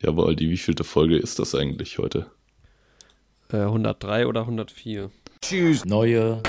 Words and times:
Jawohl, 0.00 0.36
die 0.36 0.48
wievielte 0.48 0.84
Folge 0.84 1.16
ist 1.16 1.40
das 1.40 1.56
eigentlich 1.56 1.98
heute? 1.98 2.30
Äh, 3.52 3.62
103 3.62 4.28
oder 4.28 4.42
104? 4.42 5.10
Tschüss. 5.42 5.84
Neue. 5.84 6.40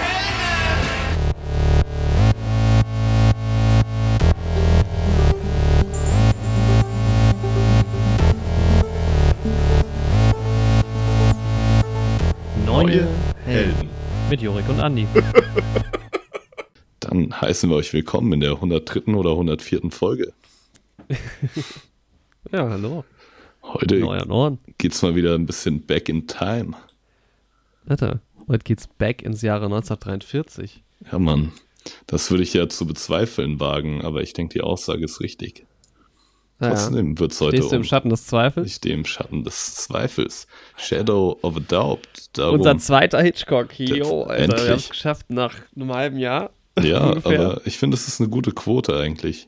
Neue 12.67 13.07
Helden. 13.45 13.89
Mit 14.29 14.43
Jorik 14.43 14.69
und 14.69 14.79
Andi. 14.79 15.07
Dann 16.99 17.41
heißen 17.41 17.67
wir 17.67 17.77
euch 17.77 17.91
willkommen 17.93 18.31
in 18.33 18.41
der 18.41 18.51
103. 18.51 19.15
oder 19.15 19.31
104. 19.31 19.89
Folge. 19.89 20.33
Ja, 22.51 22.67
hallo. 22.67 23.03
Heute 23.63 24.57
geht's 24.77 25.01
mal 25.01 25.15
wieder 25.15 25.35
ein 25.35 25.45
bisschen 25.45 25.85
back 25.85 26.09
in 26.09 26.27
time. 26.27 26.75
Alter, 27.87 28.19
heute 28.47 28.63
geht's 28.63 28.87
back 28.87 29.21
ins 29.21 29.41
Jahre 29.41 29.65
1943. 29.65 30.83
Ja, 31.11 31.19
Mann. 31.19 31.51
Das 32.07 32.29
würde 32.29 32.43
ich 32.43 32.53
ja 32.53 32.67
zu 32.67 32.85
bezweifeln 32.85 33.59
wagen, 33.59 34.03
aber 34.03 34.21
ich 34.21 34.33
denke, 34.33 34.53
die 34.53 34.61
Aussage 34.61 35.05
ist 35.05 35.21
richtig. 35.21 35.65
Ja, 36.59 36.69
Trotzdem 36.71 37.17
wird's 37.19 37.39
heute 37.39 37.57
Stehst 37.57 37.71
du 37.71 37.75
im 37.77 37.81
um 37.81 37.85
Schatten 37.85 38.09
des 38.09 38.25
Zweifels? 38.25 38.67
ich 38.67 38.75
stehe 38.75 38.93
im 38.95 39.05
Schatten 39.05 39.43
des 39.45 39.75
Zweifels. 39.75 40.45
Shadow 40.75 41.39
of 41.41 41.55
a 41.55 41.59
Doubt. 41.61 42.07
Darum, 42.33 42.57
Unser 42.57 42.77
zweiter 42.79 43.21
Hitchcock. 43.21 43.79
Jo, 43.79 44.23
Alter, 44.23 44.27
wir 44.27 44.43
Endlich. 44.43 44.69
haben 44.69 44.77
es 44.77 44.89
geschafft 44.89 45.29
nach 45.29 45.55
einem 45.75 45.93
halben 45.93 46.17
Jahr. 46.19 46.49
ja, 46.81 46.99
aber 47.23 47.61
ich 47.65 47.77
finde, 47.77 47.95
es 47.95 48.07
ist 48.09 48.19
eine 48.19 48.29
gute 48.29 48.51
Quote 48.51 48.97
eigentlich. 48.97 49.47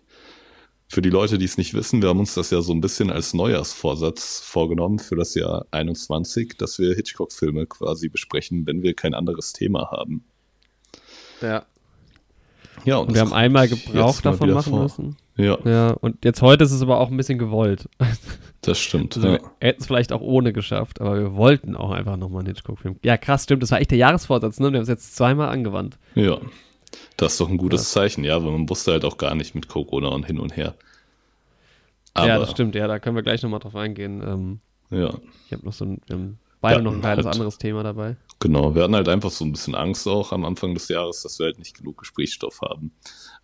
Für 0.91 1.01
die 1.01 1.09
Leute, 1.09 1.37
die 1.37 1.45
es 1.45 1.57
nicht 1.57 1.73
wissen, 1.73 2.01
wir 2.01 2.09
haben 2.09 2.19
uns 2.19 2.33
das 2.33 2.51
ja 2.51 2.59
so 2.59 2.73
ein 2.73 2.81
bisschen 2.81 3.11
als 3.11 3.33
Neujahrsvorsatz 3.33 4.41
vorgenommen 4.43 4.99
für 4.99 5.15
das 5.15 5.35
Jahr 5.35 5.65
21, 5.71 6.57
dass 6.57 6.79
wir 6.79 6.93
Hitchcock-Filme 6.93 7.65
quasi 7.65 8.09
besprechen, 8.09 8.67
wenn 8.67 8.83
wir 8.83 8.93
kein 8.93 9.13
anderes 9.13 9.53
Thema 9.53 9.89
haben. 9.89 10.25
Ja. 11.41 11.63
Ja, 12.83 12.97
Und 12.97 13.13
wir 13.13 13.21
haben 13.21 13.31
einmal 13.31 13.69
Gebrauch 13.69 14.19
davon 14.19 14.51
machen 14.51 14.71
vor. 14.73 14.83
müssen. 14.83 15.15
Ja, 15.37 15.57
Ja, 15.63 15.91
und 15.91 16.25
jetzt 16.25 16.41
heute 16.41 16.65
ist 16.65 16.73
es 16.73 16.81
aber 16.81 16.99
auch 16.99 17.09
ein 17.09 17.15
bisschen 17.15 17.39
gewollt. 17.39 17.87
das 18.61 18.77
stimmt. 18.77 19.15
Also 19.15 19.29
ja. 19.29 19.33
wir 19.35 19.51
hätten 19.61 19.79
es 19.79 19.87
vielleicht 19.87 20.11
auch 20.11 20.19
ohne 20.19 20.51
geschafft, 20.51 20.99
aber 20.99 21.17
wir 21.17 21.35
wollten 21.35 21.77
auch 21.77 21.91
einfach 21.91 22.17
nochmal 22.17 22.39
einen 22.39 22.47
Hitchcock-Film. 22.47 22.97
Ja, 23.01 23.15
krass, 23.15 23.43
stimmt. 23.43 23.63
Das 23.63 23.71
war 23.71 23.79
echt 23.79 23.91
der 23.91 23.97
Jahresvorsatz, 23.97 24.59
ne? 24.59 24.73
Wir 24.73 24.79
haben 24.79 24.83
es 24.83 24.89
jetzt 24.89 25.15
zweimal 25.15 25.47
angewandt. 25.47 25.97
ja, 26.15 26.37
das 27.21 27.33
ist 27.33 27.41
doch 27.41 27.49
ein 27.49 27.57
gutes 27.57 27.91
Zeichen, 27.91 28.23
ja, 28.23 28.43
weil 28.43 28.51
man 28.51 28.67
wusste 28.69 28.91
halt 28.93 29.05
auch 29.05 29.17
gar 29.17 29.35
nicht 29.35 29.55
mit 29.55 29.67
Corona 29.67 30.09
und 30.09 30.25
hin 30.25 30.39
und 30.39 30.55
her. 30.57 30.75
Aber, 32.13 32.27
ja, 32.27 32.39
das 32.39 32.51
stimmt. 32.51 32.75
Ja, 32.75 32.87
da 32.87 32.99
können 32.99 33.15
wir 33.15 33.23
gleich 33.23 33.41
nochmal 33.43 33.59
drauf 33.59 33.75
eingehen. 33.75 34.21
Ähm, 34.25 34.59
Ja, 34.89 35.13
ich 35.45 35.53
habe 35.53 35.65
noch 35.65 35.73
so 35.73 35.85
ein, 35.85 36.01
wir 36.07 36.15
haben 36.15 36.39
beide 36.59 36.75
Ja, 36.77 36.81
noch 36.81 36.93
ein 36.93 37.01
kleines 37.01 37.25
halt. 37.25 37.35
anderes 37.35 37.57
Thema 37.57 37.83
dabei. 37.83 38.17
Genau, 38.39 38.75
wir 38.75 38.83
hatten 38.83 38.95
halt 38.95 39.07
einfach 39.07 39.29
so 39.29 39.45
ein 39.45 39.51
bisschen 39.51 39.75
Angst 39.75 40.07
auch 40.07 40.31
am 40.31 40.43
Anfang 40.45 40.73
des 40.73 40.87
Jahres, 40.89 41.21
dass 41.21 41.37
wir 41.39 41.45
halt 41.45 41.59
nicht 41.59 41.77
genug 41.77 41.97
Gesprächsstoff 41.99 42.61
haben. 42.61 42.91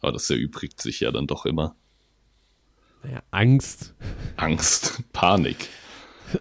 Aber 0.02 0.12
das 0.12 0.30
erübrigt 0.30 0.82
sich 0.82 1.00
ja 1.02 1.12
dann 1.12 1.28
doch 1.28 1.46
immer. 1.46 1.76
Naja, 3.04 3.22
Angst. 3.32 3.94
Angst, 4.38 5.02
Panik. 5.14 5.70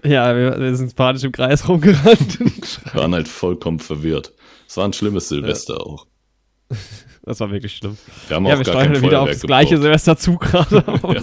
Ja, 0.03 0.35
wir, 0.35 0.59
wir 0.59 0.75
sind 0.75 0.97
panisch 0.97 1.23
im 1.23 1.31
Kreis 1.33 1.69
rumgerannt. 1.69 2.41
Wir 2.41 2.95
waren 2.95 3.15
halt 3.15 3.29
vollkommen 3.29 3.79
verwirrt. 3.79 4.33
Es 4.67 4.77
war 4.77 4.85
ein 4.85 4.93
schlimmes 4.95 5.29
Silvester 5.29 5.87
auch. 5.87 6.07
Das 7.27 7.41
war 7.41 7.51
wirklich 7.51 7.75
schlimm. 7.77 7.99
Wir 8.29 8.37
haben 8.37 8.47
Ja, 8.47 8.55
auch 8.55 8.59
wir 8.59 8.65
steuern 8.65 8.91
wieder 8.93 9.01
Feuerwerk 9.01 9.29
aufs 9.31 9.41
gleiche 9.43 9.71
gebraucht. 9.75 9.83
Silvester 9.83 10.17
zu 10.17 10.37
gerade. 10.39 10.85
Ja, 11.13 11.23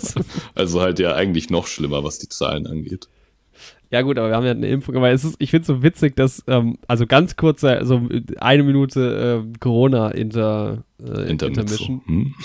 also 0.53 0.81
halt 0.81 0.99
ja 0.99 1.15
eigentlich 1.15 1.49
noch 1.49 1.65
schlimmer, 1.65 2.03
was 2.03 2.19
die 2.19 2.27
Zahlen 2.29 2.67
angeht. 2.67 3.07
Ja 3.89 4.01
gut, 4.01 4.17
aber 4.17 4.29
wir 4.29 4.35
haben 4.35 4.45
ja 4.45 4.51
eine 4.51 4.67
Impfung, 4.67 4.97
aber 4.97 5.11
es 5.11 5.23
ist, 5.23 5.35
ich 5.39 5.51
finde 5.51 5.61
es 5.61 5.67
so 5.67 5.81
witzig, 5.81 6.15
dass, 6.15 6.43
ähm, 6.47 6.77
also 6.87 7.05
ganz 7.07 7.37
kurz, 7.37 7.61
so 7.61 8.01
eine 8.37 8.63
Minute 8.63 9.45
äh, 9.45 9.57
Corona 9.59 10.09
inter, 10.09 10.83
äh. 11.01 11.29
Intermission. 11.29 12.01
Hm? 12.05 12.35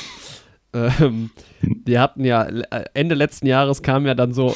Ähm, 0.75 1.31
wir 1.61 2.01
hatten 2.01 2.25
ja, 2.25 2.45
äh, 2.45 2.85
Ende 2.95 3.15
letzten 3.15 3.47
Jahres 3.47 3.83
kam 3.83 4.07
ja 4.07 4.15
dann 4.15 4.33
so 4.35 4.55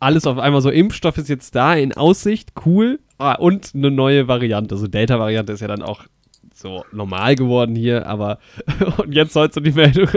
alles 0.00 0.26
auf 0.26 0.38
einmal 0.38 0.62
so, 0.62 0.70
Impfstoff 0.70 1.18
ist 1.18 1.28
jetzt 1.28 1.54
da 1.54 1.74
in 1.74 1.92
Aussicht, 1.92 2.52
cool, 2.64 2.98
ah, 3.18 3.34
und 3.34 3.72
eine 3.74 3.90
neue 3.90 4.26
Variante, 4.26 4.74
also 4.74 4.86
Delta-Variante 4.88 5.52
ist 5.52 5.60
ja 5.60 5.68
dann 5.68 5.82
auch 5.82 6.04
so 6.60 6.84
normal 6.92 7.34
geworden 7.34 7.74
hier, 7.74 8.06
aber 8.06 8.38
und 8.98 9.12
jetzt 9.14 9.34
heute 9.34 9.54
so 9.54 9.60
die 9.60 9.72
Meldung, 9.72 10.08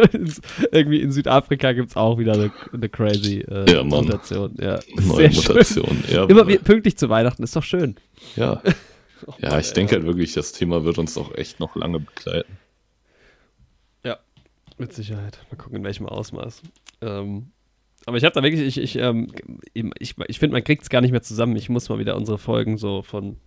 irgendwie 0.72 1.02
in 1.02 1.12
Südafrika 1.12 1.72
gibt 1.72 1.90
es 1.90 1.96
auch 1.96 2.18
wieder 2.18 2.34
eine, 2.34 2.52
eine 2.72 2.90
crazy 2.90 3.40
äh, 3.40 3.72
Ja, 3.72 3.84
Mann. 3.84 4.06
Mutation. 4.06 4.54
Ja, 4.59 4.80
Neue. 5.02 5.30
Mutation. 5.30 6.04
Ja, 6.09 6.26
Immer 6.26 6.48
wie, 6.48 6.58
pünktlich 6.58 6.98
zu 6.98 7.09
Weihnachten, 7.09 7.44
ist 7.44 7.56
doch 7.56 7.64
schön. 7.64 7.96
ja. 8.36 8.62
ja, 9.40 9.58
ich 9.58 9.72
denke 9.72 9.96
halt 9.96 10.06
wirklich, 10.06 10.34
das 10.34 10.52
Thema 10.52 10.84
wird 10.84 10.98
uns 10.98 11.18
auch 11.18 11.34
echt 11.36 11.59
noch 11.62 11.76
lange 11.78 12.00
begleiten. 12.02 12.58
Ja, 14.04 14.18
mit 14.78 14.94
Sicherheit. 14.94 15.40
Mal 15.50 15.58
gucken, 15.58 15.78
in 15.78 15.84
welchem 15.86 16.06
Ausmaß. 16.08 16.62
Ähm, 17.02 17.52
aber 18.06 18.18
ich 18.18 18.25
habe 18.25 18.34
da 18.34 18.44
wirklich, 18.44 18.62
ich, 18.62 18.78
ich, 18.84 18.98
ähm, 18.98 19.31
ich, 19.74 20.16
ich 20.28 20.40
finde, 20.40 20.54
man 20.56 20.64
kriegt 20.66 20.84
es 20.84 20.90
gar 20.90 21.00
nicht 21.00 21.12
mehr 21.12 21.22
zusammen. 21.22 21.56
Ich 21.56 21.70
muss 21.70 21.88
mal 21.88 22.00
wieder 22.00 22.18
unsere 22.18 22.38
Folgen 22.38 22.78
so 22.78 23.02
von 23.02 23.38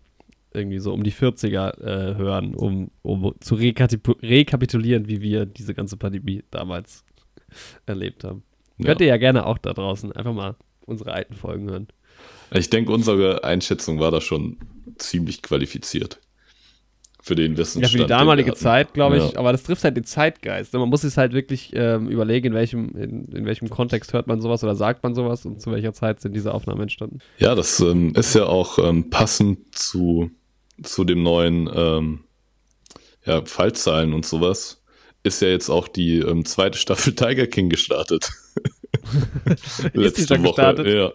irgendwie 0.57 0.79
so 0.79 0.93
um 0.93 1.05
die 1.05 1.13
40er 1.13 1.81
äh, 1.81 2.15
hören, 2.17 2.55
um, 2.55 2.91
um 3.03 3.35
zu 3.41 3.55
rekapitulieren, 3.55 5.09
wie 5.09 5.21
wir 5.21 5.47
diese 5.47 5.75
ganze 5.75 5.97
Pandemie 5.97 6.43
damals 6.51 7.05
erlebt 7.87 8.25
haben. 8.25 8.43
Ja. 8.79 8.87
Könnt 8.87 9.01
ihr 9.01 9.07
ja 9.07 9.17
gerne 9.17 9.47
auch 9.47 9.59
da 9.59 9.73
draußen 9.73 10.13
einfach 10.13 10.33
mal 10.35 10.57
unsere 10.87 11.13
alten 11.13 11.35
Folgen 11.35 11.71
hören. 11.71 11.89
Ich 12.53 12.71
denke, 12.71 12.93
unsere 12.93 13.45
Einschätzung 13.45 13.99
war 14.01 14.11
da 14.11 14.21
schon 14.21 14.59
ziemlich 14.99 15.43
qualifiziert. 15.43 16.21
Für 17.23 17.35
den 17.35 17.53
Ja, 17.53 17.59
Wissensstand. 17.59 17.91
für 17.93 18.07
die 18.07 18.09
damalige. 18.09 18.55
Zeit, 18.55 18.95
glaube 18.95 19.17
ich, 19.19 19.33
Ja. 19.33 19.39
aber 19.41 19.51
das 19.51 19.65
trifft 19.65 19.83
halt 19.83 19.97
den 19.97 20.05
Zeitgeist. 20.05 20.73
Man 20.75 20.89
muss 20.89 21.01
sich 21.01 21.17
halt 21.17 21.33
wirklich 21.33 21.73
ähm, 21.75 22.09
überlegen, 22.09 22.49
in 22.49 22.55
welchem, 22.55 22.91
in, 22.97 23.25
in 23.25 23.47
welchem 23.47 23.69
Kontext 23.69 24.13
hört 24.13 24.29
man 24.29 24.41
sowas 24.41 24.63
oder 24.63 24.77
sagt 24.77 25.03
man 25.03 25.17
sowas 25.17 25.45
und 25.45 25.61
zu 25.61 25.73
welcher 25.73 25.93
Zeit 25.93 26.21
sind 26.21 26.37
diese 26.37 26.55
Aufnahmen 26.55 26.83
entstanden. 26.83 27.19
Ja, 27.39 27.57
das 27.57 27.81
ähm, 27.81 28.13
ist 28.15 28.35
ja 28.37 28.47
auch 28.47 28.79
ähm, 28.79 29.11
passend 29.11 29.75
zu, 29.75 30.31
zu 30.83 31.05
dem 31.05 31.23
neuen 31.23 31.71
ähm, 31.75 32.21
ja, 33.25 33.45
Fallzahlen 33.45 34.13
und 34.13 34.27
sowas. 34.27 34.83
Ist 35.23 35.43
ja 35.43 35.49
jetzt 35.49 35.69
auch 35.71 35.89
die 35.89 36.19
ähm, 36.19 36.45
zweite 36.45 36.79
Staffel 36.79 37.15
Tiger 37.17 37.47
King 37.47 37.69
gestartet. 37.69 38.31
Die 39.95 40.27
schon 40.27 40.43
gestartet? 40.43 40.87
Ja. 40.87 41.13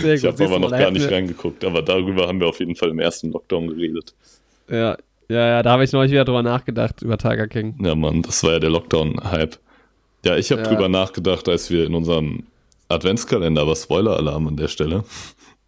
Sehr 0.00 0.14
Ich 0.14 0.24
habe 0.24 0.44
aber 0.44 0.58
noch 0.58 0.70
gar 0.70 0.90
nicht 0.90 1.10
reingeguckt, 1.10 1.64
aber 1.64 1.82
darüber 1.82 2.28
haben 2.28 2.40
wir 2.40 2.46
auf 2.46 2.60
jeden 2.60 2.76
Fall 2.76 2.90
im 2.90 2.98
ersten 2.98 3.32
Lockdown 3.32 3.68
geredet. 3.68 4.14
Ja, 4.68 4.96
ja, 5.28 5.48
ja, 5.48 5.62
da 5.62 5.72
habe 5.72 5.84
ich 5.84 5.92
neulich 5.92 6.12
wieder 6.12 6.24
drüber 6.24 6.42
nachgedacht, 6.42 7.02
über 7.02 7.18
Tiger 7.18 7.48
King. 7.48 7.76
Ja, 7.84 7.94
Mann, 7.94 8.22
das 8.22 8.42
war 8.42 8.52
ja 8.52 8.58
der 8.60 8.70
Lockdown-Hype. 8.70 9.58
Ja, 10.24 10.36
ich 10.36 10.50
habe 10.52 10.62
Ja. 10.62 10.68
drüber 10.68 10.88
nachgedacht, 10.88 11.48
als 11.48 11.70
wir 11.70 11.84
in 11.86 11.94
unserem 11.94 12.44
Adventskalender, 12.88 13.62
aber 13.62 13.74
Spoiler-Alarm 13.74 14.48
an 14.48 14.56
der 14.56 14.68
Stelle. 14.68 15.04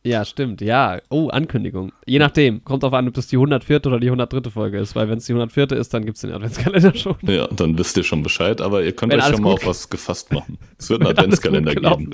Ja, 0.06 0.24
stimmt, 0.24 0.60
ja. 0.60 1.00
Oh, 1.10 1.28
Ankündigung. 1.28 1.92
Je 2.06 2.18
nachdem, 2.20 2.62
kommt 2.64 2.84
auf 2.84 2.92
an, 2.92 3.08
ob 3.08 3.14
das 3.14 3.26
die 3.26 3.36
104. 3.36 3.84
oder 3.86 3.98
die 3.98 4.06
103. 4.06 4.50
Folge 4.50 4.78
ist, 4.78 4.94
weil 4.94 5.08
wenn 5.08 5.18
es 5.18 5.26
die 5.26 5.32
104. 5.32 5.72
ist, 5.72 5.92
dann 5.92 6.04
gibt 6.04 6.16
es 6.16 6.20
den 6.22 6.32
Adventskalender 6.32 6.94
schon. 6.98 7.16
Ja, 7.22 7.48
dann 7.48 7.76
wisst 7.76 7.96
ihr 7.96 8.04
schon 8.04 8.22
Bescheid, 8.22 8.60
aber 8.60 8.84
ihr 8.84 8.92
könnt 8.92 9.12
Wenn 9.12 9.20
euch 9.20 9.26
schon 9.26 9.42
mal 9.42 9.52
auf 9.54 9.66
was 9.66 9.90
gefasst 9.90 10.32
machen. 10.32 10.58
Es 10.78 10.88
wird 10.90 11.00
einen 11.00 11.10
Adventskalender 11.10 11.74
geben. 11.74 12.10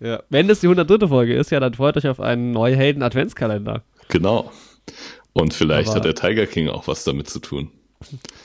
Ja. 0.00 0.22
Wenn 0.28 0.46
das 0.46 0.60
die 0.60 0.66
103. 0.68 1.08
Folge 1.08 1.34
ist, 1.34 1.50
ja, 1.50 1.58
dann 1.58 1.74
freut 1.74 1.96
euch 1.96 2.06
auf 2.06 2.20
einen 2.20 2.52
Neuhelden-Adventskalender. 2.52 3.82
Genau. 4.08 4.52
Und 5.32 5.52
vielleicht 5.54 5.88
Aber- 5.88 5.96
hat 5.96 6.04
der 6.04 6.14
Tiger 6.14 6.46
King 6.46 6.68
auch 6.68 6.86
was 6.86 7.02
damit 7.04 7.28
zu 7.28 7.40
tun. 7.40 7.70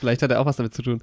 Vielleicht 0.00 0.22
hat 0.22 0.30
er 0.30 0.40
auch 0.40 0.46
was 0.46 0.56
damit 0.56 0.74
zu 0.74 0.82
tun. 0.82 1.02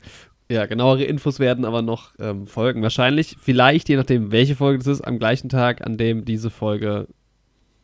Ja, 0.51 0.65
genauere 0.65 1.03
Infos 1.03 1.39
werden 1.39 1.63
aber 1.63 1.83
noch 1.83 2.13
ähm, 2.17 2.47
folgen. 2.47 2.81
Wahrscheinlich, 2.81 3.37
vielleicht, 3.39 3.87
je 3.87 3.97
nachdem, 3.97 4.31
welche 4.31 4.55
Folge 4.55 4.79
das 4.79 4.87
ist, 4.87 5.01
am 5.01 5.19
gleichen 5.19 5.47
Tag, 5.47 5.85
an 5.85 5.97
dem 5.97 6.25
diese 6.25 6.49
Folge 6.49 7.07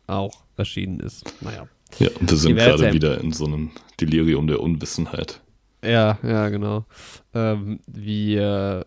auch 0.07 0.43
erschienen 0.57 0.99
ist. 0.99 1.23
Naja. 1.41 1.67
Ja, 1.99 2.09
und 2.19 2.29
wir 2.29 2.37
sind 2.37 2.55
gerade 2.55 2.91
wieder 2.91 3.21
in 3.21 3.31
so 3.31 3.45
einem 3.45 3.71
Delirium 4.01 4.47
der 4.47 4.61
Unwissenheit. 4.61 5.41
Ja, 5.83 6.17
ja, 6.23 6.49
genau. 6.49 6.85
Ähm, 7.35 7.79
wir, 7.85 8.85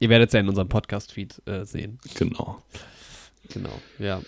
ihr 0.00 0.08
werdet 0.08 0.30
es 0.30 0.32
ja 0.32 0.40
in 0.40 0.48
unserem 0.48 0.68
Podcast-Feed 0.68 1.42
äh, 1.46 1.64
sehen. 1.64 1.98
Genau. 2.14 2.62
Genau, 3.52 3.78
ja. 3.98 4.22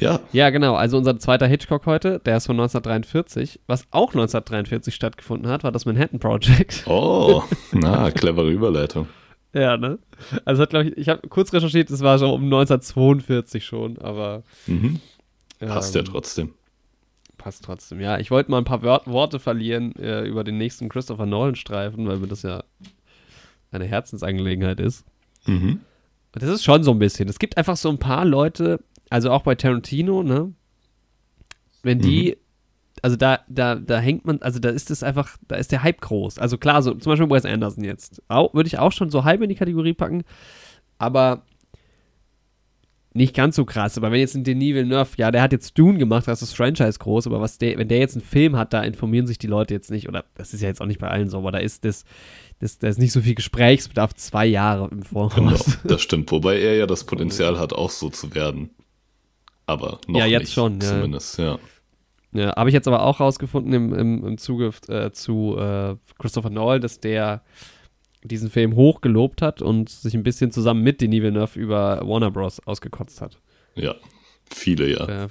Ja, 0.00 0.20
Ja, 0.32 0.50
genau. 0.50 0.74
Also 0.74 0.96
unser 0.96 1.18
zweiter 1.18 1.46
Hitchcock 1.46 1.86
heute, 1.86 2.20
der 2.24 2.36
ist 2.36 2.46
von 2.46 2.56
1943. 2.56 3.60
Was 3.66 3.84
auch 3.90 4.10
1943 4.10 4.94
stattgefunden 4.94 5.50
hat, 5.50 5.64
war 5.64 5.72
das 5.72 5.84
Manhattan 5.86 6.20
Project. 6.20 6.84
oh, 6.86 7.42
na, 7.72 8.10
clevere 8.10 8.50
Überleitung. 8.50 9.08
ja, 9.52 9.76
ne? 9.76 9.98
Also 10.44 10.62
hat, 10.62 10.70
glaube 10.70 10.88
ich, 10.90 10.96
ich 10.96 11.08
habe 11.08 11.26
kurz 11.28 11.52
recherchiert, 11.52 11.90
es 11.90 12.00
war 12.02 12.18
schon 12.18 12.30
um 12.30 12.44
1942 12.44 13.64
schon, 13.64 13.98
aber 13.98 14.42
Mhm. 14.66 15.00
Passt 15.60 15.94
ja 15.94 16.00
ähm, 16.02 16.06
trotzdem. 16.06 16.54
Passt 17.36 17.64
trotzdem. 17.64 18.00
Ja, 18.00 18.18
ich 18.18 18.30
wollte 18.30 18.50
mal 18.50 18.58
ein 18.58 18.64
paar 18.64 18.82
Wör 18.82 19.02
Worte 19.06 19.38
verlieren 19.38 19.94
äh, 19.96 20.24
über 20.24 20.44
den 20.44 20.58
nächsten 20.58 20.88
Christopher 20.88 21.26
Nolan-Streifen, 21.26 22.06
weil 22.06 22.18
mir 22.18 22.26
das 22.28 22.42
ja 22.42 22.62
eine 23.70 23.84
Herzensangelegenheit 23.84 24.80
ist. 24.80 25.04
Mhm. 25.46 25.80
Das 26.32 26.48
ist 26.48 26.64
schon 26.64 26.82
so 26.84 26.90
ein 26.92 26.98
bisschen. 26.98 27.28
Es 27.28 27.38
gibt 27.38 27.56
einfach 27.56 27.76
so 27.76 27.88
ein 27.88 27.98
paar 27.98 28.24
Leute, 28.24 28.80
also 29.10 29.30
auch 29.30 29.42
bei 29.42 29.54
Tarantino, 29.54 30.22
ne? 30.22 30.52
Wenn 31.82 32.00
die, 32.00 32.30
mhm. 32.30 32.42
also 33.02 33.16
da, 33.16 33.40
da, 33.48 33.76
da 33.76 33.98
hängt 33.98 34.24
man, 34.24 34.42
also 34.42 34.58
da 34.58 34.70
ist 34.70 34.90
es 34.90 35.02
einfach, 35.02 35.36
da 35.46 35.56
ist 35.56 35.72
der 35.72 35.82
Hype 35.82 36.00
groß. 36.00 36.38
Also 36.38 36.58
klar, 36.58 36.82
so 36.82 36.94
zum 36.94 37.12
Beispiel 37.12 37.30
Wes 37.30 37.44
Anderson 37.44 37.84
jetzt. 37.84 38.22
Würde 38.28 38.66
ich 38.66 38.78
auch 38.78 38.92
schon 38.92 39.10
so 39.10 39.24
halb 39.24 39.40
in 39.42 39.48
die 39.48 39.54
Kategorie 39.54 39.94
packen. 39.94 40.24
Aber 40.98 41.44
nicht 43.14 43.34
ganz 43.34 43.56
so 43.56 43.64
krass. 43.64 43.98
Aber 43.98 44.10
wenn 44.10 44.20
jetzt 44.20 44.34
ein 44.34 44.44
Denis 44.44 44.74
Villeneuve, 44.74 45.10
ja, 45.16 45.30
der 45.30 45.42
hat 45.42 45.52
jetzt 45.52 45.78
Dune 45.78 45.98
gemacht, 45.98 46.26
das 46.26 46.42
ist 46.42 46.52
das 46.52 46.56
Franchise 46.56 46.98
groß, 46.98 47.26
aber 47.26 47.40
was 47.40 47.58
der, 47.58 47.76
wenn 47.78 47.88
der 47.88 47.98
jetzt 47.98 48.14
einen 48.14 48.24
Film 48.24 48.56
hat, 48.56 48.72
da 48.72 48.82
informieren 48.82 49.26
sich 49.26 49.38
die 49.38 49.46
Leute 49.46 49.74
jetzt 49.74 49.90
nicht, 49.90 50.08
oder 50.08 50.24
das 50.34 50.54
ist 50.54 50.62
ja 50.62 50.68
jetzt 50.68 50.80
auch 50.80 50.86
nicht 50.86 51.00
bei 51.00 51.08
allen 51.08 51.28
so, 51.28 51.38
aber 51.38 51.52
da 51.52 51.58
ist 51.58 51.84
das, 51.84 52.04
das, 52.60 52.78
da 52.78 52.88
ist 52.88 52.98
nicht 52.98 53.12
so 53.12 53.20
viel 53.20 53.34
Gesprächsbedarf, 53.34 54.14
zwei 54.14 54.46
Jahre 54.46 54.88
im 54.90 55.02
Voraus. 55.02 55.34
Genau, 55.34 55.56
das 55.84 56.00
stimmt, 56.00 56.30
wobei 56.30 56.60
er 56.60 56.76
ja 56.76 56.86
das 56.86 57.04
Potenzial 57.06 57.58
hat, 57.58 57.72
auch 57.72 57.90
so 57.90 58.08
zu 58.08 58.34
werden. 58.34 58.70
Aber 59.68 60.00
noch 60.06 60.18
ja, 60.18 60.26
jetzt 60.26 60.44
nicht, 60.44 60.54
schon, 60.54 60.80
ja. 60.80 60.88
zumindest, 60.88 61.38
ja. 61.38 61.58
Ja, 62.32 62.56
habe 62.56 62.70
ich 62.70 62.74
jetzt 62.74 62.88
aber 62.88 63.02
auch 63.02 63.20
rausgefunden 63.20 63.72
im, 63.72 63.94
im, 63.94 64.26
im 64.26 64.38
Zuge 64.38 64.72
äh, 64.88 65.10
zu 65.12 65.56
äh, 65.58 65.96
Christopher 66.18 66.50
Nolan, 66.50 66.80
dass 66.80 67.00
der 67.00 67.42
diesen 68.22 68.50
Film 68.50 68.76
hochgelobt 68.76 69.42
hat 69.42 69.60
und 69.60 69.90
sich 69.90 70.14
ein 70.14 70.22
bisschen 70.22 70.52
zusammen 70.52 70.82
mit 70.82 71.00
Denis 71.00 71.22
Villeneuve 71.22 71.58
über 71.58 72.00
Warner 72.02 72.30
Bros. 72.30 72.60
ausgekotzt 72.66 73.20
hat. 73.20 73.38
Ja, 73.74 73.94
viele 74.50 74.90
ja. 74.90 75.24
Äh, 75.24 75.28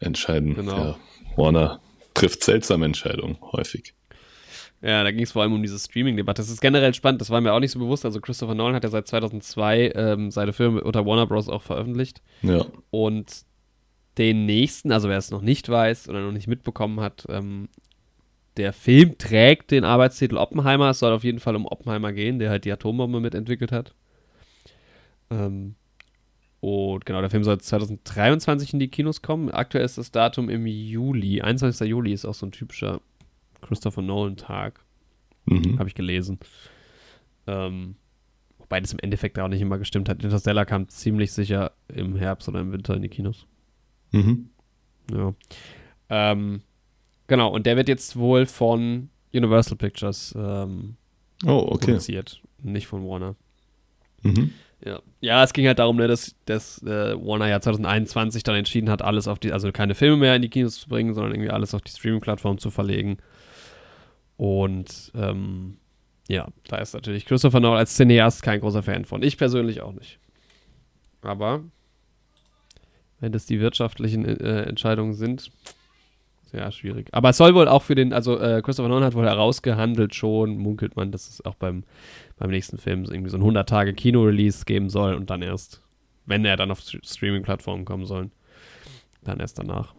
Entscheiden. 0.00 0.54
Genau. 0.54 0.76
Ja. 0.76 0.96
Warner 1.36 1.80
trifft 2.12 2.44
seltsame 2.44 2.84
Entscheidungen 2.84 3.38
häufig. 3.40 3.94
Ja, 4.82 5.04
da 5.04 5.12
ging 5.12 5.22
es 5.22 5.32
vor 5.32 5.42
allem 5.42 5.54
um 5.54 5.62
diese 5.62 5.78
Streaming-Debatte. 5.78 6.42
Das 6.42 6.50
ist 6.50 6.60
generell 6.60 6.92
spannend, 6.92 7.20
das 7.20 7.30
war 7.30 7.40
mir 7.40 7.52
auch 7.52 7.60
nicht 7.60 7.70
so 7.70 7.78
bewusst. 7.78 8.04
Also 8.04 8.20
Christopher 8.20 8.54
Nolan 8.54 8.74
hat 8.74 8.84
ja 8.84 8.90
seit 8.90 9.06
2002 9.06 9.92
ähm, 9.94 10.30
seine 10.30 10.52
Filme 10.52 10.82
unter 10.82 11.06
Warner 11.06 11.26
Bros. 11.26 11.48
auch 11.48 11.62
veröffentlicht. 11.62 12.20
Ja. 12.42 12.66
Und 12.90 13.46
den 14.18 14.46
nächsten, 14.46 14.92
also 14.92 15.08
wer 15.08 15.18
es 15.18 15.30
noch 15.30 15.42
nicht 15.42 15.68
weiß 15.68 16.08
oder 16.08 16.20
noch 16.20 16.32
nicht 16.32 16.48
mitbekommen 16.48 17.00
hat, 17.00 17.26
ähm, 17.28 17.68
der 18.56 18.72
Film 18.72 19.16
trägt 19.16 19.70
den 19.70 19.84
Arbeitstitel 19.84 20.36
Oppenheimer. 20.36 20.90
Es 20.90 20.98
soll 20.98 21.12
auf 21.12 21.24
jeden 21.24 21.40
Fall 21.40 21.56
um 21.56 21.66
Oppenheimer 21.66 22.12
gehen, 22.12 22.38
der 22.38 22.50
halt 22.50 22.64
die 22.64 22.72
Atombombe 22.72 23.20
mitentwickelt 23.20 23.72
hat. 23.72 23.94
Ähm, 25.30 25.74
und 26.60 27.06
genau, 27.06 27.20
der 27.20 27.30
Film 27.30 27.44
soll 27.44 27.58
2023 27.58 28.74
in 28.74 28.78
die 28.78 28.88
Kinos 28.88 29.22
kommen. 29.22 29.50
Aktuell 29.50 29.84
ist 29.84 29.98
das 29.98 30.10
Datum 30.10 30.48
im 30.48 30.66
Juli. 30.66 31.40
21. 31.40 31.88
Juli 31.88 32.12
ist 32.12 32.26
auch 32.26 32.34
so 32.34 32.46
ein 32.46 32.52
typischer 32.52 33.00
Christopher 33.62 34.02
Nolan-Tag. 34.02 34.80
Mhm. 35.46 35.78
Habe 35.78 35.88
ich 35.88 35.94
gelesen. 35.94 36.38
Ähm, 37.46 37.96
wobei 38.58 38.80
das 38.80 38.92
im 38.92 38.98
Endeffekt 39.00 39.38
auch 39.38 39.48
nicht 39.48 39.62
immer 39.62 39.78
gestimmt 39.78 40.08
hat. 40.08 40.22
Interstellar 40.22 40.66
kam 40.66 40.88
ziemlich 40.88 41.32
sicher 41.32 41.72
im 41.88 42.16
Herbst 42.16 42.48
oder 42.48 42.60
im 42.60 42.70
Winter 42.70 42.94
in 42.94 43.02
die 43.02 43.08
Kinos. 43.08 43.46
Mhm. 44.12 44.50
Ja. 45.10 45.34
Ähm, 46.08 46.62
Genau, 47.32 47.48
und 47.48 47.64
der 47.64 47.78
wird 47.78 47.88
jetzt 47.88 48.16
wohl 48.16 48.44
von 48.44 49.08
Universal 49.32 49.78
Pictures 49.78 50.34
ähm, 50.36 50.96
oh, 51.46 51.66
okay. 51.70 51.86
produziert, 51.86 52.42
nicht 52.62 52.86
von 52.86 53.08
Warner. 53.08 53.36
Mhm. 54.20 54.52
Ja. 54.84 55.00
ja, 55.22 55.42
es 55.42 55.54
ging 55.54 55.66
halt 55.66 55.78
darum, 55.78 55.96
ne, 55.96 56.08
dass, 56.08 56.34
dass 56.44 56.82
äh, 56.82 57.14
Warner 57.16 57.48
ja 57.48 57.58
2021 57.58 58.42
dann 58.42 58.56
entschieden 58.56 58.90
hat, 58.90 59.00
alles 59.00 59.28
auf 59.28 59.38
die, 59.38 59.50
also 59.50 59.72
keine 59.72 59.94
Filme 59.94 60.18
mehr 60.18 60.36
in 60.36 60.42
die 60.42 60.50
Kinos 60.50 60.80
zu 60.80 60.90
bringen, 60.90 61.14
sondern 61.14 61.32
irgendwie 61.32 61.48
alles 61.48 61.72
auf 61.72 61.80
die 61.80 61.92
Streaming-Plattform 61.92 62.58
zu 62.58 62.70
verlegen. 62.70 63.16
Und 64.36 65.10
ähm, 65.14 65.78
ja, 66.28 66.48
da 66.68 66.76
ist 66.76 66.92
natürlich 66.92 67.24
Christopher 67.24 67.60
Nolan 67.60 67.78
als 67.78 67.94
Cineast 67.94 68.42
kein 68.42 68.60
großer 68.60 68.82
Fan 68.82 69.06
von. 69.06 69.22
Ich 69.22 69.38
persönlich 69.38 69.80
auch 69.80 69.92
nicht. 69.92 70.18
Aber 71.22 71.62
wenn 73.22 73.32
das 73.32 73.46
die 73.46 73.60
wirtschaftlichen 73.60 74.24
äh, 74.24 74.64
Entscheidungen 74.64 75.14
sind, 75.14 75.52
ja, 76.52 76.70
schwierig. 76.70 77.08
Aber 77.12 77.30
es 77.30 77.36
soll 77.38 77.54
wohl 77.54 77.68
auch 77.68 77.82
für 77.82 77.94
den, 77.94 78.12
also 78.12 78.38
äh, 78.38 78.60
Christopher 78.62 78.88
Nolan 78.88 79.04
hat 79.04 79.14
wohl 79.14 79.24
herausgehandelt 79.24 80.14
schon, 80.14 80.58
munkelt 80.58 80.96
man, 80.96 81.12
dass 81.12 81.28
es 81.28 81.42
auch 81.44 81.54
beim, 81.54 81.84
beim 82.36 82.50
nächsten 82.50 82.78
Film 82.78 83.04
irgendwie 83.04 83.30
so 83.30 83.38
ein 83.38 83.42
100-Tage-Kino-Release 83.42 84.64
geben 84.66 84.90
soll 84.90 85.14
und 85.14 85.30
dann 85.30 85.40
erst, 85.40 85.80
wenn 86.26 86.44
er 86.44 86.56
dann 86.56 86.72
auf 86.72 86.80
Streaming-Plattformen 86.80 87.84
kommen 87.84 88.04
soll, 88.04 88.30
dann 89.22 89.38
erst 89.38 89.60
danach. 89.60 89.94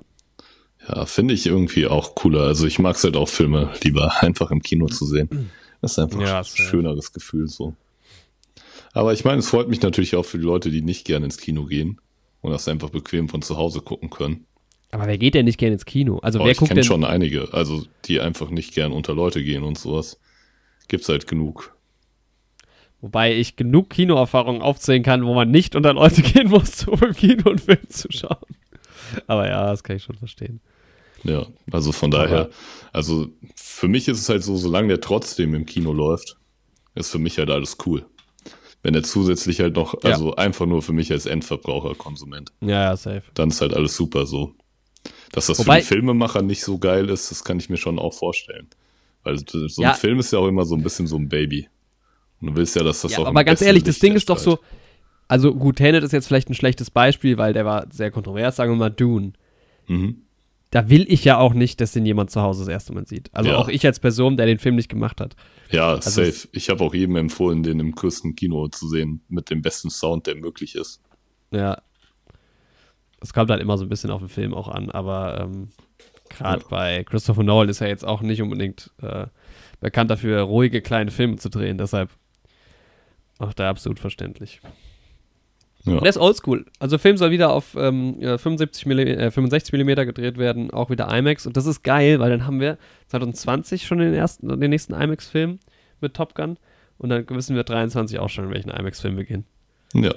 Ja, 0.88 1.06
finde 1.06 1.34
ich 1.34 1.48
irgendwie 1.48 1.88
auch 1.88 2.14
cooler. 2.14 2.42
Also 2.42 2.68
ich 2.68 2.78
mag 2.78 2.98
es 2.98 3.04
halt 3.06 3.16
auch 3.16 3.30
Filme 3.30 3.72
lieber 3.84 4.22
einfach 4.22 4.52
im 4.52 4.62
Kino 4.62 4.88
zu 4.88 5.06
sehen. 5.06 5.50
Das 5.82 5.94
ist 5.94 6.00
einfach 6.00 6.22
Ja, 6.22 6.40
ein 6.40 6.46
schöneres 6.46 7.14
Gefühl 7.14 7.48
so. 7.48 7.74
Aber 8.92 9.14
ich 9.14 9.24
meine, 9.24 9.40
es 9.40 9.48
freut 9.50 9.70
mich 9.70 9.82
natürlich 9.82 10.18
auch 10.18 10.26
für 10.26 10.38
die 10.38 10.44
Leute, 10.44 10.70
die 10.70 10.82
nicht 10.82 11.06
gerne 11.06 11.26
ins 11.26 11.38
Kino 11.38 11.66
gehen 11.66 12.00
und 12.44 12.52
das 12.52 12.68
einfach 12.68 12.90
bequem 12.90 13.30
von 13.30 13.42
zu 13.42 13.58
Hause 13.58 13.82
gucken 13.82 14.12
können. 14.12 14.46
Aber 14.92 15.08
wer 15.08 15.18
geht 15.18 15.34
denn 15.34 15.46
nicht 15.46 15.58
gerne 15.58 15.74
ins 15.74 15.86
Kino? 15.86 16.20
Also 16.20 16.38
Aber 16.38 16.46
wer 16.46 16.52
ich 16.52 16.58
guckt 16.58 16.70
kenne 16.70 16.82
denn? 16.82 16.88
schon 16.88 17.04
einige, 17.04 17.52
also 17.52 17.84
die 18.06 18.20
einfach 18.20 18.52
nicht 18.52 18.76
gern 18.76 18.92
unter 18.92 19.16
Leute 19.16 19.44
gehen 19.44 19.64
und 19.64 19.80
sowas. 19.80 20.20
Gibt's 20.88 21.10
halt 21.10 21.26
genug. 21.26 21.76
Wobei 23.02 23.36
ich 23.36 23.56
genug 23.56 23.90
Kinoerfahrungen 23.90 24.62
aufzählen 24.62 25.02
kann, 25.02 25.26
wo 25.26 25.34
man 25.34 25.50
nicht 25.50 25.76
unter 25.76 25.94
Leute 25.94 26.22
gehen 26.22 26.50
muss, 26.50 26.88
um 26.88 27.02
im 27.02 27.14
Kino 27.14 27.50
einen 27.50 27.60
Film 27.60 27.90
zu 27.90 28.10
schauen. 28.12 28.38
Aber 29.26 29.48
ja, 29.48 29.66
das 29.72 29.84
kann 29.84 29.96
ich 29.96 30.04
schon 30.04 30.18
verstehen. 30.18 30.62
Ja, 31.24 31.48
also 31.72 31.92
von 31.94 32.12
daher, 32.12 32.50
also 32.92 33.30
für 33.56 33.88
mich 33.88 34.08
ist 34.10 34.20
es 34.20 34.30
halt 34.30 34.44
so, 34.44 34.58
solange 34.58 34.90
der 34.90 35.02
trotzdem 35.02 35.56
im 35.56 35.66
Kino 35.66 35.94
läuft, 35.94 36.38
ist 36.96 37.10
für 37.12 37.20
mich 37.20 37.38
halt 37.38 37.50
alles 37.50 37.78
cool. 37.86 38.06
Wenn 38.84 38.94
er 38.96 39.04
zusätzlich 39.04 39.60
halt 39.62 39.76
noch, 39.76 39.94
Ja. 40.04 40.12
also 40.12 40.36
einfach 40.36 40.66
nur 40.66 40.82
für 40.82 40.94
mich 40.94 41.12
als 41.12 41.26
Endverbraucher, 41.26 41.96
Konsument, 41.96 42.52
Ja, 42.62 42.84
ja, 42.84 42.98
safe. 42.98 43.24
dann 43.34 43.50
ist 43.50 43.62
halt 43.62 43.74
alles 43.74 43.96
super 43.96 44.26
so. 44.26 44.54
Dass 45.32 45.48
das 45.48 45.58
Wobei- 45.60 45.78
für 45.82 45.82
die 45.82 45.88
Filmemacher 45.88 46.42
nicht 46.42 46.64
so 46.64 46.78
geil 46.78 47.10
ist, 47.10 47.32
das 47.32 47.44
kann 47.44 47.58
ich 47.60 47.70
mir 47.70 47.78
schon 47.78 47.98
auch 47.98 48.14
vorstellen. 48.14 48.68
Weil 49.24 49.38
so 49.48 49.82
Ja. 49.82 49.92
ein 49.92 49.96
Film 49.96 50.20
ist 50.20 50.32
ja 50.34 50.40
auch 50.40 50.48
immer 50.48 50.66
so 50.66 50.76
ein 50.76 50.84
bisschen 50.84 51.08
so 51.08 51.16
ein 51.18 51.30
Baby. 51.30 51.70
Und 52.42 52.48
du 52.50 52.56
willst 52.58 52.76
ja, 52.76 52.84
dass 52.84 53.02
das 53.02 53.14
Ja, 53.14 53.20
auch 53.20 53.26
aber 53.28 53.44
ganz 53.46 53.62
ehrlich, 53.62 53.84
das 53.84 53.96
Licht 53.96 54.04
Ding 54.04 54.16
ist 54.16 54.30
doch 54.30 54.38
so. 54.38 54.60
Also 55.30 55.56
gut, 55.56 55.78
Tenet 55.78 56.04
ist 56.04 56.12
jetzt 56.12 56.28
vielleicht 56.28 56.50
ein 56.50 56.54
schlechtes 56.54 56.92
Beispiel, 56.92 57.38
weil 57.38 57.54
der 57.54 57.64
war 57.66 57.88
sehr 57.90 58.12
kontrovers, 58.12 58.58
sagen 58.58 58.74
wir 58.74 58.78
mal 58.78 58.90
Dune. 58.90 59.32
Mhm. 59.88 60.18
Da 60.74 60.90
will 60.90 61.06
ich 61.08 61.24
ja 61.24 61.38
auch 61.38 61.54
nicht, 61.54 61.80
dass 61.82 61.92
den 61.92 62.04
jemand 62.06 62.32
zu 62.32 62.42
Hause 62.42 62.62
das 62.62 62.68
erste 62.70 62.94
Mal 62.94 63.06
sieht. 63.06 63.30
Also 63.32 63.52
Ja. 63.52 63.58
auch 63.58 63.68
ich 63.70 63.86
als 63.86 64.00
Person, 64.00 64.38
der 64.38 64.48
den 64.48 64.58
Film 64.58 64.76
nicht 64.76 64.90
gemacht 64.90 65.22
hat. 65.22 65.36
Ja, 65.70 65.90
Also 65.94 66.10
safe. 66.24 66.48
Ich 66.52 66.70
habe 66.70 66.84
auch 66.84 66.94
jedem 66.96 67.16
empfohlen, 67.16 67.62
den 67.62 67.80
im 67.80 67.92
größten 67.94 68.36
Kino 68.36 68.68
zu 68.70 68.88
sehen, 68.90 69.22
mit 69.30 69.52
dem 69.52 69.62
besten 69.62 69.92
Sound, 69.92 70.26
der 70.26 70.36
möglich 70.36 70.74
ist. 70.76 71.00
Ja. 71.52 71.80
Es 73.22 73.34
kommt 73.34 73.52
halt 73.52 73.62
immer 73.62 73.78
so 73.78 73.86
ein 73.86 73.90
bisschen 73.90 74.10
auf 74.10 74.20
den 74.22 74.30
Film 74.30 74.54
auch 74.56 74.68
an, 74.68 74.90
aber 74.90 75.42
ähm, 75.42 75.70
gerade 76.30 76.62
Ja. 76.64 76.68
bei 76.70 77.04
Christopher 77.04 77.44
Nolan 77.44 77.70
ist 77.70 77.80
er 77.82 77.88
jetzt 77.88 78.04
auch 78.06 78.22
nicht 78.22 78.42
unbedingt 78.42 78.90
äh, 79.02 79.28
bekannt 79.80 80.10
dafür, 80.10 80.42
ruhige 80.42 80.82
kleine 80.82 81.12
Filme 81.12 81.36
zu 81.38 81.50
drehen. 81.50 81.78
Deshalb 81.78 82.10
auch 83.38 83.54
da 83.54 83.70
absolut 83.70 84.00
verständlich. 84.00 84.60
Ja. 85.86 86.00
Der 86.00 86.10
ist 86.10 86.18
oldschool. 86.18 86.66
Also 86.80 86.98
Film 86.98 87.18
soll 87.18 87.32
wieder 87.32 87.52
auf 87.52 87.76
ähm, 87.78 88.16
ja, 88.20 88.38
75 88.38 88.86
mm, 88.86 88.92
äh, 89.00 89.32
65 89.32 89.74
mm 89.74 89.88
gedreht 90.06 90.38
werden, 90.38 90.72
auch 90.72 90.90
wieder 90.90 91.14
IMAX. 91.14 91.46
Und 91.46 91.58
das 91.58 91.66
ist 91.66 91.84
geil, 91.84 92.20
weil 92.20 92.30
dann 92.30 92.46
haben 92.46 92.62
wir 92.62 92.78
2020 93.08 93.86
schon 93.86 93.98
den 93.98 94.14
ersten, 94.14 94.48
den 94.60 94.70
nächsten 94.70 94.94
IMAX-Film 94.94 95.60
mit 96.00 96.14
Top 96.14 96.36
Gun. 96.36 96.58
Und 96.98 97.10
dann 97.10 97.28
wissen 97.30 97.56
wir 97.58 97.64
23 97.64 98.18
auch 98.20 98.30
schon, 98.30 98.46
in 98.46 98.52
welchen 98.52 98.70
IMAX-Film 98.70 99.18
wir 99.18 99.26
gehen. 99.26 99.46
ja. 99.94 100.14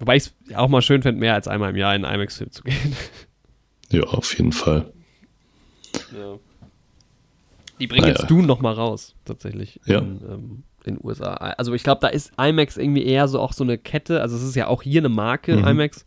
Wobei 0.00 0.14
ich 0.14 0.24
es 0.48 0.54
auch 0.54 0.68
mal 0.68 0.80
schön 0.80 1.02
fände, 1.02 1.18
mehr 1.18 1.34
als 1.34 1.48
einmal 1.48 1.70
im 1.70 1.76
Jahr 1.76 1.92
in 1.96 2.04
einen 2.04 2.20
IMAX-Film 2.20 2.50
zu 2.52 2.62
gehen. 2.62 2.76
Ja, 3.90 4.02
auf 4.02 4.36
jeden 4.36 4.52
Fall. 4.52 4.92
Die 7.80 7.86
bringen 7.86 8.02
Naja. 8.02 8.16
jetzt 8.18 8.30
Dune 8.30 8.46
noch 8.46 8.60
mal 8.60 8.74
raus, 8.74 9.14
tatsächlich. 9.24 9.80
Ja. 9.86 10.00
In 10.00 10.20
ähm, 10.30 10.62
den 10.88 10.98
USA. 11.02 11.34
Also 11.34 11.72
ich 11.74 11.82
glaube, 11.82 12.00
da 12.00 12.08
ist 12.08 12.32
IMAX 12.38 12.76
irgendwie 12.76 13.04
eher 13.04 13.28
so 13.28 13.40
auch 13.40 13.52
so 13.52 13.64
eine 13.64 13.78
Kette. 13.78 14.20
Also 14.20 14.36
es 14.36 14.42
ist 14.42 14.54
ja 14.56 14.66
auch 14.66 14.82
hier 14.82 15.00
eine 15.00 15.08
Marke, 15.08 15.56
Mhm. 15.56 15.66
IMAX. 15.66 16.04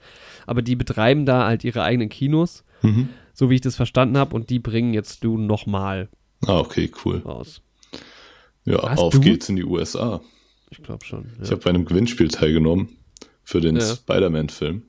Aber 0.47 0.61
die 0.61 0.75
betreiben 0.75 1.25
da 1.25 1.45
halt 1.45 1.63
ihre 1.63 1.83
eigenen 1.83 2.09
Kinos, 2.09 2.63
Mhm. 2.81 3.09
so 3.33 3.49
wie 3.49 3.55
ich 3.55 3.61
das 3.61 3.75
verstanden 3.75 4.17
habe. 4.17 4.35
Und 4.35 4.49
die 4.49 4.59
bringen 4.59 4.93
jetzt 4.93 5.23
Dune 5.23 5.45
noch 5.45 5.65
mal 5.65 6.09
Ah, 6.47 6.59
okay, 6.59 6.91
cool. 7.05 7.19
raus. 7.19 7.61
Ja, 8.65 8.81
Was, 8.83 8.99
auf 8.99 9.13
du? 9.13 9.19
geht's 9.21 9.49
in 9.49 9.55
die 9.55 9.63
USA. 9.65 10.21
Ich 10.69 10.81
glaube 10.83 11.03
schon. 11.05 11.25
Ich 11.41 11.45
Ja. 11.49 11.51
habe 11.55 11.61
bei 11.63 11.69
einem 11.71 11.85
Gewinnspiel 11.85 12.27
teilgenommen 12.29 12.89
für 13.43 13.59
den 13.61 13.75
Ja. 13.75 13.81
Spider-Man-Film. 13.95 14.83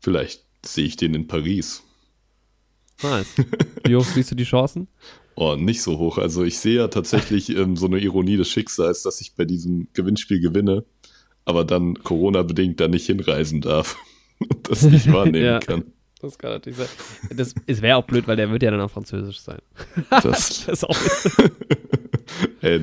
Vielleicht 0.00 0.44
sehe 0.64 0.84
ich 0.86 0.96
den 0.96 1.14
in 1.14 1.26
Paris. 1.26 1.82
Nice. 3.02 3.34
Wie 3.84 3.96
hoch 3.96 4.04
siehst 4.04 4.30
du 4.30 4.34
die 4.34 4.44
Chancen? 4.44 4.88
Oh, 5.34 5.56
nicht 5.56 5.82
so 5.82 5.98
hoch. 5.98 6.18
Also 6.18 6.44
ich 6.44 6.58
sehe 6.58 6.76
ja 6.76 6.88
tatsächlich 6.88 7.48
ähm, 7.56 7.76
so 7.76 7.86
eine 7.86 7.98
Ironie 7.98 8.36
des 8.36 8.48
Schicksals, 8.50 9.02
dass 9.02 9.20
ich 9.20 9.34
bei 9.34 9.44
diesem 9.44 9.88
Gewinnspiel 9.94 10.40
gewinne, 10.40 10.84
aber 11.44 11.64
dann 11.64 11.94
Corona-bedingt 12.02 12.80
da 12.80 12.88
nicht 12.88 13.06
hinreisen 13.06 13.60
darf 13.60 13.96
und 14.38 14.68
das 14.70 14.82
nicht 14.82 15.06
wahrnehmen 15.12 15.44
Ja. 15.44 15.58
kann. 15.58 15.84
Das 16.20 16.38
kann 16.38 16.52
natürlich 16.52 16.78
sein. 16.78 16.88
Das, 17.36 17.52
es 17.66 17.82
wäre 17.82 17.96
auch 17.96 18.04
blöd, 18.06 18.28
weil 18.28 18.36
der 18.36 18.48
wird 18.48 18.62
ja 18.62 18.70
dann 18.70 18.80
auf 18.80 18.92
Französisch 18.92 19.40
sein. 19.40 19.58
Das, 20.10 20.22
Das 20.22 20.68
ist 20.68 20.84
auch 20.84 20.96
ey, 22.60 22.80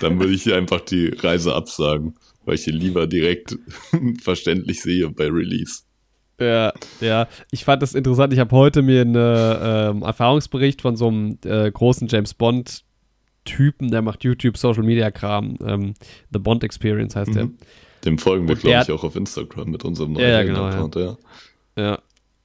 dann 0.00 0.18
würde 0.18 0.32
ich 0.32 0.52
einfach 0.52 0.80
die 0.80 1.06
Reise 1.08 1.54
absagen 1.54 2.14
weil 2.44 2.56
ich 2.56 2.66
ihn 2.66 2.74
lieber 2.74 3.06
direkt 3.06 3.56
verständlich 4.22 4.82
sehe 4.82 5.08
bei 5.10 5.28
Release. 5.28 5.82
Ja, 6.40 6.72
ja, 7.00 7.28
ich 7.50 7.64
fand 7.64 7.82
das 7.82 7.94
interessant. 7.94 8.32
Ich 8.32 8.38
habe 8.38 8.54
heute 8.56 8.82
mir 8.82 9.02
einen 9.02 9.14
ähm, 9.16 10.02
Erfahrungsbericht 10.02 10.82
von 10.82 10.96
so 10.96 11.08
einem 11.08 11.38
äh, 11.44 11.70
großen 11.70 12.08
James 12.08 12.34
Bond 12.34 12.84
Typen, 13.44 13.90
der 13.90 14.02
macht 14.02 14.24
YouTube 14.24 14.56
Social 14.56 14.82
Media 14.82 15.10
Kram. 15.10 15.56
Ähm, 15.64 15.94
The 16.32 16.38
Bond 16.38 16.64
Experience 16.64 17.16
heißt 17.16 17.30
mhm. 17.30 17.34
der. 17.34 17.48
Dem 18.04 18.18
folgen 18.18 18.48
wir, 18.48 18.56
glaube 18.56 18.82
ich, 18.82 18.90
auch 18.90 19.04
auf 19.04 19.14
Instagram 19.14 19.70
mit 19.70 19.84
unserem 19.84 20.14
neuen 20.14 20.28
ja, 20.28 20.42
genau, 20.42 20.66
Account, 20.66 20.96
ja. 20.96 21.16
ja. 21.76 21.98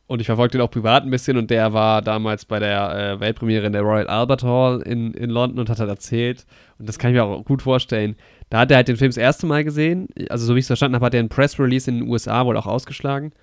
Und 0.06 0.22
ich 0.22 0.27
verfolge 0.27 0.53
den 0.53 0.62
auch 0.62 0.72
privat 0.72 1.03
ein 1.03 1.10
bisschen 1.10 1.36
und 1.36 1.50
der 1.50 1.74
war 1.74 2.01
damals 2.01 2.46
bei 2.46 2.60
der 2.60 3.15
äh, 3.15 3.20
Weltpremiere 3.20 3.65
in 3.65 3.74
der 3.74 3.82
Royal 3.82 4.08
Albert 4.08 4.44
Hall 4.44 4.82
in, 4.82 5.13
in 5.13 5.29
London 5.29 5.60
und 5.60 5.70
hat 5.70 5.79
halt 5.79 5.89
erzählt, 5.89 6.46
und 6.79 6.88
das 6.88 6.98
kann 6.98 7.12
ich 7.12 7.15
mir 7.15 7.25
auch 7.25 7.44
gut 7.44 7.62
vorstellen, 7.62 8.15
da 8.50 8.60
hat 8.60 8.72
er 8.72 8.77
halt 8.77 8.88
den 8.88 8.96
Film 8.96 9.10
das 9.10 9.17
erste 9.17 9.48
Mal 9.48 9.65
gesehen, 9.65 10.08
also 10.29 10.46
so 10.46 10.56
wie 10.56 10.60
ich 10.60 10.63
es 10.63 10.67
verstanden 10.67 10.96
habe, 10.96 11.06
hat 11.08 11.13
er 11.13 11.20
einen 11.20 11.29
Press-Release 11.29 11.89
in 11.89 12.00
den 12.00 12.10
USA 12.10 12.46
wohl 12.46 12.56
auch 12.56 12.67
ausgeschlagen. 12.67 13.34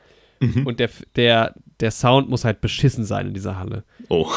Mhm. 0.41 0.67
Und 0.67 0.81
der, 0.81 0.91
der, 1.17 1.55
der 1.81 1.91
Sound 1.91 2.29
muss 2.29 2.45
halt 2.45 2.61
beschissen 2.61 3.05
sein 3.05 3.29
in 3.29 3.35
dieser 3.35 3.59
Halle. 3.59 3.85
Oh. 4.09 4.31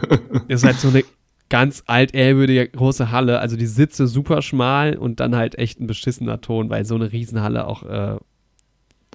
das 0.48 0.62
ist 0.62 0.64
halt 0.64 0.76
so 0.78 0.88
eine 0.88 1.04
ganz 1.48 1.82
altehrwürdige 1.86 2.68
große 2.68 3.10
Halle. 3.10 3.38
Also 3.40 3.56
die 3.56 3.66
Sitze 3.66 4.06
super 4.06 4.42
schmal 4.42 4.96
und 4.96 5.20
dann 5.20 5.36
halt 5.36 5.56
echt 5.56 5.80
ein 5.80 5.86
beschissener 5.86 6.40
Ton, 6.40 6.70
weil 6.70 6.84
so 6.84 6.94
eine 6.94 7.12
Riesenhalle 7.12 7.66
auch 7.66 7.82
äh, 7.84 8.16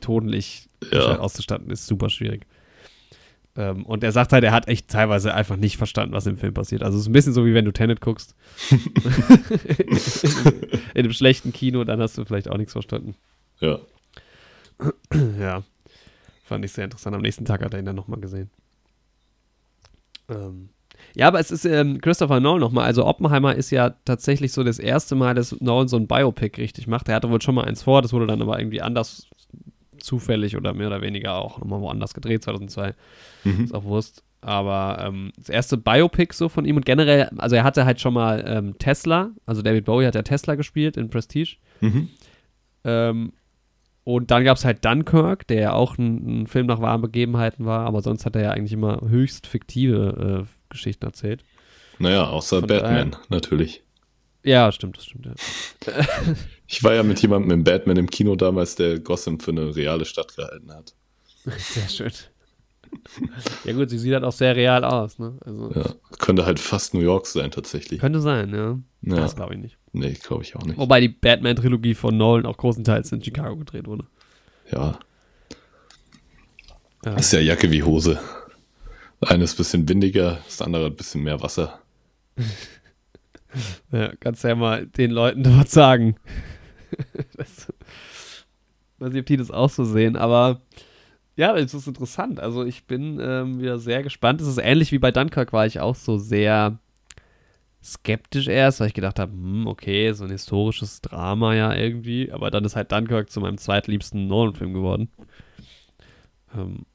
tonlich 0.02 0.70
ja. 0.92 1.20
auszustatten 1.20 1.70
ist 1.70 1.88
super 1.88 2.10
schwierig. 2.10 2.46
Ähm, 3.56 3.86
und 3.86 4.04
er 4.04 4.12
sagt 4.12 4.32
halt, 4.32 4.44
er 4.44 4.52
hat 4.52 4.68
echt 4.68 4.88
teilweise 4.90 5.34
einfach 5.34 5.58
nicht 5.58 5.78
verstanden, 5.78 6.14
was 6.14 6.28
im 6.28 6.38
Film 6.38 6.54
passiert. 6.54 6.84
Also 6.84 6.98
es 6.98 7.04
ist 7.04 7.10
ein 7.10 7.14
bisschen 7.14 7.34
so, 7.34 7.46
wie 7.46 7.54
wenn 7.54 7.66
du 7.66 7.74
Tenet 7.74 8.00
guckst. 8.00 8.36
in 10.94 11.04
einem 11.04 11.12
schlechten 11.12 11.52
Kino, 11.52 11.84
dann 11.84 12.00
hast 12.00 12.18
du 12.18 12.24
vielleicht 12.26 12.50
auch 12.50 12.58
nichts 12.58 12.74
verstanden. 12.74 13.16
Ja. 13.60 13.80
ja. 15.40 15.64
Fand 16.50 16.66
ich 16.66 16.72
sehr 16.72 16.86
interessant. 16.86 17.16
Am 17.16 17.22
nächsten 17.22 17.46
Tag 17.46 17.64
hat 17.64 17.74
er 17.74 17.80
ihn 17.80 17.86
dann 17.86 17.96
nochmal 17.96 18.20
gesehen. 18.20 18.50
Ähm, 20.28 20.70
ja, 21.16 21.28
aber 21.28 21.40
es 21.40 21.52
ist 21.52 21.64
ähm, 21.64 22.02
Christopher 22.02 22.40
Nolan 22.40 22.60
nochmal. 22.60 22.86
Also 22.86 23.06
Oppenheimer 23.06 23.54
ist 23.54 23.70
ja 23.70 23.92
tatsächlich 24.04 24.52
so 24.52 24.64
das 24.64 24.80
erste 24.80 25.14
Mal, 25.14 25.36
dass 25.36 25.62
Nolan 25.62 25.88
so 25.88 25.98
ein 25.98 26.08
Biopic 26.08 26.60
richtig 26.60 26.88
macht. 26.88 27.08
Er 27.08 27.14
hatte 27.14 27.30
wohl 27.30 27.40
schon 27.40 27.54
mal 27.54 27.66
eins 27.66 27.84
vor, 27.84 28.02
das 28.02 28.14
wurde 28.14 28.26
dann 28.26 28.42
aber 28.42 28.60
irgendwie 28.60 28.82
anders 28.82 29.28
zufällig 30.00 30.58
oder 30.58 30.74
mehr 30.74 30.88
oder 30.88 31.04
weniger 31.04 31.36
auch 31.36 31.60
nochmal 31.60 31.82
woanders 31.82 32.16
gedreht, 32.16 32.44
2002. 32.44 32.96
Mhm. 33.44 33.66
Ist 33.66 33.76
auch 33.76 33.84
Wurst. 33.84 34.24
Aber 34.42 35.06
ähm, 35.06 35.32
das 35.38 35.50
erste 35.50 35.78
Biopic 35.78 36.34
so 36.34 36.50
von 36.50 36.66
ihm 36.66 36.78
und 36.78 36.86
generell, 36.86 37.30
also 37.38 37.58
er 37.58 37.64
hatte 37.64 37.86
halt 37.86 38.02
schon 38.02 38.16
mal 38.16 38.44
ähm, 38.48 38.76
Tesla, 38.80 39.30
also 39.46 39.62
David 39.62 39.86
Bowie 39.86 40.08
hat 40.08 40.16
ja 40.16 40.24
Tesla 40.24 40.56
gespielt 40.56 40.98
in 40.98 41.12
Prestige. 41.12 41.58
Mhm. 41.82 42.10
Und 44.10 44.32
dann 44.32 44.44
gab 44.44 44.58
es 44.58 44.66
halt 44.66 44.84
Dunkirk, 44.84 45.46
der 45.46 45.60
ja 45.60 45.74
auch 45.74 46.00
ein, 46.00 46.42
ein, 46.42 46.48
Film 46.48 46.66
nach 46.66 46.82
wahren 46.82 47.00
Begebenheiten 47.00 47.68
war, 47.68 47.86
aber 47.86 48.02
sonst 48.02 48.26
hat 48.26 48.36
er 48.36 48.42
ja 48.42 48.50
eigentlich 48.50 48.74
immer 48.74 49.02
höchst 49.08 49.46
fiktive 49.46 50.48
äh, 50.48 50.52
Geschichten 50.70 51.06
erzählt. 51.06 51.44
Naja, 52.00 52.28
außer 52.28 52.62
Von 52.62 52.70
Batman, 52.70 53.12
daher, 53.12 53.26
natürlich. 53.30 53.84
Ja, 54.44 54.72
stimmt, 54.72 54.98
das 54.98 55.06
stimmt, 55.06 55.28
ja. 55.28 55.34
ich 56.68 56.84
war 56.84 56.96
ja 56.96 57.04
mit 57.04 57.22
jemandem 57.22 57.52
im 57.52 57.64
Batman 57.64 57.98
im 57.98 58.10
Kino 58.10 58.36
damals, 58.36 58.74
der 58.74 59.00
Gotham 59.00 59.40
für 59.40 59.52
eine 59.52 59.76
reale 59.76 60.06
Stadt 60.06 60.36
gehalten 60.36 60.74
hat. 60.74 60.96
Sehr 61.60 61.88
schön. 61.88 62.12
ja 63.66 63.74
gut, 63.74 63.90
sie 63.90 63.98
sieht 63.98 64.14
halt 64.14 64.24
auch 64.24 64.32
sehr 64.32 64.56
real 64.56 64.84
aus, 64.84 65.20
ne? 65.20 65.38
Also, 65.46 65.72
ja, 65.74 65.94
könnte 66.20 66.46
halt 66.46 66.60
fast 66.60 66.94
New 66.94 67.00
York 67.00 67.26
sein, 67.26 67.52
tatsächlich. 67.52 68.00
Könnte 68.00 68.22
sein, 68.22 68.54
ja. 68.54 68.80
ja. 69.02 69.16
Das 69.16 69.36
glaube 69.36 69.56
ich 69.56 69.60
nicht. 69.60 69.78
Nee, 69.92 70.14
glaube 70.14 70.44
ich 70.44 70.56
auch 70.56 70.64
nicht. 70.64 70.78
Wobei 70.78 71.02
die 71.02 71.10
Batman-Trilogie 71.10 71.96
von 71.96 72.16
Nolan 72.18 72.46
auch 72.46 72.58
großenteils 72.58 73.12
in 73.12 73.24
Chicago 73.24 73.58
gedreht 73.58 73.88
wurde. 73.88 74.06
Ja. 74.72 75.00
ja. 77.06 77.16
Das 77.16 77.26
ist 77.26 77.34
ja 77.34 77.40
Jacke 77.40 77.72
wie 77.72 77.84
Hose. 77.84 78.20
Eine 79.22 79.44
ist 79.44 79.56
ein 79.56 79.58
bisschen 79.58 79.90
windiger, 79.90 80.40
das 80.46 80.62
andere 80.62 80.88
ein 80.88 80.96
bisschen 80.96 81.24
mehr 81.24 81.42
Wasser. 81.42 81.82
ja, 83.92 84.14
kannst 84.20 84.44
ja 84.44 84.56
mal 84.56 84.86
den 84.86 85.12
Leuten 85.12 85.44
dort 85.44 85.70
sagen. 85.70 86.16
das, 87.36 87.68
weiß 89.00 89.12
nicht, 89.12 89.22
ob 89.22 89.26
die 89.26 89.38
das 89.38 89.52
auch 89.52 89.70
so 89.70 89.84
sehen, 89.84 90.16
aber 90.16 90.62
ja, 91.40 91.56
es 91.56 91.74
ist 91.74 91.88
interessant. 91.88 92.42
Also 92.42 92.66
ich 92.66 92.84
bin 92.84 93.18
ähm, 93.22 93.62
wieder 93.62 93.80
sehr 93.80 94.04
gespannt. 94.04 94.42
Es 94.42 94.48
ist 94.48 94.58
ähnlich 94.58 94.92
wie 94.92 95.00
bei 95.00 95.12
Dunkirk, 95.12 95.54
war 95.54 95.66
ich 95.66 95.80
auch 95.80 95.96
so 95.96 96.18
sehr 96.18 96.80
skeptisch 97.82 98.50
erst, 98.50 98.82
weil 98.82 98.88
ich 98.88 98.94
gedacht 98.94 99.20
habe, 99.20 99.32
hm, 99.32 99.66
okay, 99.66 100.12
so 100.12 100.26
ein 100.26 100.32
historisches 100.32 101.00
Drama 101.00 101.56
ja 101.56 101.74
irgendwie, 101.74 102.30
aber 102.30 102.52
dann 102.52 102.66
ist 102.66 102.76
halt 102.76 102.92
Dunkirk 102.92 103.30
zu 103.30 103.40
meinem 103.40 103.58
zweitliebsten 103.58 104.28
Nolan-Film 104.28 104.74
geworden. 104.74 105.10
Ähm, 106.54 106.86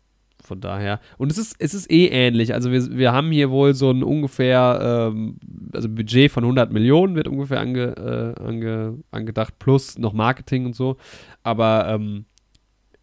von 0.42 0.60
daher. 0.60 1.00
Und 1.16 1.32
es 1.32 1.38
ist, 1.38 1.56
es 1.58 1.72
ist 1.72 1.90
eh 1.90 2.08
ähnlich. 2.08 2.52
Also 2.52 2.70
wir, 2.70 2.98
wir 2.98 3.12
haben 3.14 3.30
hier 3.30 3.50
wohl 3.50 3.72
so 3.72 3.90
ein 3.90 4.02
ungefähr, 4.02 5.10
ähm, 5.10 5.38
also 5.72 5.88
Budget 5.88 6.30
von 6.30 6.44
100 6.44 6.70
Millionen 6.70 7.14
wird 7.14 7.28
ungefähr 7.28 7.60
ange, 7.60 8.36
äh, 8.36 8.42
ange, 8.42 8.98
angedacht, 9.10 9.58
plus 9.58 9.96
noch 9.96 10.12
Marketing 10.12 10.66
und 10.66 10.76
so. 10.76 10.98
Aber 11.42 11.88
ähm, 11.88 12.26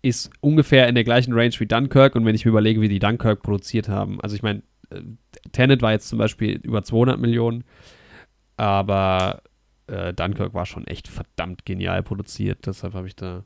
ist 0.02 0.32
ungefähr 0.42 0.88
in 0.88 0.96
der 0.96 1.04
gleichen 1.04 1.34
Range 1.34 1.54
wie 1.58 1.68
Dunkirk. 1.68 2.16
Und 2.16 2.26
wenn 2.26 2.36
ich 2.36 2.46
mir 2.46 2.50
überlege, 2.50 2.82
wie 2.82 2.90
die 2.90 3.00
Dunkirk 3.00 3.44
produziert 3.44 3.88
haben, 3.88 4.20
also 4.22 4.36
ich 4.36 4.44
meine, 4.44 4.64
äh, 4.90 5.02
Tenet 5.52 5.82
war 5.82 5.92
jetzt 5.92 6.10
zum 6.10 6.20
Beispiel 6.20 6.60
über 6.64 6.84
200 6.84 7.20
Millionen, 7.20 7.64
aber 8.58 9.44
äh, 9.88 10.14
Dunkirk 10.14 10.54
war 10.54 10.66
schon 10.66 10.88
echt 10.88 11.08
verdammt 11.08 11.66
genial 11.66 12.04
produziert. 12.04 12.66
Deshalb 12.66 12.94
habe 12.94 13.08
ich 13.08 13.16
da 13.16 13.44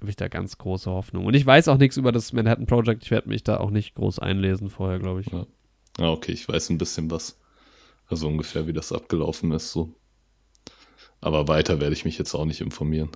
habe 0.00 0.10
ich 0.10 0.16
da 0.16 0.28
ganz 0.28 0.56
große 0.56 0.90
Hoffnung. 0.90 1.26
Und 1.26 1.34
ich 1.34 1.44
weiß 1.44 1.68
auch 1.68 1.76
nichts 1.76 1.96
über 1.96 2.10
das 2.10 2.32
Manhattan 2.32 2.66
Project. 2.66 3.04
Ich 3.04 3.10
werde 3.10 3.28
mich 3.28 3.44
da 3.44 3.58
auch 3.58 3.70
nicht 3.70 3.94
groß 3.94 4.18
einlesen 4.18 4.70
vorher, 4.70 4.98
glaube 4.98 5.20
ich. 5.20 5.26
Ja. 5.26 5.46
Ah, 5.98 6.10
okay, 6.10 6.32
ich 6.32 6.48
weiß 6.48 6.70
ein 6.70 6.78
bisschen 6.78 7.10
was. 7.10 7.38
Also 8.06 8.26
ungefähr, 8.26 8.66
wie 8.66 8.72
das 8.72 8.92
abgelaufen 8.92 9.52
ist, 9.52 9.72
so. 9.72 9.94
Aber 11.20 11.48
weiter 11.48 11.80
werde 11.80 11.92
ich 11.92 12.04
mich 12.04 12.18
jetzt 12.18 12.34
auch 12.34 12.46
nicht 12.46 12.62
informieren. 12.62 13.10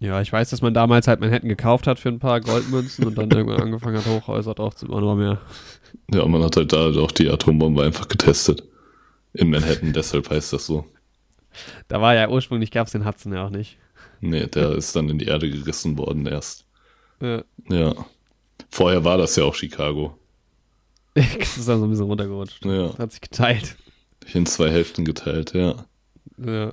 Ja, 0.00 0.20
ich 0.20 0.32
weiß, 0.32 0.50
dass 0.50 0.62
man 0.62 0.74
damals 0.74 1.08
halt 1.08 1.20
Manhattan 1.20 1.48
gekauft 1.48 1.88
hat 1.88 1.98
für 1.98 2.08
ein 2.08 2.20
paar 2.20 2.40
Goldmünzen 2.40 3.04
und 3.06 3.18
dann 3.18 3.30
irgendwann 3.30 3.62
angefangen 3.62 3.96
hat, 3.96 4.06
Hochhäuser 4.06 4.54
drauf 4.54 4.76
zu 4.76 4.86
bauen, 4.86 5.02
aber 5.02 5.16
mehr. 5.16 5.40
Ja, 6.12 6.24
man 6.26 6.42
hat 6.42 6.56
halt 6.56 6.72
da 6.72 6.90
auch 6.90 7.10
die 7.10 7.28
Atombombe 7.28 7.82
einfach 7.82 8.06
getestet. 8.06 8.62
In 9.32 9.50
Manhattan, 9.50 9.92
deshalb 9.92 10.30
heißt 10.30 10.52
das 10.52 10.66
so. 10.66 10.84
Da 11.88 12.00
war 12.00 12.14
ja 12.14 12.28
ursprünglich, 12.28 12.70
gab 12.70 12.86
es 12.86 12.92
den 12.92 13.04
Hudson 13.04 13.32
ja 13.32 13.46
auch 13.46 13.50
nicht. 13.50 13.76
Nee, 14.20 14.46
der 14.46 14.72
ist 14.72 14.94
dann 14.94 15.08
in 15.08 15.18
die 15.18 15.26
Erde 15.26 15.50
gerissen 15.50 15.98
worden 15.98 16.26
erst. 16.26 16.64
Ja. 17.20 17.42
Ja. 17.68 17.94
Vorher 18.70 19.04
war 19.04 19.18
das 19.18 19.34
ja 19.36 19.44
auch 19.44 19.54
Chicago. 19.54 20.16
das 21.14 21.56
ist 21.56 21.68
dann 21.68 21.80
so 21.80 21.86
ein 21.86 21.90
bisschen 21.90 22.06
runtergerutscht. 22.06 22.64
Ja. 22.64 22.96
Hat 22.98 23.12
sich 23.12 23.20
geteilt. 23.20 23.76
In 24.32 24.46
zwei 24.46 24.70
Hälften 24.70 25.04
geteilt, 25.04 25.54
ja. 25.54 25.86
Ja. 26.36 26.72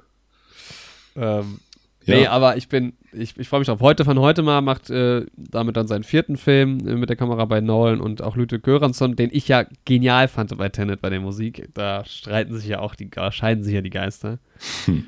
Ähm, 1.15 1.59
ja. 2.05 2.15
Nee, 2.15 2.27
aber 2.27 2.57
ich 2.57 2.69
bin, 2.69 2.93
ich, 3.11 3.37
ich 3.37 3.47
freue 3.47 3.59
mich 3.59 3.67
drauf. 3.67 3.79
Heute 3.79 4.05
von 4.05 4.19
heute 4.19 4.43
mal 4.43 4.61
macht 4.61 4.89
äh, 4.89 5.25
damit 5.35 5.75
dann 5.75 5.87
seinen 5.87 6.03
vierten 6.03 6.37
Film 6.37 6.87
äh, 6.87 6.95
mit 6.95 7.09
der 7.09 7.15
Kamera 7.15 7.45
bei 7.45 7.61
Nolan 7.61 7.99
und 7.99 8.21
auch 8.21 8.35
Lüte 8.35 8.59
Göransson, 8.59 9.15
den 9.15 9.29
ich 9.33 9.47
ja 9.47 9.65
genial 9.85 10.27
fand 10.27 10.55
bei 10.57 10.69
Tenet, 10.69 11.01
bei 11.01 11.09
der 11.09 11.19
Musik. 11.19 11.69
Da 11.73 12.05
streiten 12.05 12.55
sich 12.55 12.67
ja 12.67 12.79
auch 12.79 12.95
die, 12.95 13.09
scheiden 13.31 13.63
sich 13.63 13.73
ja 13.73 13.81
die 13.81 13.89
Geister. 13.89 14.39
Hm. 14.85 15.05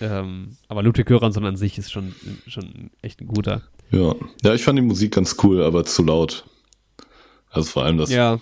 Ähm, 0.00 0.56
aber 0.68 0.82
Ludwig 0.82 1.06
Göransson 1.06 1.46
an 1.46 1.56
sich 1.56 1.78
ist 1.78 1.90
schon, 1.90 2.14
schon 2.46 2.90
echt 3.00 3.20
ein 3.20 3.26
guter. 3.26 3.62
Ja. 3.90 4.14
ja, 4.42 4.54
ich 4.54 4.62
fand 4.62 4.78
die 4.78 4.82
Musik 4.82 5.14
ganz 5.14 5.36
cool, 5.42 5.62
aber 5.62 5.84
zu 5.84 6.04
laut. 6.04 6.44
Also 7.50 7.70
vor 7.70 7.84
allem 7.84 7.96
das, 7.96 8.10
ja. 8.10 8.38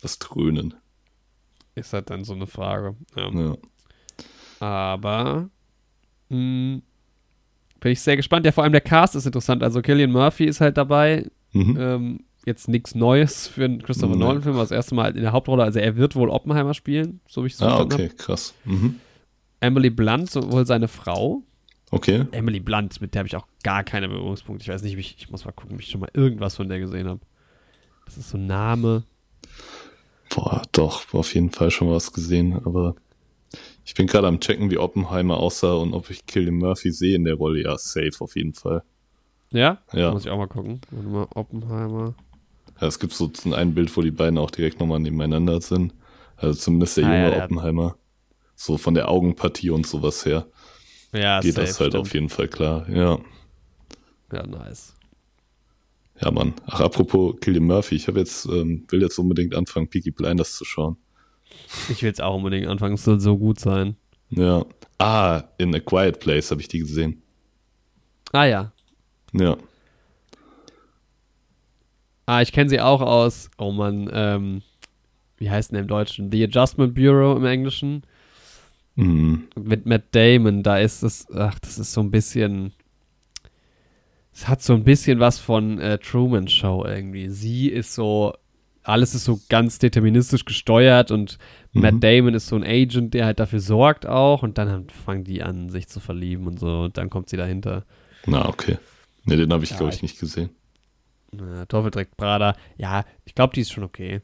das 0.00 0.18
Dröhnen. 0.18 0.74
Ist 1.74 1.92
halt 1.92 2.08
dann 2.08 2.24
so 2.24 2.32
eine 2.32 2.46
Frage. 2.46 2.96
Ja. 3.16 3.30
ja. 3.30 3.56
Aber 4.60 5.50
mh, 6.28 6.36
hm, 6.36 6.82
bin 7.84 7.92
ich 7.92 8.00
sehr 8.00 8.16
gespannt. 8.16 8.46
Ja, 8.46 8.52
vor 8.52 8.64
allem 8.64 8.72
der 8.72 8.80
Cast 8.80 9.14
ist 9.14 9.26
interessant. 9.26 9.62
Also 9.62 9.82
Killian 9.82 10.10
Murphy 10.10 10.46
ist 10.46 10.62
halt 10.62 10.78
dabei. 10.78 11.30
Mhm. 11.52 11.76
Ähm, 11.78 12.20
jetzt 12.46 12.66
nichts 12.66 12.94
Neues 12.94 13.46
für 13.46 13.66
einen 13.66 13.82
Christopher 13.82 14.16
Nolan-Film, 14.16 14.56
das 14.56 14.70
erste 14.70 14.94
Mal 14.94 15.14
in 15.14 15.20
der 15.20 15.32
Hauptrolle. 15.32 15.62
Also 15.64 15.80
er 15.80 15.94
wird 15.94 16.16
wohl 16.16 16.30
Oppenheimer 16.30 16.72
spielen, 16.72 17.20
so 17.28 17.42
wie 17.42 17.48
ich 17.48 17.52
es 17.52 17.60
ah, 17.60 17.68
verstanden 17.68 17.94
okay, 17.94 18.08
habe. 18.08 18.16
krass. 18.16 18.54
Mhm. 18.64 18.96
Emily 19.60 19.90
Blunt, 19.90 20.30
sowohl 20.30 20.64
seine 20.64 20.88
Frau. 20.88 21.42
Okay. 21.90 22.24
Emily 22.32 22.58
Blunt, 22.58 23.02
mit 23.02 23.12
der 23.12 23.20
habe 23.20 23.28
ich 23.28 23.36
auch 23.36 23.46
gar 23.62 23.84
keine 23.84 24.08
Berührungspunkte. 24.08 24.62
Ich 24.62 24.70
weiß 24.70 24.82
nicht, 24.82 24.96
ich, 24.96 25.16
ich 25.18 25.30
muss 25.30 25.44
mal 25.44 25.52
gucken, 25.52 25.74
ob 25.74 25.80
ich 25.82 25.90
schon 25.90 26.00
mal 26.00 26.10
irgendwas 26.14 26.56
von 26.56 26.70
der 26.70 26.78
gesehen 26.80 27.06
habe. 27.06 27.20
Das 28.06 28.16
ist 28.16 28.30
so 28.30 28.38
ein 28.38 28.46
Name. 28.46 29.02
Boah, 30.34 30.62
doch, 30.72 31.12
auf 31.12 31.34
jeden 31.34 31.50
Fall 31.50 31.70
schon 31.70 31.90
was 31.90 32.14
gesehen, 32.14 32.58
aber 32.64 32.94
ich 33.84 33.94
bin 33.94 34.06
gerade 34.06 34.26
am 34.26 34.40
checken, 34.40 34.70
wie 34.70 34.78
Oppenheimer 34.78 35.36
aussah 35.38 35.74
und 35.74 35.92
ob 35.92 36.10
ich 36.10 36.26
Killian 36.26 36.56
Murphy 36.56 36.90
sehe 36.90 37.16
in 37.16 37.24
der 37.24 37.34
Rolle. 37.34 37.62
Ja, 37.62 37.76
safe 37.76 38.12
auf 38.20 38.36
jeden 38.36 38.54
Fall. 38.54 38.82
Ja? 39.50 39.78
Ja. 39.92 40.12
Muss 40.12 40.24
ich 40.24 40.30
auch 40.30 40.38
mal 40.38 40.48
gucken. 40.48 40.80
Warte 40.90 41.08
mal, 41.08 41.26
Oppenheimer. 41.34 42.14
Ja, 42.80 42.86
es 42.86 42.98
gibt 42.98 43.12
so 43.12 43.30
ein 43.52 43.74
Bild, 43.74 43.94
wo 43.96 44.02
die 44.02 44.10
beiden 44.10 44.38
auch 44.38 44.50
direkt 44.50 44.80
nochmal 44.80 45.00
nebeneinander 45.00 45.60
sind. 45.60 45.94
Also 46.36 46.58
zumindest 46.58 46.96
der 46.96 47.04
ah, 47.04 47.08
junge 47.08 47.22
ja, 47.22 47.30
der 47.30 47.44
Oppenheimer. 47.44 47.96
So 48.56 48.78
von 48.78 48.94
der 48.94 49.08
Augenpartie 49.08 49.70
und 49.70 49.86
sowas 49.86 50.24
her. 50.24 50.46
Ja, 51.12 51.40
geht 51.40 51.54
safe, 51.54 51.66
das 51.66 51.80
halt 51.80 51.92
stimmt. 51.92 52.06
auf 52.06 52.14
jeden 52.14 52.28
Fall 52.28 52.48
klar. 52.48 52.88
Ja. 52.88 53.18
Ja, 54.32 54.46
nice. 54.46 54.94
Ja, 56.20 56.30
Mann. 56.30 56.54
Ach, 56.66 56.80
apropos 56.80 57.36
Killian 57.40 57.64
Murphy, 57.64 57.96
ich 57.96 58.08
habe 58.08 58.20
jetzt, 58.20 58.46
ähm, 58.46 58.86
will 58.88 59.02
jetzt 59.02 59.18
unbedingt 59.18 59.54
anfangen, 59.54 59.88
Peaky 59.88 60.10
Blinders 60.10 60.56
zu 60.56 60.64
schauen. 60.64 60.96
Ich 61.88 62.02
will 62.02 62.08
jetzt 62.08 62.22
auch 62.22 62.36
unbedingt 62.36 62.66
anfangen, 62.66 62.94
es 62.94 63.04
soll 63.04 63.20
so 63.20 63.36
gut 63.36 63.60
sein. 63.60 63.96
Ja. 64.30 64.64
Ah, 64.98 65.44
in 65.58 65.74
A 65.74 65.80
Quiet 65.80 66.20
Place 66.20 66.50
habe 66.50 66.60
ich 66.60 66.68
die 66.68 66.80
gesehen. 66.80 67.22
Ah 68.32 68.44
ja. 68.44 68.72
Ja. 69.32 69.56
Ah, 72.26 72.40
ich 72.40 72.52
kenne 72.52 72.70
sie 72.70 72.80
auch 72.80 73.00
aus, 73.00 73.50
oh 73.58 73.70
Mann, 73.70 74.08
ähm, 74.12 74.62
wie 75.36 75.50
heißt 75.50 75.70
denn 75.70 75.74
der 75.74 75.82
im 75.82 75.88
Deutschen? 75.88 76.32
The 76.32 76.44
Adjustment 76.44 76.94
Bureau 76.94 77.36
im 77.36 77.44
Englischen. 77.44 78.02
Mhm. 78.94 79.48
Mit 79.56 79.86
Matt 79.86 80.04
Damon, 80.12 80.62
da 80.62 80.78
ist 80.78 81.02
es, 81.02 81.26
ach, 81.32 81.58
das 81.58 81.78
ist 81.78 81.92
so 81.92 82.00
ein 82.00 82.10
bisschen, 82.10 82.72
es 84.32 84.48
hat 84.48 84.62
so 84.62 84.72
ein 84.72 84.84
bisschen 84.84 85.20
was 85.20 85.38
von 85.38 85.78
äh, 85.80 85.98
Truman 85.98 86.48
Show 86.48 86.84
irgendwie. 86.86 87.28
Sie 87.28 87.68
ist 87.68 87.94
so, 87.94 88.34
alles 88.84 89.14
ist 89.14 89.24
so 89.24 89.40
ganz 89.48 89.78
deterministisch 89.78 90.44
gesteuert 90.44 91.10
und 91.10 91.38
Mhm. 91.72 91.80
Matt 91.82 91.94
Damon 92.04 92.34
ist 92.34 92.46
so 92.46 92.54
ein 92.54 92.62
Agent, 92.62 93.14
der 93.14 93.24
halt 93.26 93.40
dafür 93.40 93.58
sorgt 93.58 94.06
auch 94.06 94.44
und 94.44 94.58
dann 94.58 94.88
fangen 94.90 95.24
die 95.24 95.42
an, 95.42 95.70
sich 95.70 95.88
zu 95.88 95.98
verlieben 95.98 96.46
und 96.46 96.60
so 96.60 96.82
und 96.82 96.96
dann 96.96 97.10
kommt 97.10 97.28
sie 97.28 97.36
dahinter. 97.36 97.84
Na, 98.26 98.48
okay. 98.48 98.78
Ne, 99.24 99.36
den 99.36 99.52
habe 99.52 99.64
ich, 99.64 99.70
Ja, 99.70 99.78
glaube 99.78 99.90
ich, 99.90 99.96
ich- 99.96 100.02
nicht 100.02 100.20
gesehen. 100.20 100.50
Äh, 101.32 101.66
Teufel 101.66 101.90
trägt 101.90 102.16
Prada. 102.16 102.54
Ja, 102.76 103.04
ich 103.24 103.34
glaube, 103.34 103.54
die 103.54 103.62
ist 103.62 103.72
schon 103.72 103.82
okay. 103.82 104.20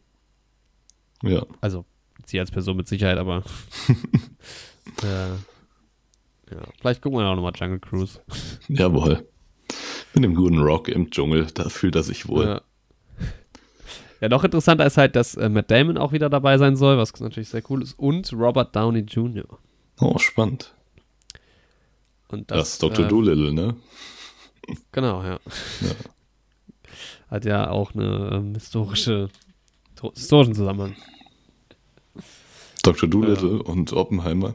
Ja. 1.25 1.45
Also, 1.61 1.85
sie 2.25 2.39
als 2.39 2.53
Person 2.53 2.77
mit 2.77 2.87
Sicherheit, 2.87 3.19
aber. 3.19 3.43
äh, 5.03 5.31
ja, 6.55 6.63
vielleicht 6.81 7.03
gucken 7.03 7.19
wir 7.19 7.27
auch 7.27 7.35
nochmal 7.35 7.53
Jungle 7.57 7.81
Cruise. 7.81 8.21
Jawohl. 8.69 9.27
Mit 10.15 10.25
dem 10.25 10.35
guten 10.35 10.59
Rock 10.61 10.89
im 10.89 11.11
Dschungel, 11.11 11.47
da 11.55 11.69
fühlt 11.69 11.97
er 11.97 12.03
sich 12.03 12.29
wohl. 12.29 12.45
Ja. 12.47 12.61
Ja, 14.21 14.29
noch 14.29 14.45
interessanter 14.45 14.87
ist 14.87 14.97
halt, 14.97 15.17
dass 15.17 15.35
äh, 15.35 15.49
Matt 15.49 15.71
Damon 15.71 15.97
auch 15.99 16.13
wieder 16.13 16.29
dabei 16.31 16.59
sein 16.59 16.77
soll, 16.77 16.99
was 16.99 17.19
natürlich 17.21 17.49
sehr 17.49 17.63
cool 17.71 17.83
ist. 17.83 17.99
Und 17.99 18.33
Robert 18.33 18.75
Downey 18.77 19.01
Jr. 19.01 19.45
Oh, 20.01 20.19
spannend. 20.19 20.75
Und 22.29 22.51
Das, 22.51 22.59
das, 22.59 22.69
ist 22.75 22.83
Dr. 22.83 23.05
äh, 23.07 23.09
Doolittle, 23.09 23.53
ne? 23.53 23.77
Genau, 24.93 25.23
ja. 25.23 25.41
Ja. 25.81 25.91
Hat 27.29 27.45
ja 27.45 27.71
auch 27.71 27.95
eine 27.95 28.31
ähm, 28.35 28.55
historische, 28.55 29.29
to- 29.97 30.13
historischen 30.15 30.55
Zusammenhang. 30.55 30.95
Dr. 32.83 33.09
Doolittle 33.09 33.63
und 33.63 33.93
Oppenheimer. 33.93 34.55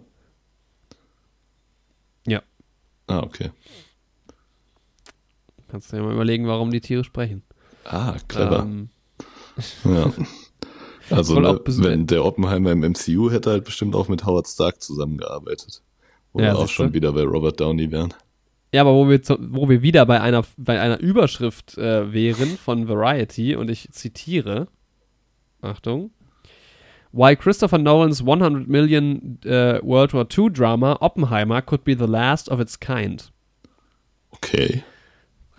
Ja. 2.26 2.42
Ah, 3.08 3.20
okay. 3.20 3.52
Kannst 5.70 5.92
du 5.92 5.98
ja 5.98 6.04
mal 6.04 6.14
überlegen, 6.14 6.48
warum 6.48 6.72
die 6.72 6.82
Tiere 6.82 7.04
sprechen. 7.04 7.44
Ah, 7.86 8.16
clever. 8.28 8.60
Ähm, 8.64 8.90
Ja. 9.84 10.12
Also, 11.12 11.38
auch 11.38 11.42
ne, 11.42 11.62
wenn 11.84 12.08
der 12.08 12.26
Oppenheimer 12.26 12.72
im 12.72 12.80
MCU 12.80 13.30
hätte 13.30 13.52
halt 13.52 13.64
bestimmt 13.64 13.96
auch 13.96 14.08
mit 14.08 14.26
Howard 14.26 14.48
Stark 14.48 14.82
zusammengearbeitet. 14.82 15.84
Oder 16.34 16.46
Ja, 16.46 16.54
auch 16.56 16.62
siehste. 16.62 16.74
schon 16.74 16.94
wieder 16.94 17.14
bei 17.14 17.22
Robert 17.22 17.60
Downey 17.60 17.92
wären. 17.92 18.12
Ja, 18.74 18.82
aber 18.82 18.94
wo 18.96 19.08
wir, 19.08 19.22
zu, 19.22 19.38
wo 19.40 19.70
wir 19.70 19.84
wieder 19.84 20.06
bei 20.08 20.20
einer, 20.20 20.44
bei 20.58 20.82
einer 20.82 21.00
Überschrift 21.00 21.78
äh, 21.78 22.12
wären 22.12 22.58
von 22.58 22.88
Variety 22.88 23.56
und 23.56 23.70
ich 23.70 23.90
zitiere, 23.92 24.68
Achtung, 25.62 26.10
Why 27.12 27.36
Christopher 27.38 27.78
Nolan's 27.78 28.20
100 28.20 28.68
Million 28.68 29.40
äh, 29.46 29.80
World 29.82 30.14
War 30.14 30.28
II 30.36 30.52
Drama 30.52 30.98
Oppenheimer 31.00 31.62
could 31.62 31.86
be 31.86 31.96
the 31.98 32.06
last 32.12 32.50
of 32.50 32.60
its 32.60 32.78
kind. 32.78 33.32
Okay. 34.32 34.84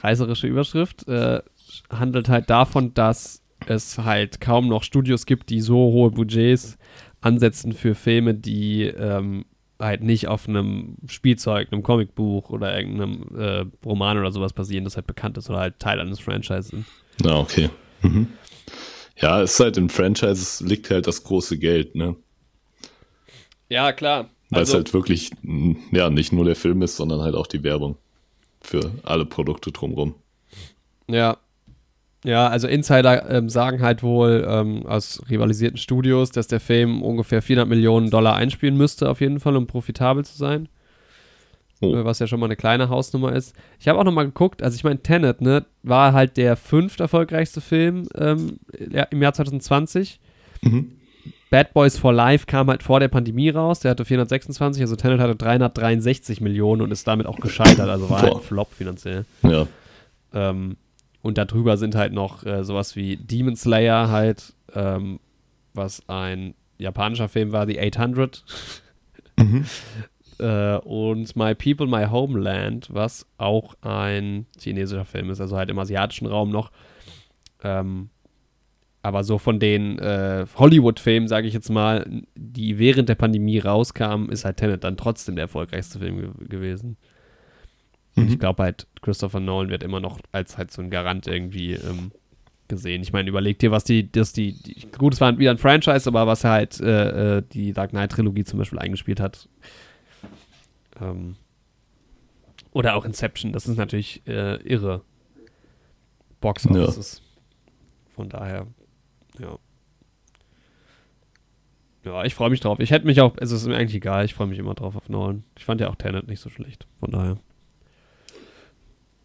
Reißerische 0.00 0.48
Überschrift 0.48 1.08
äh, 1.08 1.40
handelt 1.88 2.28
halt 2.28 2.50
davon, 2.50 2.92
dass 2.92 3.40
es 3.66 3.98
halt 3.98 4.40
kaum 4.40 4.68
noch 4.68 4.82
Studios 4.82 5.26
gibt, 5.26 5.50
die 5.50 5.60
so 5.60 5.76
hohe 5.76 6.10
Budgets 6.10 6.78
ansetzen 7.20 7.72
für 7.72 7.94
Filme, 7.94 8.34
die 8.34 8.84
ähm, 8.84 9.44
halt 9.78 10.02
nicht 10.02 10.28
auf 10.28 10.48
einem 10.48 10.96
Spielzeug, 11.06 11.68
einem 11.72 11.82
Comicbuch 11.82 12.50
oder 12.50 12.76
irgendeinem 12.78 13.26
äh, 13.36 13.64
Roman 13.84 14.18
oder 14.18 14.32
sowas 14.32 14.52
basieren, 14.52 14.84
das 14.84 14.96
halt 14.96 15.06
bekannt 15.06 15.36
ist 15.38 15.50
oder 15.50 15.58
halt 15.58 15.78
Teil 15.78 16.00
eines 16.00 16.20
Franchises 16.20 16.68
sind. 16.68 16.86
Na, 17.22 17.38
okay. 17.38 17.70
Mhm. 18.02 18.28
Ja, 19.18 19.42
es 19.42 19.54
ist 19.54 19.60
halt 19.60 19.76
in 19.78 19.88
Franchises 19.88 20.60
liegt 20.60 20.90
halt 20.90 21.06
das 21.06 21.24
große 21.24 21.58
Geld, 21.58 21.94
ne? 21.94 22.16
Ja, 23.68 23.92
klar. 23.92 24.30
Weil 24.50 24.62
es 24.62 24.68
Also, 24.70 24.74
halt 24.74 24.94
wirklich, 24.94 25.30
ja, 25.90 26.08
nicht 26.10 26.32
nur 26.32 26.44
der 26.44 26.56
Film 26.56 26.82
ist, 26.82 26.96
sondern 26.96 27.20
halt 27.20 27.34
auch 27.34 27.46
die 27.46 27.62
Werbung 27.64 27.96
für 28.60 28.92
alle 29.02 29.24
Produkte 29.26 29.72
drumrum. 29.72 30.14
ja. 31.08 31.36
Ja, 32.26 32.48
also 32.48 32.66
Insider 32.66 33.30
ähm, 33.30 33.48
sagen 33.48 33.80
halt 33.82 34.02
wohl 34.02 34.44
ähm, 34.48 34.84
aus 34.84 35.22
rivalisierten 35.30 35.78
Studios, 35.78 36.32
dass 36.32 36.48
der 36.48 36.58
Film 36.58 37.00
ungefähr 37.02 37.40
400 37.40 37.68
Millionen 37.68 38.10
Dollar 38.10 38.34
einspielen 38.34 38.76
müsste, 38.76 39.08
auf 39.08 39.20
jeden 39.20 39.38
Fall, 39.38 39.54
um 39.56 39.68
profitabel 39.68 40.24
zu 40.24 40.36
sein. 40.36 40.68
Oh. 41.80 41.94
Äh, 41.94 42.04
was 42.04 42.18
ja 42.18 42.26
schon 42.26 42.40
mal 42.40 42.46
eine 42.46 42.56
kleine 42.56 42.88
Hausnummer 42.88 43.32
ist. 43.32 43.54
Ich 43.78 43.86
habe 43.86 44.00
auch 44.00 44.04
noch 44.04 44.12
mal 44.12 44.24
geguckt, 44.24 44.60
also 44.60 44.74
ich 44.74 44.82
meine, 44.82 44.98
Tenet, 44.98 45.40
ne, 45.40 45.66
war 45.84 46.14
halt 46.14 46.36
der 46.36 46.56
fünft 46.56 46.98
erfolgreichste 46.98 47.60
Film 47.60 48.08
ähm, 48.16 48.58
im 49.10 49.22
Jahr 49.22 49.32
2020. 49.32 50.18
Mhm. 50.62 50.96
Bad 51.50 51.74
Boys 51.74 51.96
for 51.96 52.12
Life 52.12 52.46
kam 52.46 52.66
halt 52.66 52.82
vor 52.82 52.98
der 52.98 53.06
Pandemie 53.06 53.50
raus, 53.50 53.78
der 53.78 53.92
hatte 53.92 54.04
426, 54.04 54.82
also 54.82 54.96
Tenet 54.96 55.20
hatte 55.20 55.36
363 55.36 56.40
Millionen 56.40 56.82
und 56.82 56.90
ist 56.90 57.06
damit 57.06 57.26
auch 57.26 57.38
gescheitert, 57.38 57.88
also 57.88 58.10
war 58.10 58.22
halt 58.22 58.34
ein. 58.34 58.40
Flop 58.40 58.72
finanziell. 58.72 59.26
Ja. 59.44 59.68
Ähm, 60.34 60.76
und 61.26 61.38
darüber 61.38 61.76
sind 61.76 61.96
halt 61.96 62.12
noch 62.12 62.46
äh, 62.46 62.62
sowas 62.62 62.94
wie 62.94 63.16
Demon 63.16 63.56
Slayer 63.56 64.10
halt, 64.10 64.54
ähm, 64.74 65.18
was 65.74 66.08
ein 66.08 66.54
japanischer 66.78 67.28
Film 67.28 67.52
war, 67.52 67.66
The 67.66 67.80
800. 67.80 68.44
Mhm. 69.38 69.66
äh, 70.38 70.76
und 70.78 71.36
My 71.36 71.54
People, 71.54 71.86
My 71.86 72.06
Homeland, 72.06 72.88
was 72.90 73.26
auch 73.36 73.74
ein 73.82 74.46
chinesischer 74.58 75.04
Film 75.04 75.28
ist, 75.28 75.42
also 75.42 75.58
halt 75.58 75.68
im 75.68 75.78
asiatischen 75.78 76.26
Raum 76.26 76.48
noch. 76.48 76.72
Ähm, 77.62 78.08
aber 79.02 79.24
so 79.24 79.36
von 79.36 79.60
den 79.60 79.98
äh, 79.98 80.46
Hollywood-Filmen, 80.56 81.28
sage 81.28 81.48
ich 81.48 81.52
jetzt 81.52 81.68
mal, 81.68 82.06
die 82.34 82.78
während 82.78 83.10
der 83.10 83.14
Pandemie 83.14 83.58
rauskamen, 83.58 84.30
ist 84.30 84.46
halt 84.46 84.56
Tenet 84.56 84.84
dann 84.84 84.96
trotzdem 84.96 85.36
der 85.36 85.42
erfolgreichste 85.42 85.98
Film 85.98 86.16
ge 86.16 86.30
gewesen. 86.48 86.96
Und 88.16 88.30
ich 88.30 88.38
glaube 88.38 88.62
halt, 88.62 88.86
Christopher 89.02 89.40
Nolan 89.40 89.68
wird 89.68 89.82
immer 89.82 90.00
noch 90.00 90.18
als 90.32 90.56
halt 90.56 90.72
so 90.72 90.80
ein 90.82 90.90
Garant 90.90 91.26
irgendwie 91.26 91.74
ähm, 91.74 92.12
gesehen. 92.68 93.02
Ich 93.02 93.12
meine, 93.12 93.28
überleg 93.28 93.58
dir, 93.58 93.70
was 93.70 93.84
die, 93.84 94.10
das 94.10 94.32
die, 94.32 94.52
die, 94.62 94.86
gut, 94.92 95.14
es 95.14 95.20
war 95.20 95.36
wieder 95.38 95.50
ein 95.50 95.58
Franchise, 95.58 96.08
aber 96.08 96.26
was 96.26 96.44
halt 96.44 96.80
äh, 96.80 97.38
äh, 97.38 97.42
die 97.52 97.72
Dark 97.72 97.90
Knight 97.90 98.12
Trilogie 98.12 98.44
zum 98.44 98.58
Beispiel 98.58 98.78
eingespielt 98.78 99.20
hat. 99.20 99.48
Ähm, 101.00 101.36
oder 102.72 102.96
auch 102.96 103.04
Inception, 103.04 103.52
das 103.52 103.66
ist 103.66 103.76
natürlich 103.76 104.22
äh, 104.26 104.56
irre. 104.62 105.02
Box 106.40 106.64
Ja. 106.64 106.82
Offices. 106.82 107.22
Von 108.14 108.28
daher, 108.28 108.66
ja. 109.38 109.58
Ja, 112.04 112.24
ich 112.24 112.34
freue 112.34 112.50
mich 112.50 112.60
drauf. 112.60 112.78
Ich 112.78 112.92
hätte 112.92 113.04
mich 113.06 113.20
auch, 113.20 113.36
also 113.38 113.56
es 113.56 113.62
ist 113.62 113.68
mir 113.68 113.76
eigentlich 113.76 113.96
egal, 113.96 114.24
ich 114.24 114.34
freue 114.34 114.46
mich 114.46 114.58
immer 114.58 114.74
drauf 114.74 114.94
auf 114.94 115.08
Nolan. 115.08 115.42
Ich 115.58 115.64
fand 115.64 115.80
ja 115.80 115.88
auch 115.88 115.96
Tenet 115.96 116.28
nicht 116.28 116.40
so 116.40 116.48
schlecht, 116.50 116.86
von 117.00 117.10
daher. 117.10 117.36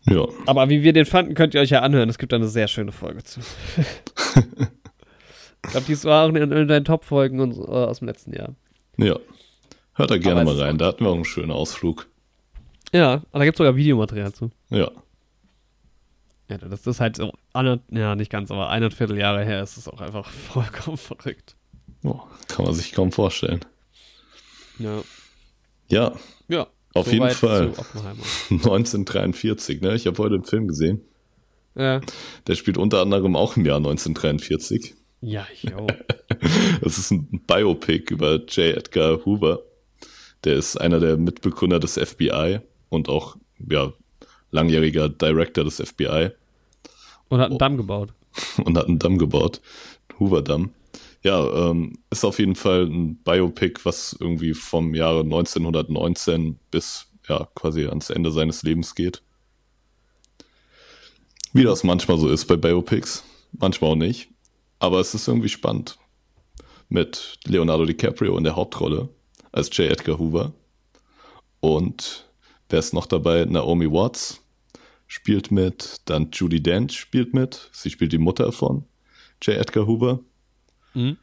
Ja. 0.06 0.28
Aber 0.46 0.70
wie 0.70 0.84
wir 0.84 0.94
den 0.94 1.06
fanden, 1.06 1.36
könnt 1.36 1.54
ihr 1.54 1.62
euch 1.62 1.70
ja 1.70 1.82
anhören. 1.82 2.10
Es 2.10 2.18
gibt 2.18 2.34
eine 2.34 2.48
sehr 2.48 2.68
schöne 2.68 2.92
Folge 2.92 3.24
zu. 3.24 3.40
ich 3.78 5.72
glaube, 5.72 5.86
die 5.88 6.04
war 6.04 6.26
auch 6.26 6.30
in, 6.30 6.52
in 6.52 6.68
den 6.68 6.86
Top-Folgen 6.86 7.40
äh, 7.40 7.66
aus 7.66 8.00
dem 8.00 8.08
letzten 8.08 8.34
Jahr. 8.34 8.56
Ja. 8.98 9.18
Hört 9.94 10.12
da 10.12 10.18
gerne 10.18 10.44
mal 10.44 10.60
rein. 10.60 10.78
Da 10.78 10.88
hatten 10.88 11.04
wir 11.04 11.12
auch 11.12 11.16
einen 11.16 11.26
schönen 11.26 11.52
Ausflug. 11.52 12.08
Ja, 12.94 13.22
aber 13.32 13.40
da 13.40 13.46
gibt 13.46 13.56
es 13.56 13.58
sogar 13.60 13.76
Videomaterial 13.76 14.34
zu. 14.34 14.50
Ja. 14.70 14.92
Ja, 16.50 16.58
das 16.58 16.86
ist 16.86 17.00
halt 17.00 17.16
so, 17.16 17.32
eine, 17.54 17.80
ja, 17.90 18.16
nicht 18.16 18.30
ganz, 18.30 18.52
aber 18.52 18.70
ein 18.70 18.92
Vierteljahre 18.92 19.46
her 19.46 19.64
ist 19.64 19.78
es 19.78 19.88
auch 19.88 20.02
einfach 20.02 20.30
vollkommen 20.30 20.98
verrückt. 20.98 21.56
Oh, 22.04 22.22
kann 22.48 22.66
man 22.66 22.74
sich 22.74 22.92
kaum 22.92 23.12
vorstellen. 23.12 23.62
Ja. 24.80 25.02
Ja, 25.88 26.14
Auf 26.94 27.08
jeden 27.08 27.20
soweit 27.20 27.36
Fall. 27.36 27.74
zu 27.74 27.80
Oppenheimer. 27.80 28.24
1943, 28.50 29.82
ne? 29.82 29.96
Ich 29.96 30.08
habe 30.08 30.18
heute 30.18 30.36
einen 30.36 30.44
Film 30.44 30.68
gesehen. 30.68 31.02
Ja. 31.76 32.02
Der 32.48 32.56
spielt 32.56 32.78
unter 32.78 33.02
anderem 33.02 33.36
auch 33.36 33.56
im 33.56 33.66
Jahr 33.66 33.78
1943. 33.78 34.96
Ja, 35.22 35.46
yo. 35.62 35.88
Das 36.82 36.98
ist 36.98 37.12
ein 37.12 37.42
Biopic 37.46 38.12
über 38.12 38.36
J. 38.38 38.76
Edgar 38.76 39.24
Hoover. 39.26 39.60
Der 40.44 40.56
ist 40.56 40.78
einer 40.78 41.00
der 41.00 41.18
Mitbegründer 41.18 41.80
des 41.80 41.98
FBI 42.00 42.60
und 42.90 43.08
auch, 43.10 43.38
ja, 43.70 43.94
langjähriger 44.50 45.08
Director 45.10 45.64
des 45.64 45.78
FBI 45.80 46.32
Und 47.30 47.40
hat 47.40 47.52
einen 47.52 47.60
Damm 47.60 47.78
gebaut. 47.78 48.10
und 48.64 48.78
hat 48.78 48.88
einen 48.88 49.00
Damm 49.00 49.18
gebaut. 49.18 49.62
Hoover 50.20 50.42
Damm. 50.42 50.72
Ja, 51.24 51.70
ähm, 51.70 52.00
ist 52.10 52.26
auf 52.26 52.40
jeden 52.40 52.56
Fall 52.56 52.86
ein 52.86 53.18
Biopic, 53.18 53.82
was 53.84 54.16
irgendwie 54.20 54.54
vom 54.54 54.96
Jahre 54.96 55.22
1919 55.22 56.60
bis 56.72 57.08
ja 57.28 57.48
quasi 57.56 57.86
ans 57.86 58.10
Ende 58.10 58.32
seines 58.32 58.64
Lebens 58.64 58.96
geht. 58.96 59.22
Wie 61.54 61.64
das 61.64 61.84
manchmal 61.84 62.18
so 62.18 62.30
ist 62.30 62.46
bei 62.46 62.56
Biopics, 62.56 63.24
manchmal 63.52 63.92
auch 63.92 63.96
nicht. 63.96 64.30
Aber 64.80 65.00
es 65.00 65.14
ist 65.14 65.28
irgendwie 65.28 65.50
spannend. 65.50 65.98
Mit 66.90 67.38
Leonardo 67.46 67.86
DiCaprio 67.86 68.36
in 68.38 68.44
der 68.44 68.56
Hauptrolle 68.56 69.10
als 69.52 69.70
J. 69.78 69.92
Edgar 69.92 70.18
Hoover. 70.18 70.54
Und 71.60 72.26
wer 72.70 72.80
ist 72.80 72.94
noch 72.94 73.06
dabei? 73.06 73.46
Naomi 73.46 73.90
Watts 73.92 74.42
spielt 75.08 75.52
mit, 75.52 76.02
dann 76.06 76.32
Judy 76.32 76.64
Dent 76.64 76.94
spielt 76.94 77.34
mit. 77.34 77.70
Sie 77.74 77.90
spielt 77.90 78.12
die 78.12 78.18
Mutter 78.18 78.52
von 78.52 78.86
J. 79.42 79.58
Edgar 79.58 79.86
Hoover. 79.88 80.20
Mhm. 80.94 81.18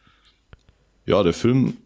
Ja, 1.06 1.22
der 1.22 1.32
Film 1.32 1.78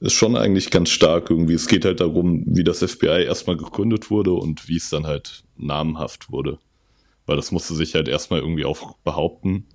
ist 0.00 0.14
schon 0.14 0.36
eigentlich 0.36 0.70
ganz 0.70 0.90
stark 0.90 1.30
irgendwie. 1.30 1.54
Es 1.54 1.68
geht 1.68 1.84
halt 1.84 2.00
darum, 2.00 2.42
wie 2.46 2.64
das 2.64 2.82
FBI 2.82 3.24
erstmal 3.24 3.56
gegründet 3.56 4.10
wurde 4.10 4.32
und 4.32 4.68
wie 4.68 4.76
es 4.76 4.90
dann 4.90 5.06
halt 5.06 5.44
namenhaft 5.56 6.30
wurde. 6.30 6.58
Weil 7.24 7.36
das 7.36 7.52
musste 7.52 7.74
sich 7.74 7.94
halt 7.94 8.08
erstmal 8.08 8.40
irgendwie 8.40 8.64
auch 8.64 8.96
behaupten 9.04 9.66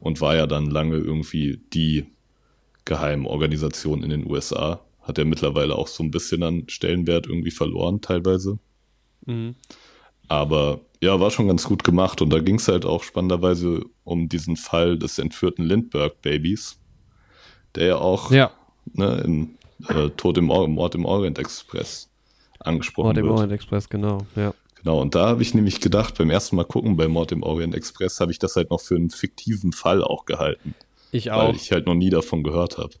und 0.00 0.20
war 0.20 0.34
ja 0.34 0.46
dann 0.46 0.66
lange 0.66 0.96
irgendwie 0.96 1.60
die 1.72 2.06
Geheimorganisation 2.84 4.02
in 4.02 4.10
den 4.10 4.26
USA. 4.28 4.80
Hat 5.02 5.18
ja 5.18 5.24
mittlerweile 5.24 5.76
auch 5.76 5.86
so 5.86 6.02
ein 6.02 6.10
bisschen 6.10 6.42
an 6.42 6.64
Stellenwert 6.68 7.26
irgendwie 7.26 7.52
verloren, 7.52 8.00
teilweise. 8.00 8.58
Mhm. 9.24 9.54
Aber 10.28 10.80
ja, 11.00 11.18
war 11.20 11.30
schon 11.30 11.48
ganz 11.48 11.64
gut 11.64 11.84
gemacht. 11.84 12.22
Und 12.22 12.30
da 12.30 12.38
ging 12.40 12.56
es 12.56 12.68
halt 12.68 12.84
auch 12.84 13.02
spannenderweise 13.02 13.84
um 14.04 14.28
diesen 14.28 14.56
Fall 14.56 14.98
des 14.98 15.18
entführten 15.18 15.64
Lindbergh-Babys, 15.64 16.78
der 17.74 17.86
ja 17.86 17.96
auch 17.96 18.30
ja. 18.30 18.50
Ne, 18.92 19.20
in 19.24 19.58
äh, 19.88 20.10
Tod 20.10 20.38
im 20.38 20.50
Or 20.50 20.68
Mord 20.68 20.94
im 20.94 21.04
Orient 21.04 21.38
Express 21.38 22.08
angesprochen 22.60 23.06
Mord 23.06 23.16
wird. 23.16 23.26
Mord 23.26 23.34
im 23.34 23.38
Orient 23.38 23.52
Express, 23.52 23.88
genau, 23.88 24.18
ja. 24.36 24.54
Genau, 24.76 25.00
und 25.00 25.14
da 25.14 25.26
habe 25.28 25.42
ich 25.42 25.52
nämlich 25.54 25.80
gedacht, 25.80 26.16
beim 26.16 26.30
ersten 26.30 26.54
Mal 26.54 26.64
gucken 26.64 26.96
bei 26.96 27.08
Mord 27.08 27.32
im 27.32 27.42
Orient 27.42 27.74
Express, 27.74 28.20
habe 28.20 28.30
ich 28.30 28.38
das 28.38 28.54
halt 28.56 28.70
noch 28.70 28.80
für 28.80 28.94
einen 28.94 29.10
fiktiven 29.10 29.72
Fall 29.72 30.04
auch 30.04 30.24
gehalten. 30.26 30.74
Ich 31.10 31.30
auch. 31.30 31.48
Weil 31.48 31.56
ich 31.56 31.72
halt 31.72 31.86
noch 31.86 31.94
nie 31.94 32.10
davon 32.10 32.44
gehört 32.44 32.78
habe. 32.78 32.92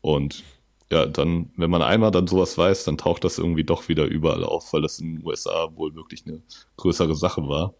Und 0.00 0.44
ja, 0.90 1.06
dann, 1.06 1.50
wenn 1.56 1.70
man 1.70 1.82
einmal 1.82 2.10
dann 2.10 2.26
sowas 2.26 2.56
weiß, 2.58 2.84
dann 2.84 2.98
taucht 2.98 3.24
das 3.24 3.38
irgendwie 3.38 3.64
doch 3.64 3.88
wieder 3.88 4.04
überall 4.04 4.44
auf, 4.44 4.72
weil 4.72 4.82
das 4.82 4.98
in 4.98 5.16
den 5.16 5.26
USA 5.26 5.70
wohl 5.74 5.94
wirklich 5.94 6.24
eine 6.26 6.42
größere 6.76 7.14
Sache 7.14 7.48
war. 7.48 7.74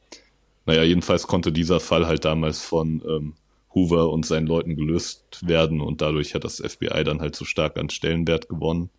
Naja, 0.66 0.82
jedenfalls 0.82 1.26
konnte 1.26 1.52
dieser 1.52 1.80
Fall 1.80 2.06
halt 2.06 2.24
damals 2.24 2.62
von 2.62 3.02
ähm, 3.06 3.34
Hoover 3.74 4.10
und 4.10 4.24
seinen 4.24 4.46
Leuten 4.46 4.76
gelöst 4.76 5.46
werden 5.46 5.80
und 5.80 6.00
dadurch 6.00 6.34
hat 6.34 6.44
das 6.44 6.62
FBI 6.64 7.04
dann 7.04 7.20
halt 7.20 7.36
so 7.36 7.44
stark 7.44 7.78
an 7.78 7.90
Stellenwert 7.90 8.48
gewonnen 8.48 8.90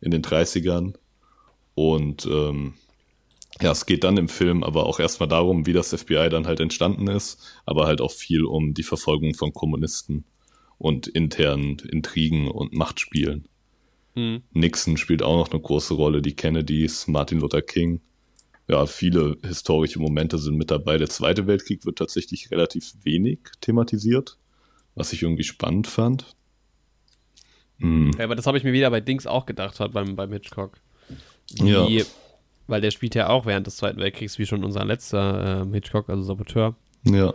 in 0.00 0.10
den 0.10 0.22
30ern. 0.22 0.94
Und 1.74 2.26
ähm, 2.26 2.74
ja, 3.60 3.70
es 3.70 3.86
geht 3.86 4.04
dann 4.04 4.16
im 4.16 4.28
Film 4.28 4.62
aber 4.62 4.86
auch 4.86 5.00
erstmal 5.00 5.28
darum, 5.28 5.66
wie 5.66 5.72
das 5.72 5.94
FBI 5.94 6.28
dann 6.28 6.46
halt 6.46 6.60
entstanden 6.60 7.06
ist, 7.06 7.40
aber 7.64 7.86
halt 7.86 8.00
auch 8.00 8.12
viel 8.12 8.44
um 8.44 8.74
die 8.74 8.82
Verfolgung 8.82 9.34
von 9.34 9.52
Kommunisten 9.52 10.24
und 10.78 11.06
internen 11.06 11.78
Intrigen 11.78 12.48
und 12.50 12.74
Machtspielen. 12.74 13.48
Mhm. 14.14 14.42
Nixon 14.52 14.96
spielt 14.96 15.22
auch 15.22 15.36
noch 15.36 15.50
eine 15.50 15.60
große 15.60 15.94
Rolle, 15.94 16.22
die 16.22 16.34
Kennedys, 16.34 17.06
Martin 17.06 17.40
Luther 17.40 17.62
King. 17.62 18.00
Ja, 18.68 18.86
viele 18.86 19.36
historische 19.44 19.98
Momente 19.98 20.38
sind 20.38 20.56
mit 20.56 20.70
dabei. 20.70 20.96
Der 20.96 21.10
Zweite 21.10 21.46
Weltkrieg 21.46 21.84
wird 21.84 21.98
tatsächlich 21.98 22.50
relativ 22.50 22.94
wenig 23.02 23.40
thematisiert, 23.60 24.38
was 24.94 25.12
ich 25.12 25.22
irgendwie 25.22 25.44
spannend 25.44 25.86
fand. 25.86 26.34
Mhm. 27.78 28.12
Ja, 28.18 28.24
aber 28.24 28.36
das 28.36 28.46
habe 28.46 28.56
ich 28.56 28.64
mir 28.64 28.72
wieder 28.72 28.90
bei 28.90 29.00
Dings 29.00 29.26
auch 29.26 29.46
gedacht, 29.46 29.80
hat 29.80 29.92
beim, 29.92 30.16
beim 30.16 30.32
Hitchcock. 30.32 30.78
Wie, 31.60 31.98
ja. 31.98 32.04
Weil 32.66 32.80
der 32.80 32.90
spielt 32.90 33.14
ja 33.14 33.28
auch 33.28 33.44
während 33.44 33.66
des 33.66 33.76
Zweiten 33.76 34.00
Weltkriegs, 34.00 34.38
wie 34.38 34.46
schon 34.46 34.64
unser 34.64 34.84
letzter 34.84 35.66
äh, 35.66 35.72
Hitchcock, 35.74 36.08
also 36.08 36.22
Saboteur. 36.22 36.74
Ja. 37.04 37.34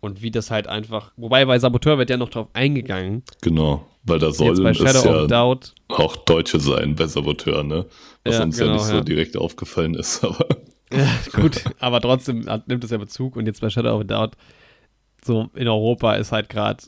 Und 0.00 0.22
wie 0.22 0.30
das 0.30 0.50
halt 0.50 0.66
einfach, 0.66 1.12
wobei 1.16 1.44
bei 1.44 1.58
Saboteur 1.58 1.98
wird 1.98 2.10
ja 2.10 2.16
noch 2.16 2.30
drauf 2.30 2.48
eingegangen. 2.54 3.22
Genau, 3.42 3.86
weil 4.02 4.18
da 4.18 4.32
sollen 4.32 4.66
es 4.66 4.78
ja 4.78 5.26
Doubt. 5.26 5.74
auch 5.88 6.16
Deutsche 6.16 6.58
sein 6.58 6.94
bei 6.94 7.06
Saboteur, 7.06 7.62
ne? 7.62 7.86
Was 8.24 8.36
ja, 8.36 8.42
uns 8.44 8.56
genau, 8.56 8.70
ja 8.70 8.76
nicht 8.76 8.86
so 8.86 9.00
direkt 9.02 9.36
aufgefallen 9.36 9.94
ist, 9.94 10.24
aber. 10.24 10.46
Ja, 10.92 11.08
gut, 11.32 11.64
aber 11.78 12.00
trotzdem 12.00 12.48
nimmt 12.66 12.82
es 12.82 12.90
ja 12.90 12.98
Bezug 12.98 13.36
und 13.36 13.46
jetzt 13.46 13.60
bei 13.60 13.70
Shadow 13.70 13.96
of 13.96 14.04
Doubt, 14.06 14.36
so 15.22 15.50
in 15.54 15.68
Europa 15.68 16.14
ist 16.14 16.32
halt 16.32 16.48
gerade 16.48 16.82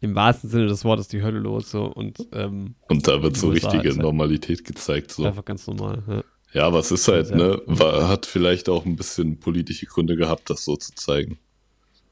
im 0.00 0.14
wahrsten 0.14 0.50
Sinne 0.50 0.66
des 0.66 0.84
Wortes 0.84 1.08
die 1.08 1.22
Hölle 1.22 1.38
los, 1.38 1.70
so 1.70 1.84
und 1.84 2.18
ähm, 2.32 2.74
Und 2.88 3.08
da 3.08 3.22
wird 3.22 3.36
so 3.38 3.48
richtige 3.48 3.88
halt 3.88 3.96
Normalität 3.96 4.64
gezeigt, 4.64 5.12
so. 5.12 5.24
Einfach 5.24 5.44
ganz 5.44 5.66
normal, 5.66 6.02
ja. 6.06 6.22
Ja, 6.52 6.66
aber 6.68 6.78
es 6.78 6.92
ist 6.92 7.08
halt, 7.08 7.34
ne, 7.34 7.60
war, 7.66 8.08
hat 8.08 8.26
vielleicht 8.26 8.68
auch 8.68 8.84
ein 8.86 8.94
bisschen 8.94 9.40
politische 9.40 9.86
Gründe 9.86 10.14
gehabt, 10.14 10.50
das 10.50 10.64
so 10.64 10.76
zu 10.76 10.94
zeigen. 10.94 11.38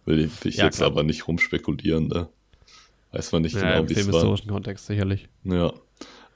Will 0.05 0.31
ich 0.45 0.57
ja, 0.57 0.65
jetzt 0.65 0.79
klar. 0.79 0.91
aber 0.91 1.03
nicht 1.03 1.29
rumspekulieren, 1.29 2.09
ne? 2.09 2.29
Weiß 3.13 3.31
man 3.33 3.43
nicht 3.43 3.55
ja, 3.55 3.77
genau, 3.77 3.89
wie 3.89 3.93
es 3.93 3.99
war. 4.01 4.07
Im 4.07 4.13
historischen 4.13 4.49
Kontext 4.49 4.87
sicherlich. 4.87 5.29
Ja, 5.45 5.73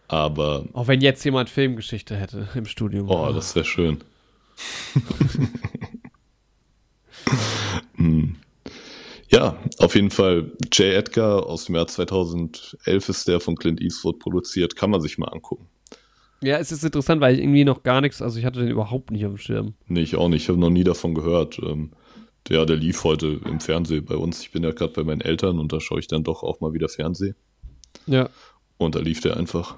aber... 0.09 0.67
Auch 0.73 0.87
wenn 0.89 1.01
jetzt 1.01 1.25
jemand 1.25 1.49
Filmgeschichte 1.51 2.17
hätte 2.17 2.49
im 2.55 2.67
Studium. 2.67 3.11
Oh, 3.11 3.33
das 3.33 3.55
wäre 3.55 3.65
schön. 3.65 3.99
hm. 7.97 8.37
Ja, 9.29 9.59
auf 9.79 9.95
jeden 9.97 10.11
Fall 10.11 10.53
J. 10.73 10.95
Edgar 10.95 11.47
aus 11.47 11.65
dem 11.65 11.75
Jahr 11.75 11.89
2011 11.89 13.09
ist 13.09 13.27
der 13.27 13.41
von 13.41 13.57
Clint 13.57 13.81
Eastwood 13.81 14.21
produziert. 14.21 14.77
Kann 14.77 14.91
man 14.91 15.01
sich 15.01 15.19
mal 15.19 15.27
angucken. 15.29 15.67
Ja, 16.43 16.59
es 16.59 16.71
ist 16.71 16.85
interessant, 16.85 17.21
weil 17.21 17.35
ich 17.35 17.41
irgendwie 17.41 17.65
noch 17.65 17.83
gar 17.83 18.01
nichts, 18.01 18.23
also 18.23 18.39
ich 18.39 18.45
hatte 18.45 18.61
den 18.61 18.69
überhaupt 18.69 19.11
nicht 19.11 19.25
auf 19.27 19.33
dem 19.33 19.39
Schirm. 19.39 19.75
Nee, 19.89 20.03
ich 20.03 20.17
auch 20.17 20.29
nicht. 20.29 20.43
Ich 20.43 20.49
habe 20.49 20.61
noch 20.61 20.71
nie 20.71 20.85
davon 20.85 21.15
gehört. 21.15 21.59
Ähm, 21.59 21.91
ja, 22.49 22.65
der 22.65 22.77
lief 22.77 23.05
heute 23.05 23.41
im 23.45 23.61
Fernsehen 23.61 24.05
bei 24.05 24.17
uns. 24.17 24.41
Ich 24.41 24.51
bin 24.51 24.63
ja 24.63 24.73
gerade 24.73 24.93
bei 24.93 25.05
meinen 25.05 25.21
Eltern 25.21 25.59
und 25.59 25.73
da 25.73 25.81
schaue 25.81 26.01
ich 26.01 26.07
dann 26.07 26.25
doch 26.25 26.43
auch 26.43 26.61
mal 26.61 26.73
wieder 26.73 26.89
Fernsehen. 26.89 27.35
Ja. 28.07 28.29
Und 28.79 28.95
da 28.95 29.01
lief 29.01 29.21
der 29.21 29.37
einfach. 29.37 29.77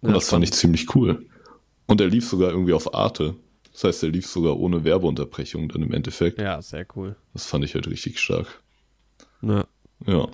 Und 0.00 0.10
ja, 0.10 0.14
das 0.14 0.28
fand 0.28 0.44
ich 0.44 0.52
ziemlich 0.52 0.94
cool. 0.94 1.26
Und 1.86 2.00
er 2.00 2.08
lief 2.08 2.28
sogar 2.28 2.50
irgendwie 2.50 2.72
auf 2.72 2.94
Arte. 2.94 3.36
Das 3.72 3.84
heißt, 3.84 4.02
er 4.02 4.10
lief 4.10 4.26
sogar 4.26 4.58
ohne 4.58 4.84
Werbeunterbrechung 4.84 5.68
dann 5.68 5.82
im 5.82 5.92
Endeffekt. 5.92 6.40
Ja, 6.40 6.60
sehr 6.60 6.86
cool. 6.96 7.16
Das 7.32 7.46
fand 7.46 7.64
ich 7.64 7.74
halt 7.74 7.88
richtig 7.88 8.18
stark. 8.18 8.62
Ja. 9.40 9.64
Ja. 10.06 10.28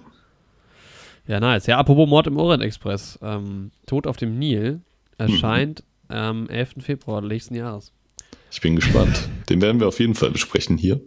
Ja, 1.27 1.41
nice. 1.41 1.67
Ja, 1.67 1.79
apropos 1.79 2.09
Mord 2.09 2.27
im 2.27 2.39
Orient 2.39 2.63
Express. 2.63 3.19
Ähm, 3.23 3.71
Tod 3.87 4.07
auf 4.07 4.17
dem 4.17 4.39
Nil 4.39 4.81
erscheint 5.19 5.85
mhm. 6.09 6.15
am 6.15 6.49
11. 6.49 6.77
Februar 6.81 7.21
nächsten 7.21 7.55
Jahres. 7.55 7.93
Ich 8.51 8.61
bin 8.61 8.77
gespannt. 8.77 9.29
Den 9.51 9.61
werden 9.61 9.79
wir 9.79 9.89
auf 9.89 10.01
jeden 10.01 10.15
Fall 10.15 10.31
besprechen 10.31 10.79
hier. 10.79 11.01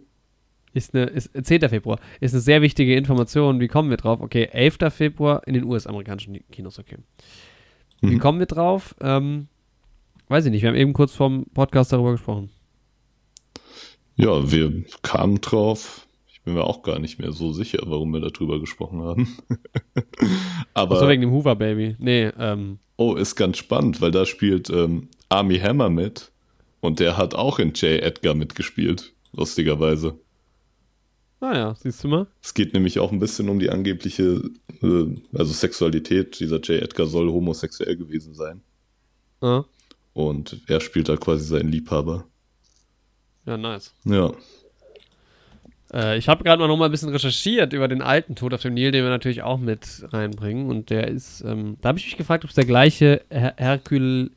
Ist 0.74 0.94
eine, 0.94 1.04
ist 1.06 1.30
10. 1.40 1.68
Februar. 1.68 1.98
Ist 2.20 2.32
eine 2.32 2.40
sehr 2.40 2.62
wichtige 2.62 2.94
Information. 2.96 3.60
Wie 3.60 3.68
kommen 3.68 3.90
wir 3.90 3.96
drauf? 3.96 4.20
Okay, 4.20 4.48
11. 4.50 4.78
Februar 4.90 5.46
in 5.46 5.54
den 5.54 5.64
US-amerikanischen 5.64 6.40
Kinos, 6.50 6.78
okay. 6.78 6.96
Mhm. 8.00 8.10
Wie 8.10 8.18
kommen 8.18 8.38
wir 8.38 8.46
drauf? 8.46 8.94
Ähm, 9.00 9.48
weiß 10.28 10.46
ich 10.46 10.50
nicht. 10.50 10.62
Wir 10.62 10.70
haben 10.70 10.76
eben 10.76 10.92
kurz 10.92 11.14
vom 11.14 11.46
Podcast 11.54 11.92
darüber 11.92 12.12
gesprochen. 12.12 12.50
Ja, 14.16 14.50
wir 14.50 14.84
kamen 15.02 15.40
drauf. 15.40 16.06
Ich 16.26 16.40
bin 16.42 16.54
mir 16.54 16.64
auch 16.64 16.82
gar 16.82 16.98
nicht 16.98 17.18
mehr 17.18 17.32
so 17.32 17.52
sicher, 17.52 17.78
warum 17.84 18.12
wir 18.12 18.20
darüber 18.20 18.58
gesprochen 18.58 19.02
haben. 19.02 19.36
Aber. 20.74 20.98
So 20.98 21.08
wegen 21.08 21.22
dem 21.22 21.32
Hoover 21.32 21.54
Baby. 21.54 21.96
Nee, 21.98 22.30
ähm. 22.38 22.78
Oh, 22.96 23.14
ist 23.14 23.36
ganz 23.36 23.58
spannend, 23.58 24.00
weil 24.00 24.10
da 24.10 24.26
spielt 24.26 24.70
ähm, 24.70 25.08
Army 25.28 25.58
Hammer 25.58 25.90
mit. 25.90 26.32
Und 26.80 26.98
der 26.98 27.16
hat 27.16 27.34
auch 27.34 27.60
in 27.60 27.74
J. 27.74 28.02
Edgar 28.02 28.34
mitgespielt, 28.34 29.12
lustigerweise. 29.32 30.18
Naja, 31.42 31.70
ah 31.70 31.74
siehst 31.74 32.04
du 32.04 32.08
mal. 32.08 32.28
Es 32.40 32.54
geht 32.54 32.72
nämlich 32.72 33.00
auch 33.00 33.10
ein 33.10 33.18
bisschen 33.18 33.48
um 33.48 33.58
die 33.58 33.68
angebliche, 33.68 34.48
äh, 34.80 35.06
also 35.36 35.52
Sexualität. 35.52 36.38
Dieser 36.38 36.60
J. 36.60 36.80
Edgar 36.80 37.08
soll 37.08 37.28
homosexuell 37.32 37.96
gewesen 37.96 38.32
sein. 38.32 38.60
Ah. 39.40 39.64
Und 40.12 40.60
er 40.68 40.80
spielt 40.80 41.08
da 41.08 41.16
quasi 41.16 41.44
seinen 41.44 41.72
Liebhaber. 41.72 42.26
Ja, 43.44 43.56
nice. 43.56 43.92
Ja. 44.04 44.32
Äh, 45.92 46.16
ich 46.16 46.28
habe 46.28 46.44
gerade 46.44 46.60
mal 46.60 46.68
noch 46.68 46.76
mal 46.76 46.84
ein 46.84 46.92
bisschen 46.92 47.08
recherchiert 47.08 47.72
über 47.72 47.88
den 47.88 48.02
alten 48.02 48.36
Tod 48.36 48.54
auf 48.54 48.62
dem 48.62 48.74
Nil, 48.74 48.92
den 48.92 49.02
wir 49.02 49.10
natürlich 49.10 49.42
auch 49.42 49.58
mit 49.58 50.06
reinbringen. 50.12 50.70
Und 50.70 50.90
der 50.90 51.08
ist, 51.08 51.40
ähm, 51.40 51.76
da 51.80 51.88
habe 51.88 51.98
ich 51.98 52.04
mich 52.04 52.16
gefragt, 52.16 52.44
ob 52.44 52.50
es 52.50 52.54
der 52.54 52.66
gleiche 52.66 53.20
Her 53.30 53.54
Hercule 53.56 54.30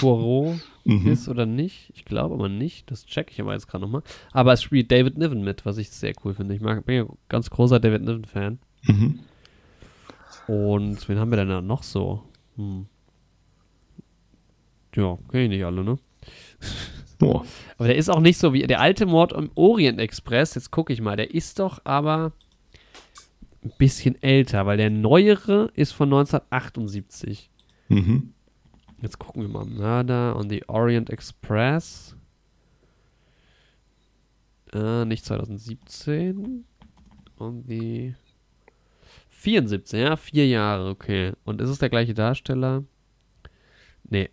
Poirot 0.00 0.58
mhm. 0.88 1.06
ist 1.08 1.28
oder 1.28 1.46
nicht. 1.46 1.92
Ich 1.94 2.04
glaube 2.04 2.34
aber 2.34 2.48
nicht. 2.48 2.90
Das 2.90 3.04
checke 3.04 3.30
ich 3.30 3.40
aber 3.40 3.52
jetzt 3.52 3.68
gerade 3.68 3.84
nochmal. 3.84 4.02
Aber 4.32 4.52
es 4.52 4.62
spielt 4.62 4.90
David 4.90 5.18
Niven 5.18 5.42
mit, 5.42 5.66
was 5.66 5.78
ich 5.78 5.90
sehr 5.90 6.14
cool 6.24 6.34
finde. 6.34 6.54
Ich 6.54 6.60
mag, 6.60 6.84
bin 6.86 6.96
ja 6.96 7.06
ganz 7.28 7.50
großer 7.50 7.78
David 7.78 8.02
Niven-Fan. 8.02 8.58
Mhm. 8.84 9.20
Und 10.46 11.08
wen 11.08 11.18
haben 11.18 11.30
wir 11.30 11.36
denn 11.36 11.48
da 11.48 11.60
noch 11.60 11.82
so? 11.82 12.22
Hm. 12.56 12.86
Ja, 14.94 15.18
kenne 15.30 15.44
ich 15.44 15.50
nicht 15.50 15.64
alle, 15.64 15.84
ne? 15.84 15.98
Boah. 17.18 17.44
Aber 17.76 17.88
der 17.88 17.96
ist 17.96 18.08
auch 18.08 18.20
nicht 18.20 18.38
so 18.38 18.52
wie 18.52 18.66
der 18.66 18.80
alte 18.80 19.04
Mord 19.04 19.32
im 19.32 19.50
Orient 19.54 20.00
Express. 20.00 20.54
Jetzt 20.54 20.70
gucke 20.70 20.92
ich 20.92 21.02
mal. 21.02 21.16
Der 21.16 21.34
ist 21.34 21.58
doch 21.58 21.80
aber 21.84 22.32
ein 23.62 23.72
bisschen 23.76 24.20
älter, 24.22 24.64
weil 24.64 24.78
der 24.78 24.88
neuere 24.88 25.70
ist 25.74 25.92
von 25.92 26.08
1978. 26.08 27.50
Mhm. 27.88 28.32
Jetzt 29.00 29.18
gucken 29.18 29.42
wir 29.42 29.48
mal. 29.48 29.64
Murder 29.64 30.36
on 30.36 30.50
the 30.50 30.66
Orient 30.68 31.10
Express. 31.10 32.16
Äh, 34.72 35.04
nicht 35.04 35.24
2017. 35.24 36.64
On 37.38 37.64
the 37.66 38.14
74, 39.38 40.00
ja, 40.00 40.16
vier 40.16 40.48
Jahre, 40.48 40.88
okay. 40.88 41.32
Und 41.44 41.60
ist 41.60 41.70
es 41.70 41.78
der 41.78 41.90
gleiche 41.90 42.12
Darsteller? 42.12 42.82
Nee, 44.02 44.30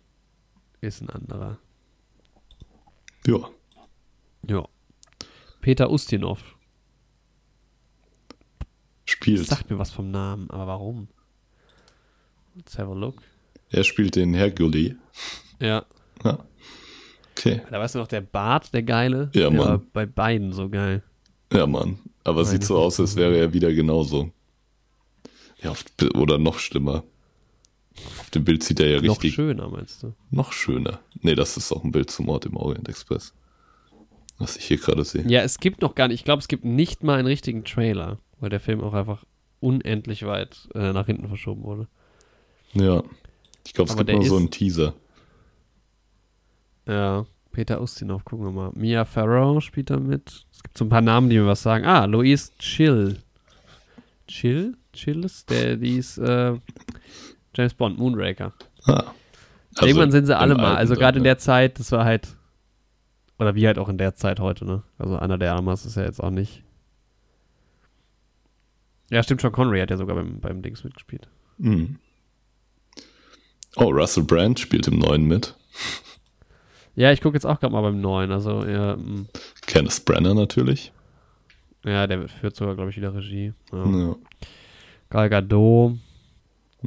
ist 0.80 1.00
ein 1.00 1.10
anderer. 1.10 1.58
Ja. 3.24 3.48
Ja. 4.48 4.68
Peter 5.60 5.90
Ustinov. 5.90 6.56
Spielt. 9.04 9.46
Sagt 9.46 9.70
mir 9.70 9.78
was 9.78 9.92
vom 9.92 10.10
Namen, 10.10 10.50
aber 10.50 10.66
warum? 10.66 11.08
Let's 12.56 12.76
have 12.76 12.90
a 12.90 12.94
look. 12.94 13.22
Er 13.76 13.84
spielt 13.84 14.16
den 14.16 14.32
Hercule. 14.32 14.96
Ja. 15.60 15.84
Ja. 16.24 16.38
Okay. 17.32 17.60
Da 17.70 17.78
weißt 17.78 17.94
du 17.94 17.98
noch, 17.98 18.06
der 18.08 18.22
Bart, 18.22 18.72
der 18.72 18.82
geile. 18.82 19.30
Ja, 19.34 19.42
der 19.42 19.50
Mann. 19.50 19.58
war 19.68 19.78
bei 19.92 20.06
beiden 20.06 20.54
so 20.54 20.70
geil. 20.70 21.02
Ja, 21.52 21.66
Mann. 21.66 21.98
Aber 22.24 22.36
Meine 22.42 22.48
sieht 22.48 22.64
so 22.64 22.78
aus, 22.78 22.98
als 22.98 23.16
wäre 23.16 23.36
er 23.36 23.52
wieder 23.52 23.72
genauso. 23.74 24.30
Ja, 25.62 25.70
auf, 25.72 25.84
oder 26.14 26.38
noch 26.38 26.58
schlimmer. 26.58 27.04
Auf 28.18 28.30
dem 28.30 28.44
Bild 28.44 28.62
sieht 28.62 28.80
er 28.80 28.88
ja 28.88 28.96
Noch 29.02 29.16
richtig 29.16 29.34
schöner, 29.34 29.68
meinst 29.68 30.02
du? 30.02 30.14
noch 30.30 30.52
schöner. 30.52 31.00
Nee, 31.20 31.34
das 31.34 31.58
ist 31.58 31.70
auch 31.72 31.84
ein 31.84 31.92
Bild 31.92 32.10
zum 32.10 32.26
Mord 32.26 32.46
im 32.46 32.56
Orient 32.56 32.88
Express. 32.88 33.34
Was 34.38 34.56
ich 34.56 34.64
hier 34.64 34.78
gerade 34.78 35.04
sehe. 35.04 35.24
Ja, 35.28 35.42
es 35.42 35.60
gibt 35.60 35.82
noch 35.82 35.94
gar 35.94 36.08
nicht, 36.08 36.20
ich 36.20 36.24
glaube, 36.24 36.40
es 36.40 36.48
gibt 36.48 36.64
nicht 36.64 37.02
mal 37.02 37.18
einen 37.18 37.28
richtigen 37.28 37.64
Trailer, 37.64 38.18
weil 38.40 38.48
der 38.50 38.60
Film 38.60 38.80
auch 38.82 38.94
einfach 38.94 39.24
unendlich 39.60 40.24
weit 40.24 40.68
äh, 40.74 40.92
nach 40.94 41.06
hinten 41.06 41.28
verschoben 41.28 41.62
wurde. 41.62 41.88
Ja. 42.72 43.02
Ich 43.66 43.74
glaube, 43.74 43.90
es 43.90 43.96
gibt 43.96 44.08
der 44.08 44.16
nur 44.16 44.24
so 44.24 44.36
einen 44.36 44.50
Teaser. 44.50 44.94
Ja, 46.86 47.26
Peter 47.50 47.80
Ustinov, 47.80 48.24
gucken 48.24 48.46
wir 48.46 48.52
mal. 48.52 48.70
Mia 48.74 49.04
Farrow 49.04 49.60
spielt 49.60 49.90
da 49.90 49.98
mit. 49.98 50.46
Es 50.52 50.62
gibt 50.62 50.78
so 50.78 50.84
ein 50.84 50.88
paar 50.88 51.00
Namen, 51.00 51.28
die 51.28 51.38
mir 51.38 51.46
was 51.46 51.62
sagen. 51.62 51.84
Ah, 51.84 52.04
Louise 52.04 52.52
Chill. 52.58 53.18
Chill? 54.28 54.76
Chill 54.92 55.24
ist 55.24 55.50
der, 55.50 55.76
die 55.76 55.96
ist 55.96 56.18
äh, 56.18 56.58
James 57.54 57.74
Bond, 57.74 57.98
Moonraker. 57.98 58.52
Ah. 58.84 59.04
Also 59.74 59.86
Irgendwann 59.86 60.10
sind 60.10 60.26
sie 60.26 60.36
alle 60.36 60.54
mal. 60.54 60.76
Also 60.76 60.94
gerade 60.94 61.18
in 61.18 61.24
der 61.24 61.38
Zeit, 61.38 61.78
das 61.78 61.92
war 61.92 62.04
halt, 62.04 62.36
oder 63.38 63.54
wie 63.54 63.66
halt 63.66 63.78
auch 63.78 63.88
in 63.88 63.98
der 63.98 64.14
Zeit 64.14 64.40
heute, 64.40 64.64
ne? 64.64 64.82
Also 64.96 65.16
Anna 65.16 65.36
de 65.36 65.48
Armas 65.48 65.84
ist 65.84 65.96
ja 65.96 66.04
jetzt 66.04 66.22
auch 66.22 66.30
nicht. 66.30 66.62
Ja, 69.10 69.22
stimmt, 69.22 69.40
Sean 69.40 69.52
Connery 69.52 69.80
hat 69.80 69.90
ja 69.90 69.96
sogar 69.96 70.16
beim, 70.16 70.40
beim 70.40 70.62
Dings 70.62 70.82
mitgespielt. 70.82 71.28
Mhm. 71.58 71.98
Oh, 73.76 73.90
Russell 73.90 74.24
Brand 74.24 74.58
spielt 74.58 74.88
im 74.88 74.98
neuen 74.98 75.24
mit. 75.24 75.54
Ja, 76.94 77.12
ich 77.12 77.20
gucke 77.20 77.36
jetzt 77.36 77.44
auch 77.44 77.60
gerade 77.60 77.72
mal 77.74 77.82
beim 77.82 78.00
neuen. 78.00 78.32
Also, 78.32 78.64
ja, 78.64 78.96
mm, 78.96 79.28
Kenneth 79.66 80.04
Brenner 80.06 80.34
natürlich. 80.34 80.92
ja 81.84 82.06
der 82.06 82.26
führt 82.28 82.56
sogar, 82.56 82.74
glaube 82.74 82.90
ich, 82.90 82.96
wieder 82.96 83.14
Regie. 83.14 83.52
Ja. 83.72 83.84
Ja. 83.86 84.16
Gal 85.10 85.28
Gadot. 85.28 85.98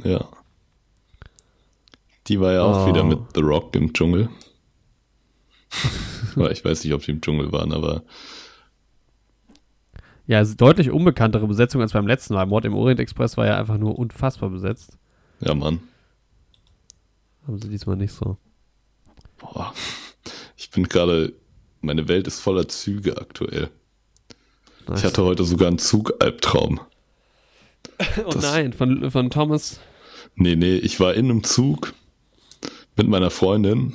ja. 0.04 0.28
Die 2.26 2.38
war 2.40 2.52
ja 2.52 2.62
auch 2.62 2.84
Oh. 2.84 2.88
wieder 2.88 3.02
mit 3.02 3.18
The 3.34 3.40
Rock 3.40 3.74
im 3.76 3.92
Dschungel. 3.92 4.28
Ich 6.50 6.64
weiß 6.64 6.84
nicht, 6.84 6.92
ob 6.94 7.02
die 7.02 7.10
im 7.12 7.20
Dschungel 7.20 7.50
waren, 7.50 7.72
aber 7.72 8.02
Ja, 10.26 10.40
es 10.40 10.50
ist 10.50 10.60
deutlich 10.60 10.90
unbekanntere 10.90 11.46
Besetzung 11.48 11.80
als 11.80 11.92
beim 11.92 12.06
letzten 12.06 12.34
Mal. 12.34 12.46
Mord 12.46 12.64
im 12.64 12.74
Orient 12.74 13.00
Express 13.00 13.36
war 13.36 13.46
ja 13.46 13.58
einfach 13.58 13.78
nur 13.78 13.98
unfassbar 13.98 14.48
besetzt. 14.50 14.96
ja, 15.40 15.54
Mann. 15.54 15.80
Haben 17.46 17.60
sie 17.60 17.68
diesmal 17.68 17.96
nicht 17.96 18.12
so. 18.12 18.36
Boah. 19.38 19.72
Ich 20.56 20.70
bin 20.70 20.84
gerade, 20.88 21.32
meine 21.80 22.08
Welt 22.08 22.26
ist 22.26 22.40
voller 22.40 22.68
Züge 22.68 23.16
aktuell. 23.18 23.70
Nice. 24.86 25.00
Ich 25.00 25.04
hatte 25.04 25.24
heute 25.24 25.44
sogar 25.44 25.68
einen 25.68 25.78
Zugalbtraum. 25.78 26.80
oh 28.26 28.30
das- 28.30 28.42
nein, 28.42 28.72
von, 28.72 29.10
von 29.10 29.30
Thomas. 29.30 29.80
Nee, 30.36 30.56
nee, 30.56 30.76
ich 30.76 31.00
war 31.00 31.14
in 31.14 31.26
einem 31.30 31.42
Zug 31.44 31.94
mit 32.96 33.08
meiner 33.08 33.30
Freundin 33.30 33.94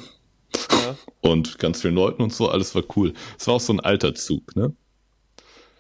Ja. 0.72 0.96
und 1.22 1.60
ganz 1.60 1.82
vielen 1.82 1.96
Leuten 1.96 2.22
und 2.24 2.34
so, 2.34 2.50
alles 2.50 2.76
war 2.76 2.84
cool. 2.96 3.14
Es 3.38 3.48
war 3.48 3.56
auch 3.56 3.60
so 3.62 3.74
ein 3.74 3.80
alter 3.80 4.16
Zug, 4.16 4.56
ne? 4.56 4.74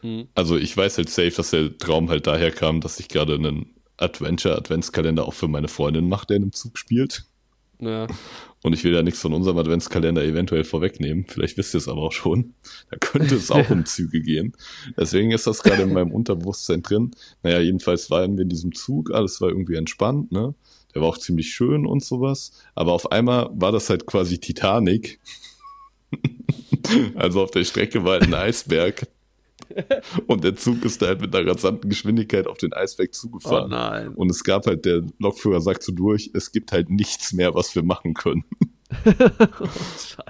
Mhm. 0.01 0.27
Also 0.35 0.57
ich 0.57 0.75
weiß 0.75 0.97
halt 0.97 1.09
safe, 1.09 1.31
dass 1.31 1.49
der 1.51 1.77
Traum 1.77 2.09
halt 2.09 2.27
daher 2.27 2.51
kam, 2.51 2.81
dass 2.81 2.99
ich 2.99 3.07
gerade 3.09 3.35
einen 3.35 3.73
Adventure-Adventskalender 3.97 5.25
auch 5.27 5.33
für 5.33 5.47
meine 5.47 5.67
Freundin 5.67 6.07
mache, 6.07 6.27
der 6.27 6.37
in 6.37 6.43
einem 6.43 6.53
Zug 6.53 6.77
spielt. 6.77 7.25
Ja. 7.79 8.07
Und 8.63 8.73
ich 8.73 8.83
will 8.83 8.93
ja 8.93 9.03
nichts 9.03 9.19
von 9.19 9.33
unserem 9.33 9.57
Adventskalender 9.57 10.23
eventuell 10.23 10.63
vorwegnehmen. 10.63 11.25
Vielleicht 11.27 11.57
wisst 11.57 11.75
ihr 11.75 11.77
es 11.77 11.87
aber 11.87 12.01
auch 12.01 12.11
schon. 12.11 12.55
Da 12.89 12.97
könnte 12.97 13.35
es 13.35 13.51
auch 13.51 13.69
um 13.69 13.85
Züge 13.85 14.21
gehen. 14.21 14.53
Deswegen 14.97 15.31
ist 15.31 15.45
das 15.45 15.61
gerade 15.61 15.83
in 15.83 15.93
meinem 15.93 16.11
Unterbewusstsein 16.11 16.81
drin. 16.81 17.11
Naja, 17.43 17.59
jedenfalls 17.59 18.09
waren 18.09 18.37
wir 18.37 18.43
in 18.43 18.49
diesem 18.49 18.73
Zug, 18.73 19.11
alles 19.11 19.39
war 19.41 19.49
irgendwie 19.49 19.75
entspannt, 19.75 20.31
ne? 20.31 20.55
Der 20.93 21.01
war 21.01 21.09
auch 21.09 21.17
ziemlich 21.17 21.53
schön 21.53 21.85
und 21.85 22.03
sowas. 22.03 22.53
Aber 22.73 22.93
auf 22.93 23.11
einmal 23.11 23.49
war 23.53 23.73
das 23.73 23.89
halt 23.89 24.05
quasi 24.05 24.39
Titanic. 24.39 25.19
also 27.15 27.43
auf 27.43 27.51
der 27.51 27.65
Strecke 27.65 28.03
war 28.05 28.13
halt 28.13 28.23
ein 28.23 28.33
Eisberg. 28.33 29.05
Und 30.27 30.43
der 30.43 30.55
Zug 30.55 30.83
ist 30.85 31.01
da 31.01 31.07
halt 31.07 31.21
mit 31.21 31.35
einer 31.35 31.51
rasanten 31.51 31.89
Geschwindigkeit 31.89 32.47
auf 32.47 32.57
den 32.57 32.73
Eisberg 32.73 33.09
Oh 33.11 33.13
zugefahren. 33.17 33.69
nein. 33.69 34.09
Und 34.09 34.29
es 34.31 34.43
gab 34.43 34.65
halt, 34.65 34.85
der 34.85 35.01
Lokführer 35.19 35.61
sagt 35.61 35.83
so 35.83 35.91
durch, 35.91 36.31
es 36.33 36.51
gibt 36.51 36.71
halt 36.71 36.89
nichts 36.89 37.33
mehr, 37.33 37.53
was 37.55 37.75
wir 37.75 37.83
machen 37.83 38.13
können. 38.13 38.43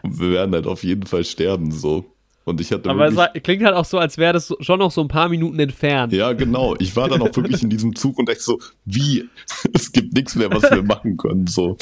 Und 0.03 0.19
wir 0.19 0.31
werden 0.31 0.53
halt 0.55 0.67
auf 0.67 0.83
jeden 0.83 1.05
Fall 1.05 1.23
sterben, 1.23 1.71
so. 1.71 2.05
Und 2.45 2.61
ich 2.61 2.71
hatte 2.71 2.91
Aber 2.91 3.07
es 3.07 3.15
wirklich, 3.15 3.41
klingt 3.41 3.63
halt 3.63 3.73
auch 3.73 3.85
so, 3.85 3.97
als 3.97 4.19
wäre 4.19 4.33
das 4.33 4.53
schon 4.59 4.77
noch 4.77 4.91
so 4.91 5.01
ein 5.01 5.07
paar 5.07 5.29
Minuten 5.29 5.57
entfernt. 5.59 6.13
ja, 6.13 6.31
genau. 6.33 6.75
Ich 6.77 6.95
war 6.95 7.09
dann 7.09 7.19
auch 7.23 7.35
wirklich 7.35 7.63
in 7.63 7.71
diesem 7.71 7.95
Zug 7.95 8.19
und 8.19 8.29
dachte 8.29 8.39
so, 8.41 8.59
wie? 8.85 9.27
Es 9.73 9.91
gibt 9.91 10.13
nichts 10.13 10.35
mehr, 10.35 10.51
was 10.51 10.69
wir 10.69 10.83
machen 10.83 11.17
können, 11.17 11.47
so. 11.47 11.75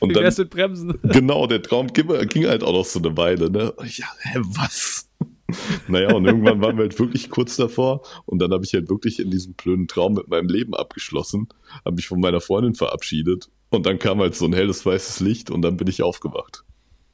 Und 0.00 0.10
Wie 0.10 0.14
dann, 0.14 0.24
wär's 0.24 0.38
mit 0.38 0.50
Bremsen? 0.50 0.98
genau, 1.04 1.46
der 1.46 1.62
Traum 1.62 1.86
ging, 1.92 2.08
ging 2.28 2.46
halt 2.46 2.64
auch 2.64 2.72
noch 2.72 2.84
so 2.84 2.98
eine 2.98 3.16
Weile, 3.16 3.48
ne? 3.48 3.72
Ja, 3.96 4.06
hä, 4.22 4.38
was? 4.42 5.07
Naja, 5.88 6.14
und 6.14 6.26
irgendwann 6.26 6.60
waren 6.60 6.76
wir 6.76 6.82
halt 6.82 6.98
wirklich 6.98 7.30
kurz 7.30 7.56
davor 7.56 8.02
und 8.26 8.38
dann 8.40 8.52
habe 8.52 8.64
ich 8.64 8.74
halt 8.74 8.90
wirklich 8.90 9.18
in 9.18 9.30
diesem 9.30 9.54
blöden 9.54 9.88
Traum 9.88 10.14
mit 10.14 10.28
meinem 10.28 10.48
Leben 10.48 10.74
abgeschlossen, 10.74 11.48
habe 11.84 11.96
mich 11.96 12.06
von 12.06 12.20
meiner 12.20 12.40
Freundin 12.40 12.74
verabschiedet 12.74 13.48
und 13.70 13.86
dann 13.86 13.98
kam 13.98 14.20
halt 14.20 14.34
so 14.34 14.44
ein 14.44 14.52
helles 14.52 14.84
weißes 14.84 15.20
Licht 15.20 15.50
und 15.50 15.62
dann 15.62 15.76
bin 15.76 15.88
ich 15.88 16.02
aufgewacht. 16.02 16.64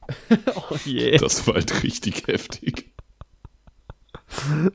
Oh 0.70 0.76
je. 0.84 1.16
Das 1.16 1.46
war 1.46 1.54
halt 1.54 1.82
richtig 1.82 2.26
heftig. 2.26 2.92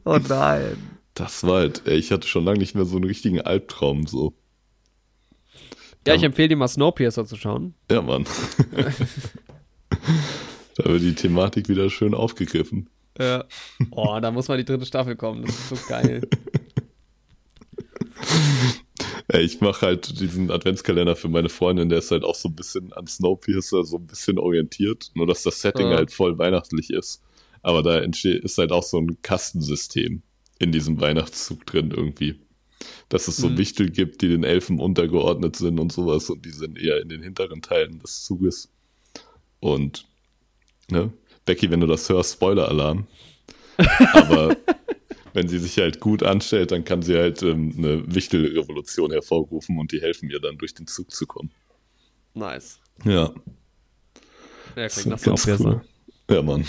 Oh 0.06 0.18
nein. 0.28 0.78
Das 1.14 1.44
war 1.44 1.60
halt, 1.60 1.84
ey, 1.86 1.98
ich 1.98 2.12
hatte 2.12 2.28
schon 2.28 2.46
lange 2.46 2.60
nicht 2.60 2.74
mehr 2.74 2.86
so 2.86 2.96
einen 2.96 3.06
richtigen 3.06 3.42
Albtraum, 3.42 4.08
so. 4.08 4.34
Ja, 6.08 6.16
ich 6.16 6.24
empfehle 6.24 6.48
dir 6.48 6.56
mal 6.56 6.68
Snowpiercer 6.68 7.26
zu 7.26 7.36
schauen. 7.36 7.76
Ja, 7.92 8.02
Mann. 8.02 8.26
da 10.76 10.86
wird 10.86 11.04
die 11.04 11.14
Thematik 11.14 11.70
wieder 11.70 11.90
schön 11.92 12.16
aufgegriffen. 12.16 12.90
Ja. 13.20 13.46
Oh, 13.92 14.18
da 14.22 14.32
muss 14.32 14.48
mal 14.48 14.58
die 14.58 14.66
dritte 14.66 14.86
Staffel 14.86 15.16
kommen. 15.16 15.44
Das 15.46 15.54
ist 15.56 15.70
so 15.70 15.76
geil. 15.88 16.22
Ey, 19.28 19.44
ich 19.44 19.62
mache 19.62 19.86
halt 19.86 20.20
diesen 20.20 20.50
Adventskalender 20.52 21.16
für 21.16 21.30
meine 21.30 21.50
Freundin, 21.50 21.90
der 21.90 22.00
ist 22.00 22.12
halt 22.12 22.24
auch 22.24 22.36
so 22.36 22.50
ein 22.50 22.56
bisschen 22.56 22.92
an 22.94 23.06
Snowpiercer 23.08 23.84
so 23.84 23.98
ein 23.98 24.08
bisschen 24.08 24.40
orientiert, 24.40 25.12
nur 25.14 25.28
dass 25.28 25.44
das 25.44 25.62
Setting 25.62 25.92
Ja. 25.92 25.98
halt 25.98 26.12
voll 26.12 26.38
weihnachtlich 26.40 26.90
ist. 26.90 27.22
Aber 27.62 27.84
da 27.84 28.00
entsteht, 28.00 28.44
ist 28.44 28.58
halt 28.58 28.72
auch 28.72 28.84
so 28.84 28.98
ein 29.00 29.22
Kastensystem 29.22 30.22
in 30.58 30.72
diesem 30.72 31.00
Weihnachtszug 31.00 31.66
drin 31.66 31.92
irgendwie. 31.92 32.40
Dass 33.10 33.28
es 33.28 33.38
so 33.38 33.50
Mhm. 33.50 33.58
Wichtel 33.58 33.90
gibt, 33.92 34.22
die 34.22 34.30
den 34.30 34.44
Elfen 34.44 34.80
untergeordnet 34.80 35.56
sind 35.56 35.80
und 35.80 35.92
sowas 35.92 36.30
und 36.30 36.46
die 36.46 36.52
sind 36.52 36.78
eher 36.80 37.00
in 37.02 37.10
den 37.10 37.22
hinteren 37.22 37.62
Teilen 37.62 38.00
des 38.00 38.24
Zuges. 38.24 38.70
Und, 39.60 40.06
ne, 40.90 41.12
Becky, 41.50 41.72
wenn 41.72 41.80
du 41.80 41.88
das 41.88 42.08
hörst, 42.10 42.34
Spoiler-Alarm. 42.34 43.08
Aber 44.14 44.56
wenn 45.34 45.48
sie 45.48 45.58
sich 45.58 45.80
halt 45.80 46.00
gut 46.00 46.22
anstellt, 46.22 46.70
dann 46.70 46.84
kann 46.86 47.02
sie 47.02 47.18
halt 47.18 47.42
ähm, 47.42 47.74
eine 47.76 48.14
Wichtelrevolution 48.14 49.10
hervorrufen 49.10 49.80
und 49.80 49.92
die 49.92 50.00
helfen 50.00 50.30
ihr 50.30 50.40
dann 50.40 50.60
durch 50.60 50.76
den 50.76 50.86
Zug 50.86 51.10
zu 51.10 51.26
kommen. 51.26 51.50
Nice. 52.36 52.80
Ja, 53.04 53.34
Ja, 54.76 54.88
klingt 54.90 55.08
nach 55.08 55.22
ganz 55.24 55.48
cool. 55.60 55.82
Ja, 56.30 56.44
Mann. 56.44 56.64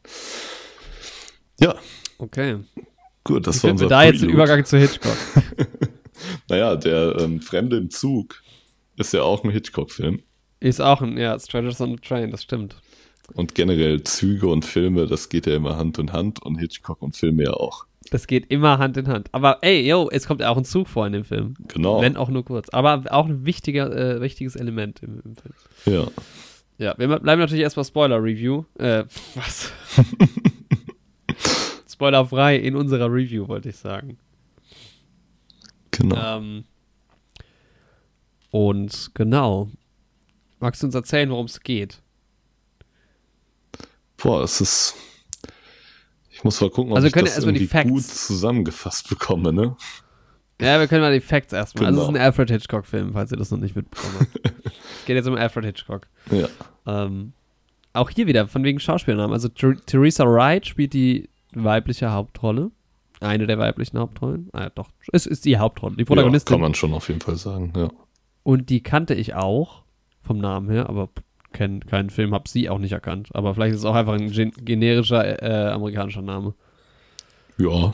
ja, 1.60 1.76
Okay. 2.18 2.58
gut, 3.22 3.46
das 3.46 3.62
Wie 3.62 3.64
war 3.64 3.70
unser 3.70 3.84
wir 3.84 3.88
da 3.90 4.02
jetzt 4.02 4.14
den 4.22 4.30
Prelude. 4.30 4.34
Übergang 4.34 4.64
zu 4.64 4.76
Hitchcock? 4.76 5.16
Naja, 6.48 6.74
der 6.76 7.16
ähm, 7.20 7.40
Fremde 7.40 7.76
im 7.76 7.90
Zug 7.90 8.42
ist 8.96 9.14
ja 9.14 9.22
auch 9.22 9.44
ein 9.44 9.50
Hitchcock-Film. 9.50 10.20
Ist 10.58 10.80
auch 10.80 11.00
ein, 11.00 11.16
ja, 11.16 11.38
Strangers 11.38 11.80
on 11.80 11.92
the 11.92 11.96
Train, 11.96 12.30
das 12.32 12.42
stimmt. 12.42 12.76
Und 13.34 13.54
generell 13.54 14.02
Züge 14.02 14.48
und 14.48 14.64
Filme, 14.64 15.06
das 15.06 15.28
geht 15.28 15.46
ja 15.46 15.54
immer 15.54 15.76
Hand 15.76 15.98
in 15.98 16.12
Hand 16.12 16.42
und 16.42 16.56
Hitchcock 16.58 17.02
und 17.02 17.16
Filme 17.16 17.44
ja 17.44 17.52
auch. 17.52 17.86
Das 18.10 18.26
geht 18.26 18.50
immer 18.50 18.78
Hand 18.78 18.96
in 18.96 19.08
Hand. 19.08 19.28
Aber 19.32 19.58
ey, 19.62 19.86
yo, 19.86 20.08
es 20.10 20.26
kommt 20.26 20.42
auch 20.42 20.56
ein 20.56 20.64
Zug 20.64 20.88
vor 20.88 21.06
in 21.06 21.12
dem 21.12 21.24
Film. 21.24 21.54
Genau. 21.68 22.00
Wenn 22.00 22.16
auch 22.16 22.28
nur 22.28 22.44
kurz. 22.44 22.68
Aber 22.70 23.04
auch 23.10 23.26
ein 23.26 23.44
wichtiger, 23.44 23.94
äh, 23.94 24.20
wichtiges 24.20 24.56
Element 24.56 25.02
im, 25.02 25.20
im 25.24 25.36
Film. 25.36 25.54
Ja. 25.86 26.10
Ja, 26.78 26.94
wir 26.96 27.08
bleiben 27.18 27.40
natürlich 27.40 27.62
erstmal 27.62 27.84
Spoiler-Review. 27.84 28.64
Äh, 28.78 29.04
was? 29.34 29.70
Spoilerfrei 31.92 32.56
in 32.56 32.74
unserer 32.74 33.12
Review, 33.12 33.46
wollte 33.46 33.68
ich 33.68 33.76
sagen. 33.76 34.16
Genau. 35.90 36.38
Ähm, 36.38 36.64
und 38.50 39.10
genau. 39.14 39.68
Magst 40.58 40.82
du 40.82 40.86
uns 40.86 40.94
erzählen, 40.94 41.30
worum 41.30 41.46
es 41.46 41.60
geht? 41.60 42.00
Boah, 44.22 44.42
es 44.42 44.60
ist. 44.60 44.94
Ich 46.30 46.44
muss 46.44 46.60
mal 46.60 46.70
gucken, 46.70 46.92
ob 46.92 46.96
Also 46.96 47.08
ich 47.08 47.12
können 47.12 47.26
das 47.26 47.34
wir 47.34 47.36
erstmal 47.36 47.54
die 47.54 47.64
irgendwie 47.64 47.90
gut 47.90 48.02
zusammengefasst 48.04 49.08
bekomme, 49.08 49.52
ne? 49.52 49.76
Ja, 50.60 50.78
wir 50.78 50.88
können 50.88 51.00
mal 51.00 51.12
die 51.12 51.20
Facts 51.20 51.52
erstmal. 51.52 51.86
Also, 51.86 52.00
es 52.00 52.02
ist 52.04 52.08
Genau. 52.08 52.18
ein 52.18 52.24
Alfred 52.24 52.50
Hitchcock-Film, 52.50 53.12
falls 53.12 53.30
ihr 53.32 53.38
das 53.38 53.50
noch 53.50 53.58
nicht 53.58 53.76
mitbekommen 53.76 54.14
habt. 54.20 54.40
es 54.64 55.04
geht 55.06 55.16
jetzt 55.16 55.26
um 55.26 55.34
Alfred 55.34 55.64
Hitchcock. 55.64 56.06
Ja. 56.30 56.48
Ähm, 56.86 57.32
auch 57.92 58.10
hier 58.10 58.26
wieder, 58.26 58.46
von 58.46 58.62
wegen 58.64 58.78
Schauspielnamen. 58.78 59.32
Also, 59.32 59.48
Ther 59.48 59.74
Theresa 59.86 60.24
Wright 60.24 60.66
spielt 60.66 60.92
die 60.92 61.28
weibliche 61.52 62.12
Hauptrolle. 62.12 62.70
Eine 63.20 63.46
der 63.46 63.58
weiblichen 63.58 63.98
Hauptrollen. 63.98 64.48
Ah, 64.52 64.62
ja, 64.62 64.70
doch, 64.70 64.88
es 65.12 65.26
ist 65.26 65.44
die 65.44 65.58
Hauptrolle, 65.58 65.96
die 65.96 66.02
ja. 66.02 66.06
Protagonistin. 66.06 66.54
Kann 66.54 66.60
man 66.60 66.74
schon 66.74 66.94
auf 66.94 67.08
jeden 67.08 67.20
Fall 67.20 67.36
sagen, 67.36 67.72
ja. 67.76 67.88
Und 68.42 68.70
die 68.70 68.82
kannte 68.82 69.14
ich 69.14 69.34
auch, 69.34 69.82
vom 70.22 70.38
Namen 70.38 70.70
her, 70.70 70.88
aber 70.88 71.08
kenn 71.52 71.80
keinen 71.86 72.10
Film, 72.10 72.32
hab 72.32 72.48
sie 72.48 72.68
auch 72.68 72.78
nicht 72.78 72.92
erkannt. 72.92 73.28
Aber 73.34 73.54
vielleicht 73.54 73.74
ist 73.74 73.80
es 73.80 73.84
auch 73.84 73.94
einfach 73.94 74.14
ein 74.14 74.30
gen 74.30 74.52
generischer 74.52 75.42
äh, 75.42 75.72
amerikanischer 75.72 76.22
Name. 76.22 76.54
Ja. 77.58 77.92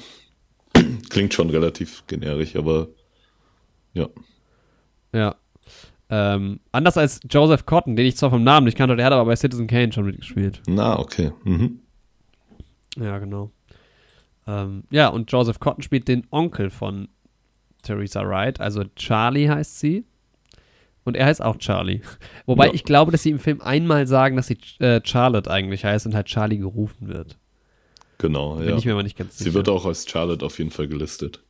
Klingt 1.11 1.35
schon 1.35 1.51
relativ 1.51 2.05
generisch, 2.07 2.57
aber 2.57 2.89
ja. 3.95 4.09
Ja. 5.13 5.37
Ähm, 6.09 6.61
anders 6.71 6.97
als 6.97 7.21
Joseph 7.29 7.67
Cotton, 7.67 7.97
den 7.97 8.07
ich 8.07 8.17
zwar 8.17 8.31
vom 8.31 8.45
Namen 8.45 8.67
nicht 8.67 8.79
kannte, 8.79 8.95
der 8.95 9.07
hat 9.07 9.13
aber 9.13 9.25
bei 9.25 9.37
Citizen 9.37 9.67
Kane 9.67 9.93
schon 9.93 10.07
mitgespielt. 10.07 10.63
Na, 10.69 10.99
okay. 10.99 11.33
Mhm. 11.45 11.81
Ja, 12.97 13.19
genau. 13.19 13.51
Ähm, 14.47 14.85
ja, 14.91 15.09
und 15.09 15.33
Joseph 15.33 15.59
Cotton 15.59 15.83
spielt 15.83 16.07
den 16.07 16.27
Onkel 16.31 16.71
von 16.71 17.09
Theresa 17.83 18.23
Wright, 18.27 18.61
also 18.61 18.85
Charlie 18.95 19.49
heißt 19.49 19.81
sie. 19.81 20.05
Und 21.07 21.17
er 21.17 21.27
heißt 21.27 21.41
auch 21.41 21.57
Charlie. 21.57 22.01
Wobei 22.45 22.67
Ja. 22.67 22.75
ich 22.75 22.85
glaube, 22.85 23.13
dass 23.13 23.23
sie 23.23 23.31
im 23.31 23.39
Film 23.39 23.61
einmal 23.63 24.07
sagen, 24.07 24.37
dass 24.37 24.49
sie 24.49 24.59
äh, 24.81 25.01
Charlotte 25.05 25.51
eigentlich 25.51 25.85
heißt 25.85 26.05
und 26.07 26.15
halt 26.15 26.27
Charlie 26.27 26.59
gerufen 26.59 27.09
wird. 27.09 27.39
Genau, 28.19 28.57
Bin 28.57 28.69
ja. 28.69 28.77
ich 28.77 28.85
mir 28.85 28.93
aber 28.93 29.03
nicht 29.03 29.17
ganz 29.17 29.39
Sie 29.39 29.45
sicher. 29.45 29.55
wird 29.55 29.69
auch 29.69 29.87
als 29.87 30.07
Charlotte 30.09 30.45
auf 30.45 30.59
jeden 30.59 30.71
Fall 30.71 30.89
gelistet. 30.89 31.41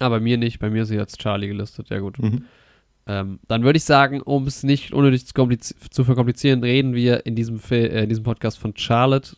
Aber 0.00 0.18
mir 0.20 0.36
nicht. 0.36 0.58
Bei 0.58 0.68
mir 0.70 0.82
ist 0.82 0.88
sie 0.88 0.98
als 0.98 1.16
Charlie 1.16 1.48
gelistet. 1.48 1.88
Ja, 1.90 2.00
gut. 2.00 2.18
Mhm. 2.18 2.44
Ähm, 3.06 3.38
dann 3.48 3.62
würde 3.62 3.76
ich 3.76 3.84
sagen, 3.84 4.20
um 4.22 4.46
es 4.46 4.62
nicht 4.62 4.92
unnötig 4.92 5.26
zu, 5.26 5.34
zu 5.90 6.04
verkomplizieren, 6.04 6.62
reden 6.64 6.94
wir 6.94 7.26
in 7.26 7.36
diesem, 7.36 7.58
Fil 7.60 7.86
äh, 7.86 8.02
in 8.04 8.08
diesem 8.08 8.24
Podcast 8.24 8.58
von 8.58 8.74
Charlotte 8.76 9.36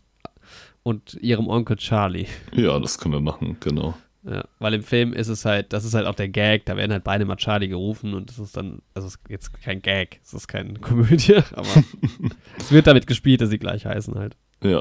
und 0.85 1.15
ihrem 1.21 1.49
Onkel 1.49 1.77
Charlie. 1.77 2.27
Ja, 2.53 2.79
das 2.79 2.99
können 2.99 3.13
wir 3.15 3.21
machen, 3.21 3.57
genau. 3.61 3.95
Ja, 4.29 4.45
weil 4.59 4.75
im 4.75 4.83
Film 4.83 5.13
ist 5.13 5.29
es 5.29 5.45
halt, 5.45 5.73
das 5.73 5.85
ist 5.85 5.95
halt 5.95 6.07
auch 6.07 6.15
der 6.17 6.29
Gag, 6.29 6.67
da 6.67 6.77
werden 6.77 6.91
halt 6.91 7.05
beide 7.05 7.25
mal 7.25 7.37
Charlie 7.37 7.69
gerufen 7.69 8.13
und 8.13 8.29
das 8.29 8.41
ist 8.41 8.57
dann, 8.57 8.83
also 8.93 9.07
es 9.07 9.15
ist 9.15 9.21
jetzt 9.29 9.63
kein 9.63 9.81
Gag, 9.81 10.21
es 10.25 10.35
ist 10.35 10.49
keine 10.49 10.75
Komödie, 10.81 11.37
aber 11.53 11.69
es 12.59 12.73
wird 12.73 12.89
damit 12.89 13.07
gespielt, 13.07 13.41
dass 13.41 13.51
sie 13.51 13.59
gleich 13.59 13.87
heißen 13.87 14.17
halt. 14.17 14.37
Ja, 14.65 14.81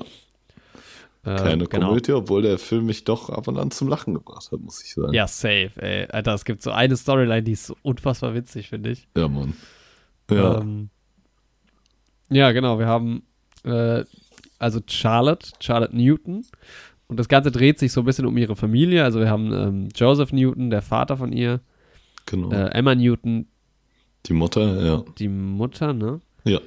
Äh, 1.24 1.36
keine 1.38 1.66
genau. 1.68 1.90
Komödie, 1.90 2.14
obwohl 2.14 2.42
der 2.42 2.58
Film 2.58 2.88
mich 2.88 3.04
doch 3.04 3.30
ab 3.30 3.48
und 3.48 3.58
an 3.60 3.70
zum 3.70 3.88
Lachen 3.88 4.16
gebracht 4.16 4.52
hat, 4.52 4.60
muss 4.62 4.84
ich 4.84 4.94
sagen. 4.96 5.14
Ja, 5.14 5.28
safe, 5.28 5.72
ey. 5.78 6.08
Alter, 6.10 6.34
es 6.34 6.44
gibt 6.46 6.64
so 6.64 6.72
eine 6.72 6.98
Storyline, 6.98 7.44
die 7.44 7.52
ist 7.52 7.68
so 7.68 7.76
unfassbar 7.84 8.34
witzig, 8.34 8.70
finde 8.70 8.92
ich. 8.92 9.08
Ja, 9.16 9.28
Mann. 9.28 9.54
Ja, 10.32 10.60
Ähm, 10.62 10.90
ja, 12.32 12.52
genau. 12.52 12.80
Wir 12.80 12.88
haben 12.88 13.22
äh, 13.64 14.04
also 14.58 14.80
Charlotte, 14.88 15.52
Charlotte 15.60 15.96
Newton. 15.96 16.46
Und 17.08 17.18
das 17.20 17.28
Ganze 17.28 17.52
dreht 17.52 17.78
sich 17.80 17.92
so 17.92 18.02
ein 18.02 18.06
bisschen 18.06 18.26
um 18.26 18.36
ihre 18.38 18.56
Familie. 18.56 19.04
Also 19.04 19.20
wir 19.20 19.30
haben 19.30 19.54
ähm, 19.54 19.90
Joseph 19.96 20.32
Newton, 20.32 20.70
der 20.70 20.82
Vater 20.82 21.18
von 21.18 21.32
ihr, 21.32 21.60
genau. 22.26 22.52
äh, 22.52 22.70
Emma 22.72 22.96
Newton, 22.96 23.48
Die 24.26 24.34
Mutter, 24.34 24.84
ja. 24.84 25.04
die 25.20 25.28
Mutter, 25.28 25.94
ne? 25.94 26.20
Ja. 26.46 26.60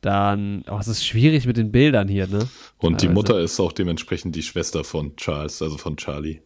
Dann, 0.00 0.64
oh, 0.70 0.76
es 0.78 0.86
ist 0.88 1.04
schwierig 1.06 1.46
mit 1.46 1.56
den 1.56 1.72
Bildern 1.72 2.08
hier, 2.08 2.26
ne? 2.26 2.40
Und 2.78 3.00
die 3.00 3.06
Teilweise. 3.06 3.14
Mutter 3.14 3.40
ist 3.40 3.58
auch 3.58 3.72
dementsprechend 3.72 4.36
die 4.36 4.42
Schwester 4.42 4.84
von 4.84 5.16
Charles, 5.16 5.62
also 5.62 5.78
von 5.78 5.96
Charlie. 5.96 6.40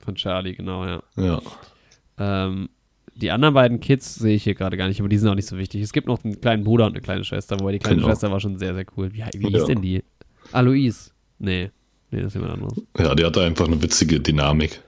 Von 0.00 0.16
Charlie, 0.16 0.54
genau, 0.54 0.84
ja. 0.84 1.02
Ja. 1.16 1.40
Ähm, 2.18 2.68
die 3.14 3.30
anderen 3.30 3.54
beiden 3.54 3.78
Kids 3.80 4.16
sehe 4.16 4.34
ich 4.34 4.42
hier 4.44 4.54
gerade 4.54 4.76
gar 4.76 4.88
nicht, 4.88 4.98
aber 5.00 5.08
die 5.08 5.18
sind 5.18 5.28
auch 5.30 5.34
nicht 5.36 5.46
so 5.48 5.56
wichtig. 5.56 5.82
Es 5.82 5.92
gibt 5.92 6.08
noch 6.08 6.22
einen 6.24 6.40
kleinen 6.40 6.64
Bruder 6.64 6.86
und 6.86 6.92
eine 6.92 7.00
kleine 7.00 7.22
Schwester, 7.24 7.58
wobei 7.60 7.72
die 7.72 7.78
kleine 7.78 7.96
Genau. 7.96 8.08
Schwester 8.08 8.30
war 8.30 8.40
schon 8.40 8.58
sehr, 8.58 8.74
sehr 8.74 8.84
cool. 8.96 9.12
Wie, 9.14 9.24
wie 9.38 9.48
hieß 9.48 9.60
Ja. 9.60 9.64
denn 9.66 9.82
die? 9.82 10.02
Alois. 10.52 11.12
Nee. 11.38 11.70
Nee, 12.16 12.22
das 12.22 12.34
ist 12.34 12.40
jemand 12.40 12.54
anderes. 12.54 12.82
Ja, 12.98 13.14
die 13.14 13.26
hatte 13.26 13.42
einfach 13.42 13.66
eine 13.66 13.82
witzige 13.82 14.20
Dynamik. 14.20 14.80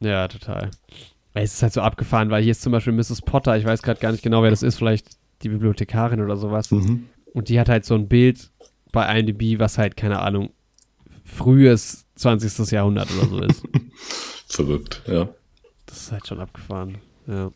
Ja, 0.00 0.26
total. 0.26 0.72
Es 1.32 1.54
ist 1.54 1.62
halt 1.62 1.72
so 1.72 1.80
abgefahren, 1.80 2.28
weil 2.30 2.42
hier 2.42 2.50
ist 2.50 2.62
zum 2.62 2.72
Beispiel 2.72 2.92
Mrs. 2.92 3.22
Potter, 3.22 3.56
ich 3.56 3.64
weiß 3.64 3.82
gerade 3.82 4.00
gar 4.00 4.10
nicht 4.10 4.24
genau, 4.24 4.42
wer 4.42 4.50
das 4.50 4.64
ist, 4.64 4.74
vielleicht 4.74 5.06
die 5.42 5.48
Bibliothekarin 5.48 6.20
oder 6.20 6.36
sowas. 6.36 6.72
Mhm. 6.72 7.06
Und 7.32 7.48
die 7.48 7.60
hat 7.60 7.68
halt 7.68 7.84
so 7.84 7.94
ein 7.94 8.08
Bild 8.08 8.50
bei 8.90 9.16
IMDb, 9.16 9.60
was 9.60 9.78
halt, 9.78 9.96
keine 9.96 10.18
Ahnung, 10.18 10.50
frühes 11.24 12.04
20. 12.16 12.72
Jahrhundert 12.72 13.08
oder 13.16 13.28
so 13.28 13.40
ist. 13.40 13.62
Verrückt, 14.48 15.02
ja. 15.06 15.28
Das 15.86 15.98
ist 15.98 16.12
halt 16.12 16.26
schon 16.26 16.40
abgefahren. 16.40 16.98
Ja. 17.28 17.52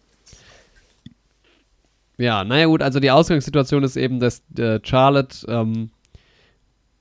Ja, 2.17 2.45
naja 2.45 2.67
gut, 2.67 2.83
also 2.83 3.01
die 3.01 3.11
Ausgangssituation 3.11 3.83
ist 3.83 3.97
eben, 3.97 4.21
dass 4.21 4.43
äh, 4.57 4.79
Charlotte 4.85 5.45
ähm, 5.49 5.91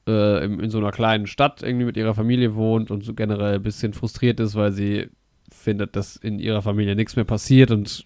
äh, 0.08 0.44
in, 0.46 0.60
in 0.60 0.70
so 0.70 0.78
einer 0.80 0.92
kleinen 0.92 1.28
Stadt 1.28 1.62
irgendwie 1.64 1.86
mit 1.86 1.98
ihrer 1.98 2.14
Familie 2.16 2.56
wohnt 2.56 2.90
und 2.92 3.04
so 3.04 3.14
generell 3.14 3.56
ein 3.56 3.64
bisschen 3.64 3.94
frustriert 3.94 4.40
ist, 4.40 4.56
weil 4.56 4.72
sie 4.72 5.10
findet, 5.52 5.96
dass 5.96 6.16
in 6.16 6.40
ihrer 6.40 6.62
Familie 6.62 6.96
nichts 6.96 7.16
mehr 7.16 7.26
passiert 7.26 7.72
und 7.72 8.06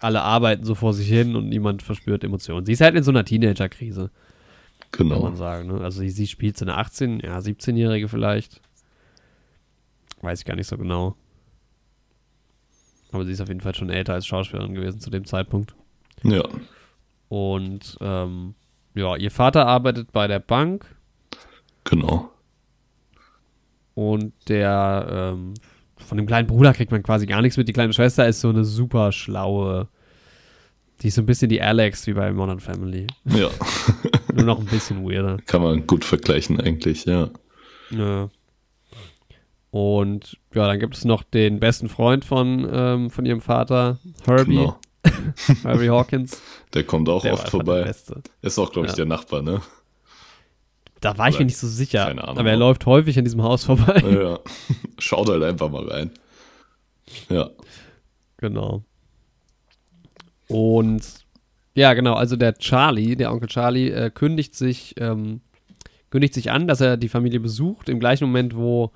alle 0.00 0.22
arbeiten 0.22 0.64
so 0.64 0.74
vor 0.74 0.94
sich 0.94 1.08
hin 1.08 1.36
und 1.36 1.48
niemand 1.48 1.82
verspürt 1.82 2.24
Emotionen. 2.24 2.64
Sie 2.66 2.72
ist 2.72 2.80
halt 2.80 2.94
in 2.96 3.02
so 3.02 3.10
einer 3.10 3.24
Teenager-Krise, 3.24 4.10
kann 4.92 5.08
man 5.08 5.18
Genau. 5.20 5.34
sagen. 5.36 5.68
Ne? 5.68 5.80
Also 5.80 6.00
sie, 6.00 6.10
sie 6.10 6.26
spielt 6.26 6.56
so 6.56 6.64
eine 6.64 6.76
18, 6.76 7.20
ja, 7.20 7.38
17-Jährige 7.38 8.08
vielleicht. 8.08 8.60
Weiß 10.22 10.40
ich 10.40 10.44
gar 10.46 10.56
nicht 10.56 10.68
so 10.68 10.78
genau. 10.78 11.16
Aber 13.12 13.24
sie 13.24 13.32
ist 13.32 13.40
auf 13.40 13.48
jeden 13.48 13.60
Fall 13.60 13.74
schon 13.74 13.90
älter 13.90 14.14
als 14.14 14.26
Schauspielerin 14.26 14.74
gewesen 14.74 15.00
zu 15.00 15.10
dem 15.10 15.24
Zeitpunkt. 15.24 15.74
Ja, 16.22 16.42
Und 17.28 17.96
ähm, 18.00 18.54
ja, 18.94 19.16
ihr 19.16 19.30
Vater 19.30 19.66
arbeitet 19.66 20.12
bei 20.12 20.26
der 20.26 20.38
Bank 20.38 20.86
genau. 21.84 22.30
und 23.94 24.32
der 24.48 25.32
ähm, 25.34 25.54
von 25.96 26.16
dem 26.18 26.26
kleinen 26.26 26.46
Bruder 26.46 26.72
kriegt 26.72 26.90
man 26.92 27.02
quasi 27.02 27.26
gar 27.26 27.42
nichts 27.42 27.56
mit. 27.56 27.66
Die 27.68 27.72
kleine 27.72 27.92
Schwester 27.92 28.26
ist 28.28 28.40
so 28.40 28.50
eine 28.50 28.64
super 28.64 29.10
schlaue. 29.12 29.88
Die 31.00 31.08
ist 31.08 31.14
so 31.16 31.22
ein 31.22 31.26
bisschen 31.26 31.48
die 31.48 31.60
Alex 31.62 32.06
wie 32.06 32.12
bei 32.12 32.32
Modern 32.32 32.60
Family. 32.60 33.06
Ja, 33.24 33.50
Nur 34.34 34.44
noch 34.44 34.58
ein 34.58 34.66
bisschen 34.66 35.04
weirder. 35.04 35.38
kann 35.46 35.62
man 35.62 35.86
gut 35.86 36.04
vergleichen 36.04 36.60
eigentlich, 36.60 37.04
ja. 37.04 37.30
Ja. 37.90 38.28
Und 39.70 40.38
ja, 40.54 40.68
dann 40.68 40.78
gibt 40.78 40.96
es 40.96 41.04
noch 41.04 41.24
den 41.24 41.58
besten 41.58 41.88
Freund 41.88 42.24
von, 42.24 42.68
ähm, 42.70 43.10
von 43.10 43.26
ihrem 43.26 43.40
Vater, 43.40 43.98
Herbie, 44.24 44.54
Genau. 44.56 44.78
Herbie 45.62 45.90
Hawkins. 45.90 46.40
Der 46.72 46.84
kommt 46.84 47.08
auch 47.08 47.22
Der 47.22 47.34
oft 47.34 47.48
vorbei. 47.48 47.92
Ist 48.42 48.58
auch, 48.58 48.72
glaube 48.72 48.86
ich, 48.86 48.92
Ja. 48.92 48.96
der 48.96 49.06
Nachbar, 49.06 49.42
ne? 49.42 49.60
Da 51.00 51.18
war 51.18 51.28
ich 51.28 51.34
Oder- 51.34 51.40
mir 51.40 51.46
nicht 51.46 51.58
so 51.58 51.66
sicher. 51.68 52.06
keine 52.06 52.22
Ahnung. 52.24 52.38
Aber 52.38 52.50
er 52.50 52.56
läuft 52.56 52.86
häufig 52.86 53.18
an 53.18 53.24
diesem 53.24 53.42
Haus 53.42 53.64
vorbei. 53.64 54.02
Ja. 54.10 54.38
Schaut 54.98 55.28
halt 55.28 55.42
einfach 55.42 55.70
mal 55.70 55.86
rein. 55.88 56.10
Ja, 57.28 57.50
Genau. 58.38 58.82
Und 60.48 61.02
ja, 61.74 61.94
genau, 61.94 62.14
also 62.14 62.36
der 62.36 62.54
Charlie, 62.58 63.16
der 63.16 63.32
Onkel 63.32 63.48
Charlie, 63.48 63.90
äh, 63.90 64.10
kündigt 64.10 64.54
sich, 64.54 64.94
ähm, 64.98 65.40
kündigt 66.10 66.34
sich 66.34 66.50
an, 66.50 66.68
dass 66.68 66.80
er 66.80 66.96
die 66.96 67.08
Familie 67.08 67.40
besucht, 67.40 67.88
im 67.88 67.98
gleichen 68.00 68.26
Moment, 68.26 68.54
wo 68.56 68.92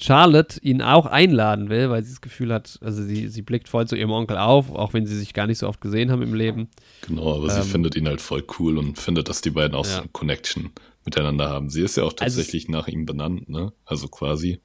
Charlotte 0.00 0.60
ihn 0.62 0.80
auch 0.80 1.06
einladen 1.06 1.70
will, 1.70 1.90
weil 1.90 2.02
sie 2.04 2.10
das 2.12 2.20
Gefühl 2.20 2.52
hat, 2.52 2.78
also 2.82 3.02
sie, 3.02 3.28
sie 3.28 3.42
blickt 3.42 3.68
voll 3.68 3.86
zu 3.88 3.96
ihrem 3.96 4.12
Onkel 4.12 4.36
auf, 4.38 4.70
auch 4.70 4.92
wenn 4.92 5.06
sie 5.06 5.16
sich 5.18 5.34
gar 5.34 5.46
nicht 5.48 5.58
so 5.58 5.68
oft 5.68 5.80
gesehen 5.80 6.10
haben 6.12 6.22
im 6.22 6.34
Leben. 6.34 6.68
genau, 7.06 7.36
aber 7.36 7.50
sie 7.50 7.60
Ähm, 7.60 7.66
findet 7.66 7.96
ihn 7.96 8.06
halt 8.06 8.20
voll 8.20 8.44
cool 8.58 8.78
und 8.78 8.96
findet, 8.98 9.28
dass 9.28 9.40
die 9.40 9.50
beiden 9.50 9.74
auch 9.74 9.84
so 9.84 9.92
Ja. 9.94 9.98
eine 10.00 10.08
Connection 10.10 10.70
miteinander 11.04 11.48
haben. 11.50 11.68
Sie 11.68 11.82
ist 11.82 11.96
ja 11.96 12.04
auch 12.04 12.12
Also 12.18 12.38
tatsächlich 12.38 12.68
nach 12.68 12.86
ihm 12.86 13.06
benannt, 13.06 13.48
ne? 13.48 13.72
Also 13.84 14.08
quasi. 14.08 14.60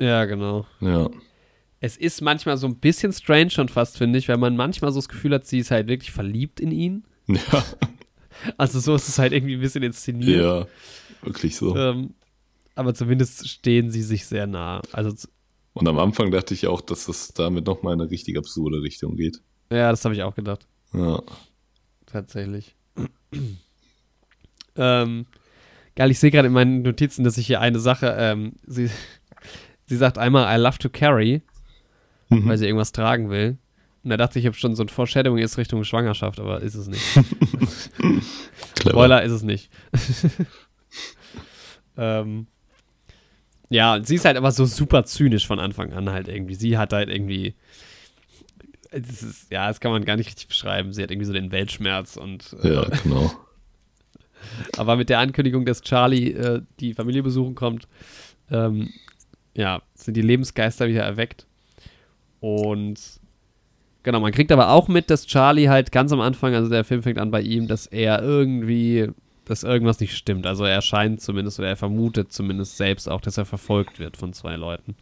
Ja, 0.00 0.24
genau. 0.24 0.66
Ja. 0.80 1.08
Es 1.80 1.96
ist 1.96 2.20
manchmal 2.22 2.56
so 2.56 2.66
ein 2.66 2.76
bisschen 2.76 3.12
strange 3.12 3.50
schon 3.50 3.68
fast, 3.68 3.98
finde 3.98 4.18
ich, 4.18 4.28
weil 4.28 4.38
man 4.38 4.56
manchmal 4.56 4.90
so 4.90 4.98
das 4.98 5.08
Gefühl 5.08 5.34
hat, 5.34 5.46
sie 5.46 5.58
ist 5.58 5.70
halt 5.70 5.86
wirklich 5.86 6.10
verliebt 6.12 6.58
in 6.60 6.72
ihn. 6.72 7.04
Ja, 7.28 7.64
Also 8.58 8.80
so 8.80 8.96
ist 8.96 9.08
es 9.08 9.18
halt 9.18 9.32
irgendwie 9.32 9.54
ein 9.54 9.60
bisschen 9.60 9.82
inszeniert. 9.84 10.42
ja, 10.42 10.66
wirklich 11.22 11.54
so. 11.54 11.76
Ähm, 11.76 12.14
aber 12.74 12.94
zumindest 12.94 13.48
stehen 13.48 13.90
sie 13.90 14.02
sich 14.02 14.26
sehr 14.26 14.46
nah. 14.46 14.80
Also, 14.92 15.14
Und 15.74 15.88
am 15.88 15.98
Anfang 15.98 16.30
dachte 16.30 16.54
ich 16.54 16.66
auch, 16.66 16.80
dass 16.80 17.08
es 17.08 17.28
damit 17.34 17.66
nochmal 17.66 17.94
in 17.94 18.00
eine 18.00 18.10
richtig 18.10 18.36
absurde 18.38 18.82
Richtung 18.82 19.16
geht. 19.16 19.40
ja, 19.70 19.90
das 19.90 20.04
habe 20.04 20.14
ich 20.14 20.22
auch 20.22 20.34
gedacht. 20.34 20.66
Ja. 20.92 21.22
Tatsächlich. 22.06 22.74
ähm, 24.76 25.26
geil, 25.96 26.10
ich 26.10 26.18
sehe 26.18 26.30
gerade 26.30 26.48
in 26.48 26.54
meinen 26.54 26.82
Notizen, 26.82 27.24
dass 27.24 27.38
ich 27.38 27.46
hier 27.46 27.60
eine 27.60 27.78
Sache, 27.80 28.14
ähm, 28.18 28.54
sie, 28.66 28.90
sie 29.86 29.96
sagt 29.96 30.18
einmal, 30.18 30.56
I 30.56 30.60
love 30.60 30.78
to 30.78 30.88
carry, 30.88 31.42
Mhm. 32.30 32.48
weil 32.48 32.56
sie 32.56 32.64
irgendwas 32.66 32.92
tragen 32.92 33.28
will. 33.28 33.58
Und 34.02 34.10
da 34.10 34.16
dachte 34.16 34.38
ich, 34.38 34.44
ich 34.44 34.46
habe 34.46 34.56
schon 34.56 34.74
so 34.74 34.82
ein 34.82 34.88
Foreshadowing 34.88 35.42
ist 35.42 35.58
Richtung 35.58 35.84
Schwangerschaft, 35.84 36.40
aber 36.40 36.60
ist 36.62 36.74
es 36.74 36.88
nicht. 36.88 37.02
Spoiler 38.80 39.22
ist 39.22 39.32
es 39.32 39.42
nicht. 39.42 39.70
ähm, 41.96 42.46
ja, 43.70 44.00
sie 44.02 44.16
ist 44.16 44.24
halt 44.24 44.36
aber 44.36 44.50
so 44.52 44.64
super 44.64 45.04
zynisch 45.04 45.46
von 45.46 45.58
Anfang 45.58 45.92
an 45.92 46.10
halt 46.10 46.28
irgendwie. 46.28 46.54
Sie 46.54 46.78
hat 46.78 46.92
halt 46.92 47.08
irgendwie. 47.08 47.54
Es 48.90 49.22
ist, 49.22 49.50
ja, 49.50 49.66
das 49.66 49.80
kann 49.80 49.90
man 49.90 50.04
gar 50.04 50.16
nicht 50.16 50.28
richtig 50.28 50.48
beschreiben. 50.48 50.92
Sie 50.92 51.02
hat 51.02 51.10
irgendwie 51.10 51.26
so 51.26 51.32
den 51.32 51.50
Weltschmerz 51.50 52.16
und. 52.16 52.54
Äh, 52.62 52.74
Ja, 52.74 52.88
genau. 53.02 53.32
Aber 54.76 54.96
mit 54.96 55.08
der 55.08 55.18
Ankündigung, 55.20 55.64
dass 55.64 55.80
Charlie 55.82 56.32
äh, 56.32 56.62
die 56.78 56.94
Familie 56.94 57.22
besuchen 57.22 57.54
kommt, 57.54 57.88
ähm, 58.50 58.90
ja, 59.54 59.82
sind 59.94 60.16
die 60.16 60.22
Lebensgeister 60.22 60.86
wieder 60.86 61.02
erweckt. 61.02 61.46
Und 62.40 63.00
genau, 64.02 64.20
man 64.20 64.32
kriegt 64.32 64.52
aber 64.52 64.70
auch 64.70 64.86
mit, 64.86 65.08
dass 65.08 65.26
Charlie 65.26 65.68
halt 65.68 65.92
ganz 65.92 66.12
am 66.12 66.20
Anfang, 66.20 66.54
also 66.54 66.68
der 66.68 66.84
Film 66.84 67.02
fängt 67.02 67.18
an 67.18 67.30
bei 67.30 67.40
ihm, 67.40 67.66
dass 67.68 67.86
er 67.86 68.22
irgendwie, 68.22 69.08
dass 69.44 69.62
irgendwas 69.62 70.00
nicht 70.00 70.16
stimmt. 70.16 70.46
Also 70.46 70.64
er 70.64 70.82
scheint 70.82 71.20
zumindest 71.20 71.58
oder 71.58 71.68
er 71.68 71.76
vermutet 71.76 72.32
zumindest 72.32 72.76
selbst 72.76 73.08
auch, 73.08 73.20
dass 73.20 73.38
er 73.38 73.44
verfolgt 73.44 73.98
wird 73.98 74.16
von 74.16 74.32
zwei 74.32 74.56
Leuten. 74.56 74.96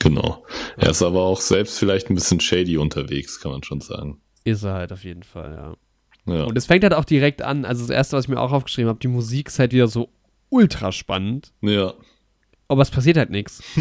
Genau. 0.00 0.44
Er 0.76 0.90
ist 0.90 1.02
aber 1.02 1.22
auch 1.22 1.40
selbst 1.40 1.78
vielleicht 1.78 2.08
ein 2.08 2.14
bisschen 2.14 2.40
shady 2.40 2.78
unterwegs, 2.78 3.40
kann 3.40 3.52
man 3.52 3.62
schon 3.62 3.80
sagen. 3.80 4.20
Ist 4.44 4.62
er 4.62 4.74
halt 4.74 4.92
auf 4.92 5.04
jeden 5.04 5.24
Fall, 5.24 5.54
ja. 5.54 5.76
Ja. 6.34 6.44
Und 6.44 6.56
es 6.58 6.66
fängt 6.66 6.84
halt 6.84 6.94
auch 6.94 7.06
direkt 7.06 7.42
an, 7.42 7.64
also 7.64 7.82
das 7.82 7.90
erste, 7.90 8.16
was 8.16 8.26
ich 8.26 8.28
mir 8.28 8.40
auch 8.40 8.52
aufgeschrieben 8.52 8.88
habe, 8.90 8.98
die 8.98 9.08
Musik 9.08 9.48
ist 9.48 9.58
halt 9.58 9.72
wieder 9.72 9.88
so 9.88 10.10
ultra 10.50 10.92
spannend. 10.92 11.52
ja. 11.62 11.94
Aber 12.70 12.82
es 12.82 12.90
passiert 12.90 13.16
halt 13.16 13.30
nichts. 13.30 13.62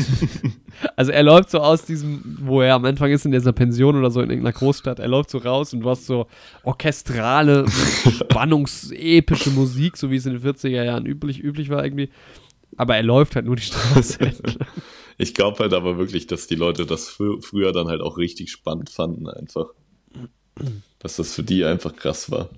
Also 0.96 1.12
er 1.12 1.24
läuft 1.24 1.50
so 1.50 1.58
aus 1.58 1.86
diesem, 1.86 2.38
wo 2.42 2.62
er 2.62 2.76
am 2.76 2.86
Anfang 2.86 3.12
ist, 3.12 3.26
in 3.26 3.32
dieser 3.32 3.52
Pension 3.52 3.96
oder 3.96 4.12
so 4.12 4.22
in 4.22 4.30
irgendeiner 4.30 4.54
Großstadt, 4.54 5.00
er 5.00 5.08
läuft 5.08 5.32
so 5.32 5.40
raus 5.40 5.74
und 5.74 5.80
du 5.80 5.90
hast 5.90 6.06
so 6.06 6.28
orchestrale, 6.62 7.66
spannungsepische 8.20 9.50
Musik, 9.50 9.98
so 9.98 10.12
wie 10.12 10.18
es 10.18 10.28
in 10.28 10.34
den 10.34 10.44
40er 10.44 10.84
Jahren 10.84 11.08
üblich, 11.08 11.44
üblich 11.44 11.70
war 11.70 11.84
irgendwie. 11.84 12.10
Aber 12.76 12.96
er 12.96 13.02
läuft 13.02 13.36
halt 13.36 13.48
nur 13.48 13.56
die 13.56 13.64
Straße. 13.64 14.20
Ich 15.20 15.34
glaube 15.34 15.58
halt 15.58 15.74
aber 15.74 15.98
wirklich, 15.98 16.28
dass 16.28 16.46
die 16.46 16.54
Leute 16.54 16.86
das 16.86 17.10
frü 17.10 17.42
früher 17.42 17.72
dann 17.72 17.88
halt 17.88 18.02
auch 18.02 18.20
richtig 18.20 18.52
spannend 18.52 18.92
fanden, 18.92 19.28
einfach. 19.28 19.66
Dass 21.00 21.16
das 21.16 21.34
für 21.34 21.42
die 21.42 21.64
einfach 21.64 21.96
krass 21.96 22.30
war. 22.30 22.50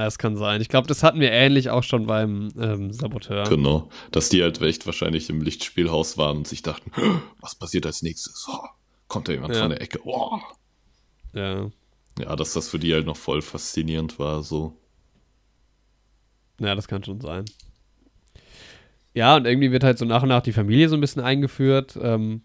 Ja, 0.00 0.06
das 0.06 0.16
kann 0.16 0.34
sein. 0.34 0.62
Ich 0.62 0.70
glaube, 0.70 0.88
das 0.88 1.02
hatten 1.02 1.20
wir 1.20 1.30
ähnlich 1.30 1.68
auch 1.68 1.82
schon 1.82 2.06
beim 2.06 2.48
ähm, 2.58 2.90
Saboteur. 2.90 3.44
Genau. 3.50 3.90
Dass 4.12 4.30
die 4.30 4.42
halt 4.42 4.58
echt 4.62 4.86
wahrscheinlich 4.86 5.28
im 5.28 5.42
Lichtspielhaus 5.42 6.16
waren 6.16 6.38
und 6.38 6.48
sich 6.48 6.62
dachten, 6.62 6.90
was 7.42 7.54
passiert 7.54 7.84
als 7.84 8.00
nächstes? 8.00 8.46
Oh, 8.50 8.66
kommt 9.08 9.28
da 9.28 9.32
jemand 9.32 9.54
Ja. 9.54 9.60
von 9.60 9.68
der 9.68 9.82
Ecke? 9.82 10.00
Oh. 10.04 10.38
Ja. 11.34 11.70
Ja, 12.18 12.34
dass 12.34 12.54
das 12.54 12.70
für 12.70 12.78
die 12.78 12.94
halt 12.94 13.04
noch 13.04 13.18
voll 13.18 13.42
faszinierend 13.42 14.18
war, 14.18 14.42
so. 14.42 14.74
Ja, 16.60 16.74
das 16.74 16.88
kann 16.88 17.04
schon 17.04 17.20
sein. 17.20 17.44
Ja, 19.12 19.36
und 19.36 19.44
irgendwie 19.46 19.70
wird 19.70 19.84
halt 19.84 19.98
so 19.98 20.06
nach 20.06 20.22
und 20.22 20.30
nach 20.30 20.40
die 20.42 20.52
Familie 20.54 20.88
so 20.88 20.96
ein 20.96 21.00
bisschen 21.02 21.20
eingeführt. 21.22 21.98
Ähm, 22.00 22.40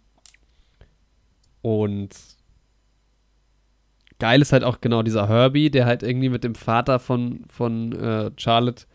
und 1.62 2.10
geil 4.20 4.42
ist 4.42 4.54
halt 4.54 4.64
auch 4.64 4.82
genau 4.82 5.04
dieser 5.04 5.28
Herbie, 5.28 5.70
der 5.70 5.86
halt 5.86 6.04
irgendwie 6.04 6.30
mit 6.30 6.44
dem 6.44 6.56
Vater 6.56 7.00
von, 7.00 7.44
von 7.50 7.92
äh, 7.94 8.32
Charlotte 8.38 8.86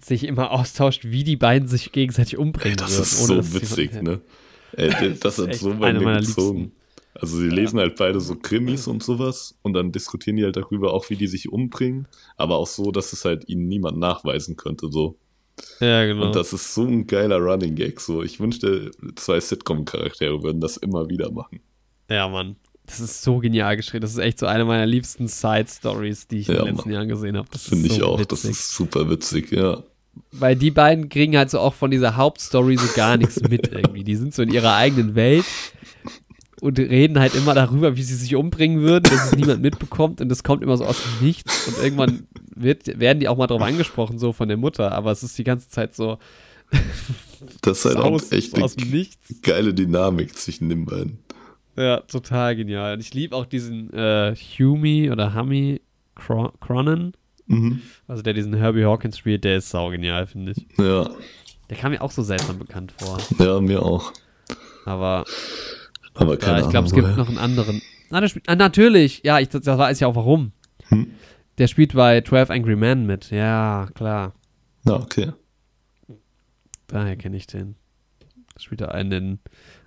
sich 0.00 0.24
immer 0.24 0.50
austauscht, 0.52 1.04
wie 1.04 1.24
die 1.24 1.36
beiden 1.36 1.68
sich 1.68 1.92
gegenseitig 1.92 2.38
umbringen 2.38 2.76
Das 2.76 2.92
würden, 2.92 3.02
ist 3.02 3.52
so 3.52 3.54
witzig, 3.54 4.02
ne? 4.02 4.20
Ey, 4.72 4.90
das 5.20 5.20
Das 5.20 5.38
ist 5.38 5.46
hat 5.46 5.54
so 5.54 5.74
bei 5.74 5.92
mir 5.92 6.12
gezogen. 6.20 6.58
Liebsten. 6.58 6.76
Also 7.14 7.36
sie 7.38 7.48
lesen 7.48 7.78
halt 7.78 7.96
beide 7.96 8.20
so 8.20 8.34
Krimis 8.36 8.88
und 8.88 9.02
sowas 9.02 9.56
und 9.62 9.72
dann 9.74 9.92
diskutieren 9.92 10.36
die 10.36 10.44
halt 10.44 10.56
darüber 10.56 10.92
auch, 10.92 11.10
wie 11.10 11.16
die 11.16 11.28
sich 11.28 11.48
umbringen, 11.48 12.08
aber 12.36 12.56
auch 12.56 12.66
so, 12.66 12.90
dass 12.90 13.12
es 13.12 13.24
halt 13.24 13.48
ihnen 13.48 13.68
niemand 13.68 13.98
nachweisen 13.98 14.56
könnte, 14.56 14.90
so. 14.90 15.16
Ja, 15.78 16.04
genau. 16.04 16.26
Und 16.26 16.34
das 16.34 16.52
ist 16.52 16.74
so 16.74 16.84
ein 16.84 17.06
geiler 17.06 17.38
Running 17.38 17.76
Gag, 17.76 18.00
so. 18.00 18.22
Ich 18.24 18.40
wünschte, 18.40 18.90
zwei 19.14 19.38
Sitcom-Charaktere 19.38 20.42
würden 20.42 20.60
das 20.60 20.76
immer 20.76 21.08
wieder 21.08 21.30
machen. 21.30 21.60
ja, 22.10 22.28
Mann. 22.28 22.56
Das 22.86 23.00
ist 23.00 23.22
so 23.22 23.38
genial 23.38 23.76
geschrieben. 23.76 24.02
Das 24.02 24.12
ist 24.12 24.18
echt 24.18 24.38
so 24.38 24.46
eine 24.46 24.64
meiner 24.64 24.86
liebsten 24.86 25.26
Side-Stories, 25.26 26.26
die 26.28 26.40
ich 26.40 26.48
in 26.48 26.56
Ja, 26.56 26.62
den 26.64 26.74
letzten 26.74 26.88
Mann. 26.90 26.94
Jahren 26.94 27.08
gesehen 27.08 27.36
habe. 27.36 27.48
Das 27.50 27.62
Finde 27.62 27.86
ist 27.86 27.92
ich 27.94 27.98
so 28.00 28.06
auch, 28.06 28.18
witzig. 28.18 28.28
das 28.28 28.44
ist 28.44 28.74
super 28.74 29.08
witzig, 29.08 29.50
ja. 29.52 29.82
Weil 30.32 30.54
die 30.54 30.70
beiden 30.70 31.08
kriegen 31.08 31.36
halt 31.36 31.50
so 31.50 31.58
auch 31.60 31.74
von 31.74 31.90
dieser 31.90 32.16
Hauptstory 32.16 32.76
so 32.76 32.86
gar 32.94 33.16
nichts 33.16 33.40
mit 33.40 33.72
irgendwie. 33.72 34.04
Die 34.04 34.16
sind 34.16 34.34
so 34.34 34.42
in 34.42 34.52
ihrer 34.52 34.74
eigenen 34.76 35.14
Welt 35.14 35.44
und 36.60 36.78
reden 36.78 37.18
halt 37.18 37.34
immer 37.34 37.54
darüber, 37.54 37.96
wie 37.96 38.02
sie 38.02 38.14
sich 38.14 38.36
umbringen 38.36 38.80
würden, 38.80 39.04
dass 39.10 39.32
es 39.32 39.36
niemand 39.36 39.60
mitbekommt 39.62 40.20
und 40.20 40.28
das 40.28 40.44
kommt 40.44 40.62
immer 40.62 40.76
so 40.76 40.84
aus 40.84 40.98
dem 41.02 41.26
Nichts 41.26 41.66
und 41.68 41.78
irgendwann 41.82 42.26
wird, 42.54 42.98
werden 43.00 43.18
die 43.18 43.28
auch 43.28 43.36
mal 43.36 43.46
drauf 43.48 43.60
angesprochen, 43.62 44.18
so 44.18 44.32
von 44.32 44.46
der 44.48 44.56
Mutter, 44.56 44.92
aber 44.92 45.10
es 45.10 45.22
ist 45.24 45.36
die 45.36 45.44
ganze 45.44 45.68
Zeit 45.68 45.94
so 45.96 46.18
Das 47.62 47.78
ist 47.80 47.84
halt 47.86 47.96
auch 47.96 48.04
aus, 48.12 48.30
echt 48.32 48.54
so 48.56 48.62
aus 48.62 48.76
dem 48.76 48.88
eine 48.88 48.96
Nichts. 48.98 49.34
geile 49.42 49.74
Dynamik 49.74 50.36
zwischen 50.36 50.68
den 50.68 50.84
beiden. 50.86 51.18
Ja, 51.76 52.00
total 52.00 52.54
genial. 52.56 52.94
Und 52.94 53.00
ich 53.00 53.12
liebe 53.14 53.34
auch 53.34 53.46
diesen 53.46 53.92
äh, 53.92 54.34
Humi 54.36 55.10
oder 55.10 55.34
Humi 55.34 55.80
Cro 56.14 56.52
Cronin, 56.60 57.12
Mhm. 57.46 57.82
also 58.08 58.22
der 58.22 58.32
diesen 58.32 58.54
Herbie 58.54 58.84
Hawkins 58.86 59.18
spielt, 59.18 59.44
der 59.44 59.56
ist 59.58 59.68
saugenial, 59.68 60.26
finde 60.26 60.52
ich. 60.52 60.66
Ja, 60.78 61.10
Der 61.68 61.76
kam 61.76 61.92
mir 61.92 62.00
auch 62.00 62.10
so 62.10 62.22
seltsam 62.22 62.58
bekannt 62.58 62.94
vor. 62.98 63.18
ja, 63.38 63.60
mir 63.60 63.82
auch. 63.82 64.12
Aber 64.86 65.24
Aber 66.14 66.36
keine 66.38 66.60
Ja, 66.60 66.64
ich 66.64 66.70
glaube, 66.70 66.86
es 66.86 66.94
gibt 66.94 67.16
noch 67.16 67.28
einen 67.28 67.38
anderen. 67.38 67.82
Ah, 68.10 68.20
der 68.20 68.28
spielt, 68.28 68.48
ah, 68.48 68.54
natürlich. 68.56 69.20
Ja, 69.24 69.40
ich, 69.40 69.48
das 69.50 69.66
weiß 69.66 70.00
ja 70.00 70.06
auch 70.08 70.14
warum. 70.14 70.52
Hm? 70.88 71.10
Der 71.58 71.66
spielt 71.66 71.92
bei 71.94 72.20
12 72.20 72.50
Angry 72.50 72.76
Men 72.76 73.04
mit. 73.06 73.30
Ja, 73.30 73.88
klar. 73.94 74.32
Ja, 74.86 74.94
okay. 74.94 75.32
Daher 76.86 77.16
kenne 77.16 77.36
ich 77.36 77.46
den. 77.46 77.74
Spielt 78.58 78.80
er 78.82 78.94
einen, 78.94 79.40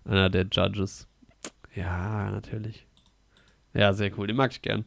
einer 0.06 0.30
der 0.30 0.46
Judges. 0.52 1.08
Ja, 1.78 2.32
natürlich. 2.32 2.88
Ja, 3.76 3.94
sehr 3.94 4.18
cool. 4.18 4.26
Den 4.26 4.36
mag 4.36 4.52
ich 4.52 4.64
gern. 4.64 4.84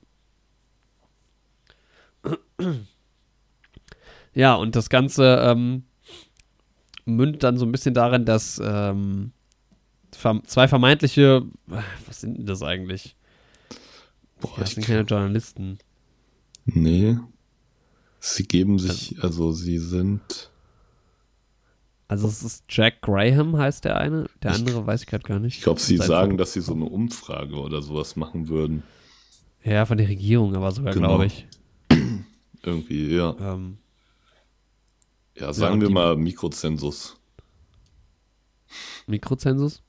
Ja, 4.34 4.54
und 4.56 4.74
das 4.74 4.90
Ganze 4.90 5.40
ähm, 5.44 5.84
mündet 7.04 7.44
dann 7.44 7.58
so 7.58 7.64
ein 7.64 7.70
bisschen 7.70 7.94
darin, 7.94 8.24
dass 8.24 8.60
ähm, 8.62 9.30
zwei 10.10 10.66
vermeintliche, 10.66 11.46
was 12.06 12.20
sind 12.20 12.38
denn 12.38 12.46
das 12.46 12.62
eigentlich? 12.62 13.14
Boah, 14.40 14.56
das 14.58 14.72
sind 14.72 14.84
keine 14.84 15.02
Journalisten. 15.02 15.78
Nee. 16.64 17.16
Sie 18.18 18.42
geben 18.42 18.80
sich, 18.80 19.22
also 19.22 19.52
sie 19.52 19.78
sind. 19.78 20.50
Also 22.10 22.26
es 22.26 22.42
ist 22.42 22.64
Jack 22.68 23.02
Graham 23.02 23.56
heißt 23.56 23.84
der 23.84 23.96
eine, 23.98 24.26
der 24.42 24.50
Ich- 24.50 24.56
andere 24.58 24.84
weiß 24.84 25.02
ich 25.02 25.06
gerade 25.06 25.22
gar 25.22 25.38
nicht. 25.38 25.58
Ich 25.58 25.62
glaube, 25.62 25.78
sie 25.78 25.96
sagen, 25.96 26.32
Foto- 26.32 26.38
dass 26.38 26.52
sie 26.54 26.60
so 26.60 26.74
eine 26.74 26.86
Umfrage 26.86 27.54
oder 27.54 27.82
sowas 27.82 28.16
machen 28.16 28.48
würden. 28.48 28.82
Ja, 29.62 29.86
von 29.86 29.96
der 29.96 30.08
Regierung, 30.08 30.56
aber 30.56 30.72
sogar, 30.72 30.92
Genau. 30.92 31.06
glaube 31.06 31.26
ich. 31.26 31.46
Irgendwie, 32.64 33.14
ja. 33.14 33.36
Ähm, 33.40 33.78
Ja, 35.36 35.52
sagen 35.52 35.74
und 35.74 35.80
wir 35.82 35.90
mal 35.90 36.16
Mikrozensus. 36.16 37.16
Mikrozensus? 39.06 39.82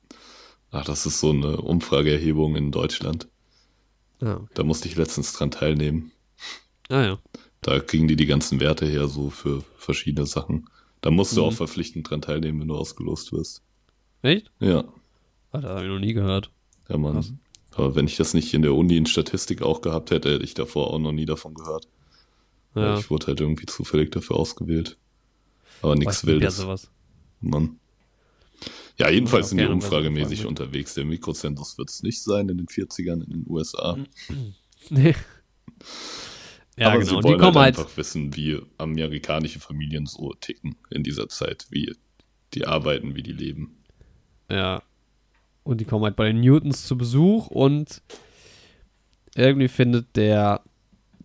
Ach, 0.70 0.84
das 0.84 1.04
ist 1.06 1.18
so 1.20 1.30
eine 1.30 1.56
Umfrageerhebung 1.60 2.54
in 2.56 2.70
Deutschland. 2.70 3.28
Ah, 4.20 4.40
Da 4.54 4.62
musste 4.62 4.86
ich 4.88 4.94
letztens 4.96 5.32
dran 5.32 5.50
teilnehmen. 5.50 6.12
ah 6.88 7.02
ja. 7.02 7.18
Da 7.62 7.80
kriegen 7.80 8.06
die 8.08 8.16
die 8.16 8.26
ganzen 8.26 8.60
Werte 8.60 8.86
her, 8.86 9.08
so 9.08 9.30
für 9.30 9.62
verschiedene 9.76 10.26
Sachen. 10.26 10.68
Da 11.02 11.10
musst 11.10 11.36
du 11.36 11.40
Mhm. 11.42 11.46
auch 11.48 11.52
verpflichtend 11.52 12.08
dran 12.08 12.22
teilnehmen, 12.22 12.60
wenn 12.60 12.68
du 12.68 12.74
ausgelost 12.76 13.32
wirst. 13.32 13.62
Echt? 14.22 14.50
Ja, 14.60 14.84
Ah, 15.50 15.60
das 15.60 15.70
habe 15.70 15.82
ich 15.82 15.88
noch 15.88 15.98
nie 15.98 16.14
gehört. 16.14 16.50
ja, 16.88 16.96
Mann. 16.96 17.12
Krass. 17.14 17.32
Aber 17.72 17.94
wenn 17.94 18.06
ich 18.06 18.16
das 18.16 18.32
nicht 18.34 18.54
in 18.54 18.62
der 18.62 18.74
Uni 18.74 18.96
in 18.96 19.04
Statistik 19.06 19.60
auch 19.62 19.82
gehabt 19.82 20.10
hätte, 20.10 20.32
hätte 20.32 20.44
ich 20.44 20.54
davor 20.54 20.90
auch 20.92 20.98
noch 20.98 21.12
nie 21.12 21.26
davon 21.26 21.52
gehört. 21.54 21.88
Ja, 22.74 22.98
Ich 22.98 23.10
wurde 23.10 23.26
halt 23.26 23.40
irgendwie 23.40 23.66
zufällig 23.66 24.10
dafür 24.12 24.36
ausgewählt. 24.36 24.96
Aber 25.82 25.94
nichts 25.94 26.24
Wildes. 26.24 26.56
sowas. 26.56 26.88
Mann. 27.40 27.78
Ja, 28.98 29.10
jedenfalls 29.10 29.48
sind 29.50 29.58
die 29.58 29.64
was 29.64 29.72
umfragemäßig 29.72 30.46
unterwegs. 30.46 30.94
Der 30.94 31.04
Mikrozensus 31.04 31.76
wird 31.76 31.90
es 31.90 32.02
nicht 32.02 32.22
sein 32.22 32.48
in 32.48 32.58
den 32.58 32.66
40ern 32.68 33.22
in 33.24 33.30
den 33.30 33.44
USA. 33.48 33.98
Nee. 34.90 35.14
Ja, 36.76 36.88
Aber 36.88 36.98
genau. 36.98 37.10
sie 37.10 37.16
Und 37.16 37.24
wollen 37.24 37.38
die 37.38 37.44
kommen 37.44 37.56
halt 37.58 37.76
halt. 37.76 37.78
einfach 37.78 37.96
wissen, 37.96 38.34
wie 38.34 38.60
amerikanische 38.78 39.60
Familien 39.60 40.06
so 40.06 40.32
ticken 40.40 40.76
in 40.90 41.02
dieser 41.02 41.28
Zeit, 41.28 41.66
wie 41.70 41.94
die 42.54 42.66
arbeiten, 42.66 43.14
wie 43.14 43.22
die 43.22 43.32
leben. 43.32 43.76
Ja. 44.50 44.82
Und 45.64 45.80
die 45.80 45.84
kommen 45.84 46.04
halt 46.04 46.16
bei 46.16 46.26
den 46.26 46.40
Newtons 46.40 46.86
zu 46.86 46.96
Besuch 46.98 47.46
und 47.46 48.02
irgendwie 49.36 49.68
findet 49.68 50.16
der 50.16 50.60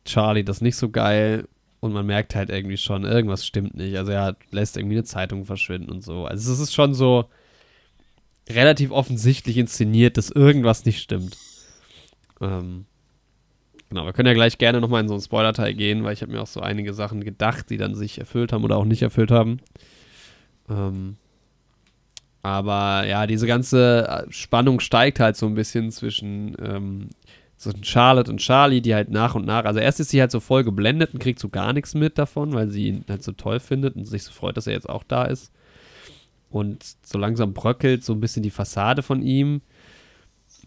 Charlie 0.05 0.43
das 0.43 0.61
nicht 0.61 0.75
so 0.75 0.89
geil 0.89 1.47
und 1.79 1.91
man 1.93 2.05
merkt 2.05 2.35
halt 2.35 2.49
irgendwie 2.49 2.77
schon, 2.77 3.03
irgendwas 3.03 3.45
stimmt 3.45 3.75
nicht. 3.75 3.97
Also 3.97 4.11
er 4.11 4.23
hat, 4.23 4.37
lässt 4.51 4.77
irgendwie 4.77 4.95
eine 4.95 5.03
Zeitung 5.03 5.45
verschwinden 5.45 5.89
und 5.89 6.03
so. 6.03 6.25
Also 6.25 6.51
es 6.51 6.59
ist 6.59 6.73
schon 6.73 6.93
so 6.93 7.25
relativ 8.49 8.91
offensichtlich 8.91 9.57
inszeniert, 9.57 10.17
dass 10.17 10.29
irgendwas 10.29 10.85
nicht 10.85 11.01
stimmt. 11.01 11.37
Ähm, 12.39 12.85
genau, 13.89 14.05
wir 14.05 14.13
können 14.13 14.27
ja 14.27 14.33
gleich 14.33 14.57
gerne 14.57 14.81
nochmal 14.81 15.01
in 15.01 15.07
so 15.07 15.13
einen 15.13 15.21
Spoiler-Teil 15.21 15.73
gehen, 15.73 16.03
weil 16.03 16.13
ich 16.13 16.21
habe 16.21 16.31
mir 16.31 16.41
auch 16.41 16.47
so 16.47 16.61
einige 16.61 16.93
Sachen 16.93 17.23
gedacht, 17.23 17.69
die 17.69 17.77
dann 17.77 17.95
sich 17.95 18.19
erfüllt 18.19 18.53
haben 18.53 18.63
oder 18.63 18.77
auch 18.77 18.85
nicht 18.85 19.01
erfüllt 19.01 19.31
haben. 19.31 19.59
Ähm, 20.69 21.17
aber 22.41 23.05
ja, 23.05 23.27
diese 23.27 23.47
ganze 23.47 24.25
Spannung 24.29 24.79
steigt 24.79 25.19
halt 25.19 25.35
so 25.35 25.47
ein 25.47 25.55
bisschen 25.55 25.91
zwischen 25.91 26.55
ähm, 26.63 27.09
zwischen 27.57 27.83
Charlotte 27.83 28.31
und 28.31 28.37
Charlie, 28.37 28.81
die 28.81 28.93
halt 28.93 29.09
nach 29.09 29.35
und 29.35 29.45
nach, 29.45 29.65
also 29.65 29.79
erst 29.79 29.99
ist 29.99 30.09
sie 30.09 30.21
halt 30.21 30.31
so 30.31 30.39
voll 30.39 30.63
geblendet 30.63 31.13
und 31.13 31.19
kriegt 31.19 31.39
so 31.39 31.49
gar 31.49 31.73
nichts 31.73 31.95
mit 31.95 32.17
davon, 32.17 32.53
weil 32.53 32.69
sie 32.69 32.87
ihn 32.87 33.05
halt 33.09 33.23
so 33.23 33.31
toll 33.31 33.59
findet 33.59 33.95
und 33.95 34.05
sich 34.05 34.23
so 34.23 34.31
freut, 34.31 34.55
dass 34.57 34.67
er 34.67 34.73
jetzt 34.73 34.87
auch 34.87 35.03
da 35.03 35.25
ist. 35.25 35.51
Und 36.49 36.83
so 37.03 37.17
langsam 37.17 37.53
bröckelt 37.53 38.03
so 38.03 38.13
ein 38.13 38.21
bisschen 38.21 38.43
die 38.43 38.51
Fassade 38.51 39.01
von 39.01 39.21
ihm. 39.21 39.61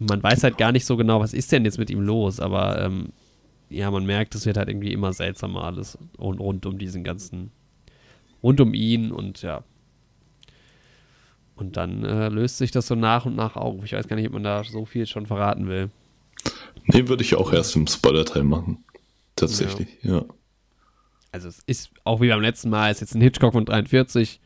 Man 0.03 0.23
weiß 0.23 0.43
halt 0.43 0.57
gar 0.57 0.71
nicht 0.71 0.85
so 0.85 0.97
genau, 0.97 1.19
was 1.19 1.33
ist 1.33 1.51
denn 1.51 1.63
jetzt 1.63 1.77
mit 1.77 1.89
ihm 1.89 2.01
los, 2.01 2.39
aber 2.39 2.81
ähm, 2.81 3.09
ja, 3.69 3.91
man 3.91 4.05
merkt, 4.05 4.33
es 4.35 4.45
wird 4.45 4.57
halt 4.57 4.67
irgendwie 4.67 4.91
immer 4.91 5.13
seltsamer 5.13 5.63
alles 5.63 5.97
und 6.17 6.39
rund 6.39 6.65
um 6.65 6.77
diesen 6.77 7.03
ganzen, 7.03 7.51
rund 8.41 8.59
um 8.59 8.73
ihn 8.73 9.11
und 9.11 9.41
ja. 9.41 9.63
Und 11.55 11.77
dann 11.77 12.03
äh, 12.03 12.29
löst 12.29 12.57
sich 12.57 12.71
das 12.71 12.87
so 12.87 12.95
nach 12.95 13.25
und 13.25 13.35
nach 13.35 13.55
auf. 13.55 13.83
Ich 13.83 13.93
weiß 13.93 14.07
gar 14.07 14.15
nicht, 14.15 14.25
ob 14.27 14.33
man 14.33 14.43
da 14.43 14.63
so 14.63 14.85
viel 14.85 15.05
schon 15.05 15.27
verraten 15.27 15.67
will. 15.67 15.91
Nee, 16.85 17.07
würde 17.07 17.23
ich 17.23 17.35
auch 17.35 17.53
erst 17.53 17.75
im 17.75 17.85
Spoiler-Teil 17.85 18.43
machen. 18.43 18.83
Tatsächlich, 19.35 19.87
ja. 20.01 20.15
ja. 20.15 20.25
Also 21.31 21.47
es 21.47 21.59
ist 21.67 21.91
auch 22.03 22.19
wie 22.19 22.29
beim 22.29 22.41
letzten 22.41 22.69
Mal, 22.71 22.91
ist 22.91 23.01
jetzt 23.01 23.15
ein 23.15 23.21
Hitchcock 23.21 23.53
von 23.53 23.65
43. 23.65 24.41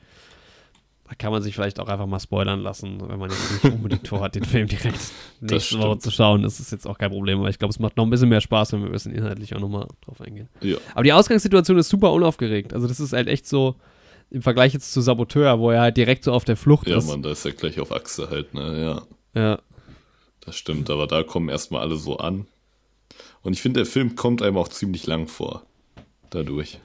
Da 1.08 1.14
kann 1.14 1.32
man 1.32 1.44
sich 1.44 1.54
vielleicht 1.54 1.80
auch 1.80 1.88
einfach 1.88 2.08
mal 2.08 2.20
spoilern 2.20 2.62
lassen, 2.62 3.00
wenn 3.08 3.20
man 3.20 3.30
jetzt 3.30 3.64
nicht 3.64 3.74
unbedingt 3.74 4.08
vorhat, 4.08 4.34
den 4.34 4.44
Film 4.44 4.68
direkt 4.68 5.00
nächste 5.40 5.78
Woche 5.78 6.00
zu 6.00 6.10
schauen. 6.10 6.42
Das 6.42 6.60
ist 6.60 6.72
jetzt 6.72 6.88
auch 6.88 6.98
kein 6.98 7.12
Problem, 7.12 7.40
aber 7.40 7.50
ich 7.50 7.60
glaube, 7.60 7.72
es 7.72 7.80
macht 7.80 7.96
noch 7.96 8.06
ein 8.06 8.10
bisschen 8.10 8.30
mehr 8.30 8.42
Spaß, 8.42 8.74
wenn 8.74 8.82
wir 8.82 8.88
ein 8.88 8.92
bisschen 8.92 9.14
inhaltlich 9.14 9.56
auch 9.56 9.60
nochmal 9.60 9.88
drauf 10.04 10.20
eingehen. 10.20 10.50
Ja. 10.62 10.78
Aber 10.94 11.04
die 11.04 11.14
Ausgangssituation 11.14 11.78
ist 11.78 11.90
super 11.90 12.12
unaufgeregt. 12.12 12.74
Also 12.74 12.88
das 12.88 13.00
ist 13.00 13.14
halt 13.14 13.28
echt 13.28 13.48
so 13.48 13.76
im 14.32 14.42
Vergleich 14.42 14.74
jetzt 14.74 14.92
zu 14.92 15.02
Saboteur, 15.02 15.60
wo 15.60 15.70
er 15.70 15.82
halt 15.82 15.98
direkt 15.98 16.24
so 16.24 16.34
auf 16.34 16.44
der 16.44 16.58
Flucht 16.58 16.88
ja, 16.88 16.98
ist. 16.98 17.06
Ja, 17.06 17.12
man, 17.12 17.22
da 17.22 17.32
ist 17.32 17.46
er 17.46 17.52
gleich 17.52 17.80
auf 17.80 17.92
Achse 17.92 18.30
halt, 18.32 18.56
ne, 18.56 18.82
ja. 18.82 19.40
Ja. 19.40 19.60
Das 20.42 20.56
stimmt, 20.56 20.90
aber 20.90 21.06
da 21.06 21.22
kommen 21.22 21.50
erstmal 21.50 21.82
alle 21.82 21.98
so 21.98 22.18
an. 22.18 22.48
Und 23.44 23.54
ich 23.54 23.62
finde, 23.62 23.82
der 23.82 23.86
Film 23.86 24.16
kommt 24.16 24.42
einem 24.42 24.58
auch 24.58 24.70
ziemlich 24.70 25.06
lang 25.06 25.28
vor. 25.28 25.64
Dadurch. 26.32 26.80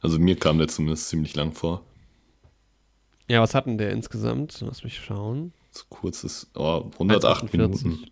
Also 0.00 0.20
mir 0.20 0.36
kam 0.36 0.58
der 0.58 0.68
zumindest 0.68 1.08
ziemlich 1.08 1.34
lang 1.34 1.52
vor. 1.52 1.82
Ja, 3.28 3.40
was 3.40 3.54
hatten 3.54 3.78
der 3.78 3.90
insgesamt? 3.90 4.60
Lass 4.60 4.84
mich 4.84 4.98
schauen. 4.98 5.52
So 5.70 5.84
kurz 5.88 6.24
ist, 6.24 6.50
oh, 6.54 6.90
108 6.92 7.52
Minuten. 7.52 8.04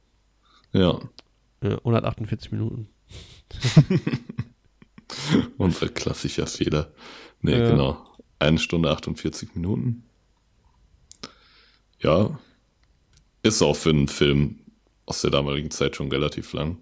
Ja. 0.73 1.01
ja. 1.63 1.79
148 1.79 2.53
Minuten. 2.53 2.89
Unser 5.59 5.89
klassischer 5.89 6.47
Fehler. 6.47 6.93
Nee, 7.43 7.59
ja. 7.59 7.71
genau. 7.71 8.07
Eine 8.39 8.59
Stunde 8.59 8.91
48 8.91 9.55
Minuten. 9.55 10.05
Ja. 11.99 12.39
Ist 13.43 13.63
auch 13.63 13.77
für 13.77 13.91
einen 13.91 14.09
Film 14.09 14.61
aus 15.07 15.23
der 15.23 15.31
damaligen 15.31 15.71
Zeit 15.71 15.97
schon 15.97 16.11
relativ 16.11 16.53
lang. 16.53 16.79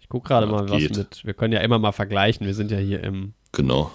Ich 0.00 0.08
gucke 0.08 0.28
gerade 0.28 0.46
mal, 0.46 0.68
was 0.68 0.78
geht. 0.78 0.96
mit. 0.96 1.24
Wir 1.24 1.34
können 1.34 1.52
ja 1.52 1.60
immer 1.60 1.78
mal 1.78 1.92
vergleichen. 1.92 2.46
Wir 2.46 2.54
sind 2.54 2.70
ja 2.70 2.78
hier 2.78 3.02
im. 3.02 3.34
Genau. 3.52 3.90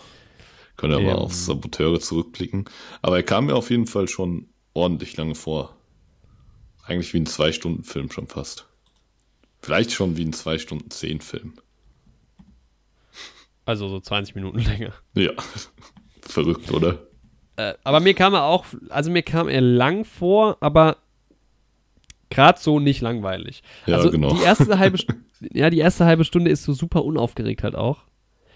Können 0.78 0.93
ja 0.93 0.99
mal 0.99 1.15
auf 1.15 1.34
Saboteure 1.34 1.99
zurückblicken. 1.99 2.65
Aber 3.01 3.17
er 3.17 3.23
kam 3.23 3.47
mir 3.47 3.55
auf 3.55 3.71
jeden 3.71 3.88
Fall 3.88 4.07
schon 4.07 4.47
ordentlich 4.73 5.17
lange 5.17 5.36
vor. 5.36 5.75
Eigentlich 6.84 7.13
wie 7.13 7.19
ein 7.19 7.25
Zwei-Stunden-Film 7.25 8.11
schon 8.11 8.28
fast. 8.28 8.67
Vielleicht 9.59 9.91
schon 9.91 10.15
wie 10.17 10.23
ein 10.23 10.34
Zwei-Stunden-Zehn-Film. 10.34 11.53
Also 13.65 13.89
so 13.89 13.99
20 13.99 14.36
Minuten 14.36 14.59
länger. 14.63 14.93
Ja. 15.15 15.32
Verrückt, 16.21 16.71
oder? 16.71 16.99
Äh, 17.57 17.73
aber 17.84 17.99
mir 17.99 18.13
kam 18.13 18.36
er 18.36 18.43
auch, 18.43 18.65
also 18.89 19.09
mir 19.09 19.23
kam 19.23 19.49
er 19.49 19.61
lang 19.61 20.05
vor, 20.05 20.57
aber 20.61 20.97
gerade 22.30 22.59
so 22.59 22.80
nicht 22.80 23.01
langweilig. 23.01 23.63
Ja, 23.88 23.97
also 23.97 24.11
genau. 24.11 24.34
Die 24.34 24.43
erste 24.43 24.80
halbe, 24.80 24.99
ja, 25.51 25.69
die 25.69 25.80
erste 25.80 26.05
halbe 26.05 26.23
Stunde 26.23 26.51
ist 26.51 26.63
so 26.63 26.73
super 26.73 27.03
unaufgeregt 27.03 27.63
halt 27.63 27.75
auch. 27.75 28.03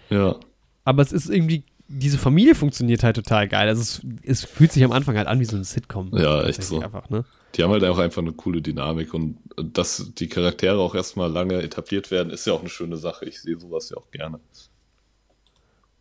Ja. 0.08 0.36
Aber 0.84 1.02
es 1.02 1.12
ist 1.12 1.28
irgendwie, 1.28 1.64
diese 1.88 2.18
Familie 2.18 2.54
funktioniert 2.54 3.02
halt 3.02 3.16
total 3.16 3.48
geil. 3.48 3.68
Also 3.68 3.82
es, 3.82 4.00
es 4.22 4.44
fühlt 4.44 4.72
sich 4.72 4.84
am 4.84 4.92
Anfang 4.92 5.16
halt 5.16 5.28
an 5.28 5.40
wie 5.40 5.44
so 5.44 5.56
ein 5.56 5.64
Sitcom. 5.64 6.10
Ja, 6.16 6.42
echt 6.44 6.62
so. 6.62 6.80
Einfach, 6.80 7.10
ne? 7.10 7.24
Die 7.54 7.62
haben 7.62 7.70
halt 7.70 7.84
auch 7.84 7.98
einfach 7.98 8.22
eine 8.22 8.32
coole 8.32 8.62
Dynamik 8.62 9.12
und 9.12 9.36
dass 9.56 10.12
die 10.16 10.28
Charaktere 10.28 10.78
auch 10.78 10.94
erstmal 10.94 11.30
lange 11.30 11.60
etabliert 11.60 12.10
werden, 12.10 12.30
ist 12.30 12.46
ja 12.46 12.54
auch 12.54 12.60
eine 12.60 12.70
schöne 12.70 12.96
Sache. 12.96 13.26
Ich 13.26 13.40
sehe 13.42 13.58
sowas 13.58 13.90
ja 13.90 13.98
auch 13.98 14.10
gerne. 14.10 14.40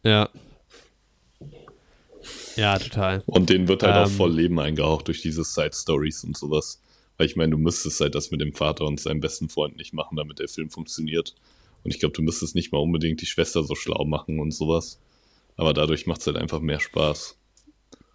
Ja. 0.04 0.30
Ja, 2.56 2.78
total. 2.78 3.24
Und 3.26 3.50
denen 3.50 3.68
wird 3.68 3.84
halt 3.84 3.96
ähm, 3.96 4.04
auch 4.04 4.10
voll 4.10 4.32
Leben 4.32 4.60
eingehaucht 4.60 5.08
durch 5.08 5.22
diese 5.22 5.44
Side-Stories 5.44 6.24
und 6.24 6.38
sowas. 6.38 6.82
Weil 7.18 7.28
ich 7.28 7.36
meine, 7.36 7.52
du 7.52 7.58
müsstest 7.58 8.00
halt 8.00 8.16
das 8.16 8.32
mit 8.32 8.42
dem 8.42 8.54
Vater 8.54 8.86
und 8.86 9.00
seinem 9.00 9.20
besten 9.20 9.50
Freund 9.50 9.78
nicht 9.78 9.94
machen, 9.94 10.16
damit 10.16 10.40
der 10.40 10.48
Film 10.48 10.70
funktioniert. 10.70 11.36
Und 11.84 11.94
ich 11.94 12.00
glaube, 12.00 12.14
du 12.14 12.22
müsstest 12.22 12.56
nicht 12.56 12.72
mal 12.72 12.80
unbedingt 12.80 13.22
die 13.22 13.26
Schwester 13.26 13.64
so 13.64 13.76
schlau 13.76 14.06
machen 14.06 14.40
und 14.40 14.52
sowas. 14.52 15.00
Aber 15.58 15.74
dadurch 15.74 16.08
macht 16.08 16.22
es 16.22 16.28
halt 16.28 16.38
einfach 16.38 16.60
mehr 16.60 16.80
Spaß. 16.80 17.38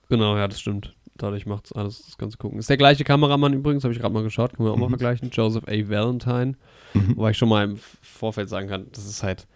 Genau, 0.09 0.37
ja, 0.37 0.49
das 0.49 0.61
stimmt. 0.61 0.95
Dadurch 1.17 1.47
macht 1.47 1.67
es 1.67 1.73
alles 1.73 2.05
das 2.05 2.19
Ganze 2.19 2.37
gucken. 2.37 2.59
Ist 2.59 2.69
der 2.69 2.77
gleiche 2.77 3.05
Kameramann 3.05 3.53
übrigens, 3.53 3.85
habe 3.85 3.95
ich 3.95 4.01
gerade 4.01 4.13
mal 4.13 4.23
geschaut, 4.23 4.55
können 4.55 4.69
wir 4.69 4.73
auch 4.73 4.77
mhm. 4.77 4.83
mal 4.83 4.89
vergleichen. 4.89 5.31
Joseph 5.33 5.65
A. 5.67 5.89
Valentine. 5.89 6.57
Mhm. 6.95 7.17
Wobei 7.17 7.31
ich 7.31 7.39
schon 7.39 7.49
mal 7.49 7.65
im 7.65 7.79
Vorfeld 8.03 8.49
sagen 8.49 8.69
kann, 8.69 8.87
das 8.93 9.07
ist 9.07 9.23
halt 9.23 9.47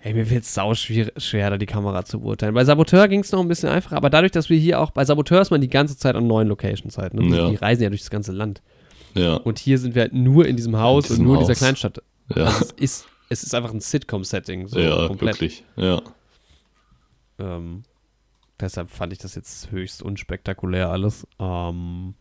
Hey, 0.00 0.14
mir 0.14 0.30
wird 0.30 0.44
es 0.44 0.54
sau 0.54 0.74
schwer, 0.74 1.10
schwer, 1.16 1.50
da 1.50 1.58
die 1.58 1.66
Kamera 1.66 2.04
zu 2.04 2.20
beurteilen. 2.20 2.54
Bei 2.54 2.64
Saboteur 2.64 3.08
ging 3.08 3.20
es 3.20 3.32
noch 3.32 3.40
ein 3.40 3.48
bisschen 3.48 3.68
einfacher, 3.68 3.96
aber 3.96 4.10
dadurch, 4.10 4.30
dass 4.30 4.48
wir 4.48 4.56
hier 4.56 4.78
auch, 4.78 4.92
bei 4.92 5.04
Saboteur 5.04 5.40
ist 5.40 5.50
man 5.50 5.60
die 5.60 5.68
ganze 5.68 5.98
Zeit 5.98 6.14
an 6.14 6.28
neuen 6.28 6.46
Locations 6.46 6.96
halt. 6.96 7.14
Ne? 7.14 7.36
Ja. 7.36 7.50
Die 7.50 7.56
reisen 7.56 7.82
ja 7.82 7.88
durch 7.88 8.02
das 8.02 8.10
ganze 8.10 8.30
Land. 8.30 8.62
Ja. 9.14 9.34
Und 9.34 9.58
hier 9.58 9.76
sind 9.76 9.96
wir 9.96 10.02
halt 10.02 10.12
nur 10.12 10.46
in 10.46 10.54
diesem 10.54 10.78
Haus 10.78 11.06
in 11.06 11.08
diesem 11.08 11.26
und 11.26 11.32
nur 11.32 11.36
Haus. 11.38 11.48
in 11.48 11.52
dieser 11.52 11.58
Kleinstadt. 11.58 12.02
Ja. 12.36 12.44
Also 12.44 12.64
es, 12.64 12.72
ist, 12.72 13.06
es 13.28 13.42
ist 13.42 13.54
einfach 13.56 13.74
ein 13.74 13.80
Sitcom-Setting. 13.80 14.68
So 14.68 14.78
ja, 14.78 15.08
komplett. 15.08 15.34
wirklich. 15.34 15.64
Ja. 15.74 16.00
Ähm, 17.38 17.82
deshalb 18.60 18.90
fand 18.90 19.12
ich 19.12 19.18
das 19.18 19.34
jetzt 19.34 19.70
höchst 19.70 20.02
unspektakulär 20.02 20.90
alles. 20.90 21.26
Ähm, 21.38 22.14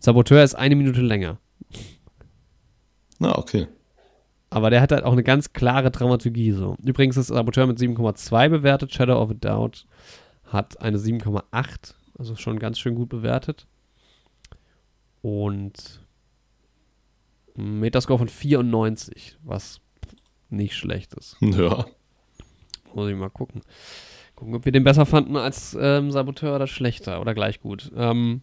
Saboteur 0.00 0.42
ist 0.42 0.54
eine 0.54 0.76
Minute 0.76 1.00
länger. 1.00 1.38
Na, 3.18 3.36
okay. 3.36 3.66
Aber 4.50 4.70
der 4.70 4.80
hat 4.80 4.92
halt 4.92 5.04
auch 5.04 5.12
eine 5.12 5.24
ganz 5.24 5.52
klare 5.52 5.90
Dramaturgie. 5.90 6.52
So. 6.52 6.76
Übrigens 6.82 7.16
ist 7.16 7.26
Saboteur 7.28 7.66
mit 7.66 7.78
7,2 7.78 8.48
bewertet. 8.48 8.94
Shadow 8.94 9.20
of 9.20 9.30
a 9.30 9.34
Doubt 9.34 9.86
hat 10.44 10.80
eine 10.80 10.98
7,8. 10.98 11.94
Also 12.18 12.36
schon 12.36 12.58
ganz 12.58 12.78
schön 12.78 12.94
gut 12.94 13.08
bewertet. 13.08 13.66
Und 15.20 16.02
Metascore 17.54 18.20
von 18.20 18.28
94, 18.28 19.36
was 19.42 19.80
nicht 20.48 20.74
schlecht 20.74 21.14
ist. 21.14 21.36
Ja. 21.40 21.86
Muss 22.94 23.10
ich 23.10 23.16
mal 23.16 23.28
gucken. 23.28 23.60
Gucken, 24.38 24.54
ob 24.54 24.64
wir 24.64 24.70
den 24.70 24.84
besser 24.84 25.04
fanden 25.04 25.34
als 25.34 25.76
ähm, 25.80 26.12
Saboteur 26.12 26.54
oder 26.54 26.68
schlechter 26.68 27.20
oder 27.20 27.34
gleich 27.34 27.58
gut. 27.58 27.90
Ähm, 27.96 28.42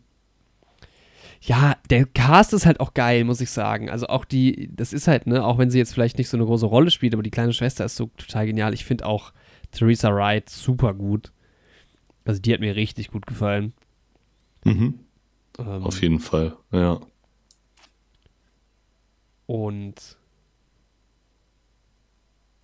ja, 1.40 1.78
der 1.90 2.06
Cast 2.06 2.52
ist 2.52 2.66
halt 2.66 2.82
auch 2.82 2.94
geil, 2.94 3.24
muss 3.24 3.40
ich 3.40 3.50
sagen. 3.50 3.90
Also 3.90 4.08
auch 4.08 4.26
die, 4.26 4.70
das 4.76 4.92
ist 4.92 5.08
halt, 5.08 5.26
ne, 5.26 5.46
auch 5.46 5.58
wenn 5.58 5.70
sie 5.70 5.78
jetzt 5.78 5.94
vielleicht 5.94 6.18
nicht 6.18 6.28
so 6.28 6.36
eine 6.36 6.46
große 6.46 6.66
Rolle 6.66 6.92
spielt, 6.92 7.14
aber 7.14 7.24
die 7.24 7.32
kleine 7.32 7.54
Schwester 7.54 7.86
ist 7.86 7.96
so 7.96 8.08
total 8.18 8.46
genial. 8.46 8.74
Ich 8.74 8.84
finde 8.84 9.06
auch 9.06 9.32
Theresa 9.72 10.14
Wright 10.14 10.50
super 10.50 10.94
gut. 10.94 11.32
Also 12.26 12.42
die 12.42 12.52
hat 12.52 12.60
mir 12.60 12.76
richtig 12.76 13.10
gut 13.10 13.26
gefallen. 13.26 13.72
Mhm. 14.66 15.00
Ähm, 15.60 15.84
Auf 15.84 16.02
jeden 16.02 16.20
Fall, 16.20 16.58
ja. 16.74 17.00
Und 19.46 20.18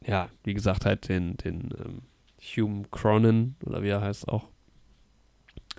ja, 0.05 0.27
wie 0.43 0.53
gesagt, 0.53 0.85
halt 0.85 1.07
den, 1.07 1.37
den 1.37 1.69
ähm, 1.79 2.01
Hume 2.41 2.83
Cronin, 2.91 3.55
oder 3.65 3.83
wie 3.83 3.89
er 3.89 4.01
heißt 4.01 4.27
auch, 4.29 4.49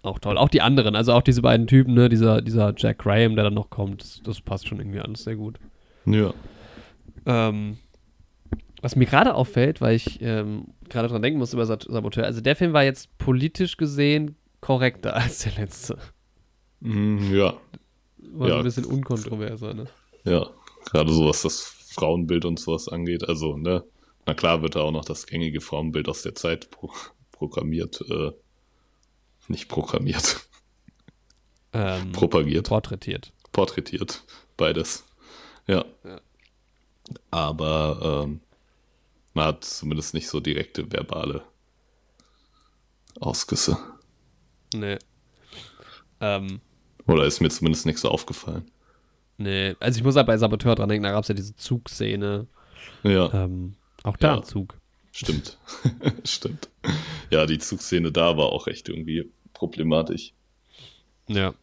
auch 0.02 0.18
toll. 0.18 0.36
Auch 0.38 0.48
die 0.48 0.60
anderen, 0.62 0.96
also 0.96 1.12
auch 1.12 1.22
diese 1.22 1.42
beiden 1.42 1.66
Typen, 1.66 1.94
ne, 1.94 2.08
dieser, 2.08 2.42
dieser 2.42 2.72
Jack 2.76 2.98
Graham, 2.98 3.34
der 3.36 3.44
dann 3.44 3.54
noch 3.54 3.70
kommt, 3.70 4.02
das, 4.02 4.20
das 4.24 4.40
passt 4.40 4.68
schon 4.68 4.78
irgendwie 4.78 5.00
alles 5.00 5.24
sehr 5.24 5.36
gut. 5.36 5.58
Ja. 6.06 6.32
Ähm, 7.26 7.78
was 8.80 8.96
mir 8.96 9.06
gerade 9.06 9.34
auffällt, 9.34 9.80
weil 9.80 9.94
ich 9.94 10.20
ähm, 10.22 10.66
gerade 10.88 11.06
dran 11.08 11.22
denken 11.22 11.38
muss 11.38 11.54
über 11.54 11.66
Saboteur, 11.66 12.24
also 12.24 12.40
der 12.40 12.56
Film 12.56 12.72
war 12.72 12.82
jetzt 12.82 13.16
politisch 13.18 13.76
gesehen 13.76 14.36
korrekter 14.60 15.14
als 15.16 15.40
der 15.40 15.52
letzte. 15.52 15.98
Mm, 16.80 17.32
ja. 17.32 17.54
War 18.32 18.48
Ja. 18.48 18.58
ein 18.58 18.64
bisschen 18.64 18.84
unkontroverser, 18.84 19.74
ne? 19.74 19.84
Ja, 20.24 20.46
gerade 20.90 21.12
so 21.12 21.26
was 21.28 21.42
das 21.42 21.60
Frauenbild 21.94 22.44
und 22.44 22.58
sowas 22.58 22.88
angeht. 22.88 23.28
Also, 23.28 23.56
ne, 23.56 23.84
na 24.26 24.34
klar 24.34 24.62
wird 24.62 24.76
da 24.76 24.80
auch 24.82 24.92
noch 24.92 25.04
das 25.04 25.26
gängige 25.26 25.60
Frauenbild 25.60 26.08
aus 26.08 26.22
der 26.22 26.34
Zeit 26.34 26.70
pro 26.70 26.90
programmiert, 27.32 28.00
äh, 28.08 28.30
nicht 29.48 29.68
programmiert, 29.68 30.48
Ähm, 31.72 32.12
propagiert, 32.12 32.68
porträtiert. 32.68 33.32
porträtiert, 33.52 34.22
beides. 34.56 35.04
Ja. 35.66 35.84
Ja. 36.04 36.20
Aber 37.30 38.22
ähm, 38.24 38.40
man 39.34 39.46
hat 39.46 39.64
zumindest 39.64 40.14
nicht 40.14 40.28
so 40.28 40.38
direkte 40.40 40.90
verbale 40.92 41.42
Ausgüsse. 43.20 43.76
Nee. 44.74 44.98
Ähm, 46.20 46.60
Oder 47.06 47.24
ist 47.24 47.40
mir 47.40 47.48
zumindest 47.50 47.86
nicht 47.86 47.98
so 47.98 48.08
aufgefallen. 48.08 48.70
nee. 49.38 49.74
Also 49.80 49.98
ich 49.98 50.04
muss 50.04 50.16
halt 50.16 50.26
bei 50.26 50.36
Saboteur 50.38 50.74
dran 50.74 50.88
denken, 50.88 51.02
da 51.04 51.10
gab 51.10 51.22
es 51.24 51.28
ja 51.28 51.34
diese 51.34 51.56
Zugszene. 51.56 52.46
Ja, 53.02 53.32
Ähm, 53.32 53.74
auch 54.04 54.16
da 54.16 54.28
Ja. 54.28 54.36
ein 54.38 54.44
Zug. 54.44 54.76
stimmt. 55.12 55.58
stimmt. 56.24 56.68
Ja, 57.30 57.46
die 57.46 57.58
Zugszene 57.58 58.10
da 58.12 58.36
war 58.36 58.46
auch 58.46 58.66
echt 58.66 58.88
irgendwie 58.88 59.30
problematisch. 59.52 60.32
Ja. 61.28 61.54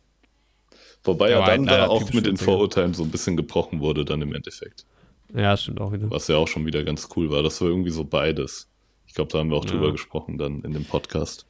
Wobei 1.03 1.31
ja 1.31 1.37
Aber 1.37 1.47
dann 1.47 1.69
halt 1.69 1.79
da 1.81 1.87
auch 1.87 2.11
mit 2.13 2.25
den 2.25 2.37
40er. 2.37 2.43
Vorurteilen 2.43 2.93
so 2.93 3.03
ein 3.03 3.11
bisschen 3.11 3.37
gebrochen 3.37 3.79
wurde, 3.79 4.03
dann 4.05 4.21
im 4.21 4.33
Endeffekt. 4.33 4.85
Ja, 5.33 5.55
stimmt 5.55 5.79
auch 5.79 5.91
wieder. 5.91 6.09
Was 6.11 6.27
ja 6.27 6.37
auch 6.37 6.47
schon 6.47 6.65
wieder 6.65 6.83
ganz 6.83 7.07
cool 7.15 7.29
war. 7.31 7.43
Das 7.43 7.61
war 7.61 7.67
irgendwie 7.69 7.91
so 7.91 8.03
beides. 8.03 8.67
Ich 9.07 9.13
glaube, 9.13 9.31
da 9.31 9.39
haben 9.39 9.49
wir 9.49 9.57
auch 9.57 9.65
Ja. 9.65 9.71
drüber 9.71 9.91
gesprochen 9.91 10.37
dann 10.37 10.61
in 10.61 10.73
dem 10.73 10.85
Podcast. 10.85 11.45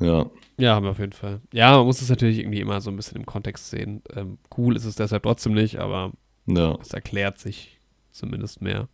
Ja, 0.00 0.30
Ja, 0.56 0.74
haben 0.74 0.84
wir 0.84 0.90
auf 0.90 0.98
jeden 0.98 1.12
Fall. 1.12 1.40
Ja, 1.52 1.76
man 1.76 1.86
muss 1.86 2.00
es 2.02 2.08
natürlich 2.08 2.38
irgendwie 2.38 2.60
immer 2.60 2.80
so 2.80 2.90
ein 2.90 2.96
bisschen 2.96 3.16
im 3.16 3.26
Kontext 3.26 3.70
sehen. 3.70 4.02
Ähm, 4.14 4.38
cool 4.56 4.76
ist 4.76 4.84
es 4.84 4.96
deshalb 4.96 5.22
trotzdem 5.24 5.54
nicht, 5.54 5.78
aber 5.78 6.12
ja, 6.46 6.76
es 6.80 6.92
erklärt 6.92 7.38
sich 7.38 7.78
zumindest 8.12 8.60
mehr. 8.60 8.88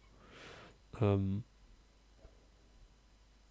Ähm, 1.00 1.42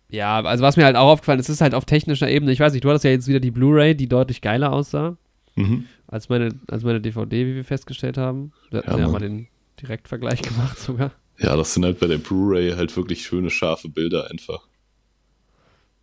ja, 0.10 0.42
also 0.42 0.64
was 0.64 0.76
mir 0.78 0.86
halt 0.86 0.96
auch 0.96 1.10
aufgefallen 1.10 1.40
ist, 1.40 1.50
ist 1.50 1.62
halt 1.62 1.76
auf 1.76 1.86
technischer 1.86 2.30
Ebene, 2.30 2.52
ich 2.52 2.60
weiß 2.60 2.74
nicht, 2.74 2.84
du 2.84 2.90
hattest 2.90 3.06
ja 3.06 3.12
jetzt 3.12 3.28
wieder 3.28 3.40
die 3.40 3.52
Blu-ray, 3.52 3.96
die 3.96 4.08
deutlich 4.08 4.42
geiler 4.42 4.74
aussah, 4.74 5.18
mhm. 5.56 5.86
als 6.08 6.30
meine, 6.30 6.50
als 6.68 6.84
meine 6.84 7.00
DVD, 7.00 7.46
wie 7.46 7.56
wir 7.56 7.66
festgestellt 7.66 8.18
haben. 8.18 8.52
Wir 8.72 8.80
hatten 8.80 8.92
Ja, 8.92 9.00
ja, 9.00 9.08
mal 9.08 9.20
den 9.20 9.48
Direktvergleich 9.82 10.42
gemacht 10.44 10.80
sogar. 10.80 11.12
ja, 11.38 11.56
das 11.56 11.74
sind 11.76 11.86
halt 11.86 12.00
bei 12.00 12.08
der 12.08 12.18
Blu-ray 12.18 12.72
halt 12.72 12.96
wirklich 12.98 13.22
schöne, 13.24 13.50
scharfe 13.52 13.88
Bilder 13.90 14.30
einfach. 14.32 14.68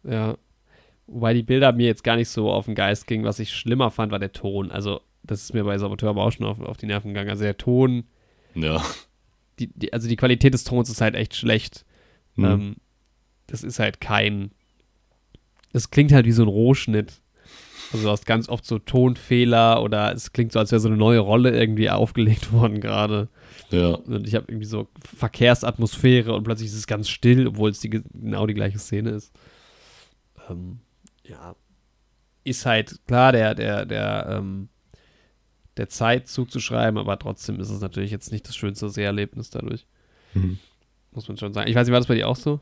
Ja. 0.04 0.36
Wobei 1.08 1.34
die 1.34 1.42
Bilder 1.42 1.72
mir 1.72 1.86
jetzt 1.86 2.02
gar 2.04 2.16
nicht 2.16 2.28
so 2.28 2.50
auf 2.50 2.66
den 2.66 2.74
Geist 2.74 3.06
gingen. 3.06 3.24
Was 3.24 3.38
ich 3.38 3.52
schlimmer 3.52 3.90
fand, 3.90 4.10
war 4.10 4.18
der 4.18 4.32
Ton. 4.32 4.70
Also, 4.72 5.00
das 5.22 5.42
ist 5.42 5.54
mir 5.54 5.62
bei 5.64 5.78
Saboteur 5.78 6.10
aber 6.10 6.24
auch 6.24 6.32
schon 6.32 6.46
auf, 6.46 6.60
auf 6.60 6.76
die 6.76 6.86
Nerven 6.86 7.08
gegangen. 7.08 7.30
Also, 7.30 7.44
der 7.44 7.56
Ton, 7.56 8.04
Ja, 8.54 8.82
die, 9.58 9.68
die, 9.74 9.92
also 9.92 10.08
die 10.08 10.16
Qualität 10.16 10.54
des 10.54 10.64
Tons 10.64 10.88
ist 10.90 11.00
halt 11.00 11.14
echt 11.14 11.34
schlecht. 11.34 11.84
mhm. 12.36 12.44
Ähm, 12.44 12.76
das 13.46 13.62
ist 13.62 13.78
halt 13.78 14.00
kein. 14.00 14.50
Es 15.72 15.90
klingt 15.90 16.12
halt 16.12 16.26
wie 16.26 16.32
so 16.32 16.42
ein 16.42 16.48
Rohschnitt. 16.48 17.20
Also, 17.92 18.04
du 18.06 18.10
hast 18.10 18.26
ganz 18.26 18.48
oft 18.48 18.64
so 18.66 18.80
Tonfehler 18.80 19.80
oder 19.82 20.12
es 20.12 20.32
klingt 20.32 20.50
so, 20.50 20.58
als 20.58 20.72
wäre 20.72 20.80
so 20.80 20.88
eine 20.88 20.96
neue 20.96 21.20
Rolle 21.20 21.56
irgendwie 21.56 21.88
aufgelegt 21.88 22.52
worden 22.54 22.80
gerade. 22.80 23.28
ja, 23.70 23.90
Und 23.94 24.26
ich 24.26 24.34
habe 24.34 24.46
irgendwie 24.48 24.66
so 24.66 24.88
Verkehrsatmosphäre 25.14 26.34
und 26.34 26.42
plötzlich 26.42 26.68
ist 26.70 26.74
es 26.76 26.86
ganz 26.88 27.08
still, 27.08 27.46
obwohl 27.46 27.70
es 27.70 27.78
die, 27.78 27.90
ge- 27.90 28.02
genau 28.12 28.46
die 28.46 28.54
gleiche 28.54 28.78
Szene 28.80 29.10
ist. 29.10 29.32
Ähm, 30.50 30.80
ja. 31.24 31.54
Ist 32.42 32.66
halt 32.66 33.00
klar, 33.06 33.30
der, 33.32 33.54
der, 33.54 33.86
der, 33.86 34.26
ähm, 34.38 34.68
der 35.76 35.88
Zeit 35.88 36.28
zuzuschreiben, 36.28 36.98
aber 36.98 37.18
trotzdem 37.18 37.60
ist 37.60 37.70
es 37.70 37.80
natürlich 37.80 38.10
jetzt 38.10 38.32
nicht 38.32 38.46
das 38.48 38.56
schönste 38.56 38.88
Seherlebnis 38.88 39.50
dadurch. 39.50 39.86
Mhm. 40.34 40.58
Muss 41.12 41.28
man 41.28 41.36
schon 41.36 41.52
sagen. 41.52 41.68
Ich 41.68 41.74
weiß 41.76 41.86
nicht, 41.86 41.92
war 41.92 42.00
das 42.00 42.08
bei 42.08 42.14
dir 42.14 42.28
auch 42.28 42.36
so? 42.36 42.60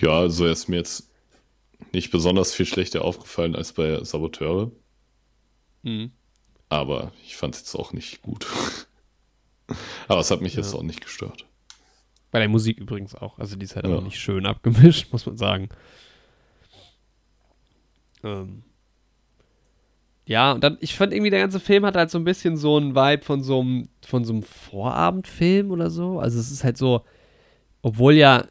ja, 0.00 0.10
also 0.18 0.46
ist 0.46 0.68
mir 0.68 0.76
jetzt 0.76 1.10
nicht 1.92 2.10
besonders 2.10 2.52
viel 2.54 2.66
schlechter 2.66 3.04
aufgefallen 3.04 3.54
als 3.54 3.72
bei 3.72 4.02
Saboteure, 4.04 4.70
Mhm. 5.82 6.12
aber 6.68 7.12
ich 7.24 7.36
fand 7.36 7.54
es 7.54 7.60
jetzt 7.62 7.74
auch 7.76 7.92
nicht 7.92 8.22
gut. 8.22 8.46
aber 10.08 10.20
es 10.20 10.30
hat 10.30 10.40
mich 10.40 10.54
jetzt 10.54 10.72
Ja. 10.72 10.78
auch 10.78 10.82
nicht 10.82 11.00
gestört. 11.02 11.46
Bei 12.30 12.38
der 12.38 12.48
Musik 12.48 12.78
übrigens 12.78 13.14
auch. 13.14 13.38
Also 13.38 13.56
die 13.56 13.64
ist 13.64 13.76
halt 13.76 13.86
Ja. 13.86 13.96
auch 13.96 14.02
nicht 14.02 14.18
schön 14.18 14.46
abgemischt, 14.46 15.08
muss 15.12 15.26
man 15.26 15.36
sagen. 15.36 15.68
Ähm. 18.24 18.62
Ja, 20.32 20.52
und 20.52 20.64
dann, 20.64 20.78
ich 20.80 20.96
fand 20.96 21.12
irgendwie, 21.12 21.28
der 21.28 21.40
ganze 21.40 21.60
Film 21.60 21.84
hat 21.84 21.94
halt 21.94 22.10
so 22.10 22.16
ein 22.16 22.24
bisschen 22.24 22.56
so 22.56 22.78
einen 22.78 22.94
Vibe 22.94 23.22
von 23.22 23.42
so 23.42 23.60
einem, 23.60 23.90
von 24.02 24.24
so 24.24 24.32
einem 24.32 24.42
Vorabendfilm 24.42 25.70
oder 25.70 25.90
so. 25.90 26.20
Also 26.20 26.40
es 26.40 26.50
ist 26.50 26.64
halt 26.64 26.78
so, 26.78 27.04
obwohl 27.82 28.14
ja, 28.14 28.46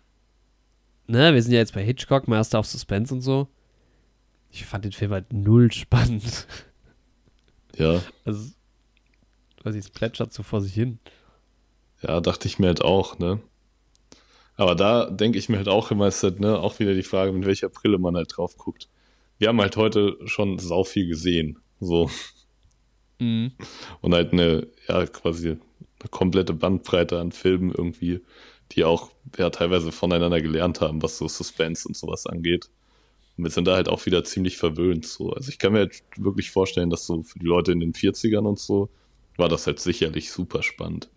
ne, 1.08 1.34
wir 1.34 1.42
sind 1.42 1.54
ja 1.54 1.58
jetzt 1.58 1.74
bei 1.74 1.84
Hitchcock, 1.84 2.28
Master 2.28 2.60
of 2.60 2.68
Suspense 2.68 3.12
und 3.12 3.22
so. 3.22 3.48
Ich 4.52 4.64
fand 4.64 4.86
den 4.86 4.92
Film 4.92 5.10
halt 5.10 5.34
null 5.34 5.72
spannend. 5.72 6.46
Ja, 7.78 8.00
Also, 8.26 8.52
weiß 9.64 9.74
ich, 9.74 9.86
es 9.86 9.90
plätschert 9.90 10.34
so 10.34 10.44
vor 10.44 10.62
sich 10.62 10.76
hin. 10.76 11.00
Ja, 12.04 12.22
dachte 12.22 12.48
ich 12.48 12.60
mir 12.60 12.68
halt 12.68 12.84
auch, 12.84 13.18
ne? 13.18 13.40
Aber 14.56 14.76
da 14.76 15.10
denke 15.10 15.40
ich 15.40 15.50
mir 15.50 15.58
halt 15.58 15.70
auch 15.70 15.90
immer, 15.90 16.08
ist 16.08 16.22
halt, 16.22 16.42
ne, 16.42 16.60
auch 16.60 16.78
wieder 16.78 16.94
die 16.94 17.02
Frage, 17.02 17.32
mit 17.32 17.48
welcher 17.48 17.70
Brille 17.70 17.98
man 17.98 18.16
halt 18.16 18.38
drauf 18.38 18.56
guckt. 18.58 18.88
Wir 19.40 19.48
haben 19.48 19.62
halt 19.62 19.78
heute 19.78 20.18
schon 20.26 20.60
sau 20.60 20.84
viel 20.84 21.08
gesehen, 21.08 21.58
so. 21.82 22.10
Mhm. 23.20 23.52
Und 24.02 24.14
halt 24.14 24.34
eine, 24.34 24.68
ja, 24.88 25.06
quasi 25.06 25.50
eine 25.50 26.10
komplette 26.10 26.54
Bandbreite 26.54 27.20
an 27.20 27.32
Filmen 27.32 27.72
irgendwie, 27.72 28.22
die 28.72 28.84
auch, 28.84 29.12
ja, 29.38 29.50
teilweise 29.50 29.92
voneinander 29.92 30.42
gelernt 30.42 30.82
haben, 30.82 31.04
was 31.04 31.18
so 31.18 31.28
Suspense 31.28 31.88
und 31.88 31.96
sowas 31.98 32.26
angeht. 32.26 32.70
Und 33.38 33.44
wir 33.44 33.52
sind 33.52 33.68
da 33.68 33.76
halt 33.76 33.90
auch 33.90 34.06
wieder 34.06 34.24
ziemlich 34.24 34.58
verwöhnt, 34.58 35.06
so. 35.06 35.32
Also 35.32 35.50
ich 35.50 35.60
kann 35.60 35.74
mir 35.74 35.80
halt 35.80 36.04
wirklich 36.18 36.52
vorstellen, 36.52 36.90
dass 36.90 37.06
so 37.06 37.22
für 37.24 37.40
die 37.40 37.46
Leute 37.46 37.72
in 37.72 37.80
den 37.80 37.94
40ern 37.94 38.48
und 38.48 38.60
so, 38.60 38.90
war 39.38 39.50
das 39.50 39.68
halt 39.68 39.80
sicherlich 39.80 40.32
super 40.32 40.64
spannend. 40.64 41.10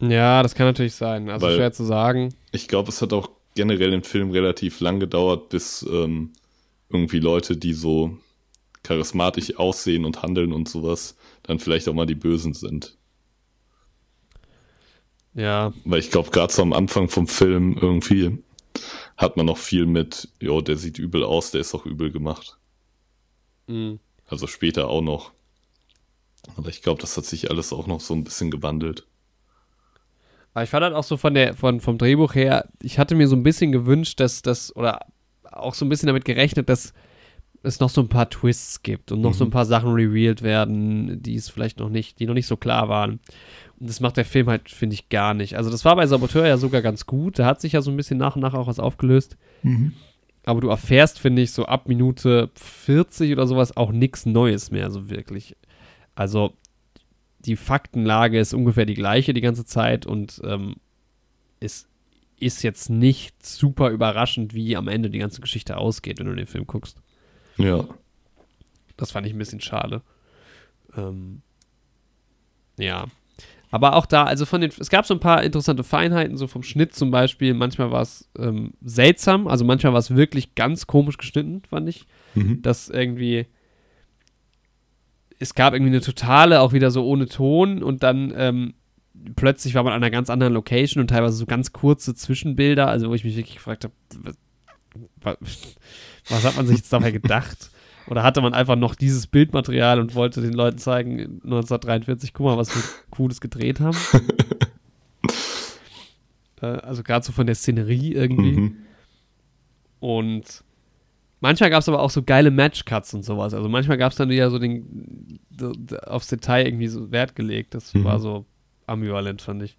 Ja, 0.00 0.42
das 0.42 0.54
kann 0.54 0.66
natürlich 0.66 0.94
sein. 0.94 1.28
Also 1.30 1.46
Weil- 1.46 1.56
schwer 1.56 1.72
zu 1.72 1.84
sagen. 1.84 2.34
Ich 2.52 2.68
glaube, 2.68 2.90
es 2.90 3.00
hat 3.00 3.12
auch 3.12 3.30
generell 3.54 3.92
im 3.92 4.02
Film 4.02 4.30
relativ 4.30 4.80
lang 4.80 5.00
gedauert, 5.00 5.48
bis 5.48 5.86
ähm, 5.88 6.32
irgendwie 6.90 7.20
Leute, 7.20 7.56
die 7.56 7.72
so 7.72 8.18
charismatisch 8.84 9.56
aussehen 9.56 10.04
und 10.04 10.22
handeln 10.22 10.52
und 10.52 10.68
sowas, 10.68 11.16
dann 11.42 11.58
vielleicht 11.58 11.88
auch 11.88 11.94
mal 11.94 12.06
die 12.06 12.14
Bösen 12.14 12.54
sind. 12.54 12.96
Ja, 15.34 15.72
Weil 15.84 15.98
ich 15.98 16.12
glaube, 16.12 16.30
gerade 16.30 16.52
so 16.52 16.62
am 16.62 16.72
Anfang 16.72 17.08
vom 17.08 17.26
Film 17.26 17.76
irgendwie 17.80 18.38
hat 19.16 19.36
man 19.36 19.46
noch 19.46 19.58
viel 19.58 19.86
mit, 19.86 20.28
jo, 20.40 20.60
der 20.60 20.76
sieht 20.76 20.98
übel 20.98 21.24
aus, 21.24 21.50
der 21.50 21.60
ist 21.60 21.74
auch 21.74 21.86
übel 21.86 22.12
gemacht. 22.12 22.56
mhm. 23.66 23.98
Also 24.26 24.46
später 24.46 24.88
auch 24.88 25.02
noch. 25.02 25.32
Aber 26.56 26.68
ich 26.70 26.82
glaube, 26.82 27.00
das 27.00 27.16
hat 27.16 27.24
sich 27.26 27.50
alles 27.50 27.72
auch 27.72 27.86
noch 27.86 28.00
so 28.00 28.14
ein 28.14 28.24
bisschen 28.24 28.50
gewandelt. 28.50 29.06
Aber 30.54 30.64
ich 30.64 30.70
fand 30.70 30.84
halt 30.84 30.94
auch 30.94 31.04
so 31.04 31.16
von 31.16 31.34
der, 31.34 31.54
von, 31.54 31.80
vom 31.80 31.98
Drehbuch 31.98 32.34
her, 32.34 32.68
ich 32.80 32.98
hatte 32.98 33.14
mir 33.14 33.28
so 33.28 33.36
ein 33.36 33.42
bisschen 33.42 33.72
gewünscht, 33.72 34.20
dass 34.20 34.40
das, 34.40 34.74
oder 34.76 35.00
auch 35.42 35.74
so 35.74 35.84
ein 35.84 35.88
bisschen 35.88 36.06
damit 36.06 36.24
gerechnet, 36.24 36.68
dass 36.68 36.94
es 37.64 37.80
noch 37.80 37.88
so 37.88 38.00
ein 38.00 38.08
paar 38.08 38.28
Twists 38.28 38.82
gibt 38.82 39.10
und 39.12 39.20
noch 39.20 39.34
so 39.34 39.44
ein 39.44 39.50
paar 39.50 39.64
Sachen 39.64 39.92
revealed 39.92 40.42
werden, 40.42 41.22
die 41.22 41.36
es 41.36 41.48
vielleicht 41.48 41.78
noch 41.78 41.88
nicht, 41.88 42.18
die 42.20 42.26
noch 42.26 42.34
nicht 42.34 42.46
so 42.46 42.56
klar 42.56 42.88
waren. 42.88 43.20
Und 43.80 43.88
das 43.88 44.00
macht 44.00 44.16
der 44.16 44.24
Film 44.24 44.48
halt, 44.48 44.70
finde 44.70 44.94
ich, 44.94 45.08
gar 45.08 45.34
nicht. 45.34 45.56
Also 45.56 45.70
das 45.70 45.84
war 45.84 45.96
bei 45.96 46.06
Saboteur 46.06 46.46
ja 46.46 46.56
sogar 46.56 46.82
ganz 46.82 47.06
gut. 47.06 47.38
Da 47.38 47.46
hat 47.46 47.60
sich 47.60 47.72
ja 47.72 47.82
so 47.82 47.90
ein 47.90 47.96
bisschen 47.96 48.18
nach 48.18 48.36
und 48.36 48.42
nach 48.42 48.54
auch 48.54 48.66
was 48.66 48.78
aufgelöst. 48.78 49.36
Aber 50.46 50.60
du 50.60 50.68
erfährst, 50.68 51.18
finde 51.18 51.42
ich, 51.42 51.52
so 51.52 51.64
ab 51.64 51.88
Minute 51.88 52.50
40 52.54 53.32
oder 53.32 53.46
sowas 53.46 53.76
auch 53.76 53.92
nichts 53.92 54.26
Neues 54.26 54.70
mehr, 54.70 54.90
so 54.90 55.08
wirklich. 55.08 55.56
Also 56.14 56.52
die 57.40 57.56
Faktenlage 57.56 58.38
ist 58.38 58.54
ungefähr 58.54 58.86
die 58.86 58.94
gleiche 58.94 59.34
die 59.34 59.40
ganze 59.40 59.64
Zeit 59.64 60.06
und 60.06 60.40
ähm, 60.44 60.76
es 61.60 61.88
ist 62.40 62.62
jetzt 62.62 62.90
nicht 62.90 63.44
super 63.44 63.90
überraschend, 63.90 64.54
wie 64.54 64.76
am 64.76 64.88
Ende 64.88 65.08
die 65.10 65.18
ganze 65.18 65.40
Geschichte 65.40 65.76
ausgeht, 65.76 66.18
wenn 66.18 66.26
du 66.26 66.34
den 66.34 66.46
Film 66.46 66.66
guckst. 66.66 66.98
Ja. 67.56 67.84
Das 68.96 69.10
fand 69.10 69.26
ich 69.26 69.32
ein 69.32 69.38
bisschen 69.38 69.60
schade. 69.60 70.02
Ähm, 70.96 71.42
ja. 72.78 73.06
Aber 73.70 73.96
auch 73.96 74.06
da, 74.06 74.22
also 74.24 74.46
von 74.46 74.60
den, 74.60 74.70
es 74.78 74.88
gab 74.88 75.04
so 75.04 75.14
ein 75.14 75.20
paar 75.20 75.42
interessante 75.42 75.82
Feinheiten, 75.82 76.36
so 76.36 76.46
vom 76.46 76.62
Schnitt 76.62 76.94
zum 76.94 77.10
Beispiel. 77.10 77.54
Manchmal 77.54 77.90
war 77.90 78.02
es 78.02 78.30
ähm, 78.38 78.74
seltsam, 78.84 79.48
also 79.48 79.64
manchmal 79.64 79.92
war 79.92 79.98
es 79.98 80.14
wirklich 80.14 80.54
ganz 80.54 80.86
komisch 80.86 81.18
geschnitten, 81.18 81.62
fand 81.68 81.88
ich. 81.88 82.06
Mhm. 82.34 82.62
Dass 82.62 82.88
irgendwie, 82.88 83.46
es 85.40 85.54
gab 85.54 85.74
irgendwie 85.74 85.90
eine 85.90 86.02
totale, 86.02 86.60
auch 86.60 86.72
wieder 86.72 86.92
so 86.92 87.04
ohne 87.04 87.26
Ton 87.26 87.82
und 87.82 88.04
dann 88.04 88.32
ähm, 88.36 88.74
plötzlich 89.34 89.74
war 89.74 89.82
man 89.82 89.92
an 89.92 90.02
einer 90.04 90.10
ganz 90.10 90.30
anderen 90.30 90.52
Location 90.52 91.00
und 91.00 91.08
teilweise 91.08 91.36
so 91.36 91.46
ganz 91.46 91.72
kurze 91.72 92.14
Zwischenbilder, 92.14 92.86
also 92.86 93.10
wo 93.10 93.14
ich 93.14 93.24
mich 93.24 93.36
wirklich 93.36 93.56
gefragt 93.56 93.84
habe, 93.84 93.94
was 94.22 94.36
was 95.40 95.76
hat 96.30 96.56
man 96.56 96.66
sich 96.66 96.78
jetzt 96.78 96.92
dabei 96.92 97.10
gedacht? 97.10 97.70
Oder 98.06 98.22
hatte 98.22 98.42
man 98.42 98.52
einfach 98.52 98.76
noch 98.76 98.94
dieses 98.94 99.26
Bildmaterial 99.26 99.98
und 99.98 100.14
wollte 100.14 100.42
den 100.42 100.52
Leuten 100.52 100.78
zeigen, 100.78 101.40
1943, 101.44 102.34
guck 102.34 102.46
mal, 102.46 102.58
was 102.58 102.74
wir 102.74 102.82
Cooles 103.10 103.40
gedreht 103.40 103.80
haben? 103.80 103.96
äh, 106.60 106.66
also 106.66 107.02
gerade 107.02 107.24
so 107.24 107.32
von 107.32 107.46
der 107.46 107.54
Szenerie 107.54 108.12
irgendwie. 108.12 108.52
Mhm. 108.52 108.76
Und 110.00 110.64
manchmal 111.40 111.70
gab 111.70 111.80
es 111.80 111.88
aber 111.88 112.00
auch 112.00 112.10
so 112.10 112.22
geile 112.22 112.50
Matchcuts 112.50 113.14
und 113.14 113.24
sowas. 113.24 113.54
Also 113.54 113.70
manchmal 113.70 113.96
gab 113.96 114.12
es 114.12 114.18
dann 114.18 114.28
wieder 114.28 114.50
so 114.50 114.58
den 114.58 115.40
aufs 116.04 116.28
Detail 116.28 116.66
irgendwie 116.66 116.88
so 116.88 117.10
Wert 117.10 117.34
gelegt. 117.34 117.74
Das 117.74 117.94
mhm. 117.94 118.04
war 118.04 118.20
so 118.20 118.44
ambivalent, 118.86 119.40
fand 119.40 119.62
ich. 119.62 119.78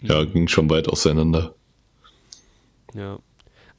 Ja, 0.00 0.24
ging 0.24 0.48
schon 0.48 0.70
weit 0.70 0.88
auseinander. 0.88 1.54
Ja. 2.94 3.18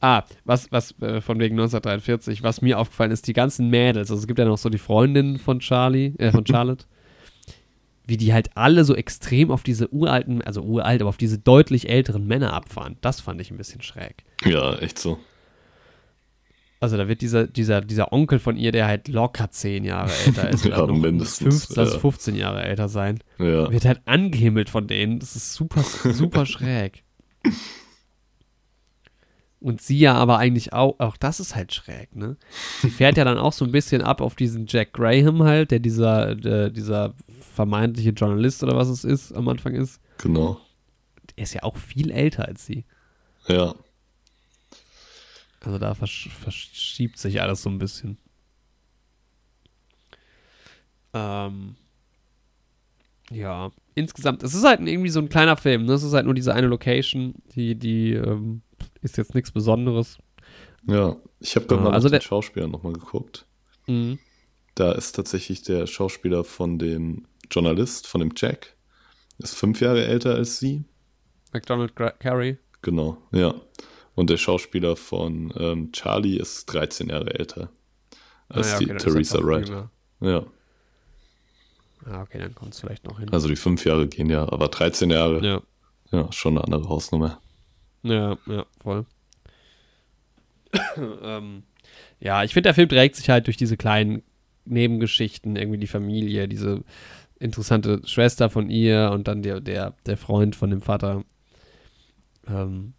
Ah, 0.04 0.26
was, 0.44 0.70
was 0.70 1.00
äh, 1.00 1.22
von 1.22 1.40
wegen 1.40 1.56
1943, 1.56 2.44
was 2.44 2.62
mir 2.62 2.78
aufgefallen 2.78 3.12
ist, 3.12 3.26
die 3.26 3.32
ganzen 3.32 3.70
Mädels, 3.70 4.12
also 4.12 4.20
es 4.20 4.28
gibt 4.28 4.38
ja 4.38 4.44
noch 4.44 4.58
so 4.58 4.68
die 4.68 4.78
Freundinnen 4.78 5.40
von 5.40 5.62
Charlie, 5.62 6.14
äh, 6.18 6.30
von 6.32 6.46
Charlotte, 6.46 6.84
wie 8.06 8.18
die 8.18 8.34
halt 8.34 8.50
alle 8.56 8.84
so 8.84 8.96
extrem 8.96 9.50
auf 9.50 9.64
diese 9.64 9.94
uralten, 9.94 10.42
also 10.42 10.62
uralt, 10.62 11.00
aber 11.00 11.08
auf 11.08 11.16
diese 11.16 11.38
deutlich 11.38 11.88
älteren 11.88 12.28
Männer 12.28 12.52
abfahren. 12.52 12.98
Das 13.00 13.22
fand 13.22 13.40
ich 13.40 13.50
ein 13.50 13.56
bisschen 13.56 13.82
schräg. 13.82 14.26
Ja, 14.44 14.76
echt 14.80 15.00
so. 15.00 15.20
Also 16.82 16.98
da 16.98 17.08
wird 17.08 17.22
dieser, 17.22 17.48
dieser, 17.48 17.80
dieser 17.80 18.12
Onkel 18.12 18.40
von 18.40 18.58
ihr, 18.58 18.74
der 18.74 18.88
halt 18.88 19.08
locker 19.08 19.52
zehn 19.52 19.86
Jahre 19.86 20.12
älter 20.26 20.50
ist, 20.50 20.66
ja, 20.66 20.86
mindestens, 20.86 21.68
15, 21.68 21.80
also 21.80 22.00
15 22.00 22.36
Jahre 22.36 22.62
älter 22.62 22.90
sein, 22.90 23.20
ja. 23.40 23.72
wird 23.72 23.86
halt 23.86 24.02
angehimmelt 24.04 24.70
von 24.70 24.86
denen. 24.86 25.20
Das 25.20 25.38
ist 25.38 25.54
super, 25.54 25.82
super 25.82 26.46
schräg. 26.46 27.06
Und 29.64 29.82
sie 29.82 29.98
ja 29.98 30.16
aber 30.16 30.40
eigentlich 30.40 30.74
auch, 30.74 31.00
auch 31.00 31.16
das 31.16 31.40
ist 31.40 31.56
halt 31.56 31.74
schräg, 31.74 32.14
ne? 32.18 32.36
Sie 32.82 32.90
fährt 32.90 33.16
ja 33.16 33.24
dann 33.24 33.38
auch 33.38 33.54
so 33.54 33.64
ein 33.64 33.72
bisschen 33.72 34.02
ab 34.02 34.20
auf 34.20 34.36
diesen 34.36 34.66
Jack 34.68 34.92
Graham 34.92 35.42
halt, 35.44 35.72
der 35.72 35.80
dieser, 35.80 36.36
der, 36.36 36.70
dieser 36.70 37.14
vermeintliche 37.40 38.10
Journalist 38.10 38.62
oder 38.62 38.76
was 38.76 38.90
es 38.90 39.06
ist, 39.06 39.32
am 39.32 39.48
Anfang 39.48 39.74
ist. 39.74 40.02
Genau. 40.18 40.60
Er 41.38 41.44
ist 41.44 41.54
ja 41.54 41.64
auch 41.64 41.78
viel 41.78 42.12
älter 42.12 42.46
als 42.46 42.66
sie. 42.66 42.84
Ja. 43.48 43.74
Also 45.62 45.78
da 45.80 45.96
versch 45.96 46.28
verschiebt 46.28 47.18
sich 47.18 47.42
alles 47.42 47.62
so 47.62 47.70
ein 47.70 47.80
bisschen. 47.80 48.18
Ähm, 51.14 51.78
ja, 53.32 53.72
insgesamt, 53.96 54.44
es 54.44 54.54
ist 54.54 54.66
halt 54.66 54.82
irgendwie 54.82 55.10
so 55.10 55.22
ein 55.22 55.30
kleiner 55.30 55.56
Film. 55.56 55.86
Ne? 55.86 55.94
Es 55.94 56.04
ist 56.04 56.12
halt 56.12 56.26
nur 56.26 56.34
diese 56.36 56.54
eine 56.54 56.68
Location, 56.68 57.36
die, 57.56 57.76
die 57.76 58.12
ähm, 58.12 58.62
ist 59.04 59.18
jetzt 59.18 59.36
nichts 59.36 59.52
Besonderes. 59.52 60.18
Ja, 60.88 61.18
ich 61.40 61.56
habe 61.56 61.66
gerade 61.66 61.82
mal 61.82 61.94
also 61.94 62.10
den 62.10 62.22
Schauspieler 62.22 62.68
nochmal 62.68 62.94
geguckt. 62.94 63.46
Mhm. 63.88 64.20
Da 64.76 64.92
ist 64.94 65.14
tatsächlich 65.14 65.62
der 65.62 65.88
Schauspieler 65.88 66.44
von 66.44 66.80
dem 66.80 67.26
Journalist, 67.52 68.08
von 68.08 68.20
dem 68.20 68.32
Jack, 68.36 68.76
ist 69.38 69.56
fünf 69.56 69.82
Jahre 69.82 70.06
älter 70.06 70.36
als 70.36 70.60
sie. 70.60 70.84
McDonald 71.54 71.96
Carey. 71.96 72.58
Genau, 72.82 73.18
ja. 73.32 73.54
Und 74.16 74.30
der 74.30 74.38
Schauspieler 74.38 74.96
von 74.96 75.54
ähm, 75.58 75.92
Charlie 75.92 76.38
ist 76.38 76.66
13 76.66 77.10
Jahre 77.10 77.34
älter 77.34 77.70
als 78.50 78.68
ah, 78.68 78.70
ja, 78.72 78.76
okay, 78.78 78.86
die 78.86 78.98
Theresa 78.98 79.40
Wright. 79.44 79.72
Ja. 80.22 80.46
Ah, 82.06 82.22
okay, 82.22 82.40
dann 82.40 82.54
kommt 82.54 82.74
es 82.74 82.82
vielleicht 82.82 83.06
noch 83.06 83.20
hin. 83.20 83.30
Also 83.32 83.48
die 83.48 83.56
fünf 83.56 83.86
Jahre 83.86 84.08
gehen 84.08 84.30
ja, 84.30 84.44
aber 84.52 84.68
13 84.68 85.10
Jahre. 85.10 85.46
Ja. 85.46 85.62
Ja, 86.12 86.32
schon 86.32 86.58
eine 86.58 86.64
andere 86.64 86.90
Hausnummer. 86.90 87.42
Ja, 88.04 88.38
ja, 88.48 88.66
voll. 88.82 89.06
ähm, 91.24 91.64
ja, 92.20 92.44
ich 92.44 92.54
finde, 92.54 92.68
der 92.68 92.74
Film 92.74 92.90
trägt 92.90 93.16
sich 93.16 93.30
halt 93.30 93.48
durch 93.48 93.58
diese 93.58 93.78
kleinen 93.78 94.24
Nebengeschichten, 94.66 95.56
irgendwie 95.56 95.80
die 95.80 95.88
Familie, 95.88 96.48
diese 96.48 96.84
interessante 97.40 98.02
Schwester 98.06 98.50
von 98.50 98.70
ihr 98.70 99.12
und 99.14 99.28
dann 99.28 99.42
der, 99.42 99.60
der, 99.60 99.94
der 100.06 100.18
Freund 100.18 100.56
von 100.56 100.70
dem 100.70 100.82
Vater. 100.82 101.24
Ähm, 102.48 102.94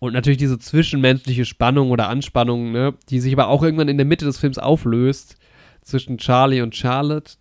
und 0.00 0.12
natürlich 0.12 0.38
diese 0.38 0.58
zwischenmenschliche 0.58 1.44
Spannung 1.44 1.90
oder 1.90 2.08
Anspannung, 2.08 2.72
ne, 2.72 2.94
die 3.08 3.20
sich 3.20 3.32
aber 3.32 3.48
auch 3.48 3.62
irgendwann 3.62 3.88
in 3.88 3.96
der 3.96 4.06
Mitte 4.06 4.24
des 4.24 4.38
Films 4.38 4.58
auflöst 4.58 5.36
zwischen 5.82 6.18
Charlie 6.18 6.60
und 6.60 6.74
Charlotte. 6.74 7.34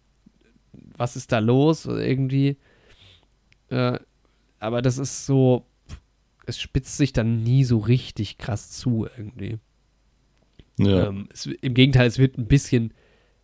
Was 0.96 1.16
ist 1.16 1.32
da 1.32 1.40
los? 1.40 1.86
Irgendwie. 1.86 2.58
Äh, 3.70 4.00
aber 4.60 4.82
das 4.82 4.98
ist 4.98 5.26
so, 5.26 5.66
es 6.46 6.60
spitzt 6.60 6.98
sich 6.98 7.14
dann 7.14 7.44
nie 7.44 7.64
so 7.64 7.78
richtig 7.78 8.38
krass 8.38 8.72
zu 8.72 9.08
irgendwie. 9.18 9.60
Ja. 10.78 11.08
Ähm, 11.08 11.30
es, 11.32 11.46
Im 11.46 11.74
Gegenteil, 11.74 12.08
es 12.08 12.18
wird 12.18 12.38
ein 12.38 12.48
bisschen 12.48 12.94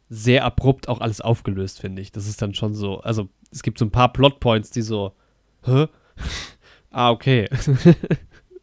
sehr 0.09 0.43
abrupt 0.43 0.89
auch 0.89 1.01
alles 1.01 1.21
aufgelöst, 1.21 1.79
finde 1.79 2.01
ich. 2.01 2.11
Das 2.11 2.27
ist 2.27 2.41
dann 2.41 2.53
schon 2.53 2.73
so, 2.73 2.99
also 2.99 3.29
es 3.51 3.63
gibt 3.63 3.77
so 3.77 3.85
ein 3.85 3.91
paar 3.91 4.11
Plotpoints, 4.11 4.71
die 4.71 4.81
so, 4.81 5.13
hä? 5.63 5.87
ah, 6.91 7.11
okay. 7.11 7.47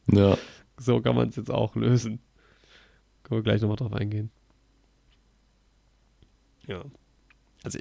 ja. 0.08 0.36
So 0.78 1.00
kann 1.00 1.16
man 1.16 1.30
es 1.30 1.36
jetzt 1.36 1.50
auch 1.50 1.74
lösen. 1.74 2.20
Können 3.22 3.38
wir 3.38 3.42
gleich 3.42 3.62
nochmal 3.62 3.78
drauf 3.78 3.94
eingehen. 3.94 4.30
Ja. 6.66 6.84
Also, 7.64 7.78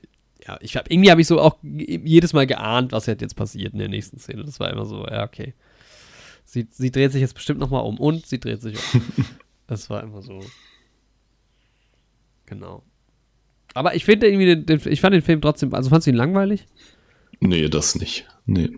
ja, 0.48 0.58
ich 0.62 0.78
habe 0.78 0.90
irgendwie 0.90 1.12
habe 1.12 1.20
ich 1.20 1.28
so 1.28 1.42
auch 1.42 1.58
jedes 1.62 2.32
Mal 2.32 2.48
geahnt, 2.48 2.94
was 2.94 3.06
jetzt 3.08 3.36
passiert 3.36 3.74
in 3.74 3.80
der 3.80 3.90
nächsten 3.90 4.18
Szene. 4.18 4.46
Das 4.46 4.62
war 4.62 4.70
immer 4.70 4.86
so, 4.86 5.06
ja, 5.06 5.26
okay. 5.26 5.54
Sie, 6.46 6.68
sie 6.72 6.92
dreht 6.92 7.12
sich 7.12 7.22
jetzt 7.22 7.34
bestimmt 7.34 7.60
nochmal 7.60 7.84
um 7.84 8.00
und 8.00 8.26
sie 8.26 8.40
dreht 8.40 8.62
sich 8.62 8.78
um. 8.94 9.02
das 9.68 9.90
war 9.90 10.04
immer 10.04 10.22
so. 10.22 10.40
Genau. 12.46 12.84
Aber 13.74 13.96
ich 13.96 14.06
finde 14.06 14.28
irgendwie, 14.28 14.46
den, 14.46 14.66
den, 14.66 14.82
ich 14.86 15.02
fand 15.02 15.14
den 15.14 15.22
Film 15.22 15.42
trotzdem, 15.42 15.74
also 15.74 15.90
fandst 15.90 16.08
du 16.08 16.12
ihn 16.12 16.16
langweilig? 16.16 16.66
Nee, 17.42 17.68
das 17.68 17.96
nicht. 17.96 18.26
Nee. 18.46 18.70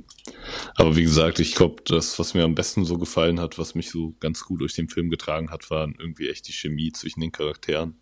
Aber 0.75 0.95
wie 0.95 1.03
gesagt, 1.03 1.39
ich 1.39 1.53
glaube, 1.53 1.83
das, 1.85 2.17
was 2.19 2.33
mir 2.33 2.43
am 2.43 2.55
besten 2.55 2.85
so 2.85 2.97
gefallen 2.97 3.39
hat, 3.39 3.59
was 3.59 3.75
mich 3.75 3.91
so 3.91 4.15
ganz 4.19 4.43
gut 4.43 4.61
durch 4.61 4.73
den 4.73 4.89
Film 4.89 5.09
getragen 5.09 5.51
hat, 5.51 5.69
war 5.69 5.87
irgendwie 5.87 6.29
echt 6.29 6.47
die 6.47 6.53
Chemie 6.53 6.91
zwischen 6.91 7.21
den 7.21 7.31
Charakteren. 7.31 7.99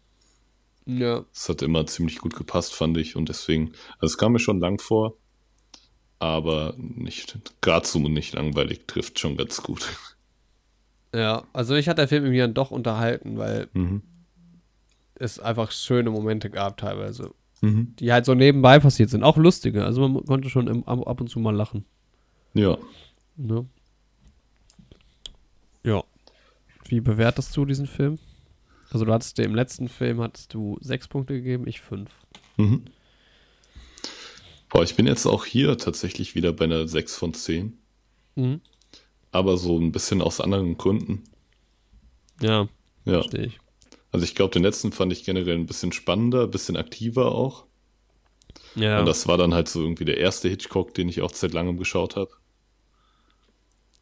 Ja. 0.86 1.26
Es 1.34 1.50
hat 1.50 1.62
immer 1.64 1.86
ziemlich 1.88 2.20
gut 2.20 2.36
gepasst, 2.36 2.74
fand 2.74 2.98
ich. 2.98 3.16
Und 3.16 3.30
deswegen, 3.30 3.74
also 4.00 4.14
es 4.14 4.18
kam 4.18 4.34
mir 4.34 4.40
schon 4.40 4.60
lang 4.60 4.80
vor, 4.80 5.18
aber 6.20 6.76
nicht, 6.78 7.38
gerade 7.62 7.88
so 7.88 8.00
nicht 8.00 8.34
langweilig 8.34 8.88
trifft 8.88 9.20
schon 9.20 9.38
ganz 9.38 9.62
gut. 9.62 9.88
Ja, 11.14 11.46
also 11.54 11.74
mich 11.76 11.88
hat 11.88 11.98
der 11.98 12.08
Film 12.08 12.26
irgendwie 12.26 12.40
dann 12.40 12.54
doch 12.54 12.72
unterhalten, 12.72 13.38
weil 13.38 13.70
mhm. 13.74 14.02
es 15.16 15.40
einfach 15.40 15.72
schöne 15.72 16.10
Momente 16.10 16.50
gab 16.50 16.78
teilweise, 16.78 17.34
mhm. 17.62 17.96
die 18.00 18.12
halt 18.12 18.26
so 18.26 18.34
nebenbei 18.34 18.80
passiert 18.80 19.10
sind. 19.10 19.24
Auch 19.24 19.38
lustige, 19.38 19.86
also 19.86 20.08
man 20.08 20.26
konnte 20.26 20.50
schon 20.50 20.68
im, 20.68 20.84
ab 20.84 21.22
und 21.22 21.30
zu 21.30 21.40
mal 21.40 21.56
lachen. 21.56 21.86
Ja. 22.54 22.78
Ne? 23.38 23.66
Ja. 25.84 26.04
Wie 26.88 27.02
bewertest 27.02 27.56
du 27.56 27.66
diesen 27.66 27.88
Film? 27.88 28.20
Also 28.92 29.06
du 29.06 29.14
hattest 29.14 29.40
im 29.40 29.56
letzten 29.56 29.90
Film 29.90 30.22
hattest 30.22 30.54
du 30.54 30.78
sechs 30.82 31.08
Punkte 31.08 31.34
gegeben, 31.34 31.68
ich 31.68 31.82
fünf. 31.82 32.12
Mhm. 32.58 32.86
Boah, 34.76 34.84
ich 34.84 34.98
bin 34.98 35.08
jetzt 35.08 35.26
auch 35.26 35.46
hier 35.46 35.78
tatsächlich 35.78 36.36
wieder 36.36 36.52
bei 36.52 36.66
einer 36.66 36.86
6 36.86 37.16
von 37.16 37.34
10. 37.34 37.78
Mhm. 38.36 38.60
Aber 39.32 39.56
so 39.56 39.80
ein 39.80 39.94
bisschen 39.94 40.22
aus 40.22 40.42
anderen 40.42 40.78
Gründen. 40.78 41.24
Ja, 42.42 42.68
ja. 43.06 43.22
verstehe 43.22 43.46
ich. 43.46 43.60
Also 44.12 44.26
ich 44.26 44.36
glaube, 44.36 44.52
den 44.52 44.64
letzten 44.64 44.92
fand 44.92 45.14
ich 45.14 45.24
generell 45.24 45.56
ein 45.56 45.66
bisschen 45.66 45.94
spannender, 45.94 46.44
ein 46.44 46.52
bisschen 46.52 46.76
aktiver 46.76 47.32
auch. 47.32 47.64
Ja. 48.76 49.00
Und 49.00 49.06
das 49.06 49.30
war 49.30 49.38
dann 49.38 49.54
halt 49.54 49.70
so 49.70 49.82
irgendwie 49.82 50.04
der 50.04 50.18
erste 50.18 50.50
Hitchcock, 50.50 50.94
den 50.94 51.08
ich 51.08 51.22
auch 51.22 51.32
seit 51.34 51.54
langem 51.54 51.78
geschaut 51.78 52.18
habe. 52.18 52.32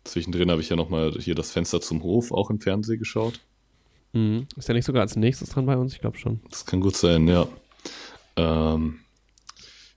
Zwischendrin 0.06 0.50
habe 0.50 0.62
ich 0.62 0.70
ja 0.70 0.76
nochmal 0.76 1.12
hier 1.20 1.36
das 1.36 1.52
Fenster 1.52 1.82
zum 1.82 2.02
Hof 2.02 2.32
auch 2.32 2.50
im 2.50 2.60
Fernsehen 2.60 2.98
geschaut. 2.98 3.42
Mhm. 4.14 4.48
Ist 4.56 4.70
ja 4.70 4.74
nicht 4.74 4.86
sogar 4.86 5.04
als 5.04 5.16
nächstes 5.16 5.50
dran 5.50 5.68
bei 5.68 5.78
uns? 5.78 5.94
Ich 5.94 6.02
glaube 6.02 6.18
schon. 6.18 6.40
Das 6.50 6.66
kann 6.66 6.80
gut 6.80 6.96
sein, 6.96 7.28
ja. 7.28 7.48
Ähm, 8.38 9.03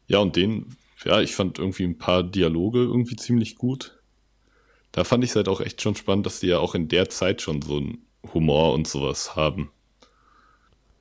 ja, 0.07 0.19
und 0.19 0.37
den, 0.37 0.77
ja, 1.05 1.21
ich 1.21 1.35
fand 1.35 1.59
irgendwie 1.59 1.85
ein 1.85 1.99
paar 1.99 2.23
Dialoge 2.23 2.81
irgendwie 2.81 3.17
ziemlich 3.17 3.57
gut. 3.57 3.99
Da 4.93 5.05
fand 5.05 5.25
ich 5.25 5.31
es 5.31 5.37
halt 5.37 5.49
auch 5.49 5.61
echt 5.61 5.83
schon 5.83 5.97
spannend, 5.97 6.27
dass 6.27 6.41
die 6.41 6.49
ja 6.49 6.59
auch 6.59 6.75
in 6.75 6.89
der 6.89 7.09
Zeit 7.09 7.43
schon 7.43 7.61
so 7.63 7.77
einen 7.77 8.07
Humor 8.33 8.73
und 8.73 8.89
sowas 8.89 9.37
haben. 9.37 9.71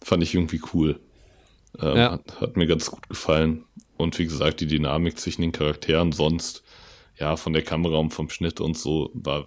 Fand 0.02 0.22
ich 0.24 0.36
irgendwie 0.36 0.62
cool. 0.74 1.00
Ähm, 1.80 1.98
ja. 1.98 2.12
hat, 2.12 2.42
hat 2.42 2.58
mir 2.58 2.68
ganz 2.68 2.92
gut 2.92 3.08
gefallen. 3.10 3.64
Und 3.98 4.18
wie 4.20 4.26
gesagt, 4.26 4.60
die 4.60 4.68
Dynamik 4.68 5.18
zwischen 5.18 5.42
den 5.42 5.52
Charakteren 5.52 6.12
sonst, 6.12 6.64
ja, 7.18 7.38
von 7.38 7.54
der 7.54 7.64
Kamera 7.64 7.98
und 7.98 8.12
vom 8.14 8.30
Schnitt 8.30 8.60
und 8.60 8.78
so 8.78 9.10
war 9.14 9.46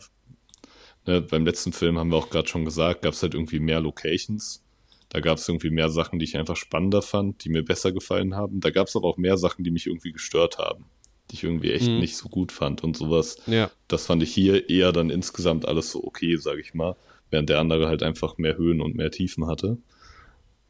Ne, 1.08 1.22
beim 1.22 1.46
letzten 1.46 1.72
Film 1.72 1.96
haben 1.96 2.10
wir 2.10 2.18
auch 2.18 2.28
gerade 2.28 2.48
schon 2.48 2.66
gesagt, 2.66 3.00
gab 3.00 3.14
es 3.14 3.22
halt 3.22 3.32
irgendwie 3.32 3.60
mehr 3.60 3.80
Locations. 3.80 4.62
Da 5.10 5.20
gab 5.20 5.38
es 5.38 5.48
irgendwie 5.48 5.70
mehr 5.70 5.88
Sachen, 5.88 6.18
die 6.18 6.24
ich 6.26 6.36
einfach 6.36 6.56
spannender 6.56 7.00
fand, 7.02 7.42
die 7.44 7.48
mir 7.48 7.64
besser 7.64 7.92
gefallen 7.92 8.34
haben. 8.34 8.60
Da 8.60 8.70
gab 8.70 8.88
es 8.88 8.96
aber 8.96 9.08
auch 9.08 9.16
mehr 9.16 9.38
Sachen, 9.38 9.64
die 9.64 9.70
mich 9.70 9.86
irgendwie 9.86 10.12
gestört 10.12 10.58
haben. 10.58 10.84
die 11.30 11.34
ich 11.34 11.44
irgendwie 11.44 11.72
echt 11.72 11.88
Mhm. 11.88 11.98
nicht 11.98 12.16
so 12.16 12.30
gut 12.30 12.52
fand 12.52 12.82
und 12.82 12.96
sowas. 12.96 13.36
Ja. 13.46 13.70
Das 13.86 14.06
fand 14.06 14.22
ich 14.22 14.32
hier 14.32 14.70
eher 14.70 14.92
dann 14.92 15.10
insgesamt 15.10 15.68
alles 15.68 15.90
so 15.90 16.02
okay, 16.02 16.36
sage 16.36 16.62
ich 16.62 16.72
mal, 16.72 16.96
während 17.30 17.50
der 17.50 17.58
andere 17.60 17.86
halt 17.86 18.02
einfach 18.02 18.38
mehr 18.38 18.56
Höhen 18.56 18.80
und 18.80 18.94
mehr 18.96 19.10
Tiefen 19.10 19.46
hatte. 19.46 19.76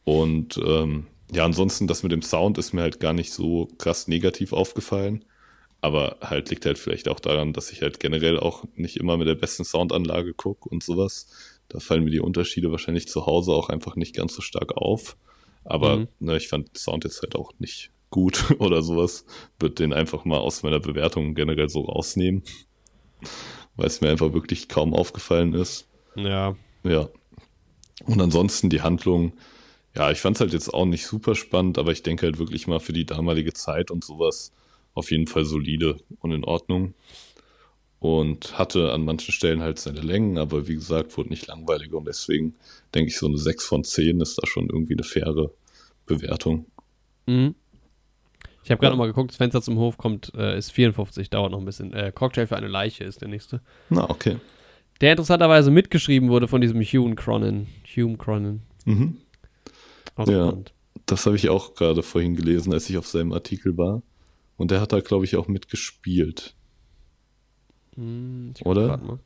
Und 0.04 0.58
ähm, 0.64 1.06
ja, 1.32 1.44
ansonsten 1.44 1.86
das 1.86 2.02
mit 2.02 2.12
dem 2.12 2.22
Sound 2.22 2.58
ist 2.58 2.72
mir 2.72 2.82
halt 2.82 3.00
gar 3.00 3.12
nicht 3.12 3.32
so 3.32 3.68
krass 3.78 4.08
negativ 4.08 4.52
aufgefallen. 4.52 5.24
Aber 5.80 6.16
halt 6.22 6.50
liegt 6.50 6.66
halt 6.66 6.78
vielleicht 6.78 7.08
auch 7.08 7.20
daran, 7.20 7.52
dass 7.52 7.70
ich 7.70 7.82
halt 7.82 8.00
generell 8.00 8.38
auch 8.40 8.64
nicht 8.74 8.96
immer 8.96 9.16
mit 9.16 9.28
der 9.28 9.36
besten 9.36 9.64
Soundanlage 9.64 10.34
gucke 10.34 10.68
und 10.68 10.82
sowas. 10.82 11.28
Da 11.68 11.80
fallen 11.80 12.04
mir 12.04 12.10
die 12.10 12.20
Unterschiede 12.20 12.70
wahrscheinlich 12.70 13.08
zu 13.08 13.26
Hause 13.26 13.52
auch 13.52 13.68
einfach 13.68 13.96
nicht 13.96 14.14
ganz 14.14 14.34
so 14.34 14.42
stark 14.42 14.76
auf. 14.76 15.16
Aber 15.64 15.96
Mhm. 15.98 16.08
ne, 16.20 16.36
ich 16.36 16.48
fand 16.48 16.76
Sound 16.78 17.04
jetzt 17.04 17.20
halt 17.22 17.36
auch 17.36 17.52
nicht 17.58 17.90
gut 18.10 18.44
oder 18.60 18.82
sowas. 18.82 19.26
Würde 19.60 19.74
den 19.74 19.92
einfach 19.92 20.24
mal 20.24 20.38
aus 20.38 20.62
meiner 20.62 20.80
Bewertung 20.80 21.34
generell 21.34 21.68
so 21.68 21.82
rausnehmen. 21.82 22.42
Weil 23.76 23.86
es 23.86 24.00
mir 24.00 24.10
einfach 24.10 24.32
wirklich 24.32 24.68
kaum 24.68 24.94
aufgefallen 24.94 25.54
ist. 25.54 25.88
Ja. 26.16 26.56
Ja. 26.84 27.08
Und 28.06 28.20
ansonsten 28.20 28.70
die 28.70 28.80
Handlung, 28.82 29.32
ja, 29.94 30.10
ich 30.10 30.18
fand 30.20 30.36
es 30.36 30.40
halt 30.40 30.52
jetzt 30.52 30.72
auch 30.72 30.86
nicht 30.86 31.06
super 31.06 31.34
spannend, 31.34 31.78
aber 31.78 31.92
ich 31.92 32.02
denke 32.02 32.26
halt 32.26 32.38
wirklich 32.38 32.66
mal 32.66 32.80
für 32.80 32.92
die 32.92 33.04
damalige 33.06 33.52
Zeit 33.52 33.90
und 33.90 34.04
sowas 34.04 34.52
auf 34.94 35.10
jeden 35.10 35.26
Fall 35.26 35.44
solide 35.44 35.96
und 36.20 36.32
in 36.32 36.44
Ordnung. 36.44 36.94
Und 38.00 38.56
hatte 38.56 38.92
an 38.92 39.04
manchen 39.04 39.32
Stellen 39.32 39.60
halt 39.60 39.80
seine 39.80 40.00
Längen, 40.00 40.38
aber 40.38 40.68
wie 40.68 40.74
gesagt, 40.76 41.16
wurde 41.18 41.30
nicht 41.30 41.48
langweilig 41.48 41.92
und 41.92 42.06
deswegen 42.06 42.54
denke 42.94 43.08
ich, 43.10 43.18
so 43.18 43.26
eine 43.26 43.38
6 43.38 43.64
von 43.66 43.82
10 43.82 44.20
ist 44.20 44.38
da 44.40 44.46
schon 44.46 44.68
irgendwie 44.68 44.94
eine 44.94 45.02
faire 45.02 45.50
Bewertung. 46.06 46.66
Mhm. 47.26 47.56
Ich 48.62 48.70
habe 48.70 48.80
gerade 48.80 48.86
Ja. 48.86 48.90
noch 48.90 48.98
mal 48.98 49.06
geguckt, 49.06 49.30
das 49.30 49.36
Fenster 49.36 49.62
zum 49.62 49.78
Hof 49.78 49.96
kommt, 49.96 50.32
äh, 50.36 50.56
ist 50.56 50.70
54, 50.70 51.28
dauert 51.30 51.50
noch 51.50 51.58
ein 51.58 51.64
bisschen. 51.64 51.92
Äh, 51.92 52.12
Cocktail 52.14 52.46
für 52.46 52.56
eine 52.56 52.68
Leiche 52.68 53.02
ist 53.02 53.20
der 53.20 53.28
nächste. 53.28 53.62
Na, 53.90 54.08
okay. 54.08 54.36
Der 55.00 55.12
interessanterweise 55.12 55.70
mitgeschrieben 55.72 56.28
wurde 56.28 56.46
von 56.48 56.60
diesem 56.60 56.80
Hume 56.82 57.14
Cronin. 57.16 57.66
Hume 57.96 58.16
Cronin. 58.16 58.62
Mhm. 58.84 59.16
Auch 60.16 60.28
Ja. 60.28 60.52
Das 61.06 61.24
habe 61.26 61.34
ich 61.36 61.48
auch 61.48 61.74
gerade 61.74 62.02
vorhin 62.02 62.36
gelesen, 62.36 62.72
als 62.72 62.88
ich 62.90 62.96
auf 62.98 63.06
seinem 63.08 63.32
Artikel 63.32 63.76
war. 63.78 64.02
Und 64.56 64.70
der 64.70 64.80
hat 64.80 64.92
da, 64.92 65.00
glaube 65.00 65.24
ich, 65.24 65.36
auch 65.36 65.48
mitgespielt. 65.48 66.54
Hm, 67.98 68.52
ich 68.56 68.64
Oder? 68.64 69.18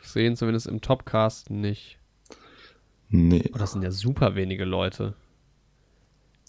Ich 0.00 0.08
sehe 0.08 0.26
ihn 0.26 0.36
zumindest 0.36 0.68
im 0.68 0.80
Topcast 0.80 1.50
nicht. 1.50 1.98
Nee. 3.08 3.50
Oh, 3.52 3.58
das 3.58 3.72
sind 3.72 3.82
ja 3.82 3.90
super 3.90 4.36
wenige 4.36 4.64
Leute. 4.64 5.14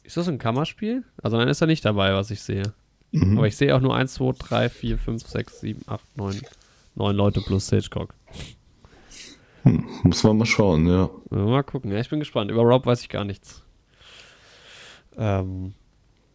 Ist 0.03 0.15
das 0.15 0.27
ein 0.27 0.37
Kammerspiel? 0.37 1.03
Also 1.21 1.37
dann 1.37 1.47
ist 1.47 1.59
er 1.59 1.67
nicht 1.67 1.83
dabei, 1.83 2.13
was 2.13 2.29
ich 2.29 2.41
sehe. 2.41 2.73
Mhm. 3.11 3.39
Aber 3.39 3.47
ich 3.47 3.57
sehe 3.57 3.75
auch 3.75 3.81
nur 3.81 3.95
1, 3.95 4.13
2, 4.13 4.33
3, 4.37 4.69
4, 4.69 4.97
5, 4.99 5.27
6, 5.27 5.59
7, 5.59 5.81
8, 5.87 6.17
9, 6.17 6.41
9 6.95 7.15
Leute 7.15 7.41
plus 7.41 7.69
Hitchcock. 7.69 8.13
Muss 10.03 10.23
man 10.23 10.37
mal 10.37 10.45
schauen, 10.45 10.87
ja. 10.87 11.09
Mal 11.29 11.63
gucken. 11.63 11.91
Ja, 11.91 11.99
ich 11.99 12.09
bin 12.09 12.19
gespannt. 12.19 12.51
Über 12.51 12.61
Rob 12.61 12.85
weiß 12.85 13.01
ich 13.01 13.09
gar 13.09 13.25
nichts. 13.25 13.63
Ähm, 15.17 15.73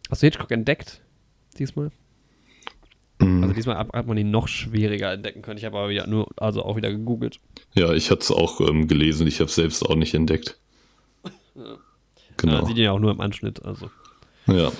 hast 0.09 0.21
du 0.21 0.27
Hitchcock 0.27 0.51
entdeckt? 0.51 1.01
Diesmal? 1.57 1.91
Mhm. 3.23 3.43
Also 3.43 3.55
diesmal 3.55 3.77
hat 3.77 4.07
man 4.07 4.17
ihn 4.17 4.31
noch 4.31 4.47
schwieriger 4.47 5.11
entdecken 5.11 5.41
können. 5.41 5.57
Ich 5.57 5.65
habe 5.65 5.77
aber 5.77 5.89
wieder 5.89 6.07
nur, 6.07 6.27
also 6.37 6.63
auch 6.63 6.75
wieder 6.75 6.91
gegoogelt. 6.91 7.39
Ja, 7.73 7.93
ich 7.93 8.11
hatte 8.11 8.21
es 8.21 8.31
auch 8.31 8.61
ähm, 8.61 8.87
gelesen, 8.87 9.27
ich 9.27 9.39
habe 9.39 9.49
es 9.49 9.55
selbst 9.55 9.83
auch 9.85 9.95
nicht 9.95 10.13
entdeckt. 10.13 10.57
Ja, 11.55 11.61
Genau. 12.37 12.53
man 12.57 12.65
sieht 12.65 12.77
ihn 12.77 12.83
ja 12.85 12.91
auch 12.91 12.99
nur 12.99 13.11
im 13.11 13.21
Anschnitt, 13.21 13.63
also 13.63 13.89
Ja, 14.47 14.71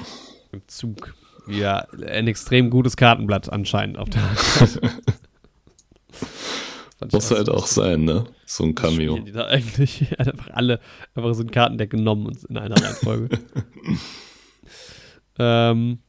im 0.51 0.61
Zug. 0.67 1.13
Ja, 1.47 1.85
ein 2.07 2.27
extrem 2.27 2.69
gutes 2.69 2.97
Kartenblatt 2.97 3.51
anscheinend 3.51 3.97
auf 3.97 4.09
der 4.09 4.21
muss 7.11 7.31
halt 7.31 7.49
auch 7.49 7.67
sein, 7.67 8.05
ne? 8.05 8.25
So 8.45 8.63
ein 8.63 8.75
Cameo. 8.75 9.19
Die 9.19 9.31
da 9.31 9.45
eigentlich 9.45 10.07
einfach 10.19 10.49
alle 10.51 10.79
einfach 11.15 11.33
so 11.33 11.43
ein 11.43 11.51
Kartendeck 11.51 11.89
genommen 11.89 12.27
und 12.27 12.43
in 12.45 12.57
einer 12.57 12.81
Reihenfolge. 12.81 13.39
ähm, 15.39 15.99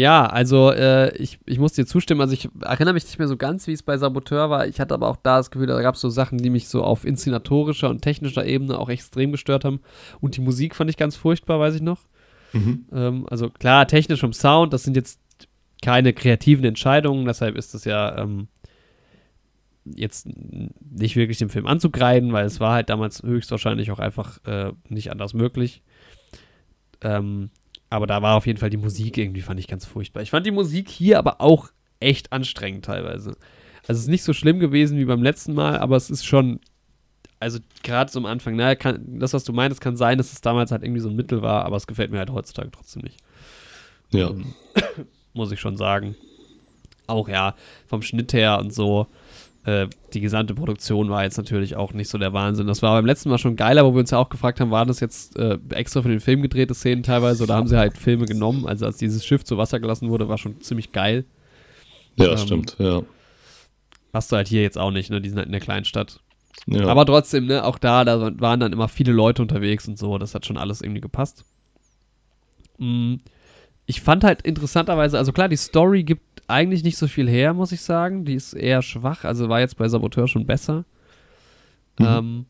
ja, 0.00 0.26
also 0.26 0.72
äh, 0.72 1.14
ich, 1.16 1.38
ich 1.44 1.58
muss 1.58 1.74
dir 1.74 1.84
zustimmen. 1.84 2.22
Also 2.22 2.32
ich 2.32 2.48
erinnere 2.62 2.94
mich 2.94 3.04
nicht 3.04 3.18
mehr 3.18 3.28
so 3.28 3.36
ganz, 3.36 3.66
wie 3.66 3.72
es 3.72 3.82
bei 3.82 3.98
Saboteur 3.98 4.48
war. 4.48 4.66
Ich 4.66 4.80
hatte 4.80 4.94
aber 4.94 5.08
auch 5.08 5.16
da 5.16 5.36
das 5.36 5.50
Gefühl, 5.50 5.66
da 5.66 5.80
gab 5.82 5.94
es 5.94 6.00
so 6.00 6.08
Sachen, 6.08 6.38
die 6.38 6.48
mich 6.48 6.68
so 6.68 6.82
auf 6.82 7.04
inszenatorischer 7.04 7.90
und 7.90 8.00
technischer 8.00 8.46
Ebene 8.46 8.78
auch 8.78 8.88
extrem 8.88 9.30
gestört 9.32 9.64
haben. 9.64 9.80
Und 10.20 10.36
die 10.36 10.40
Musik 10.40 10.74
fand 10.74 10.88
ich 10.88 10.96
ganz 10.96 11.16
furchtbar, 11.16 11.60
weiß 11.60 11.74
ich 11.74 11.82
noch. 11.82 12.00
Mhm. 12.54 12.86
Ähm, 12.92 13.26
also 13.30 13.50
klar, 13.50 13.86
technisch 13.86 14.20
vom 14.20 14.32
Sound, 14.32 14.72
das 14.72 14.84
sind 14.84 14.96
jetzt 14.96 15.20
keine 15.82 16.14
kreativen 16.14 16.64
Entscheidungen, 16.64 17.26
deshalb 17.26 17.56
ist 17.56 17.74
das 17.74 17.84
ja 17.84 18.18
ähm, 18.18 18.48
jetzt 19.84 20.28
nicht 20.90 21.16
wirklich 21.16 21.38
dem 21.38 21.50
Film 21.50 21.66
anzugreifen, 21.66 22.32
weil 22.32 22.46
es 22.46 22.60
war 22.60 22.72
halt 22.72 22.88
damals 22.88 23.22
höchstwahrscheinlich 23.22 23.90
auch 23.90 23.98
einfach 23.98 24.44
äh, 24.46 24.72
nicht 24.88 25.10
anders 25.10 25.34
möglich. 25.34 25.82
Ähm, 27.02 27.50
aber 27.90 28.06
da 28.06 28.22
war 28.22 28.36
auf 28.36 28.46
jeden 28.46 28.58
Fall 28.58 28.70
die 28.70 28.76
Musik 28.76 29.18
irgendwie, 29.18 29.42
fand 29.42 29.60
ich 29.60 29.66
ganz 29.66 29.84
furchtbar. 29.84 30.22
Ich 30.22 30.30
fand 30.30 30.46
die 30.46 30.52
Musik 30.52 30.88
hier 30.88 31.18
aber 31.18 31.40
auch 31.40 31.70
echt 31.98 32.32
anstrengend 32.32 32.84
teilweise. 32.84 33.36
Also 33.82 33.98
es 33.98 34.00
ist 34.00 34.08
nicht 34.08 34.22
so 34.22 34.32
schlimm 34.32 34.60
gewesen 34.60 34.96
wie 34.98 35.04
beim 35.04 35.22
letzten 35.22 35.52
Mal, 35.54 35.78
aber 35.78 35.96
es 35.96 36.08
ist 36.08 36.24
schon, 36.24 36.60
also 37.40 37.58
gerade 37.82 38.10
so 38.10 38.20
am 38.20 38.26
Anfang, 38.26 38.54
naja, 38.54 38.76
kann, 38.76 39.18
das, 39.18 39.32
was 39.32 39.44
du 39.44 39.52
meinst, 39.52 39.80
kann 39.80 39.96
sein, 39.96 40.18
dass 40.18 40.32
es 40.32 40.40
damals 40.40 40.70
halt 40.70 40.84
irgendwie 40.84 41.00
so 41.00 41.08
ein 41.08 41.16
Mittel 41.16 41.42
war, 41.42 41.64
aber 41.64 41.76
es 41.76 41.86
gefällt 41.86 42.12
mir 42.12 42.18
halt 42.18 42.30
heutzutage 42.30 42.70
trotzdem 42.70 43.02
nicht. 43.02 43.18
Ja, 44.12 44.30
Ähm, 44.30 44.54
muss 45.32 45.50
ich 45.50 45.60
schon 45.60 45.76
sagen. 45.76 46.14
Auch 47.06 47.28
ja, 47.28 47.56
vom 47.86 48.02
Schnitt 48.02 48.32
her 48.32 48.58
und 48.60 48.72
so. 48.72 49.08
Äh, 49.64 49.88
die 50.14 50.20
gesamte 50.20 50.54
Produktion 50.54 51.10
war 51.10 51.24
jetzt 51.24 51.36
natürlich 51.36 51.76
auch 51.76 51.92
nicht 51.92 52.08
so 52.08 52.16
der 52.16 52.32
Wahnsinn. 52.32 52.66
Das 52.66 52.80
war 52.80 52.94
beim 52.96 53.04
letzten 53.04 53.28
Mal 53.28 53.36
schon 53.38 53.56
geil, 53.56 53.78
aber 53.78 53.90
wo 53.90 53.94
wir 53.94 54.00
uns 54.00 54.10
ja 54.10 54.18
auch 54.18 54.30
gefragt 54.30 54.58
haben, 54.60 54.70
waren 54.70 54.88
das 54.88 55.00
jetzt 55.00 55.36
äh, 55.36 55.58
extra 55.70 56.00
für 56.00 56.08
den 56.08 56.20
Film 56.20 56.40
gedrehte 56.40 56.74
Szenen 56.74 57.02
teilweise 57.02 57.42
oder 57.44 57.54
haben 57.56 57.66
sie 57.68 57.76
halt 57.76 57.98
Filme 57.98 58.24
genommen? 58.24 58.66
Also 58.66 58.86
als 58.86 58.96
dieses 58.96 59.24
Schiff 59.26 59.44
zu 59.44 59.58
Wasser 59.58 59.78
gelassen 59.78 60.08
wurde, 60.08 60.28
war 60.28 60.38
schon 60.38 60.60
ziemlich 60.62 60.92
geil. 60.92 61.24
ja, 62.16 62.30
Ähm, 62.32 62.38
stimmt, 62.38 62.76
ja. 62.78 63.02
Hast 64.14 64.32
du 64.32 64.36
halt 64.36 64.48
hier 64.48 64.62
jetzt 64.62 64.78
auch 64.78 64.90
nicht, 64.90 65.10
ne? 65.10 65.20
Die 65.20 65.28
sind 65.28 65.36
halt 65.38 65.46
in 65.46 65.52
der 65.52 65.60
Kleinstadt. 65.60 66.20
ja. 66.66 66.86
Aber 66.86 67.04
trotzdem, 67.04 67.46
ne, 67.46 67.62
auch 67.64 67.78
da, 67.78 68.04
da 68.04 68.32
waren 68.40 68.60
dann 68.60 68.72
immer 68.72 68.88
viele 68.88 69.12
Leute 69.12 69.42
unterwegs 69.42 69.86
und 69.86 69.98
so, 69.98 70.16
das 70.18 70.34
hat 70.34 70.46
schon 70.46 70.56
alles 70.56 70.80
irgendwie 70.80 71.00
gepasst. 71.02 71.44
Mm, 72.78 73.16
Ich 73.86 74.00
fand 74.00 74.24
halt 74.24 74.42
interessanterweise, 74.42 75.18
also 75.18 75.32
klar, 75.32 75.48
die 75.48 75.56
Story 75.56 76.02
gibt 76.04 76.29
eigentlich 76.50 76.82
nicht 76.84 76.98
so 76.98 77.08
viel 77.08 77.28
her, 77.28 77.54
muss 77.54 77.72
ich 77.72 77.80
sagen. 77.82 78.24
Die 78.24 78.34
ist 78.34 78.52
eher 78.54 78.82
schwach, 78.82 79.24
also 79.24 79.48
war 79.48 79.60
jetzt 79.60 79.76
bei 79.76 79.88
Saboteur 79.88 80.28
schon 80.28 80.46
besser. 80.46 80.84
Mhm. 81.98 82.06
Ähm, 82.06 82.46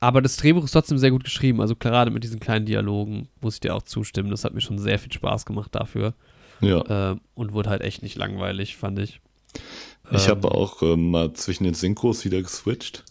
aber 0.00 0.20
das 0.20 0.36
Drehbuch 0.36 0.64
ist 0.64 0.72
trotzdem 0.72 0.98
sehr 0.98 1.10
gut 1.10 1.24
geschrieben, 1.24 1.60
also 1.60 1.76
gerade 1.76 2.10
mit 2.10 2.24
diesen 2.24 2.38
kleinen 2.40 2.66
Dialogen 2.66 3.28
muss 3.40 3.54
ich 3.54 3.60
dir 3.60 3.74
auch 3.74 3.82
zustimmen. 3.82 4.30
Das 4.30 4.44
hat 4.44 4.52
mir 4.54 4.60
schon 4.60 4.78
sehr 4.78 4.98
viel 4.98 5.12
Spaß 5.12 5.46
gemacht 5.46 5.74
dafür. 5.74 6.14
ja. 6.60 7.12
Äh, 7.12 7.16
und 7.34 7.52
wurde 7.52 7.70
halt 7.70 7.82
echt 7.82 8.02
nicht 8.02 8.16
langweilig, 8.16 8.76
fand 8.76 8.98
ich. 8.98 9.20
Ich 10.10 10.24
Ähm, 10.24 10.30
habe 10.32 10.50
auch 10.50 10.82
ähm, 10.82 11.10
mal 11.10 11.32
zwischen 11.32 11.64
den 11.64 11.74
Synchros 11.74 12.24
wieder 12.24 12.42
geswitcht. 12.42 13.04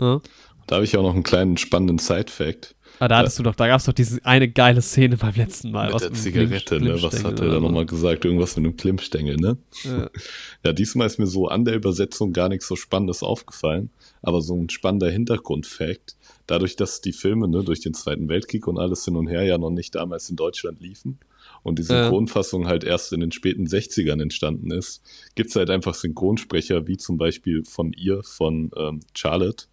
äh? 0.00 0.18
Da 0.66 0.76
habe 0.76 0.84
ich 0.84 0.96
auch 0.96 1.02
noch 1.02 1.14
einen 1.14 1.22
kleinen 1.24 1.56
spannenden 1.56 1.98
Side-Fact. 1.98 2.74
Ah, 3.00 3.08
da 3.08 3.18
hattest 3.18 3.38
du 3.38 3.42
doch, 3.42 3.54
da 3.54 3.66
gab 3.68 3.78
es 3.78 3.86
doch 3.86 3.92
diese 3.92 4.24
eine 4.24 4.48
geile 4.48 4.82
Szene 4.82 5.16
beim 5.16 5.34
letzten 5.34 5.70
Mal. 5.70 5.86
Mit 5.86 5.94
was 5.94 6.02
der 6.02 6.12
Zigarette, 6.14 6.80
ne? 6.80 7.00
Was 7.02 7.22
hat 7.24 7.40
er 7.40 7.48
da 7.48 7.60
nochmal 7.60 7.86
gesagt? 7.86 8.24
Irgendwas 8.24 8.56
mit 8.56 8.66
einem 8.66 8.76
Klimmstängel, 8.76 9.36
ne? 9.36 9.56
Ja. 9.84 10.10
Ja, 10.64 10.72
diesmal 10.72 11.06
ist 11.06 11.20
mir 11.20 11.28
so 11.28 11.46
an 11.46 11.64
der 11.64 11.76
Übersetzung 11.76 12.32
gar 12.32 12.48
nichts 12.48 12.66
so 12.66 12.74
Spannendes 12.74 13.22
aufgefallen, 13.22 13.90
aber 14.22 14.42
so 14.42 14.56
ein 14.56 14.68
spannender 14.68 15.08
Hintergrundfakt, 15.08 16.16
dadurch, 16.48 16.74
dass 16.74 17.00
die 17.00 17.12
Filme 17.12 17.46
ne, 17.46 17.62
durch 17.62 17.80
den 17.80 17.94
Zweiten 17.94 18.28
Weltkrieg 18.28 18.66
und 18.66 18.76
alles 18.76 19.04
hin 19.04 19.14
und 19.14 19.28
her 19.28 19.44
ja 19.44 19.56
noch 19.56 19.70
nicht 19.70 19.94
damals 19.94 20.28
in 20.28 20.34
Deutschland 20.36 20.80
liefen 20.80 21.20
und 21.62 21.78
die 21.78 21.82
Ja. 21.82 22.02
Synchronfassung 22.02 22.66
halt 22.66 22.82
erst 22.84 23.12
in 23.12 23.20
den 23.20 23.32
späten 23.32 23.66
60ern 23.66 24.20
entstanden 24.20 24.70
ist, 24.72 25.02
gibt's 25.36 25.54
halt 25.54 25.70
einfach 25.70 25.94
Synchronsprecher, 25.94 26.86
wie 26.88 26.96
zum 26.96 27.18
Beispiel 27.18 27.64
von 27.64 27.92
ihr, 27.92 28.22
von 28.24 28.70
ähm, 28.76 29.00
Charlotte. 29.14 29.66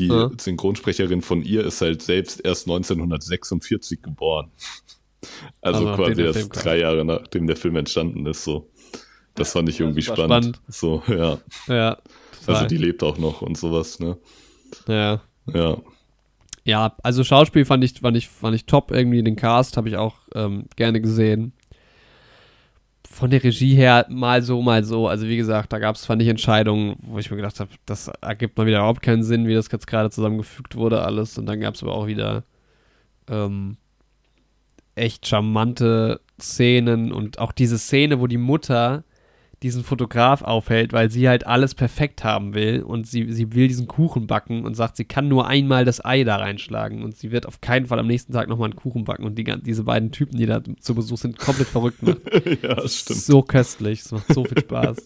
Die 0.00 0.06
Ja. 0.08 0.30
Synchronsprecherin 0.38 1.20
von 1.20 1.42
ihr 1.42 1.62
ist 1.64 1.82
halt 1.82 2.00
selbst 2.00 2.42
erst 2.44 2.66
1946 2.66 4.02
geboren. 4.02 4.50
Also, 5.60 5.86
Also 5.86 6.02
quasi 6.02 6.22
erst 6.22 6.64
drei 6.64 6.78
Jahre 6.78 7.04
nachdem 7.04 7.46
der 7.46 7.54
Film 7.56 7.76
entstanden 7.76 8.24
ist, 8.24 8.42
so. 8.42 8.70
Das 9.34 9.52
fand 9.52 9.68
ich 9.68 9.78
irgendwie 9.78 10.00
super 10.00 10.24
spannend. 10.24 10.56
spannend. 10.56 10.60
So, 10.68 11.02
ja. 11.08 11.38
Ja, 11.66 11.98
Also 12.46 12.64
die 12.64 12.78
lebt 12.78 13.02
auch 13.02 13.18
noch 13.18 13.42
und 13.42 13.58
sowas, 13.58 14.00
ne? 14.00 14.16
ja. 14.88 15.20
Ja. 15.52 15.76
ja, 16.64 16.96
also 17.02 17.22
Schauspiel 17.22 17.66
fand 17.66 17.84
ich, 17.84 18.00
fand 18.00 18.16
ich, 18.16 18.30
fand 18.30 18.54
ich 18.56 18.64
top 18.64 18.92
irgendwie. 18.92 19.22
Den 19.22 19.36
Cast 19.36 19.76
habe 19.76 19.90
ich 19.90 19.98
auch 19.98 20.16
ähm, 20.34 20.64
gerne 20.76 21.02
gesehen. 21.02 21.52
Von 23.20 23.30
der 23.30 23.44
Regie 23.44 23.74
her 23.74 24.06
mal 24.08 24.40
so, 24.40 24.62
mal 24.62 24.82
so. 24.82 25.06
Also 25.06 25.26
wie 25.26 25.36
gesagt, 25.36 25.74
da 25.74 25.78
gab 25.78 25.94
es, 25.94 26.06
fand 26.06 26.22
ich, 26.22 26.28
Entscheidungen, 26.28 26.96
wo 27.02 27.18
ich 27.18 27.30
mir 27.30 27.36
gedacht 27.36 27.60
habe, 27.60 27.68
das 27.84 28.08
ergibt 28.22 28.56
mal 28.56 28.66
wieder 28.66 28.78
überhaupt 28.78 29.02
keinen 29.02 29.22
Sinn, 29.22 29.46
wie 29.46 29.52
das 29.52 29.70
jetzt 29.70 29.86
gerade 29.86 30.08
zusammengefügt 30.08 30.74
wurde 30.74 31.02
alles. 31.02 31.36
Und 31.36 31.44
dann 31.44 31.60
gab 31.60 31.74
es 31.74 31.82
aber 31.82 31.92
auch 31.94 32.06
wieder 32.06 32.44
ähm, 33.28 33.76
echt 34.94 35.26
charmante 35.26 36.22
Szenen 36.40 37.12
und 37.12 37.38
auch 37.38 37.52
diese 37.52 37.78
Szene, 37.78 38.20
wo 38.20 38.26
die 38.26 38.38
Mutter 38.38 39.04
diesen 39.62 39.84
Fotograf 39.84 40.42
aufhält, 40.42 40.92
weil 40.92 41.10
sie 41.10 41.28
halt 41.28 41.46
alles 41.46 41.74
perfekt 41.74 42.24
haben 42.24 42.54
will 42.54 42.82
und 42.82 43.06
sie, 43.06 43.30
sie 43.32 43.54
will 43.54 43.68
diesen 43.68 43.86
Kuchen 43.86 44.26
backen 44.26 44.64
und 44.64 44.74
sagt, 44.74 44.96
sie 44.96 45.04
kann 45.04 45.28
nur 45.28 45.46
einmal 45.46 45.84
das 45.84 46.02
Ei 46.02 46.24
da 46.24 46.36
reinschlagen 46.36 47.02
und 47.02 47.16
sie 47.16 47.30
wird 47.30 47.46
auf 47.46 47.60
keinen 47.60 47.86
Fall 47.86 47.98
am 47.98 48.06
nächsten 48.06 48.32
Tag 48.32 48.48
nochmal 48.48 48.70
einen 48.70 48.76
Kuchen 48.76 49.04
backen 49.04 49.24
und 49.24 49.36
die, 49.36 49.44
diese 49.44 49.84
beiden 49.84 50.12
Typen, 50.12 50.38
die 50.38 50.46
da 50.46 50.62
zu 50.80 50.94
Besuch 50.94 51.18
sind, 51.18 51.38
komplett 51.38 51.68
verrückt 51.68 52.02
machen. 52.02 52.20
ja, 52.62 52.74
das 52.74 52.96
stimmt. 52.96 53.20
So 53.20 53.42
köstlich, 53.42 54.00
es 54.00 54.12
macht 54.12 54.32
so 54.32 54.44
viel 54.44 54.60
Spaß. 54.60 55.04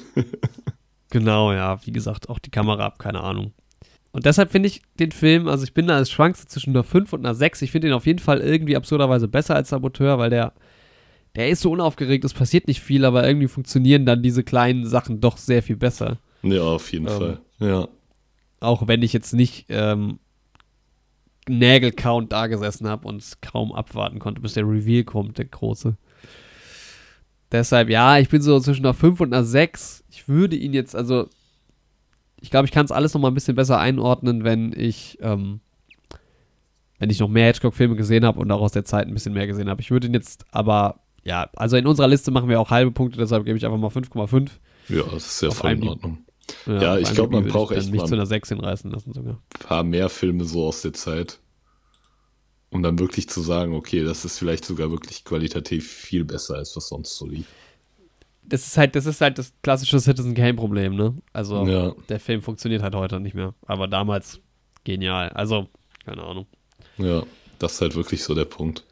genau, 1.10 1.52
ja, 1.52 1.78
wie 1.84 1.92
gesagt, 1.92 2.30
auch 2.30 2.38
die 2.38 2.50
Kamera 2.50 2.86
ab, 2.86 2.98
keine 2.98 3.20
Ahnung. 3.20 3.52
Und 4.12 4.26
deshalb 4.26 4.50
finde 4.50 4.68
ich 4.68 4.82
den 4.98 5.12
Film, 5.12 5.48
also 5.48 5.64
ich 5.64 5.74
bin 5.74 5.86
da 5.86 5.96
als 5.96 6.10
schwankste 6.10 6.46
zwischen 6.46 6.70
einer 6.70 6.84
5 6.84 7.12
und 7.14 7.24
einer 7.24 7.34
6. 7.34 7.62
Ich 7.62 7.70
finde 7.70 7.88
ihn 7.88 7.94
auf 7.94 8.06
jeden 8.06 8.18
Fall 8.18 8.40
irgendwie 8.40 8.76
absurderweise 8.76 9.26
besser 9.26 9.56
als 9.56 9.70
Saboteur, 9.70 10.18
weil 10.18 10.30
der 10.30 10.52
der 11.34 11.48
ist 11.48 11.62
so 11.62 11.70
unaufgeregt, 11.70 12.24
es 12.24 12.34
passiert 12.34 12.68
nicht 12.68 12.80
viel, 12.80 13.04
aber 13.04 13.26
irgendwie 13.26 13.48
funktionieren 13.48 14.04
dann 14.04 14.22
diese 14.22 14.44
kleinen 14.44 14.86
Sachen 14.86 15.20
doch 15.20 15.38
sehr 15.38 15.62
viel 15.62 15.76
besser. 15.76 16.18
Ja, 16.42 16.62
auf 16.62 16.92
jeden 16.92 17.08
ähm, 17.08 17.12
Fall. 17.12 17.40
Ja. 17.58 17.88
Auch 18.60 18.86
wenn 18.86 19.02
ich 19.02 19.12
jetzt 19.12 19.32
nicht 19.32 19.66
ähm, 19.68 20.18
Nägelcount 21.48 22.32
da 22.32 22.46
gesessen 22.46 22.88
habe 22.88 23.08
und 23.08 23.16
es 23.16 23.40
kaum 23.40 23.72
abwarten 23.72 24.18
konnte, 24.18 24.40
bis 24.40 24.54
der 24.54 24.64
Reveal 24.64 25.04
kommt, 25.04 25.38
der 25.38 25.46
große. 25.46 25.96
Deshalb, 27.50 27.90
ja, 27.90 28.18
ich 28.18 28.28
bin 28.28 28.40
so 28.40 28.58
zwischen 28.60 28.84
einer 28.84 28.94
5 28.94 29.20
und 29.20 29.32
einer 29.32 29.44
6. 29.44 30.04
Ich 30.10 30.28
würde 30.28 30.56
ihn 30.56 30.72
jetzt, 30.72 30.94
also, 30.94 31.28
ich 32.40 32.50
glaube, 32.50 32.66
ich 32.66 32.72
kann 32.72 32.84
es 32.84 32.92
alles 32.92 33.14
noch 33.14 33.20
mal 33.20 33.28
ein 33.28 33.34
bisschen 33.34 33.56
besser 33.56 33.78
einordnen, 33.78 34.44
wenn 34.44 34.72
ich, 34.74 35.18
ähm, 35.20 35.60
wenn 36.98 37.10
ich 37.10 37.20
noch 37.20 37.28
mehr 37.28 37.46
Hitchcock-Filme 37.46 37.96
gesehen 37.96 38.24
habe 38.24 38.40
und 38.40 38.50
auch 38.50 38.60
aus 38.60 38.72
der 38.72 38.84
Zeit 38.84 39.06
ein 39.06 39.14
bisschen 39.14 39.34
mehr 39.34 39.46
gesehen 39.46 39.68
habe. 39.68 39.80
Ich 39.80 39.90
würde 39.90 40.06
ihn 40.06 40.14
jetzt 40.14 40.46
aber 40.50 41.01
ja, 41.24 41.48
also 41.56 41.76
in 41.76 41.86
unserer 41.86 42.08
Liste 42.08 42.30
machen 42.30 42.48
wir 42.48 42.60
auch 42.60 42.70
halbe 42.70 42.90
Punkte, 42.90 43.18
deshalb 43.18 43.44
gebe 43.44 43.56
ich 43.56 43.64
einfach 43.64 43.78
mal 43.78 43.88
5,5. 43.88 44.50
Ja, 44.88 45.02
das 45.04 45.26
ist 45.26 45.42
ja 45.42 45.50
voll 45.50 45.72
in 45.72 45.88
Ordnung. 45.88 46.18
Ja, 46.66 46.82
ja 46.82 46.98
ich 46.98 47.12
glaube, 47.12 47.32
man 47.32 47.46
braucht 47.48 47.74
echt 47.74 47.90
mich 47.90 48.04
zu 48.04 48.14
einer 48.14 48.26
6 48.26 48.48
hinreißen 48.50 48.90
lassen 48.90 49.12
sogar. 49.12 49.34
Ein 49.34 49.66
paar 49.66 49.84
mehr 49.84 50.08
Filme 50.08 50.44
so 50.44 50.66
aus 50.66 50.82
der 50.82 50.92
Zeit, 50.92 51.38
um 52.70 52.82
dann 52.82 52.98
wirklich 52.98 53.28
zu 53.28 53.40
sagen, 53.40 53.74
okay, 53.74 54.02
das 54.02 54.24
ist 54.24 54.38
vielleicht 54.38 54.64
sogar 54.64 54.90
wirklich 54.90 55.24
qualitativ 55.24 55.88
viel 55.90 56.24
besser, 56.24 56.56
als 56.56 56.76
was 56.76 56.88
sonst 56.88 57.16
so 57.16 57.26
lief. 57.26 57.46
Das 58.44 58.66
ist 58.66 58.76
halt, 58.76 58.96
das 58.96 59.06
ist 59.06 59.20
halt 59.20 59.38
das 59.38 59.52
klassische 59.62 60.00
Citizen 60.00 60.34
Kane 60.34 60.54
Problem, 60.54 60.96
ne? 60.96 61.14
Also 61.32 61.64
ja. 61.66 61.94
der 62.08 62.18
Film 62.18 62.42
funktioniert 62.42 62.82
halt 62.82 62.94
heute 62.94 63.20
nicht 63.20 63.34
mehr, 63.34 63.54
aber 63.66 63.86
damals 63.86 64.40
genial. 64.82 65.28
Also 65.30 65.68
keine 66.04 66.24
Ahnung. 66.24 66.46
Ja, 66.98 67.22
das 67.60 67.74
ist 67.74 67.80
halt 67.80 67.94
wirklich 67.94 68.24
so 68.24 68.34
der 68.34 68.44
Punkt. 68.44 68.84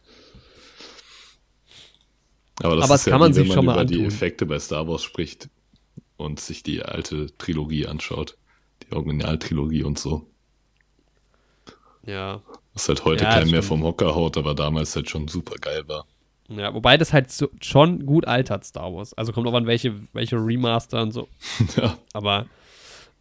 Aber 2.63 2.77
das 2.77 2.85
Aber 2.85 2.95
ist 2.95 3.07
ja 3.07 3.13
kann 3.13 3.21
man 3.21 3.35
wie, 3.35 3.35
sich 3.35 3.49
wenn 3.49 3.53
schon 3.53 3.65
man 3.65 3.67
mal 3.67 3.75
über 3.75 3.85
die 3.85 4.01
antun. 4.01 4.05
Effekte 4.05 4.47
bei 4.47 4.59
Star 4.59 4.87
Wars 4.89 5.03
spricht 5.03 5.49
und 6.17 6.41
sich 6.41 6.63
die 6.63 6.83
alte 6.83 7.37
Trilogie 7.39 7.87
anschaut. 7.87 8.37
Die 8.83 8.93
Originaltrilogie 8.93 9.83
und 9.85 9.99
so. 9.99 10.27
Ja. 12.07 12.43
Was 12.75 12.89
halt 12.89 13.05
heute 13.05 13.25
Ja, 13.25 13.31
kein 13.31 13.51
mehr 13.51 13.63
vom 13.63 13.83
Hocker 13.85 14.15
haut, 14.15 14.37
aber 14.37 14.55
damals 14.55 14.95
halt 14.97 15.11
schon 15.11 15.29
super 15.29 15.57
geil 15.57 15.87
war. 15.89 16.07
Ja, 16.49 16.75
wobei 16.75 16.97
das 16.97 17.13
halt 17.13 17.31
so, 17.31 17.49
schon 17.61 18.07
gut 18.07 18.27
altert, 18.27 18.65
Star 18.65 18.93
Wars. 18.93 19.15
Also 19.15 19.33
kommt 19.33 19.47
auch 19.47 19.55
an, 19.55 19.67
welche, 19.67 19.95
welche 20.13 20.37
Remaster 20.37 21.03
und 21.03 21.13
so. 21.13 21.29
ja, 21.77 21.99
Aber, 22.13 22.47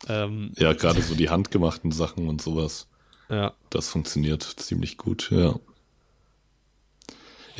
ähm, 0.07 0.51
ja 0.57 0.73
gerade 0.73 1.01
so 1.01 1.15
die 1.15 1.29
handgemachten 1.29 1.91
Sachen 1.91 2.27
und 2.27 2.41
sowas. 2.41 2.87
ja. 3.29 3.53
Das 3.69 3.89
funktioniert 3.89 4.43
ziemlich 4.43 4.97
gut, 4.97 5.29
ja. 5.31 5.55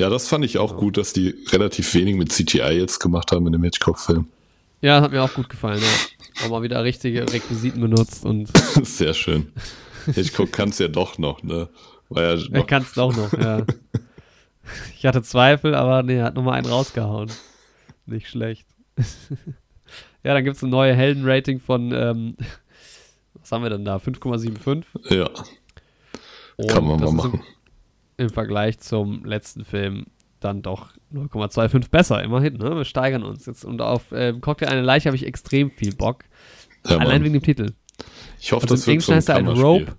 Ja, 0.00 0.08
das 0.08 0.28
fand 0.28 0.46
ich 0.46 0.56
auch 0.56 0.78
gut, 0.78 0.96
dass 0.96 1.12
die 1.12 1.34
relativ 1.48 1.92
wenig 1.92 2.14
mit 2.14 2.32
CGI 2.32 2.70
jetzt 2.70 3.00
gemacht 3.00 3.32
haben 3.32 3.46
in 3.46 3.52
dem 3.52 3.62
Hitchcock-Film. 3.62 4.28
Ja, 4.80 5.02
hat 5.02 5.12
mir 5.12 5.22
auch 5.22 5.34
gut 5.34 5.50
gefallen, 5.50 5.78
ja. 5.78 6.46
Auch 6.46 6.50
mal 6.50 6.62
wieder 6.62 6.82
richtige 6.82 7.30
Requisiten 7.30 7.82
benutzt 7.82 8.24
und 8.24 8.48
Sehr 8.82 9.12
schön. 9.12 9.52
Hitchcock 10.06 10.52
kann 10.52 10.70
es 10.70 10.78
ja 10.78 10.88
doch 10.88 11.18
noch, 11.18 11.42
ne? 11.42 11.68
War 12.08 12.22
ja 12.22 12.30
er 12.30 12.48
noch, 12.48 12.66
kann 12.66 12.82
es 12.82 12.94
doch 12.94 13.14
noch, 13.14 13.30
ja. 13.34 13.66
Ich 14.96 15.04
hatte 15.04 15.22
Zweifel, 15.22 15.74
aber 15.74 16.02
nee, 16.02 16.16
er 16.16 16.24
hat 16.24 16.34
nochmal 16.34 16.54
einen 16.54 16.70
rausgehauen. 16.72 17.30
Nicht 18.06 18.26
schlecht. 18.26 18.66
ja, 20.24 20.32
dann 20.32 20.44
gibt 20.44 20.56
es 20.56 20.62
ein 20.62 20.70
neue 20.70 20.94
Helden-Rating 20.94 21.60
von, 21.60 21.92
ähm, 21.92 22.36
was 23.34 23.52
haben 23.52 23.62
wir 23.62 23.70
denn 23.70 23.84
da? 23.84 23.98
5,75? 23.98 24.84
ja, 25.14 25.28
kann 26.68 26.84
man 26.84 26.94
Und 26.94 27.00
mal 27.04 27.12
machen. 27.12 27.34
Im, 27.34 27.59
Im 28.20 28.30
Vergleich 28.30 28.78
zum 28.80 29.24
letzten 29.24 29.64
Film 29.64 30.06
dann 30.40 30.62
doch 30.62 30.92
0,25 31.12 31.90
besser, 31.90 32.22
immerhin, 32.22 32.58
ne? 32.58 32.76
Wir 32.76 32.84
steigern 32.84 33.22
uns 33.22 33.46
jetzt. 33.46 33.64
Und 33.64 33.80
auf 33.80 34.12
ähm, 34.12 34.40
Cocktail 34.40 34.68
eine 34.68 34.82
Leiche 34.82 35.08
habe 35.08 35.16
ich 35.16 35.26
extrem 35.26 35.70
viel 35.70 35.94
Bock. 35.94 36.24
Ja, 36.86 36.98
Allein 36.98 37.22
wegen 37.24 37.34
dem 37.34 37.42
Titel. 37.42 37.72
Ich 38.38 38.52
hoffe, 38.52 38.64
Also 38.64 38.74
das 38.74 38.86
wird 38.86 39.02
so 39.02 39.12
ein 39.12 39.46
heißt. 39.48 39.62
Rope. 39.62 39.96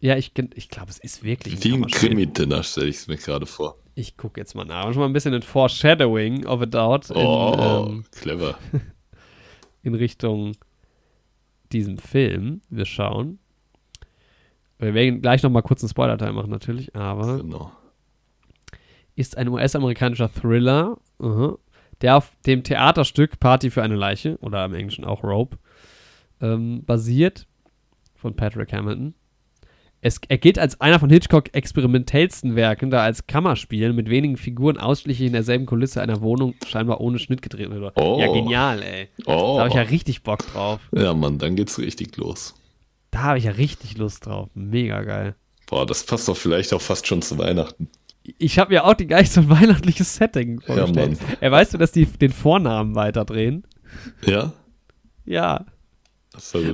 Ja, 0.00 0.16
ich, 0.16 0.32
ich 0.54 0.68
glaube, 0.68 0.90
es 0.90 0.98
ist 0.98 1.22
wirklich 1.24 1.62
Wie 1.62 1.74
ein. 1.74 1.86
Krimi-Dinner 1.86 2.62
stelle 2.62 2.88
ich 2.88 2.96
es 2.96 3.06
mir 3.08 3.16
gerade 3.16 3.46
vor. 3.46 3.76
Ich 3.94 4.16
gucke 4.16 4.40
jetzt 4.40 4.54
mal 4.54 4.64
nach. 4.64 4.86
Und 4.86 4.94
schon 4.94 5.00
mal 5.00 5.06
ein 5.08 5.12
bisschen 5.12 5.34
ein 5.34 5.42
Foreshadowing 5.42 6.46
of 6.46 6.62
a 6.62 6.66
Doubt 6.66 7.10
in, 7.10 7.16
Oh, 7.16 7.86
ähm, 7.90 8.04
clever. 8.12 8.58
in 9.82 9.94
Richtung 9.94 10.52
diesem 11.72 11.98
Film. 11.98 12.62
Wir 12.70 12.86
schauen. 12.86 13.38
Wir 14.80 14.94
werden 14.94 15.20
gleich 15.20 15.42
noch 15.42 15.50
mal 15.50 15.62
kurz 15.62 15.82
einen 15.82 15.90
Spoiler-Teil 15.90 16.32
machen, 16.32 16.50
natürlich, 16.50 16.94
aber 16.96 17.38
Genau. 17.38 17.70
ist 19.14 19.36
ein 19.36 19.48
US-amerikanischer 19.48 20.32
Thriller, 20.32 20.96
aha, 21.18 21.58
der 22.00 22.16
auf 22.16 22.32
dem 22.46 22.62
Theaterstück 22.62 23.38
Party 23.40 23.70
für 23.70 23.82
eine 23.82 23.96
Leiche, 23.96 24.38
oder 24.40 24.64
im 24.64 24.74
Englischen 24.74 25.04
auch 25.04 25.22
Rope, 25.22 25.58
ähm, 26.40 26.82
basiert, 26.84 27.46
von 28.14 28.34
Patrick 28.36 28.72
Hamilton. 28.72 29.14
Es, 30.02 30.18
er 30.28 30.38
gilt 30.38 30.58
als 30.58 30.80
einer 30.80 30.98
von 30.98 31.10
Hitchcock 31.10 31.54
experimentellsten 31.54 32.56
Werken, 32.56 32.90
da 32.90 33.02
als 33.02 33.26
Kammerspiel 33.26 33.92
mit 33.92 34.08
wenigen 34.08 34.38
Figuren 34.38 34.78
ausschließlich 34.78 35.26
in 35.26 35.34
derselben 35.34 35.66
Kulisse 35.66 36.00
einer 36.00 36.22
Wohnung 36.22 36.54
scheinbar 36.66 37.02
ohne 37.02 37.18
Schnitt 37.18 37.42
gedreht 37.42 37.68
wird. 37.70 37.92
Oh. 38.00 38.16
Ja, 38.18 38.32
genial, 38.32 38.82
ey. 38.82 39.08
Oh. 39.26 39.56
Da 39.56 39.60
habe 39.60 39.68
ich 39.68 39.74
ja 39.74 39.82
richtig 39.82 40.22
Bock 40.22 40.38
drauf. 40.46 40.80
Ja, 40.92 41.12
Mann, 41.12 41.36
dann 41.36 41.54
geht's 41.54 41.78
richtig 41.78 42.16
los. 42.16 42.54
Da 43.10 43.22
habe 43.22 43.38
ich 43.38 43.44
ja 43.44 43.52
richtig 43.52 43.98
Lust 43.98 44.26
drauf. 44.26 44.48
Mega 44.54 45.02
geil. 45.02 45.34
Boah, 45.66 45.86
das 45.86 46.04
passt 46.04 46.28
doch 46.28 46.36
vielleicht 46.36 46.72
auch 46.72 46.80
fast 46.80 47.06
schon 47.06 47.22
zu 47.22 47.38
Weihnachten. 47.38 47.88
Ich 48.38 48.58
habe 48.58 48.72
mir 48.72 48.84
auch 48.84 48.94
die 48.94 49.06
gar 49.06 49.20
nicht 49.20 49.32
so 49.32 49.40
ein 49.40 49.48
weihnachtliches 49.48 50.16
Setting 50.16 50.60
vorgestellt. 50.60 51.20
Mann. 51.20 51.36
er 51.40 51.50
weißt 51.50 51.74
du, 51.74 51.78
dass 51.78 51.92
die 51.92 52.06
den 52.06 52.32
Vornamen 52.32 52.94
weiterdrehen? 52.94 53.66
Ja? 54.24 54.52
Ja, 55.24 55.64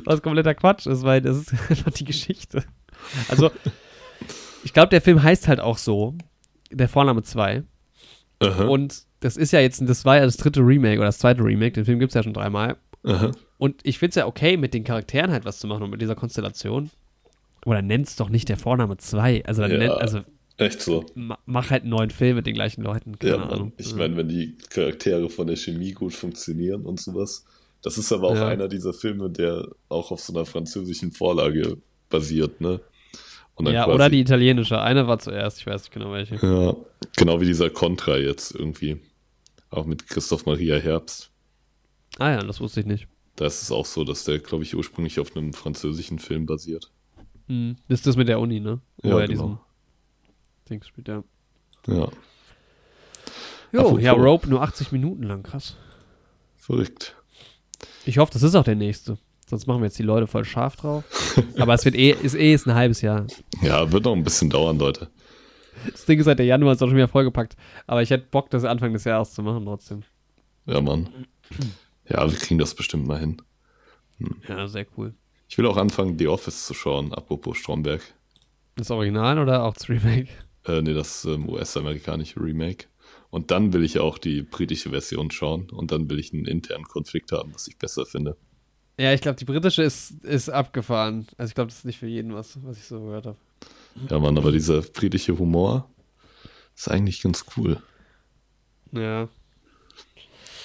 was 0.05 0.23
kompletter 0.23 0.55
Quatsch 0.55 0.87
ist, 0.87 1.03
weil 1.03 1.21
das 1.21 1.39
ist 1.39 1.53
einfach 1.71 1.91
die 1.93 2.05
Geschichte. 2.05 2.65
Also, 3.29 3.51
ich 4.65 4.73
glaube, 4.73 4.89
der 4.89 5.01
Film 5.01 5.23
heißt 5.23 5.49
halt 5.49 5.61
auch 5.61 5.79
so, 5.79 6.15
der 6.71 6.89
Vorname 6.89 7.23
2. 7.23 7.63
Aha, 8.41 8.65
Und 8.65 9.05
das 9.21 9.37
ist 9.37 9.53
ja 9.53 9.61
jetzt, 9.61 9.83
das 9.87 10.05
war 10.05 10.17
ja 10.17 10.25
das 10.25 10.37
dritte 10.37 10.61
Remake 10.61 10.99
oder 10.99 11.07
das 11.07 11.19
zweite 11.19 11.43
Remake, 11.43 11.73
den 11.73 11.85
Film 11.85 11.99
gibt 11.99 12.11
es 12.11 12.15
ja 12.15 12.23
schon 12.23 12.35
dreimal. 12.35 12.77
aha. 13.05 13.33
Und 13.59 13.81
ich 13.85 13.99
finde 13.99 14.11
es 14.11 14.15
ja 14.17 14.27
okay, 14.27 14.57
mit 14.57 14.75
den 14.75 14.85
Charakteren 14.85 15.33
halt 15.33 15.45
was 15.45 15.59
zu 15.59 15.67
machen 15.67 15.83
und 15.83 15.91
mit 15.91 16.01
dieser 16.03 16.15
Konstellation. 16.15 16.91
Dann 17.65 17.87
nennt 17.87 18.07
es 18.07 18.17
doch 18.17 18.29
nicht 18.29 18.49
der 18.49 18.57
Vorname 18.59 18.97
2. 18.97 19.45
Also, 19.45 19.63
dann 19.63 19.73
Ja. 19.73 19.79
nennt, 19.79 19.91
also 19.93 20.21
Echt 20.59 20.81
so. 20.81 21.05
ma- 21.15 21.39
mach 21.47 21.71
halt 21.71 21.83
einen 21.83 21.91
neuen 21.91 22.11
Film 22.11 22.37
mit 22.37 22.47
den 22.47 22.55
gleichen 22.55 22.83
Leuten. 22.83 23.19
Keine 23.19 23.37
Ja. 23.37 23.43
Ahnung. 23.49 23.73
Ich 23.77 23.95
meine, 23.95 24.17
wenn 24.17 24.29
die 24.29 24.57
Charaktere 24.71 25.29
von 25.29 25.47
der 25.49 25.57
Chemie 25.57 25.93
gut 25.93 26.13
funktionieren 26.15 26.85
und 26.87 27.01
sowas. 27.01 27.45
Das 27.83 27.99
ist 27.99 28.13
aber 28.13 28.29
auch 28.29 28.35
Ja. 28.37 28.49
einer 28.49 28.69
dieser 28.69 28.93
Filme, 28.93 29.31
der 29.31 29.69
auch 29.89 30.11
auf 30.13 30.21
so 30.21 30.33
einer 30.33 30.45
französischen 30.47 31.13
Vorlage 31.13 31.77
basiert, 32.09 32.61
ne? 32.61 32.81
Ja, 33.61 33.85
quasi- 33.85 33.95
oder 33.95 34.11
die 34.11 34.21
italienische. 34.21 34.81
Eine 34.81 35.07
war 35.09 35.19
zuerst, 35.19 35.59
ich 35.61 35.67
weiß 35.67 35.83
nicht 35.83 35.93
genau 35.93 36.13
welche. 36.13 36.35
Ja, 36.37 36.77
genau 37.17 37.41
wie 37.41 37.47
dieser 37.47 37.71
Contra 37.71 38.17
jetzt 38.19 38.55
irgendwie. 38.55 38.99
Auch 39.71 39.87
mit 39.87 40.07
Christoph 40.09 40.47
Maria 40.47 40.77
Herbst. 40.77 41.31
Ah 42.19 42.31
ja, 42.31 42.39
das 42.43 42.61
wusste 42.61 42.81
ich 42.81 42.87
nicht. 42.87 43.09
Da 43.37 43.47
ist 43.47 43.63
es 43.63 43.71
auch 43.71 43.87
so, 43.87 44.05
dass 44.05 44.25
der, 44.25 44.39
glaube 44.39 44.65
ich, 44.65 44.75
ursprünglich 44.75 45.21
auf 45.21 45.37
einem 45.37 45.53
französischen 45.53 46.19
Film 46.19 46.47
basiert. 46.47 46.91
Hm. 47.49 47.77
Das 47.89 48.01
ist 48.01 48.07
das 48.07 48.17
mit 48.17 48.29
der 48.29 48.41
Uni, 48.41 48.61
ne? 48.61 48.81
Wo 49.03 49.09
Ja, 49.11 49.21
er 49.21 49.29
genau. 49.29 49.61
diesen 50.69 50.83
spielt, 50.83 51.09
ja. 51.09 51.23
Ja, 51.87 52.09
Jo, 53.73 53.99
ja, 53.99 54.13
Rope 54.13 54.49
nur 54.49 54.63
80 54.63 54.91
Minuten 54.93 55.23
lang, 55.23 55.43
krass. 55.43 55.77
verrückt. 56.57 57.15
Ich 58.05 58.19
hoffe, 58.19 58.33
das 58.33 58.43
ist 58.43 58.55
auch 58.55 58.65
der 58.65 58.75
nächste. 58.75 59.19
Sonst 59.49 59.67
machen 59.67 59.81
wir 59.81 59.87
jetzt 59.87 59.99
die 59.99 60.03
Leute 60.03 60.27
voll 60.27 60.45
scharf 60.45 60.77
drauf. 60.77 61.05
Aber 61.59 61.75
es 61.75 61.85
wird 61.85 61.95
eh, 61.95 62.11
ist 62.11 62.35
eh 62.35 62.53
ist 62.55 62.67
ein 62.67 62.75
halbes 62.75 63.01
Jahr. 63.01 63.27
Ja, 63.63 63.93
wird 63.93 64.05
noch 64.05 64.13
ein 64.15 64.25
bisschen 64.25 64.51
dauern, 64.51 64.79
Leute. 64.79 65.09
Das 65.91 66.05
Ding 66.05 66.19
ist 66.19 66.27
halt, 66.27 66.39
der 66.39 66.47
Januar 66.47 66.73
ist 66.73 66.83
auch 66.83 66.89
schon 66.89 66.97
wieder 66.97 67.07
vollgepackt. 67.07 67.57
Aber 67.87 68.03
ich 68.03 68.11
hätte 68.11 68.27
Bock, 68.31 68.51
das 68.51 68.65
Anfang 68.65 68.93
des 68.93 69.05
Jahres 69.05 69.33
zu 69.35 69.43
machen 69.43 69.65
trotzdem. 69.65 70.03
Ja, 70.65 70.81
Mann. 70.81 71.09
Ja, 72.09 72.31
wir 72.31 72.39
kriegen 72.39 72.59
das 72.59 72.75
bestimmt 72.75 73.07
mal 73.07 73.19
hin. 73.19 73.43
Ja, 74.49 74.67
sehr 74.69 74.87
cool. 74.97 75.15
Ich 75.49 75.59
will 75.59 75.67
auch 75.67 75.77
anfangen, 75.77 76.19
The 76.19 76.29
Office 76.29 76.67
zu 76.67 76.75
schauen, 76.75 77.13
apropos 77.13 77.59
Stromberg. 77.59 78.03
Das 78.77 78.91
Original 78.91 79.39
oder 79.39 79.65
auch 79.65 79.75
das 79.75 79.89
Remake? 79.89 80.29
Äh, 80.65 80.83
nee, 80.83 80.95
das 80.95 81.25
ähm, 81.25 81.49
US-amerikanische 81.49 82.41
Remake. 82.41 82.87
Und 83.31 83.51
dann 83.51 83.73
will 83.73 83.85
ich 83.85 83.99
auch 83.99 84.19
die 84.19 84.43
britische 84.43 84.91
Version 84.91 85.31
schauen 85.31 85.71
und 85.71 85.93
dann 85.93 86.11
will 86.11 86.19
ich 86.19 86.33
einen 86.33 86.47
internen 86.47 86.85
Konflikt 86.85 87.33
haben, 87.33 87.55
was 87.55 87.69
ich 87.69 87.79
besser 87.79 88.07
finde. 88.07 88.37
Ja, 88.99 89.13
ich 89.13 89.21
glaube, 89.21 89.37
die 89.37 89.45
britische 89.45 89.83
ist, 89.83 90.25
ist 90.25 90.49
abgefahren. 90.49 91.27
Also 91.37 91.51
ich 91.51 91.55
glaube, 91.55 91.69
das 91.69 91.79
ist 91.79 91.85
nicht 91.85 91.99
für 91.99 92.07
jeden 92.07 92.35
was, 92.35 92.59
was 92.63 92.79
ich 92.79 92.85
so 92.85 93.01
gehört 93.01 93.27
habe. 93.27 93.37
Ja, 94.11 94.19
Mann, 94.19 94.37
aber 94.39 94.53
dieser 94.53 94.81
britische 94.81 95.39
Humor 95.39 95.89
ist 96.75 96.89
eigentlich 96.89 97.23
ganz 97.23 97.45
cool. 97.57 97.81
Ja. 98.93 99.29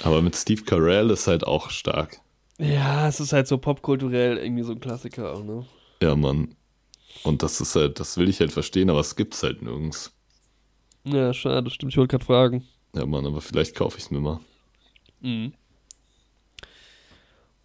Aber 0.03 0.21
mit 0.21 0.35
Steve 0.35 0.63
Carell 0.63 1.09
ist 1.09 1.27
halt 1.27 1.45
auch 1.45 1.69
stark. 1.69 2.19
Ja, 2.57 3.07
es 3.07 3.19
ist 3.19 3.33
halt 3.33 3.47
so 3.47 3.57
popkulturell 3.57 4.37
irgendwie 4.37 4.63
so 4.63 4.71
ein 4.71 4.79
Klassiker 4.79 5.33
auch, 5.33 5.43
ne? 5.43 5.65
Ja, 6.01 6.15
Mann. 6.15 6.55
Und 7.23 7.43
das 7.43 7.61
ist 7.61 7.75
halt, 7.75 7.99
das 7.99 8.17
will 8.17 8.29
ich 8.29 8.39
halt 8.39 8.51
verstehen, 8.51 8.89
aber 8.89 8.99
es 8.99 9.15
gibt's 9.15 9.43
halt 9.43 9.61
nirgends. 9.61 10.11
Ja, 11.03 11.33
schade, 11.33 11.69
stimmt. 11.69 11.91
Ich 11.91 11.97
wollte 11.97 12.11
gerade 12.11 12.25
fragen. 12.25 12.67
Ja, 12.95 13.05
Mann, 13.05 13.25
aber 13.25 13.41
vielleicht 13.41 13.75
kaufe 13.75 13.97
ich 13.97 14.05
es 14.05 14.11
mir 14.11 14.19
mal. 14.19 14.39
Mhm. 15.21 15.53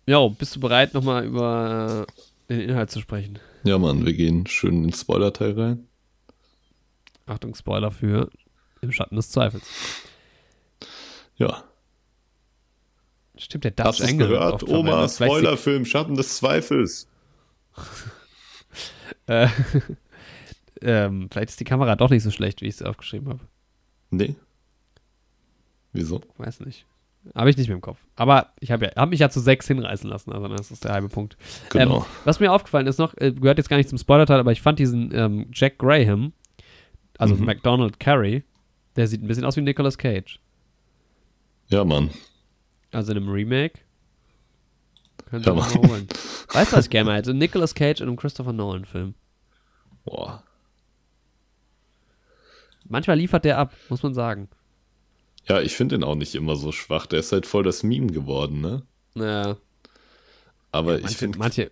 Ja, 0.06 0.26
bist 0.28 0.54
du 0.56 0.60
bereit, 0.60 0.94
nochmal 0.94 1.24
über 1.24 2.06
den 2.48 2.60
Inhalt 2.60 2.90
zu 2.90 3.00
sprechen? 3.00 3.38
Ja, 3.64 3.78
Mann, 3.78 4.06
wir 4.06 4.12
gehen 4.12 4.46
schön 4.46 4.84
ins 4.84 5.00
Spoiler-Teil 5.00 5.58
rein. 5.58 5.88
Achtung, 7.26 7.54
Spoiler 7.54 7.90
für 7.90 8.30
Im 8.80 8.92
Schatten 8.92 9.16
des 9.16 9.30
Zweifels. 9.30 9.64
Ja. 11.36 11.64
Stimmt, 13.38 13.64
der 13.64 13.70
Dutch 13.72 13.86
Hast 13.86 14.00
wird 14.00 14.18
gehört? 14.18 14.62
Oma, 14.62 15.08
verwendet. 15.08 15.10
Vielleicht 15.10 15.32
Spoiler 15.32 15.56
für 15.56 15.74
Im 15.74 15.84
Schatten 15.84 16.14
des 16.14 16.36
Zweifels. 16.36 17.08
Äh, 19.28 19.48
ähm, 20.82 21.28
vielleicht 21.30 21.50
ist 21.50 21.58
die 21.60 21.64
Kamera 21.64 21.96
doch 21.96 22.10
nicht 22.10 22.22
so 22.22 22.30
schlecht, 22.30 22.60
wie 22.60 22.66
ich 22.66 22.74
es 22.76 22.82
aufgeschrieben 22.82 23.28
habe. 23.28 23.40
Nee. 24.10 24.34
Wieso? 25.92 26.20
Weiß 26.38 26.60
nicht. 26.60 26.86
Habe 27.34 27.50
ich 27.50 27.56
nicht 27.56 27.66
mehr 27.66 27.74
im 27.74 27.80
Kopf. 27.80 27.98
Aber 28.14 28.52
ich 28.60 28.70
habe 28.70 28.86
ja, 28.86 28.92
hab 28.94 29.08
mich 29.10 29.18
ja 29.18 29.28
zu 29.28 29.40
sechs 29.40 29.66
hinreißen 29.66 30.08
lassen, 30.08 30.32
also 30.32 30.46
das 30.48 30.70
ist 30.70 30.84
der 30.84 30.92
halbe 30.92 31.08
Punkt. 31.08 31.36
Genau. 31.70 31.98
Ähm, 31.98 32.04
was 32.24 32.38
mir 32.38 32.52
aufgefallen 32.52 32.86
ist 32.86 32.98
noch, 32.98 33.14
äh, 33.16 33.32
gehört 33.32 33.58
jetzt 33.58 33.68
gar 33.68 33.78
nicht 33.78 33.88
zum 33.88 33.98
Spoiler-Teil, 33.98 34.38
aber 34.38 34.52
ich 34.52 34.62
fand 34.62 34.78
diesen 34.78 35.12
ähm, 35.12 35.46
Jack 35.52 35.78
Graham, 35.78 36.32
also 37.18 37.34
Mhm. 37.34 37.44
McDonald 37.46 37.98
Carey, 37.98 38.44
der 38.94 39.08
sieht 39.08 39.22
ein 39.22 39.26
bisschen 39.28 39.44
aus 39.44 39.56
wie 39.56 39.62
Nicolas 39.62 39.98
Cage. 39.98 40.38
ja, 41.68 41.84
Mann. 41.84 42.10
Also 42.96 43.12
in 43.12 43.18
einem 43.18 43.28
Remake. 43.28 43.80
Ja, 45.30 45.38
Mann. 45.52 45.56
mal 45.56 45.74
holen. 45.74 46.08
Weißt 46.52 46.72
du, 46.72 46.76
was 46.78 46.86
ich 46.86 46.90
gerne 46.90 47.10
mal 47.10 47.16
hätte? 47.18 47.34
Nicolas 47.34 47.74
Cage 47.74 48.00
in 48.00 48.08
einem 48.08 48.16
Christopher 48.16 48.54
Nolan-Film. 48.54 49.14
Boah. 50.06 50.42
Manchmal 52.88 53.18
liefert 53.18 53.44
der 53.44 53.58
ab, 53.58 53.74
muss 53.90 54.02
man 54.02 54.14
sagen. 54.14 54.48
Ja, 55.46 55.60
ich 55.60 55.76
finde 55.76 55.96
ihn 55.96 56.04
auch 56.04 56.14
nicht 56.14 56.34
immer 56.34 56.56
so 56.56 56.72
schwach. 56.72 57.04
Der 57.04 57.20
ist 57.20 57.32
halt 57.32 57.44
voll 57.44 57.64
das 57.64 57.82
Meme 57.82 58.06
geworden, 58.06 58.62
ne? 58.62 58.82
Naja, 59.14 59.58
Aber 60.72 60.96
ich 60.96 61.02
manche, 61.02 61.18
finde, 61.18 61.38
manche, 61.38 61.70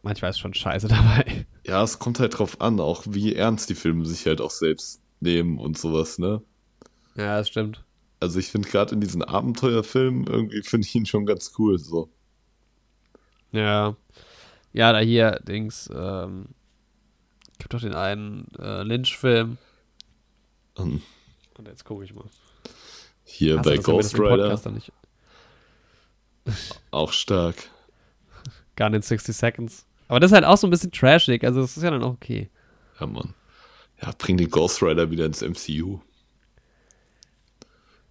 manchmal 0.00 0.30
ist 0.30 0.38
schon 0.38 0.54
scheiße 0.54 0.88
dabei. 0.88 1.44
ja, 1.66 1.82
es 1.82 1.98
kommt 1.98 2.20
halt 2.20 2.38
drauf 2.38 2.58
an, 2.62 2.80
auch 2.80 3.04
wie 3.06 3.34
ernst 3.34 3.68
die 3.68 3.74
Filme 3.74 4.06
sich 4.06 4.24
halt 4.24 4.40
auch 4.40 4.50
selbst 4.50 5.02
nehmen 5.20 5.58
und 5.58 5.76
sowas, 5.76 6.18
ne? 6.18 6.40
Ja, 7.16 7.36
das 7.36 7.48
stimmt. 7.48 7.84
Also 8.20 8.38
ich 8.38 8.48
finde 8.48 8.68
gerade 8.68 8.94
in 8.94 9.00
diesen 9.00 9.22
Abenteuerfilmen 9.22 10.26
irgendwie 10.26 10.62
finde 10.62 10.86
ich 10.86 10.94
ihn 10.94 11.06
schon 11.06 11.26
ganz 11.26 11.52
cool, 11.58 11.78
so. 11.78 12.10
Ja. 13.52 13.96
Ja, 14.72 14.92
da 14.92 14.98
hier, 14.98 15.40
Dings, 15.46 15.88
ähm, 15.94 16.46
gibt 17.58 17.74
doch 17.74 17.80
den 17.80 17.94
einen 17.94 18.48
äh, 18.58 18.82
Lynch-Film. 18.82 19.58
Und 20.74 21.02
Und 21.56 21.68
jetzt 21.68 21.84
gucke 21.84 22.04
ich 22.04 22.14
mal. 22.14 22.24
hier 23.24 23.58
Hast 23.58 23.64
bei 23.64 23.78
Ghost 23.78 24.18
Rider 24.18 24.60
auch 26.90 27.12
stark. 27.12 27.56
Gone 28.76 28.96
in 28.96 29.02
60 29.02 29.36
Seconds. 29.36 29.86
Aber 30.06 30.20
das 30.20 30.30
ist 30.30 30.34
halt 30.34 30.44
auch 30.44 30.56
so 30.56 30.66
ein 30.66 30.70
bisschen 30.70 30.92
trashig, 30.92 31.44
also 31.44 31.60
das 31.60 31.76
ist 31.76 31.82
ja 31.82 31.90
dann 31.90 32.02
auch 32.02 32.12
okay. 32.14 32.48
Ja, 32.98 33.06
Mann. 33.06 33.34
Ja, 34.00 34.12
bring 34.16 34.36
den 34.36 34.48
Ghost 34.48 34.82
Rider 34.82 35.10
wieder 35.10 35.26
ins 35.26 35.42
MCU. 35.42 36.00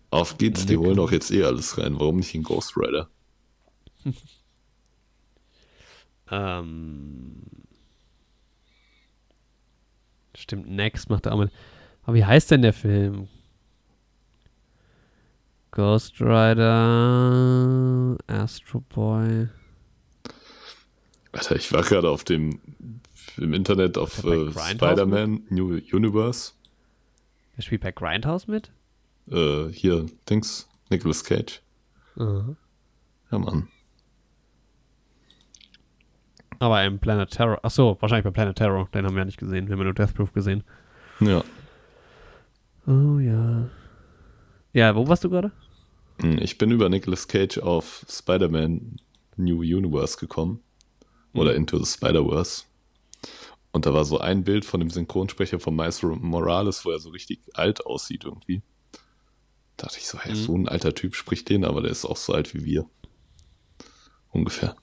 Auf 0.10 0.38
geht's, 0.38 0.66
die 0.66 0.78
holen 0.78 0.95
doch 0.95 1.12
jetzt 1.12 1.32
eh 1.32 1.43
alles 1.43 1.78
rein. 1.78 1.99
Warum 1.99 2.18
nicht 2.18 2.34
in 2.34 2.43
Ghost 2.43 2.78
Rider? 2.78 3.10
Ähm. 6.30 7.41
Stimmt, 10.36 10.70
Next 10.70 11.10
macht 11.10 11.26
er 11.26 11.34
auch 11.34 11.39
mit. 11.39 11.51
Aber 12.03 12.16
wie 12.16 12.26
heißt 12.26 12.51
denn 12.51 12.62
der 12.62 12.74
Film? 12.74 13.28
Ghost 15.72 16.20
Rider, 16.22 18.18
Astro 18.28 18.82
Boy. 18.82 19.47
Alter, 21.32 21.55
ich 21.55 21.72
war 21.72 21.84
gerade 21.84 22.10
auf 22.10 22.24
dem 22.24 22.60
im 23.38 23.53
Internet 23.53 23.97
auf 23.97 24.24
äh, 24.24 24.51
Spider-Man 24.51 25.43
New 25.49 25.80
Universe. 25.91 26.53
Der 27.55 27.62
spielt 27.62 27.82
bei 27.82 27.91
Grindhouse 27.91 28.47
mit? 28.47 28.72
Äh, 29.32 29.67
hier, 29.71 30.05
Dings, 30.30 30.67
Nicolas 30.89 31.23
Cage. 31.23 31.61
Ja, 32.15 33.38
Mann. 33.38 33.67
Aber 36.59 36.84
im 36.84 36.99
Planet 36.99 37.30
Terror. 37.30 37.59
Achso, 37.63 37.97
wahrscheinlich 37.99 38.23
bei 38.23 38.32
Planet 38.32 38.55
Terror. 38.57 38.88
Den 38.93 39.05
haben 39.05 39.13
wir 39.13 39.19
ja 39.19 39.25
nicht 39.25 39.38
gesehen. 39.38 39.67
Wir 39.67 39.73
haben 39.73 39.80
ja 39.80 39.86
nur 39.86 39.93
Death 39.93 40.13
Proof 40.15 40.34
gesehen. 40.34 40.63
Ja. 41.19 41.43
Oh 42.88 43.19
ja. 43.19 43.69
Ja, 44.73 44.95
wo 44.95 45.07
warst 45.07 45.23
du 45.23 45.30
gerade? 45.30 45.51
Hm, 46.21 46.39
Ich 46.39 46.57
bin 46.57 46.71
über 46.71 46.89
Nicolas 46.89 47.28
Cage 47.28 47.59
auf 47.59 48.05
Spider-Man 48.09 48.97
New 49.36 49.59
Universe 49.61 50.17
gekommen. 50.17 50.61
Oder 51.34 51.51
Mhm. 51.51 51.57
Into 51.57 51.78
the 51.78 51.86
Spider-Verse. 51.86 52.63
Und 53.71 53.86
da 53.86 53.93
war 53.93 54.05
so 54.05 54.19
ein 54.19 54.43
Bild 54.43 54.65
von 54.65 54.80
dem 54.80 54.89
Synchronsprecher 54.89 55.59
von 55.59 55.75
Miles 55.75 56.01
Morales, 56.01 56.84
wo 56.86 56.89
er 56.91 56.99
so 56.99 57.09
richtig 57.09 57.41
alt 57.53 57.86
aussieht 57.86 58.23
irgendwie. 58.23 58.63
Da 59.78 59.86
dachte 59.88 59.99
ich 59.99 60.07
so, 60.07 60.19
hey, 60.19 60.32
Mhm. 60.34 60.36
so 60.36 60.57
ein 60.57 60.67
alter 60.67 60.93
Typ 60.95 61.15
spricht 61.15 61.49
den, 61.49 61.63
aber 61.63 61.82
der 61.82 61.91
ist 61.91 62.05
auch 62.05 62.17
so 62.17 62.34
alt 62.34 62.53
wie 62.53 62.65
wir. 62.65 62.86
Ungefähr. 64.32 64.75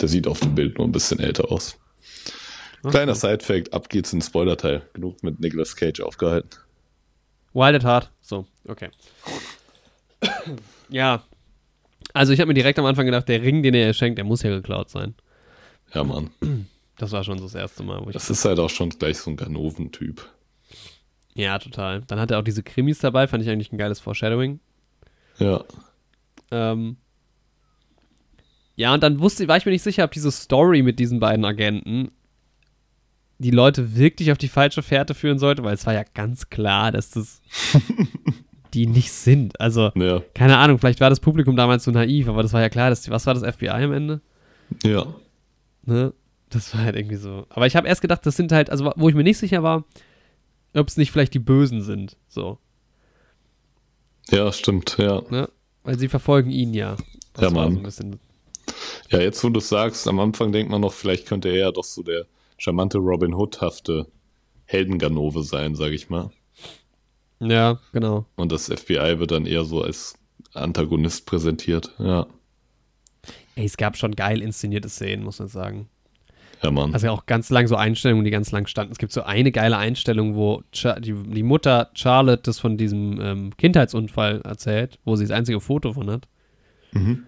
Der 0.00 0.08
sieht 0.08 0.26
auf 0.26 0.40
dem 0.40 0.54
Bild 0.54 0.78
nur 0.78 0.86
ein 0.86 0.92
bisschen 0.92 1.18
älter 1.18 1.50
aus. 1.50 1.78
Kleiner 2.84 3.14
Side-Fact, 3.16 3.72
ab 3.74 3.88
geht's 3.88 4.12
ins 4.12 4.26
Spoiler-Teil. 4.26 4.82
Genug 4.92 5.22
mit 5.24 5.40
Nicolas 5.40 5.74
Cage 5.74 6.00
aufgehalten. 6.00 6.50
Wild 7.52 7.74
at 7.76 7.84
Heart. 7.84 8.12
So, 8.20 8.46
okay. 8.68 8.90
ja. 10.88 11.24
Also 12.14 12.32
ich 12.32 12.40
habe 12.40 12.48
mir 12.48 12.54
direkt 12.54 12.78
am 12.78 12.84
Anfang 12.86 13.06
gedacht, 13.06 13.28
der 13.28 13.42
Ring, 13.42 13.62
den 13.62 13.74
er 13.74 13.92
schenkt, 13.94 14.18
der 14.18 14.24
muss 14.24 14.42
ja 14.42 14.50
geklaut 14.50 14.90
sein. 14.90 15.14
Ja, 15.92 16.04
Mann. 16.04 16.30
Das 16.96 17.12
war 17.12 17.24
schon 17.24 17.38
so 17.38 17.44
das 17.44 17.54
erste 17.54 17.82
Mal, 17.82 18.00
wo 18.04 18.08
ich. 18.08 18.12
Das 18.14 18.30
ist 18.30 18.44
halt 18.44 18.58
auch 18.58 18.70
schon 18.70 18.90
gleich 18.90 19.18
so 19.18 19.30
ein 19.30 19.36
Ganoven-Typ. 19.36 20.28
Ja, 21.38 21.58
total. 21.58 22.02
Dann 22.06 22.18
hat 22.20 22.30
er 22.30 22.38
auch 22.40 22.44
diese 22.44 22.62
Krimis 22.62 22.98
dabei, 22.98 23.26
fand 23.28 23.42
ich 23.44 23.48
eigentlich 23.48 23.72
ein 23.72 23.78
geiles 23.78 24.00
Foreshadowing. 24.00 24.58
Ja. 25.38 25.64
Ähm, 26.50 26.96
ja, 28.76 28.92
und 28.92 29.02
dann 29.02 29.20
wusste, 29.20 29.46
war 29.48 29.56
ich 29.56 29.64
mir 29.64 29.72
nicht 29.72 29.82
sicher, 29.82 30.04
ob 30.04 30.10
diese 30.10 30.30
Story 30.32 30.82
mit 30.82 30.98
diesen 30.98 31.20
beiden 31.20 31.44
Agenten 31.44 32.10
die 33.38 33.52
Leute 33.52 33.96
wirklich 33.96 34.32
auf 34.32 34.38
die 34.38 34.48
falsche 34.48 34.82
Fährte 34.82 35.14
führen 35.14 35.38
sollte, 35.38 35.62
weil 35.62 35.74
es 35.74 35.86
war 35.86 35.94
ja 35.94 36.02
ganz 36.14 36.50
klar, 36.50 36.90
dass 36.90 37.10
das 37.10 37.40
die 38.74 38.86
nicht 38.86 39.12
sind. 39.12 39.60
Also, 39.60 39.92
Ja. 39.94 40.22
keine 40.34 40.58
Ahnung, 40.58 40.78
vielleicht 40.78 41.00
war 41.00 41.08
das 41.10 41.20
Publikum 41.20 41.54
damals 41.54 41.84
so 41.84 41.92
naiv, 41.92 42.28
aber 42.28 42.42
das 42.42 42.52
war 42.52 42.60
ja 42.60 42.68
klar, 42.68 42.90
dass 42.90 43.02
die, 43.02 43.10
was 43.12 43.26
war 43.26 43.34
das 43.34 43.44
FBI 43.54 43.68
am 43.68 43.92
Ende? 43.92 44.20
Ja. 44.82 45.06
Ne? 45.84 46.12
Das 46.50 46.74
war 46.74 46.82
halt 46.82 46.96
irgendwie 46.96 47.16
so. 47.16 47.46
Aber 47.50 47.66
ich 47.66 47.76
habe 47.76 47.86
erst 47.86 48.00
gedacht, 48.02 48.26
das 48.26 48.36
sind 48.36 48.50
halt, 48.50 48.70
also 48.70 48.92
wo 48.96 49.08
ich 49.08 49.14
mir 49.14 49.22
nicht 49.22 49.38
sicher 49.38 49.62
war, 49.62 49.84
ob 50.74 50.88
es 50.88 50.96
nicht 50.96 51.10
vielleicht 51.10 51.34
die 51.34 51.38
Bösen 51.38 51.82
sind. 51.82 52.16
So, 52.28 52.58
Ja, 54.30 54.52
stimmt, 54.52 54.96
ja. 54.98 55.22
ne? 55.30 55.48
Weil 55.84 55.98
sie 55.98 56.08
verfolgen 56.08 56.50
ihn 56.50 56.74
ja. 56.74 56.96
Das 57.34 57.44
Ja, 57.44 57.50
Mann. 57.50 57.72
So 57.74 57.78
ein 57.78 57.82
bisschen, 57.82 58.20
Ja, 59.10 59.20
jetzt 59.20 59.42
wo 59.42 59.48
du 59.48 59.58
es 59.58 59.68
sagst, 59.68 60.06
am 60.08 60.20
Anfang 60.20 60.52
denkt 60.52 60.70
man 60.70 60.80
noch, 60.82 60.92
vielleicht 60.92 61.26
könnte 61.26 61.48
er 61.48 61.56
ja 61.56 61.72
doch 61.72 61.84
so 61.84 62.02
der 62.02 62.26
charmante 62.58 62.98
Robin 62.98 63.34
Hood-hafte 63.34 64.06
Heldenganove 64.66 65.42
sein, 65.44 65.74
sag 65.74 65.92
ich 65.92 66.10
mal. 66.10 66.30
ja, 67.40 67.78
genau. 67.92 68.26
Und 68.36 68.52
das 68.52 68.66
FBI 68.66 69.18
wird 69.18 69.30
dann 69.30 69.46
eher 69.46 69.64
so 69.64 69.82
als 69.82 70.18
Antagonist 70.52 71.24
präsentiert. 71.24 71.94
Ja. 71.98 72.26
Ey, 73.54 73.64
es 73.64 73.76
gab 73.76 73.96
schon 73.96 74.14
geil 74.14 74.42
inszenierte 74.42 74.88
Szenen, 74.88 75.24
muss 75.24 75.38
man 75.38 75.48
sagen. 75.48 75.88
Ja, 76.62 76.70
Mann. 76.70 76.92
Also 76.92 77.08
auch 77.10 77.26
ganz 77.26 77.50
lang 77.50 77.68
so 77.68 77.76
Einstellungen, 77.76 78.24
die 78.24 78.30
ganz 78.30 78.50
lang 78.50 78.66
standen. 78.66 78.92
Es 78.92 78.98
gibt 78.98 79.12
so 79.12 79.22
eine 79.22 79.52
geile 79.52 79.76
Einstellung, 79.76 80.34
wo 80.34 80.62
Cha 80.72 80.98
die, 80.98 81.12
die 81.12 81.42
Mutter 81.42 81.90
Charlotte 81.94 82.42
das 82.42 82.58
von 82.58 82.76
diesem 82.76 83.20
ähm, 83.20 83.56
Kindheitsunfall 83.56 84.40
erzählt, 84.42 84.98
wo 85.04 85.14
sie 85.16 85.24
das 85.24 85.36
einzige 85.36 85.60
Foto 85.60 85.92
von 85.92 86.10
hat. 86.10 86.26
Mhm. 86.92 87.24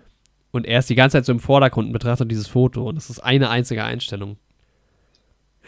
Und 0.51 0.67
er 0.67 0.81
ist 0.81 0.91
die 0.91 0.97
ganze 0.97 1.19
Zeit 1.19 1.27
so 1.27 1.33
im 1.33 1.39
Vordergrund 1.39 1.89
und 1.89 1.93
betrachtet 1.93 2.31
dieses 2.31 2.49
Foto. 2.49 2.89
Und 2.89 2.97
das 2.97 3.09
ist 3.09 3.21
eine 3.21 3.51
einzige 3.51 3.85
Einstellung. 3.85 4.37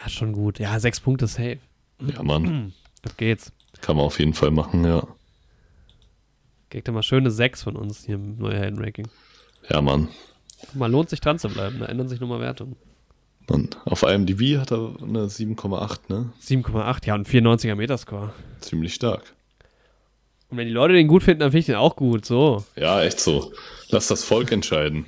Ja, 0.01 0.09
schon 0.09 0.33
gut. 0.33 0.59
Ja, 0.59 0.77
sechs 0.79 0.99
Punkte 0.99 1.27
safe. 1.27 1.59
Ja, 2.01 2.21
Mann. 2.21 2.73
Ab 3.05 3.17
geht's. 3.17 3.53
Kann 3.81 3.95
man 3.95 4.05
auf 4.05 4.19
jeden 4.19 4.33
Fall 4.33 4.51
machen, 4.51 4.85
ja. 4.85 5.07
Kriegt 6.69 6.87
er 6.87 6.93
mal 6.93 7.03
schöne 7.03 7.31
6 7.31 7.63
von 7.63 7.75
uns 7.75 8.05
hier 8.05 8.15
im 8.15 8.37
Neuhelden-Ranking. 8.37 9.07
Ja, 9.69 9.81
Mann. 9.81 10.09
Guck 10.59 10.75
mal, 10.75 10.91
lohnt 10.91 11.09
sich 11.09 11.21
dran 11.21 11.37
zu 11.37 11.49
bleiben, 11.49 11.79
da 11.79 11.85
ändern 11.85 12.07
sich 12.07 12.19
nochmal 12.19 12.39
Wertungen. 12.39 12.75
Mann. 13.49 13.69
Auf 13.85 14.03
IMDb 14.03 14.57
hat 14.57 14.71
er 14.71 14.95
eine 15.01 15.27
7,8, 15.27 15.99
ne? 16.09 16.33
7,8, 16.41 17.07
ja, 17.07 17.15
und 17.15 17.27
94er 17.27 17.75
Metascore. 17.75 18.33
Ziemlich 18.59 18.93
stark. 18.93 19.33
Und 20.49 20.57
wenn 20.57 20.67
die 20.67 20.73
Leute 20.73 20.93
den 20.93 21.07
gut 21.07 21.23
finden, 21.23 21.39
dann 21.39 21.51
finde 21.51 21.59
ich 21.59 21.65
den 21.65 21.75
auch 21.75 21.95
gut, 21.95 22.25
so. 22.25 22.63
Ja, 22.75 23.01
echt 23.01 23.19
so. 23.19 23.51
Lass 23.89 24.07
das 24.07 24.23
Volk 24.23 24.51
entscheiden. 24.51 25.05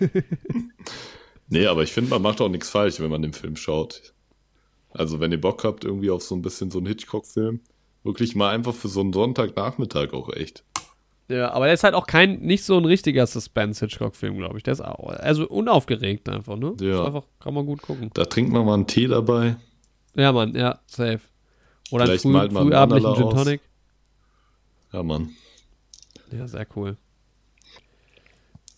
nee, 1.48 1.66
aber 1.66 1.82
ich 1.82 1.92
finde, 1.92 2.10
man 2.10 2.22
macht 2.22 2.40
auch 2.40 2.48
nichts 2.48 2.70
falsch, 2.70 3.00
wenn 3.00 3.10
man 3.10 3.22
den 3.22 3.32
Film 3.32 3.56
schaut. 3.56 4.12
Also, 4.90 5.20
wenn 5.20 5.30
ihr 5.32 5.40
Bock 5.40 5.62
habt, 5.64 5.84
irgendwie 5.84 6.10
auf 6.10 6.22
so 6.22 6.34
ein 6.34 6.42
bisschen 6.42 6.70
so 6.70 6.78
einen 6.78 6.86
Hitchcock-Film, 6.86 7.60
wirklich 8.02 8.34
mal 8.34 8.54
einfach 8.54 8.74
für 8.74 8.88
so 8.88 9.00
einen 9.00 9.12
Sonntagnachmittag 9.12 10.12
auch 10.12 10.32
echt. 10.32 10.64
Ja, 11.28 11.50
aber 11.52 11.64
der 11.64 11.74
ist 11.74 11.82
halt 11.82 11.94
auch 11.94 12.06
kein, 12.06 12.40
nicht 12.40 12.62
so 12.64 12.78
ein 12.78 12.84
richtiger 12.84 13.26
Suspense-Hitchcock-Film, 13.26 14.36
glaube 14.36 14.58
ich. 14.58 14.62
Der 14.62 14.72
ist 14.72 14.80
auch, 14.80 15.08
also 15.08 15.48
unaufgeregt 15.48 16.28
einfach, 16.28 16.56
ne? 16.56 16.74
Ja. 16.80 17.00
Ist 17.00 17.06
einfach, 17.06 17.24
kann 17.40 17.54
man 17.54 17.66
gut 17.66 17.82
gucken. 17.82 18.10
Da 18.14 18.24
trinkt 18.24 18.52
man 18.52 18.64
mal 18.64 18.74
einen 18.74 18.86
Tee 18.86 19.08
dabei. 19.08 19.56
Ja, 20.14 20.32
Mann, 20.32 20.54
ja, 20.54 20.78
safe. 20.86 21.20
Oder 21.90 22.04
einen 22.04 22.18
Vielleicht 22.18 22.22
früh, 22.22 22.38
einen 22.38 22.50
frühabendlichen 22.50 23.10
Mandala 23.10 23.34
Gin. 23.34 23.44
Tonic. 23.44 23.60
Ja, 24.92 25.02
Mann. 25.02 25.30
Ja, 26.30 26.46
sehr 26.46 26.66
cool. 26.76 26.96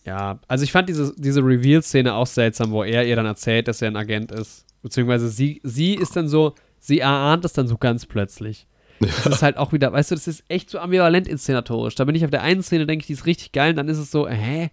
Ja, 0.05 0.41
also 0.49 0.65
ich 0.65 0.73
fand 0.73 0.89
diese, 0.89 1.15
diese 1.19 1.41
Reveal-Szene 1.41 2.15
auch 2.15 2.27
seltsam, 2.27 2.71
wo 2.71 2.83
er 2.83 3.07
ihr 3.07 3.15
dann 3.15 3.27
erzählt, 3.27 3.69
dass 3.69 3.83
er 3.83 3.89
ein 3.89 3.97
Agent 3.97 4.33
ist. 4.33 4.65
Beziehungsweise 4.83 5.29
sie, 5.29 5.61
sie 5.65 5.95
ist 5.95 6.17
dann 6.17 6.29
so, 6.29 6.55
sie 6.79 7.01
erahnt 7.01 7.45
es 7.45 7.53
dann 7.53 7.69
so 7.69 7.77
ganz 7.77 8.07
plötzlich. 8.07 8.67
Das 9.01 9.27
ist 9.27 9.43
halt 9.43 9.57
auch 9.59 9.73
wieder, 9.73 9.93
weißt 9.93 10.11
du, 10.11 10.15
das 10.17 10.27
ist 10.27 10.43
echt 10.49 10.71
so 10.71 10.79
ambivalent 10.79 11.29
inszenatorisch. 11.29 11.95
Da 11.95 12.05
bin 12.05 12.15
ich 12.15 12.25
auf 12.25 12.31
der 12.31 12.43
einen 12.43 12.63
Szene, 12.63 12.87
denke 12.87 13.03
ich, 13.03 13.07
die 13.07 13.13
ist 13.13 13.27
richtig 13.27 13.53
geil, 13.53 13.71
und 13.71 13.77
dann 13.77 13.89
ist 13.89 13.99
es 13.99 14.11
so, 14.11 14.29
hä? 14.29 14.71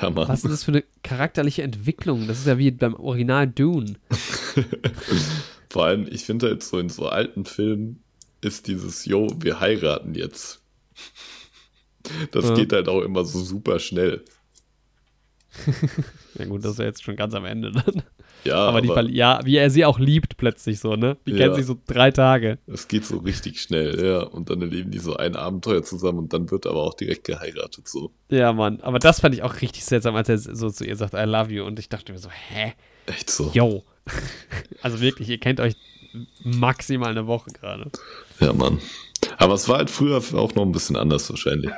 Ja, 0.00 0.10
Mann. 0.10 0.28
Was 0.28 0.44
ist 0.44 0.50
das 0.52 0.64
für 0.64 0.72
eine 0.72 0.84
charakterliche 1.02 1.62
Entwicklung? 1.62 2.26
Das 2.26 2.38
ist 2.38 2.46
ja 2.46 2.58
wie 2.58 2.70
beim 2.70 2.94
Original 2.94 3.46
Dune. 3.48 3.94
Vor 5.70 5.86
allem, 5.86 6.06
ich 6.10 6.24
finde 6.24 6.46
halt 6.48 6.62
so 6.62 6.78
in 6.78 6.88
so 6.88 7.08
alten 7.08 7.44
Filmen 7.44 8.02
ist 8.40 8.66
dieses, 8.68 9.04
yo, 9.06 9.28
wir 9.40 9.60
heiraten 9.60 10.14
jetzt. 10.14 10.60
Das 12.32 12.44
Ja. 12.44 12.54
geht 12.54 12.72
halt 12.72 12.88
auch 12.88 13.00
immer 13.02 13.24
so 13.24 13.40
super 13.42 13.78
schnell. 13.78 14.24
Ja 16.38 16.46
gut, 16.46 16.64
das 16.64 16.72
ist 16.72 16.78
ja 16.80 16.84
jetzt 16.86 17.02
schon 17.04 17.14
ganz 17.16 17.32
am 17.34 17.44
Ende 17.44 17.70
dann. 17.70 18.02
Ja, 18.44 18.56
Aber, 18.56 18.78
aber, 18.78 19.02
die 19.04 19.14
ja, 19.14 19.40
wie 19.44 19.56
er 19.56 19.70
sie 19.70 19.84
auch 19.84 19.98
liebt 19.98 20.36
plötzlich 20.36 20.78
so, 20.78 20.96
ne? 20.96 21.16
Die 21.26 21.30
Ja. 21.32 21.38
kennen 21.38 21.54
sich 21.54 21.66
so 21.66 21.76
drei 21.86 22.10
Tage. 22.10 22.58
es 22.66 22.88
geht 22.88 23.04
so 23.06 23.18
richtig 23.18 23.60
schnell, 23.60 24.04
ja. 24.04 24.20
Und 24.22 24.50
dann 24.50 24.60
erleben 24.60 24.90
die 24.90 24.98
so 24.98 25.16
ein 25.16 25.34
Abenteuer 25.34 25.82
zusammen 25.82 26.18
und 26.18 26.32
dann 26.32 26.50
wird 26.50 26.66
aber 26.66 26.82
auch 26.82 26.94
direkt 26.94 27.24
geheiratet, 27.24 27.88
so. 27.88 28.12
Ja, 28.28 28.52
Mann. 28.52 28.80
Aber 28.82 28.98
das 28.98 29.20
fand 29.20 29.34
ich 29.34 29.42
auch 29.42 29.60
richtig 29.62 29.84
seltsam, 29.84 30.14
als 30.14 30.28
er 30.28 30.38
so 30.38 30.70
zu 30.70 30.84
ihr 30.84 30.96
sagt, 30.96 31.14
I 31.14 31.24
love 31.24 31.50
you. 31.52 31.64
Und 31.64 31.78
ich 31.78 31.88
dachte 31.88 32.12
mir 32.12 32.18
so, 32.18 32.28
hä? 32.30 32.74
Echt 33.06 33.30
so. 33.30 33.50
Yo. 33.54 33.82
also 34.82 35.00
wirklich, 35.00 35.28
ihr 35.28 35.38
kennt 35.38 35.60
euch 35.60 35.74
maximal 36.42 37.10
eine 37.10 37.26
Woche 37.26 37.50
gerade. 37.50 37.90
Ja, 38.40 38.52
Mann. 38.52 38.78
Aber 39.38 39.54
es 39.54 39.68
war 39.68 39.78
halt 39.78 39.90
früher 39.90 40.18
auch 40.18 40.54
noch 40.54 40.62
ein 40.62 40.72
bisschen 40.72 40.96
anders 40.96 41.28
wahrscheinlich. 41.30 41.70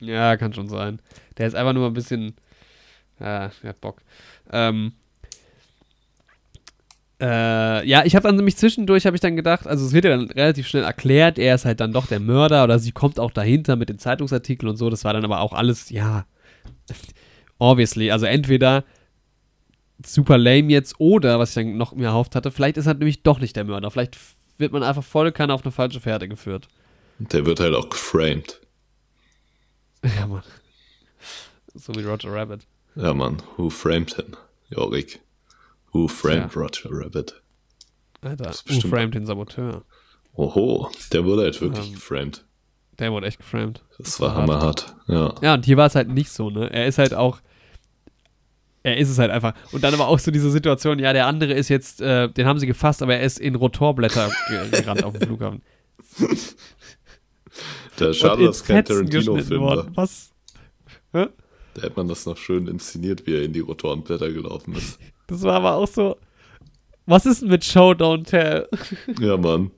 Ja, 0.00 0.36
kann 0.36 0.52
schon 0.52 0.68
sein. 0.68 1.00
Der 1.38 1.46
ist 1.46 1.54
einfach 1.54 1.72
nur 1.72 1.86
ein 1.86 1.94
bisschen. 1.94 2.34
Ja, 3.18 3.50
der 3.62 3.70
hat 3.70 3.80
Bock. 3.80 4.02
Ähm. 4.52 4.92
Äh, 7.20 7.88
ja, 7.88 8.04
ich 8.04 8.14
habe 8.14 8.28
dann 8.28 8.36
nämlich 8.36 8.56
zwischendurch, 8.56 9.06
habe 9.06 9.16
ich 9.16 9.20
dann 9.20 9.36
gedacht, 9.36 9.66
also 9.66 9.86
es 9.86 9.92
wird 9.92 10.04
ja 10.04 10.10
dann 10.16 10.30
relativ 10.30 10.68
schnell 10.68 10.84
erklärt, 10.84 11.38
er 11.38 11.54
ist 11.54 11.64
halt 11.64 11.80
dann 11.80 11.92
doch 11.92 12.06
der 12.06 12.20
Mörder 12.20 12.64
oder 12.64 12.78
sie 12.78 12.92
kommt 12.92 13.18
auch 13.18 13.30
dahinter 13.30 13.76
mit 13.76 13.88
den 13.88 13.98
Zeitungsartikeln 13.98 14.68
und 14.68 14.76
so. 14.76 14.90
Das 14.90 15.04
war 15.04 15.14
dann 15.14 15.24
aber 15.24 15.40
auch 15.40 15.54
alles, 15.54 15.88
ja, 15.88 16.26
obviously. 17.58 18.10
Also 18.10 18.26
entweder 18.26 18.84
super 20.04 20.36
lame 20.36 20.70
jetzt 20.70 20.96
oder, 20.98 21.38
was 21.38 21.50
ich 21.50 21.54
dann 21.54 21.78
noch 21.78 21.94
mir 21.94 22.08
erhofft 22.08 22.34
hatte, 22.34 22.50
vielleicht 22.50 22.76
ist 22.76 22.86
er 22.86 22.94
nämlich 22.94 23.22
doch 23.22 23.40
nicht 23.40 23.56
der 23.56 23.64
Mörder. 23.64 23.90
Vielleicht 23.90 24.18
wird 24.58 24.72
man 24.72 24.82
einfach 24.82 25.04
voll 25.04 25.32
Kanne 25.32 25.54
auf 25.54 25.64
eine 25.64 25.72
falsche 25.72 26.00
Pferde 26.00 26.28
geführt. 26.28 26.68
Der 27.18 27.46
wird 27.46 27.60
halt 27.60 27.74
auch 27.74 27.88
geframed. 27.88 28.60
Ja, 30.20 30.26
Mann. 30.28 30.42
So 31.74 31.92
wie 31.96 32.04
Roger 32.04 32.32
Rabbit. 32.32 32.60
Ja, 32.94 33.12
Mann. 33.12 33.42
Who 33.56 33.70
framed 33.70 34.14
him? 34.14 34.36
Jorik. 34.70 35.18
Who 35.96 36.08
framed 36.08 36.54
Ja. 36.54 36.60
Roger 36.60 36.88
Rabbit? 36.90 37.42
Alter, 38.20 38.52
who 38.68 38.80
framed 38.88 39.14
den 39.14 39.24
Saboteur? 39.24 39.82
Oho, 40.34 40.90
der 41.12 41.24
wurde 41.24 41.42
halt 41.42 41.60
wirklich 41.60 41.86
Ähm, 41.88 41.94
geframed. 41.94 42.44
Der 42.98 43.12
wurde 43.12 43.26
echt 43.26 43.38
geframed. 43.38 43.82
Das 43.98 44.20
war 44.20 44.30
hart. 44.34 44.42
hammerhart. 44.42 44.96
Ja. 45.06 45.34
Ja, 45.42 45.54
und 45.54 45.64
hier 45.64 45.76
war 45.76 45.86
es 45.86 45.94
halt 45.94 46.08
nicht 46.08 46.30
so, 46.30 46.50
ne? 46.50 46.70
Er 46.72 46.86
ist 46.86 46.98
halt 46.98 47.14
auch. 47.14 47.40
Er 48.82 48.98
ist 48.98 49.08
es 49.10 49.18
halt 49.18 49.30
einfach. 49.30 49.54
Und 49.72 49.82
dann 49.84 49.94
aber 49.94 50.06
auch 50.08 50.18
so 50.18 50.30
diese 50.30 50.50
Situation, 50.50 50.98
ja, 50.98 51.12
der 51.12 51.26
andere 51.26 51.52
ist 51.54 51.68
jetzt, 51.68 52.00
äh, 52.00 52.28
den 52.28 52.46
haben 52.46 52.58
sie 52.58 52.66
gefasst, 52.66 53.02
aber 53.02 53.16
er 53.16 53.22
ist 53.22 53.38
in 53.40 53.54
Rotorblätter 53.54 54.30
ge- 54.48 54.70
gerannt 54.82 55.02
auf 55.04 55.12
dem 55.18 55.22
Flughafen. 55.28 55.62
Der 57.98 58.12
schade, 58.12 58.44
dass 58.44 58.62
kein 58.64 58.84
Tarantino-Film 58.84 59.62
war. 59.62 59.86
Was? 59.96 60.30
Hä? 61.12 61.26
Da 61.74 61.82
hätte 61.82 61.96
man 61.96 62.08
das 62.08 62.26
noch 62.26 62.36
schön 62.36 62.66
inszeniert, 62.68 63.26
wie 63.26 63.34
er 63.34 63.42
in 63.42 63.52
die 63.52 63.60
Rotorenblätter 63.60 64.30
gelaufen 64.30 64.74
ist. 64.74 64.98
Das 65.26 65.42
war 65.42 65.54
aber 65.54 65.74
auch 65.74 65.88
so. 65.88 66.16
Was 67.06 67.24
ist 67.26 67.42
denn 67.42 67.50
mit 67.50 67.64
Show, 67.64 67.92
Don't 67.92 68.24
Tell? 68.26 68.68
Ja, 69.20 69.36
Mann. 69.36 69.70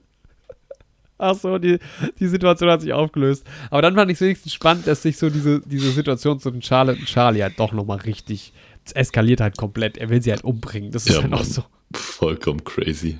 Ach 1.18 1.34
so, 1.34 1.58
die, 1.58 1.78
die 2.20 2.28
Situation 2.28 2.70
hat 2.70 2.80
sich 2.80 2.92
aufgelöst. 2.92 3.44
Aber 3.70 3.82
dann 3.82 3.96
fand 3.96 4.10
ich 4.10 4.14
es 4.16 4.20
wenigstens 4.20 4.54
spannend, 4.54 4.86
dass 4.86 5.02
sich 5.02 5.18
so 5.18 5.28
diese, 5.28 5.60
diese 5.60 5.90
Situation 5.90 6.38
zwischen 6.38 6.62
Charlotte 6.62 7.00
und 7.00 7.06
Charlie 7.06 7.42
halt 7.42 7.58
doch 7.58 7.72
nochmal 7.72 7.98
richtig. 7.98 8.52
Es 8.84 8.92
eskaliert 8.92 9.40
halt 9.40 9.56
komplett. 9.56 9.98
Er 9.98 10.10
will 10.10 10.22
sie 10.22 10.30
halt 10.30 10.44
umbringen. 10.44 10.92
Das 10.92 11.06
ist 11.06 11.16
Ja, 11.16 11.22
halt 11.22 11.32
auch 11.32 11.42
so. 11.44 11.64
Vollkommen 11.92 12.62
crazy. 12.62 13.18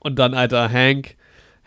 Und 0.00 0.18
dann, 0.18 0.34
Alter, 0.34 0.70
Hank, 0.70 1.14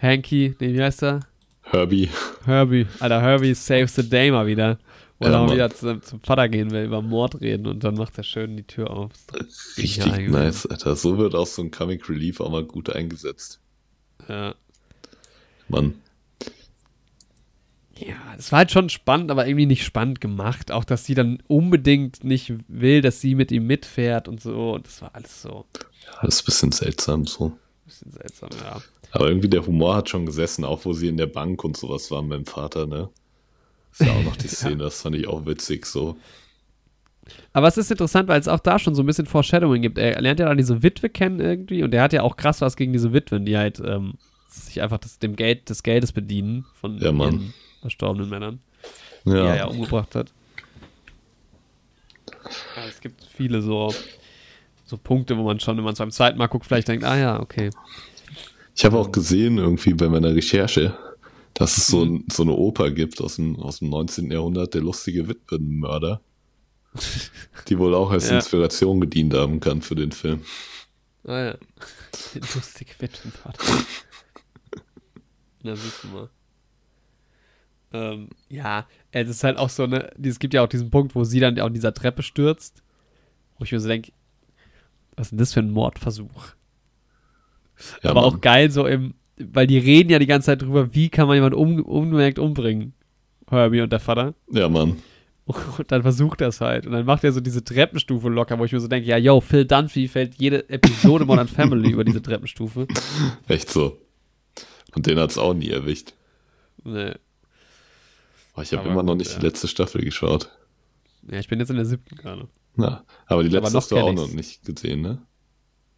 Hanky, 0.02 0.56
nee, 0.60 0.74
wie 0.74 0.82
heißt 0.84 1.04
er? 1.04 1.20
Herbie. 1.64 2.10
Herbie. 2.46 2.88
Alter, 3.00 3.22
Herbie 3.22 3.54
saves 3.54 3.96
the 3.96 4.10
day 4.10 4.32
mal 4.32 4.48
wieder. 4.48 4.80
Wo 5.20 5.28
Ja, 5.28 5.32
er 5.32 5.44
Mann. 5.46 5.52
wieder 5.52 5.70
zum, 5.72 6.02
zum 6.02 6.22
Vater 6.22 6.48
gehen 6.50 6.72
will, 6.72 6.86
über 6.86 7.02
Mord 7.02 7.42
reden 7.42 7.68
und 7.68 7.84
dann 7.84 7.96
macht 7.96 8.18
er 8.18 8.24
schön 8.24 8.56
die 8.58 8.64
Tür 8.68 8.92
auf. 8.92 9.12
Richtig 9.78 10.18
Ja, 10.18 10.18
nice, 10.18 10.66
Alter. 10.66 10.96
So 10.96 11.18
wird 11.18 11.36
auch 11.36 11.48
so 11.48 11.62
ein 11.62 11.72
Comic 11.72 12.10
Relief 12.10 12.40
auch 12.40 12.52
mal 12.52 12.64
gut 12.66 12.90
eingesetzt. 12.90 13.60
Ja. 14.28 14.56
Mann. 15.70 16.02
Ja, 17.98 18.36
es 18.38 18.52
war 18.52 18.60
halt 18.60 18.72
schon 18.72 18.90
spannend, 18.90 19.32
aber 19.32 19.48
irgendwie 19.48 19.66
nicht 19.66 19.84
spannend 19.84 20.22
gemacht. 20.22 20.72
Auch, 20.72 20.84
dass 20.84 21.06
sie 21.06 21.16
dann 21.16 21.42
unbedingt 21.48 22.24
nicht 22.24 22.54
will, 22.68 23.02
dass 23.02 23.22
sie 23.22 23.34
mit 23.34 23.52
ihm 23.52 23.66
mitfährt 23.66 24.28
und 24.28 24.40
so. 24.42 24.74
Und 24.74 24.86
das 24.86 25.02
war 25.02 25.16
alles 25.16 25.42
so 25.42 25.66
Ja, 26.06 26.20
das 26.22 26.36
ist 26.36 26.42
ein 26.42 26.46
bisschen 26.46 26.72
seltsam 26.72 27.26
so. 27.26 27.46
ein 27.48 27.60
bisschen 27.86 28.12
seltsam, 28.12 28.50
ja. 28.62 28.82
Aber 29.12 29.28
irgendwie 29.30 29.50
der 29.50 29.66
Humor 29.66 29.96
hat 29.96 30.10
schon 30.10 30.26
gesessen, 30.26 30.64
auch 30.66 30.86
wo 30.86 30.94
sie 30.94 31.08
in 31.08 31.18
der 31.18 31.28
Bank 31.28 31.64
und 31.64 31.78
sowas 31.78 32.12
waren 32.12 32.30
beim 32.30 32.46
Vater, 32.46 32.86
ne? 32.88 33.10
Ist 34.00 34.06
ja 34.08 34.14
auch 34.14 34.24
noch 34.24 34.36
die 34.38 34.48
Szene, 34.48 34.78
das 34.78 35.02
fand 35.02 35.16
ich 35.16 35.28
auch 35.28 35.46
witzig 35.46 35.86
so. 35.86 36.18
Aber 37.52 37.68
es 37.68 37.78
ist 37.78 37.92
interessant, 37.92 38.30
weil 38.30 38.40
es 38.40 38.48
auch 38.48 38.60
da 38.60 38.80
schon 38.80 38.96
so 38.96 39.04
ein 39.04 39.06
bisschen 39.06 39.26
Foreshadowing 39.26 39.82
gibt. 39.82 39.98
Er 39.98 40.22
lernt 40.22 40.40
ja 40.40 40.48
dann 40.48 40.58
diese 40.58 40.82
Witwe 40.84 41.10
kennen 41.10 41.40
irgendwie 41.40 41.84
und 41.84 41.92
der 41.92 42.02
hat 42.02 42.14
ja 42.14 42.22
auch 42.22 42.38
krass 42.38 42.62
was 42.62 42.76
gegen 42.78 42.94
diese 42.94 43.12
Witwen, 43.12 43.46
die 43.46 43.58
halt 43.58 43.82
ähm, 43.84 44.14
sich 44.50 44.82
einfach 44.82 44.98
des, 45.00 45.20
dem 45.20 45.36
Geld, 45.36 45.70
des 45.70 45.84
Geldes 45.84 46.12
bedienen 46.14 46.66
von 46.80 46.98
Ja, 47.00 47.12
ihren 47.12 47.54
verstorbenen 47.82 48.30
Männern, 48.30 48.60
Ja, 49.26 49.34
die 49.34 49.38
er 49.40 49.56
ja 49.58 49.66
umgebracht 49.66 50.16
hat. 50.16 50.32
Ja, 52.76 52.84
es 52.88 53.02
gibt 53.02 53.24
viele 53.26 53.62
so, 53.62 53.94
so 54.86 54.98
Punkte, 54.98 55.38
wo 55.38 55.44
man 55.44 55.60
schon, 55.60 55.76
wenn 55.78 55.84
man 55.84 55.94
es 55.94 56.00
beim 56.00 56.12
zweiten 56.12 56.38
Mal 56.38 56.48
guckt, 56.48 56.66
vielleicht 56.66 56.88
denkt, 56.88 57.04
ah 57.04 57.18
ja, 57.18 57.40
okay. 57.42 57.72
Ich 58.76 58.86
habe 58.86 58.98
auch 58.98 59.12
gesehen, 59.12 59.58
irgendwie 59.58 59.94
bei 59.96 60.08
meiner 60.08 60.34
Recherche, 60.34 60.98
dass 61.58 61.78
es 61.78 61.88
so, 61.88 62.04
ein, 62.04 62.26
so 62.32 62.44
eine 62.44 62.54
Oper 62.54 62.92
gibt 62.92 63.20
aus 63.22 63.36
dem, 63.38 63.56
aus 63.60 63.80
dem 63.80 63.90
19. 63.90 64.32
Jahrhundert, 64.32 64.74
der 64.74 64.82
lustige 64.82 65.28
Witwenmörder, 65.28 66.22
die 67.68 67.78
wohl 67.80 67.96
auch 67.96 68.12
als 68.12 68.30
Ja. 68.30 68.36
Inspiration 68.36 69.00
gedient 69.00 69.34
haben 69.34 69.60
kann 69.60 69.82
für 69.82 69.96
den 69.96 70.12
Film. 70.12 70.42
Ah 71.26 71.40
ja. 71.40 71.58
Die 72.34 72.40
lustige 72.40 72.92
Witwenparty. 73.00 73.66
Na, 75.64 75.74
du 75.74 76.08
mal. 76.08 76.30
Ähm, 77.94 78.30
ja, 78.50 78.86
es 79.12 79.30
ist 79.30 79.44
halt 79.44 79.58
auch 79.58 79.70
so 79.70 79.84
eine, 79.84 80.12
es 80.22 80.40
gibt 80.40 80.54
ja 80.54 80.64
auch 80.64 80.68
diesen 80.68 80.92
Punkt, 80.92 81.16
wo 81.16 81.24
sie 81.24 81.40
dann 81.40 81.60
auf 81.60 81.72
dieser 81.72 81.94
Treppe 81.94 82.22
stürzt, 82.22 82.84
wo 83.58 83.64
ich 83.64 83.72
mir 83.72 83.80
so 83.80 83.88
denke, 83.88 84.12
was 85.16 85.28
ist 85.28 85.32
denn 85.32 85.38
das 85.40 85.54
für 85.54 85.62
ein 85.62 85.72
Mordversuch? 85.72 86.48
Ja, 88.04 88.12
Aber 88.12 88.22
Mann. 88.22 88.34
auch 88.34 88.42
geil 88.42 88.70
so 88.72 88.86
im, 88.86 89.14
weil 89.38 89.68
die 89.68 89.78
reden 89.78 90.10
ja 90.10 90.20
die 90.20 90.28
ganze 90.28 90.48
Zeit 90.48 90.62
drüber, 90.62 90.94
wie 90.94 91.10
kann 91.10 91.28
man 91.28 91.36
jemanden 91.36 91.58
um, 91.58 91.84
unbemerkt 91.84 92.40
umbringen. 92.40 92.94
Herbie 93.50 93.82
und 93.82 93.92
der 93.92 94.00
Vater. 94.00 94.34
Ja, 94.52 94.68
Mann. 94.70 94.98
Und 95.78 95.90
dann 95.94 96.02
versucht 96.02 96.42
er 96.42 96.50
es 96.50 96.60
halt. 96.60 96.86
Und 96.86 96.92
dann 96.92 97.06
macht 97.06 97.24
er 97.24 97.32
so 97.32 97.40
diese 97.40 97.64
Treppenstufe 97.64 98.28
locker, 98.28 98.60
wo 98.60 98.66
ich 98.66 98.74
mir 98.74 98.82
so 98.82 98.90
denke, 98.90 99.08
ja, 99.08 99.16
yo, 99.16 99.40
Phil 99.40 99.64
Dunphy 99.64 100.10
fällt 100.10 100.36
jede 100.36 100.70
Episode 100.70 101.24
Modern 101.26 101.48
Family 101.48 101.92
über 101.92 102.04
diese 102.04 102.22
Treppenstufe. 102.22 102.86
Echt 103.48 103.70
so. 103.70 103.98
Und 104.94 105.08
den 105.08 105.18
hat 105.18 105.32
es 105.32 105.38
auch 105.38 105.54
nie 105.54 105.70
erwischt. 105.70 106.14
Nee. 106.84 107.14
Oh, 108.58 108.62
ich 108.62 108.74
habe 108.74 108.82
Aber 108.82 108.92
immer 108.92 109.04
noch 109.04 109.16
nicht 109.16 109.32
ja. 109.32 109.40
die 109.40 109.46
letzte 109.46 109.70
Staffel 109.70 110.04
geschaut. 110.04 110.52
Ja, 111.32 111.40
ich 111.40 111.48
bin 111.48 111.60
jetzt 111.60 111.70
in 111.70 111.78
der 111.78 111.86
siebten 111.86 112.18
gerade. 112.18 112.50
Na, 112.76 113.06
aber 113.28 113.44
die 113.44 113.50
Aber 113.56 113.62
letzte 113.62 113.74
noch 113.74 113.82
hast 113.82 113.92
du 113.92 113.98
auch 113.98 114.06
kenn 114.08 114.16
noch 114.16 114.26
ich's. 114.26 114.36
nicht 114.36 114.66
gesehen, 114.66 115.02
ne? 115.02 115.22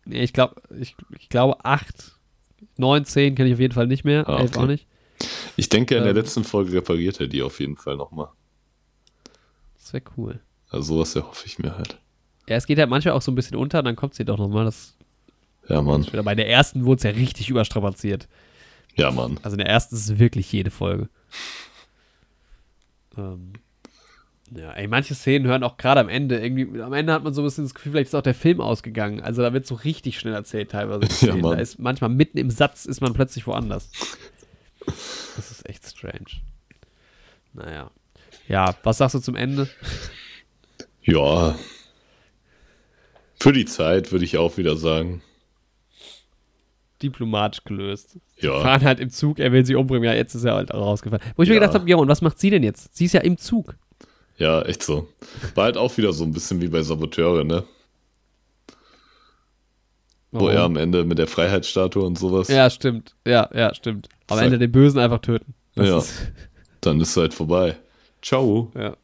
Nee, 0.05 0.23
ich 0.23 0.33
glaube, 0.33 0.61
ich, 0.79 0.95
ich 1.17 1.29
glaube 1.29 1.65
acht, 1.65 2.18
neun, 2.77 3.05
zehn 3.05 3.35
kenne 3.35 3.49
ich 3.49 3.53
auf 3.55 3.59
jeden 3.59 3.73
Fall 3.73 3.87
nicht 3.87 4.03
mehr. 4.03 4.27
Ah, 4.27 4.39
Elf 4.39 4.51
okay. 4.51 4.59
auch 4.59 4.67
nicht. 4.67 4.87
Ich 5.57 5.69
denke, 5.69 5.95
in 5.95 6.03
der 6.03 6.11
Ähm. 6.11 6.17
letzten 6.17 6.43
Folge 6.43 6.71
repariert 6.73 7.19
er 7.19 7.27
die 7.27 7.41
auf 7.41 7.59
jeden 7.59 7.75
Fall 7.75 7.97
nochmal. 7.97 8.29
Das 9.77 9.93
wäre 9.93 10.03
cool. 10.17 10.39
Also 10.69 10.95
sowas 10.95 11.15
erhoffe 11.15 11.45
ich 11.45 11.59
mir 11.59 11.77
halt. 11.77 11.97
Ja, 12.47 12.55
es 12.55 12.65
geht 12.67 12.79
halt 12.79 12.89
manchmal 12.89 13.13
auch 13.15 13.21
so 13.21 13.31
ein 13.31 13.35
bisschen 13.35 13.57
unter, 13.57 13.83
dann 13.83 13.95
kommt 13.95 14.13
sie 14.15 14.25
doch 14.25 14.37
nochmal. 14.37 14.65
Das 14.65 14.95
Ja, 15.67 15.81
Mann. 15.81 16.05
wieder 16.07 16.23
bei 16.23 16.35
der 16.35 16.49
ersten 16.49 16.85
wurde 16.85 16.97
es 16.97 17.03
ja 17.03 17.09
richtig 17.11 17.49
überstrapaziert. 17.49 18.27
Ja, 18.95 19.11
Mann. 19.11 19.39
Also 19.43 19.55
in 19.55 19.59
der 19.59 19.67
ersten 19.69 19.95
ist 19.95 20.09
es 20.09 20.19
wirklich 20.19 20.51
jede 20.51 20.71
Folge. 20.71 21.09
Ähm, 23.17 23.53
ja, 24.55 24.71
ey, 24.73 24.87
manche 24.87 25.13
Szenen 25.15 25.45
hören 25.47 25.63
auch 25.63 25.77
gerade 25.77 25.99
am 26.01 26.09
Ende 26.09 26.39
irgendwie, 26.39 26.81
am 26.81 26.93
Ende 26.93 27.13
hat 27.13 27.23
man 27.23 27.33
so 27.33 27.41
ein 27.41 27.45
bisschen 27.45 27.65
das 27.65 27.73
Gefühl, 27.73 27.91
vielleicht 27.91 28.07
ist 28.09 28.15
auch 28.15 28.21
der 28.21 28.33
Film 28.33 28.61
ausgegangen. 28.61 29.21
Also 29.21 29.41
da 29.41 29.53
wird 29.53 29.65
so 29.67 29.75
richtig 29.75 30.19
schnell 30.19 30.33
erzählt 30.33 30.71
teilweise. 30.71 31.01
die 31.01 31.25
Ja, 31.27 31.35
da 31.35 31.53
ist 31.53 31.77
manchmal 31.79 32.09
mitten 32.09 32.37
im 32.37 32.49
Satz 32.49 32.85
ist 32.85 33.01
man 33.01 33.13
plötzlich 33.13 33.45
woanders. 33.47 33.91
Das 35.35 35.51
ist 35.51 35.67
echt 35.69 35.85
strange. 35.85 36.41
Naja. 37.53 37.91
Ja, 38.47 38.75
was 38.83 38.97
sagst 38.97 39.15
du 39.15 39.19
zum 39.19 39.35
Ende? 39.35 39.67
Ja. 41.01 41.57
Für 43.39 43.51
die 43.53 43.65
Zeit 43.65 44.11
würde 44.11 44.25
ich 44.25 44.37
auch 44.37 44.57
wieder 44.57 44.75
sagen. 44.75 45.23
Diplomatisch 47.01 47.63
gelöst. 47.63 48.17
Ja. 48.41 48.59
fahren 48.61 48.83
halt 48.83 48.99
im 48.99 49.09
Zug, 49.09 49.39
er 49.39 49.51
will 49.53 49.65
sie 49.65 49.75
umbringen. 49.75 50.03
Ja, 50.03 50.13
jetzt 50.13 50.35
ist 50.35 50.43
er 50.43 50.55
halt 50.55 50.73
auch 50.73 50.85
rausgefahren. 50.85 51.23
Wo 51.35 51.43
ich 51.43 51.49
mir 51.49 51.55
Ja. 51.55 51.61
gedacht 51.61 51.73
habe, 51.75 51.89
ja, 51.89 51.95
und 51.95 52.09
was 52.09 52.21
macht 52.21 52.37
sie 52.39 52.49
denn 52.49 52.61
jetzt? 52.63 52.95
Sie 52.95 53.05
ist 53.05 53.13
ja 53.13 53.21
im 53.21 53.37
Zug. 53.37 53.75
Ja, 54.39 54.61
echt 54.63 54.81
so. 54.83 55.07
War 55.55 55.65
halt 55.65 55.77
auch 55.77 55.95
wieder 55.97 56.13
so 56.13 56.23
ein 56.23 56.31
bisschen 56.31 56.61
wie 56.61 56.67
bei 56.69 56.81
Saboteure, 56.81 57.43
ne? 57.43 57.63
Wo 60.31 60.41
Warum? 60.41 60.49
er 60.51 60.63
am 60.63 60.75
Ende 60.77 61.03
mit 61.05 61.17
der 61.17 61.27
Freiheitsstatue 61.27 62.03
und 62.03 62.17
sowas. 62.17 62.47
Ja, 62.47 62.69
stimmt. 62.69 63.15
Ja, 63.25 63.49
ja, 63.53 63.73
stimmt. 63.73 64.09
Am 64.27 64.37
So. 64.37 64.43
Ende 64.45 64.57
den 64.59 64.71
Bösen 64.71 64.99
einfach 64.99 65.19
töten. 65.19 65.53
Das 65.75 65.87
Ja. 65.87 65.97
Ist, 65.97 66.31
Dann 66.81 67.01
ist 67.01 67.09
es 67.09 67.17
halt 67.17 67.33
vorbei. 67.33 67.77
Ciao. 68.21 68.71
ja. 68.75 68.95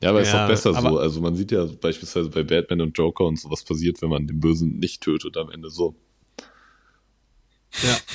Ja, 0.00 0.10
aber 0.10 0.20
ist 0.20 0.32
Ja, 0.32 0.42
doch 0.42 0.48
besser 0.48 0.76
aber- 0.76 0.90
so. 0.90 0.98
Also 1.00 1.20
man 1.20 1.34
sieht 1.34 1.50
ja 1.50 1.64
beispielsweise 1.64 2.30
bei 2.30 2.44
Batman 2.44 2.82
und 2.82 2.96
Joker 2.96 3.24
und 3.24 3.38
sowas 3.38 3.64
passiert, 3.64 4.00
wenn 4.00 4.10
man 4.10 4.28
den 4.28 4.38
Bösen 4.38 4.78
nicht 4.78 5.02
tötet 5.02 5.36
am 5.36 5.50
Ende 5.50 5.70
so. 5.70 5.94
ja. 7.82 7.96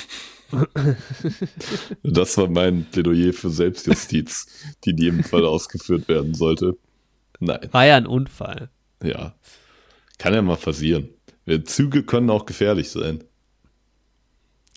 Das 2.03 2.37
war 2.37 2.47
mein 2.47 2.85
Plädoyer 2.85 3.33
für 3.33 3.49
Selbstjustiz, 3.49 4.47
die 4.83 4.91
in 4.91 4.97
jedem 4.97 5.23
Fall 5.23 5.45
ausgeführt 5.45 6.07
werden 6.07 6.33
sollte. 6.33 6.77
Nein, 7.39 7.67
War 7.71 7.85
ja 7.85 7.97
ein 7.97 8.07
Unfall. 8.07 8.69
ja. 9.03 9.33
Kann 10.19 10.33
ja 10.33 10.41
mal 10.41 10.55
passieren. 10.57 11.09
Ja, 11.45 11.61
Züge 11.63 12.03
können 12.03 12.29
auch 12.29 12.45
gefährlich 12.45 12.89
sein. 12.91 13.23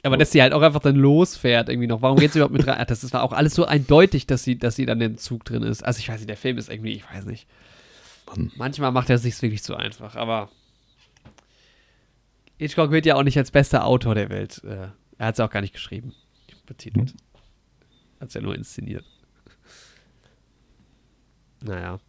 Aber 0.02 0.16
dass 0.16 0.32
sie 0.32 0.40
halt 0.42 0.52
auch 0.52 0.62
einfach 0.62 0.80
dann 0.80 0.96
losfährt 0.96 1.68
irgendwie 1.68 1.86
noch. 1.86 2.00
Warum 2.02 2.18
geht 2.18 2.32
sie 2.32 2.38
überhaupt 2.38 2.54
mit 2.54 2.66
rein? 2.66 2.84
Das 2.88 3.12
war 3.12 3.22
auch 3.22 3.32
alles 3.32 3.54
so 3.54 3.64
eindeutig, 3.64 4.26
dass 4.26 4.42
sie, 4.42 4.58
dass 4.58 4.74
sie 4.76 4.86
dann 4.86 5.00
im 5.00 5.18
Zug 5.18 5.44
drin 5.44 5.62
ist. 5.62 5.84
Also 5.84 5.98
ich 5.98 6.08
weiß 6.08 6.16
nicht, 6.20 6.30
der 6.30 6.36
Film 6.38 6.58
ist 6.58 6.70
irgendwie, 6.70 6.92
ich 6.92 7.04
weiß 7.12 7.26
nicht. 7.26 7.46
Mann. 8.26 8.50
Manchmal 8.56 8.90
macht 8.92 9.10
er 9.10 9.16
es 9.16 9.22
sich 9.22 9.40
wirklich 9.42 9.62
zu 9.62 9.76
einfach, 9.76 10.16
aber 10.16 10.48
Hitchcock 12.58 12.90
wird 12.90 13.06
ja 13.06 13.14
auch 13.16 13.22
nicht 13.22 13.36
als 13.38 13.50
bester 13.50 13.84
Autor 13.84 14.14
der 14.14 14.30
Welt. 14.30 14.62
Äh, 14.64 14.88
er 15.18 15.26
hat 15.26 15.34
es 15.34 15.40
auch 15.40 15.50
gar 15.50 15.60
nicht 15.60 15.74
geschrieben. 15.74 16.14
Betitelt. 16.66 17.14
Hat 18.20 18.28
es 18.28 18.34
ja 18.34 18.40
nur 18.40 18.54
inszeniert. 18.54 19.04
Naja. 21.62 22.00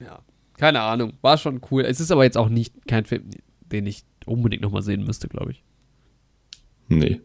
Ja. 0.00 0.22
Keine 0.56 0.80
Ahnung. 0.80 1.12
War 1.20 1.38
schon 1.38 1.60
cool. 1.70 1.84
Es 1.84 2.00
ist 2.00 2.10
aber 2.10 2.24
jetzt 2.24 2.38
auch 2.38 2.48
nicht 2.48 2.86
kein 2.86 3.04
Film, 3.04 3.28
den 3.60 3.86
ich 3.86 4.04
unbedingt 4.24 4.62
nochmal 4.62 4.82
sehen 4.82 5.04
müsste, 5.04 5.28
glaube 5.28 5.52
ich. 5.52 5.62
Nee. 6.88 7.20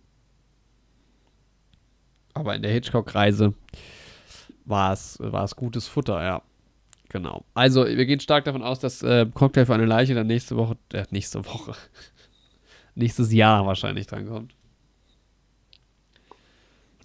Aber 2.33 2.55
in 2.55 2.61
der 2.61 2.71
Hitchcock-Reise 2.71 3.53
war 4.65 4.93
es, 4.93 5.17
war 5.19 5.43
es 5.43 5.55
gutes 5.55 5.87
Futter, 5.87 6.23
ja. 6.23 6.41
Genau. 7.09 7.43
Also, 7.53 7.85
wir 7.85 8.05
gehen 8.05 8.21
stark 8.21 8.45
davon 8.45 8.63
aus, 8.63 8.79
dass 8.79 9.03
äh, 9.03 9.25
Cocktail 9.33 9.65
für 9.65 9.73
eine 9.73 9.85
Leiche 9.85 10.15
dann 10.15 10.27
nächste 10.27 10.55
Woche, 10.55 10.77
äh, 10.93 11.05
nächste 11.11 11.45
Woche, 11.45 11.75
nächstes 12.95 13.31
Jahr 13.31 13.65
wahrscheinlich 13.65 14.07
drankommt. 14.07 14.53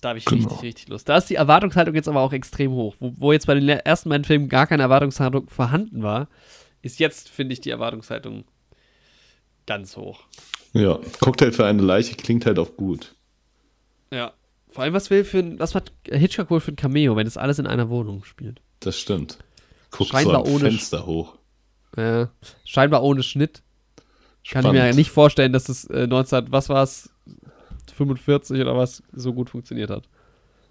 Da 0.02 0.10
habe 0.10 0.18
ich 0.18 0.24
Genau. 0.26 0.42
richtig, 0.48 0.62
richtig 0.62 0.88
Lust. 0.88 1.08
Da 1.08 1.16
ist 1.16 1.30
die 1.30 1.36
Erwartungshaltung 1.36 1.94
jetzt 1.94 2.08
aber 2.08 2.20
auch 2.20 2.32
extrem 2.32 2.72
hoch. 2.72 2.96
Wo, 3.00 3.12
wo 3.16 3.32
jetzt 3.32 3.46
bei 3.46 3.54
den 3.54 3.68
ersten 3.68 4.10
beiden 4.10 4.24
Filmen 4.24 4.48
gar 4.48 4.66
keine 4.66 4.82
Erwartungshaltung 4.82 5.48
vorhanden 5.48 6.02
war, 6.02 6.28
ist 6.82 6.98
jetzt, 6.98 7.28
finde 7.28 7.54
ich, 7.54 7.60
die 7.60 7.70
Erwartungshaltung 7.70 8.44
ganz 9.66 9.96
hoch. 9.96 10.20
Ja, 10.72 10.98
Cocktail 11.20 11.52
für 11.52 11.64
eine 11.64 11.82
Leiche 11.82 12.14
klingt 12.14 12.44
halt 12.46 12.58
auch 12.58 12.76
gut. 12.76 13.14
Ja. 14.12 14.32
Vor 14.68 14.84
allem, 14.84 14.92
was 14.92 15.08
will 15.08 15.24
für 15.24 15.38
ein, 15.38 15.58
was 15.58 15.74
hat 15.74 15.90
Hitchcock 16.06 16.50
wohl 16.50 16.60
für 16.60 16.70
ein 16.72 16.76
Cameo, 16.76 17.16
wenn 17.16 17.24
das 17.24 17.38
alles 17.38 17.58
in 17.58 17.66
einer 17.66 17.88
Wohnung 17.88 18.22
spielt? 18.24 18.60
Das 18.80 18.98
stimmt. 18.98 19.38
Guck 19.90 20.08
Scheinbar 20.08 20.44
so 20.44 20.52
ohne- 20.52 20.64
Fenster 20.70 21.06
hoch. 21.06 21.38
Äh, 21.96 22.26
scheinbar 22.66 23.02
ohne 23.02 23.22
Schnitt. 23.22 23.62
Kann 24.50 24.62
Spannend. 24.62 24.66
ich 24.78 24.82
mir 24.82 24.88
ja 24.90 24.94
nicht 24.94 25.10
vorstellen, 25.10 25.52
dass 25.52 25.64
das 25.64 25.84
äh, 25.86 26.06
19, 26.06 26.46
was 26.50 26.68
war 26.68 26.82
es, 26.82 27.10
45 27.94 28.60
oder 28.60 28.76
was, 28.76 29.02
so 29.12 29.32
gut 29.32 29.50
funktioniert 29.50 29.90
hat. 29.90 30.04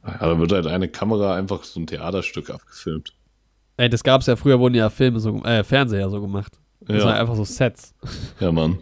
Ja, 0.05 0.17
da 0.19 0.39
wird 0.39 0.51
halt 0.51 0.67
eine 0.67 0.87
Kamera 0.87 1.35
einfach 1.35 1.63
so 1.63 1.79
ein 1.79 1.87
Theaterstück 1.87 2.49
abgefilmt. 2.49 3.13
Ey, 3.77 3.89
das 3.89 4.03
gab 4.03 4.21
es 4.21 4.27
ja 4.27 4.35
früher, 4.35 4.59
wurden 4.59 4.75
ja 4.75 4.89
Filme 4.89 5.19
so, 5.19 5.43
äh, 5.43 5.63
Fernseher 5.63 6.09
so 6.09 6.21
gemacht. 6.21 6.53
Das 6.81 6.97
Ja. 6.99 7.05
waren 7.05 7.15
einfach 7.17 7.35
so 7.35 7.43
Sets. 7.43 7.93
Ja, 8.39 8.51
Mann. 8.51 8.79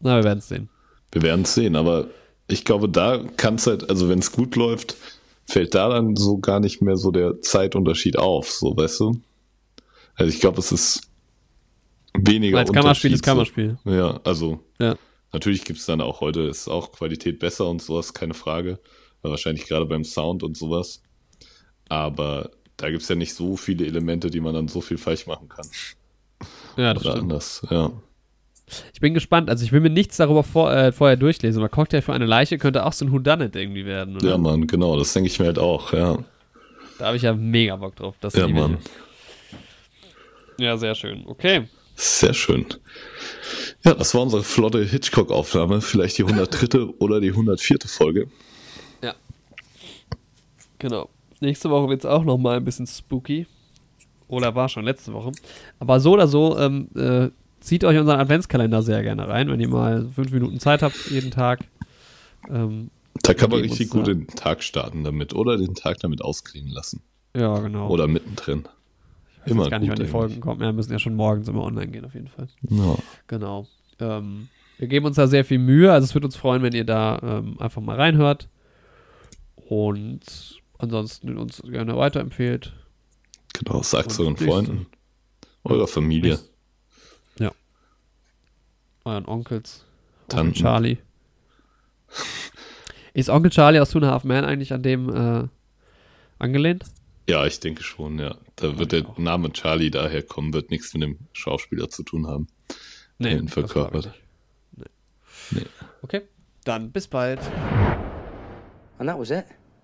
Na, 0.00 0.16
wir 0.16 0.24
werden 0.24 0.38
es 0.38 0.48
sehen. 0.48 0.68
Wir 1.12 1.22
werden 1.22 1.42
es 1.42 1.54
sehen, 1.54 1.76
aber 1.76 2.06
ich 2.46 2.64
glaube, 2.64 2.88
da 2.88 3.18
kann 3.36 3.56
es 3.56 3.66
halt, 3.66 3.90
also 3.90 4.08
wenn 4.08 4.20
es 4.20 4.32
gut 4.32 4.56
läuft, 4.56 4.96
fällt 5.46 5.74
da 5.74 5.88
dann 5.88 6.16
so 6.16 6.38
gar 6.38 6.60
nicht 6.60 6.80
mehr 6.80 6.96
so 6.96 7.10
der 7.10 7.40
Zeitunterschied 7.42 8.16
auf, 8.18 8.50
so 8.50 8.76
weißt 8.76 9.00
du? 9.00 9.20
Also 10.14 10.32
ich 10.32 10.40
glaube, 10.40 10.60
es 10.60 10.70
ist 10.72 11.09
weniger 12.14 12.58
Weil 12.58 12.64
Kammerspiel 12.66 13.12
ist 13.12 13.22
Kammerspiel. 13.22 13.78
Ja, 13.84 14.20
also 14.24 14.60
Ja. 14.78 14.96
natürlich 15.32 15.64
gibt 15.64 15.78
es 15.78 15.86
dann 15.86 16.00
auch 16.00 16.20
heute, 16.20 16.40
ist 16.42 16.68
auch 16.68 16.92
Qualität 16.92 17.38
besser 17.38 17.68
und 17.68 17.80
sowas, 17.82 18.14
keine 18.14 18.34
Frage. 18.34 18.78
Wahrscheinlich 19.22 19.66
gerade 19.66 19.84
beim 19.86 20.04
Sound 20.04 20.42
und 20.42 20.56
sowas. 20.56 21.02
Aber 21.88 22.50
da 22.76 22.88
gibt 22.90 23.02
es 23.02 23.08
ja 23.08 23.14
nicht 23.16 23.34
so 23.34 23.56
viele 23.56 23.84
Elemente, 23.86 24.30
die 24.30 24.40
man 24.40 24.54
dann 24.54 24.68
so 24.68 24.80
viel 24.80 24.96
falsch 24.98 25.26
machen 25.26 25.48
kann. 25.48 25.66
Ja, 26.76 26.94
das 26.94 27.02
Oder 27.04 27.12
stimmt. 27.12 27.32
anders, 27.32 27.66
ja. 27.70 27.90
Ich 28.94 29.00
bin 29.00 29.12
gespannt. 29.14 29.50
Also, 29.50 29.64
ich 29.64 29.72
will 29.72 29.80
mir 29.80 29.90
nichts 29.90 30.16
darüber 30.16 30.44
vor, 30.44 30.72
äh, 30.72 30.92
vorher 30.92 31.16
durchlesen, 31.16 31.60
aber 31.60 31.68
Cocktail 31.68 32.00
für 32.02 32.12
eine 32.12 32.24
Leiche 32.24 32.56
könnte 32.56 32.86
auch 32.86 32.92
so 32.92 33.04
ein 33.04 33.10
Whodunit 33.12 33.56
irgendwie 33.56 33.84
werden. 33.84 34.14
Oder? 34.16 34.28
Ja, 34.30 34.38
Mann, 34.38 34.66
genau, 34.68 34.96
das 34.96 35.12
denke 35.12 35.26
ich 35.28 35.38
mir 35.40 35.46
halt 35.46 35.58
auch, 35.58 35.92
ja. 35.92 36.18
Da 36.98 37.06
habe 37.06 37.16
ich 37.16 37.22
ja 37.24 37.34
mega 37.34 37.74
Bock 37.76 37.96
drauf. 37.96 38.14
Das 38.20 38.34
Ja. 38.34 38.46
Mann. 38.46 38.78
Ja, 40.58 40.76
sehr 40.76 40.94
schön. 40.94 41.24
Okay. 41.26 41.66
Sehr 42.02 42.32
schön. 42.32 42.64
Ja, 43.84 43.92
das 43.94 44.14
war 44.14 44.22
unsere 44.22 44.42
flotte 44.42 44.82
Hitchcock-Aufnahme. 44.82 45.82
Vielleicht 45.82 46.16
die 46.16 46.24
103. 46.24 46.94
oder 46.98 47.20
die 47.20 47.28
104. 47.30 47.76
Folge. 47.86 48.28
Ja. 49.02 49.14
Genau. 50.78 51.10
Nächste 51.40 51.68
Woche 51.70 51.88
wird 51.90 52.00
es 52.00 52.06
auch 52.06 52.24
noch 52.24 52.38
mal 52.38 52.56
ein 52.56 52.64
bisschen 52.64 52.86
spooky. 52.86 53.46
Oder 54.28 54.54
war 54.54 54.68
schon 54.70 54.84
letzte 54.84 55.12
Woche. 55.12 55.32
Aber 55.78 56.00
so 56.00 56.12
oder 56.12 56.26
so, 56.28 56.56
ähm, 56.58 56.88
äh, 56.96 57.28
zieht 57.60 57.84
euch 57.84 57.98
unseren 57.98 58.20
Adventskalender 58.20 58.82
sehr 58.82 59.02
gerne 59.02 59.28
rein, 59.28 59.48
wenn 59.50 59.60
ihr 59.60 59.68
mal 59.68 60.08
fünf 60.14 60.30
Minuten 60.30 60.58
Zeit 60.60 60.82
habt 60.82 61.10
jeden 61.10 61.30
Tag. 61.30 61.60
Ähm, 62.48 62.90
Da 63.22 63.34
kann 63.34 63.50
man 63.50 63.60
richtig 63.60 63.90
gut 63.90 64.02
da- 64.08 64.12
den 64.14 64.26
Tag 64.28 64.62
starten 64.62 65.04
damit 65.04 65.34
oder 65.34 65.58
den 65.58 65.74
Tag 65.74 65.98
damit 65.98 66.22
ausklingen 66.22 66.70
lassen. 66.70 67.02
ja, 67.36 67.58
genau. 67.58 67.88
Oder 67.90 68.06
mittendrin. 68.06 68.64
Ich 69.44 69.46
weiß 69.46 69.50
Immer 69.52 69.62
jetzt 69.62 69.70
gar 69.70 69.78
nicht, 69.78 69.90
wann 69.90 69.96
die 69.98 70.06
Folgen 70.06 70.40
kommen. 70.40 70.60
Ja, 70.60 70.72
müssen 70.72 70.92
ja 70.92 70.98
schon 70.98 71.14
morgens 71.14 71.48
immer 71.48 71.62
online 71.62 71.88
gehen, 71.88 72.04
auf 72.04 72.14
jeden 72.14 72.28
Fall. 72.28 72.48
Ja. 72.68 72.96
Genau. 73.26 73.66
Ähm, 73.98 74.48
wir 74.78 74.88
geben 74.88 75.06
uns 75.06 75.16
da 75.16 75.26
sehr 75.26 75.44
viel 75.44 75.58
Mühe. 75.58 75.92
Also 75.92 76.04
es 76.04 76.14
würde 76.14 76.26
uns 76.26 76.36
freuen, 76.36 76.62
wenn 76.62 76.72
ihr 76.74 76.84
da 76.84 77.18
ähm, 77.22 77.60
einfach 77.60 77.80
mal 77.82 77.96
reinhört. 77.96 78.48
Und 79.68 80.60
ansonsten 80.78 81.36
uns 81.38 81.62
gerne 81.62 81.96
weiterempfehlt. 81.96 82.72
Genau, 83.54 83.82
sagt 83.82 84.18
euren 84.18 84.36
Freunden, 84.36 84.86
eurer 85.64 85.86
Familie, 85.86 86.32
Nächste- 86.32 86.50
Ja. 87.44 87.52
Euren 89.04 89.26
Onkels. 89.26 89.84
Tanten. 90.28 90.48
Onkel 90.48 90.62
Charlie. 90.62 90.98
Ist 93.12 93.28
Onkel 93.28 93.50
Charlie 93.50 93.80
aus 93.80 93.90
Two 93.90 93.98
and 93.98 94.06
a 94.06 94.10
Half 94.12 94.24
Men 94.24 94.44
eigentlich 94.44 94.72
an 94.72 94.82
dem 94.82 95.08
äh, 95.08 95.48
angelehnt? 96.38 96.84
Ja, 97.30 97.46
ich 97.46 97.60
denke 97.60 97.84
schon, 97.84 98.18
ja. 98.18 98.34
Da 98.56 98.76
wird 98.76 98.90
der 98.90 99.08
auch. 99.08 99.16
Name 99.16 99.52
Charlie 99.52 99.92
daher 99.92 100.24
kommen, 100.24 100.52
wird 100.52 100.72
nichts 100.72 100.92
mit 100.94 101.04
dem 101.04 101.16
Schauspieler 101.32 101.88
zu 101.88 102.02
tun 102.02 102.26
haben. 102.26 102.48
Nee, 103.18 103.36
ich 103.44 103.52
verkörpert. 103.52 104.12
Nee. 104.76 104.86
Nee. 105.52 105.66
Okay, 106.02 106.22
dann 106.64 106.90
bis 106.90 107.06
bald. 107.06 107.38
And 108.98 109.08
that 109.08 109.16
was 109.16 109.30
it. 109.30 109.44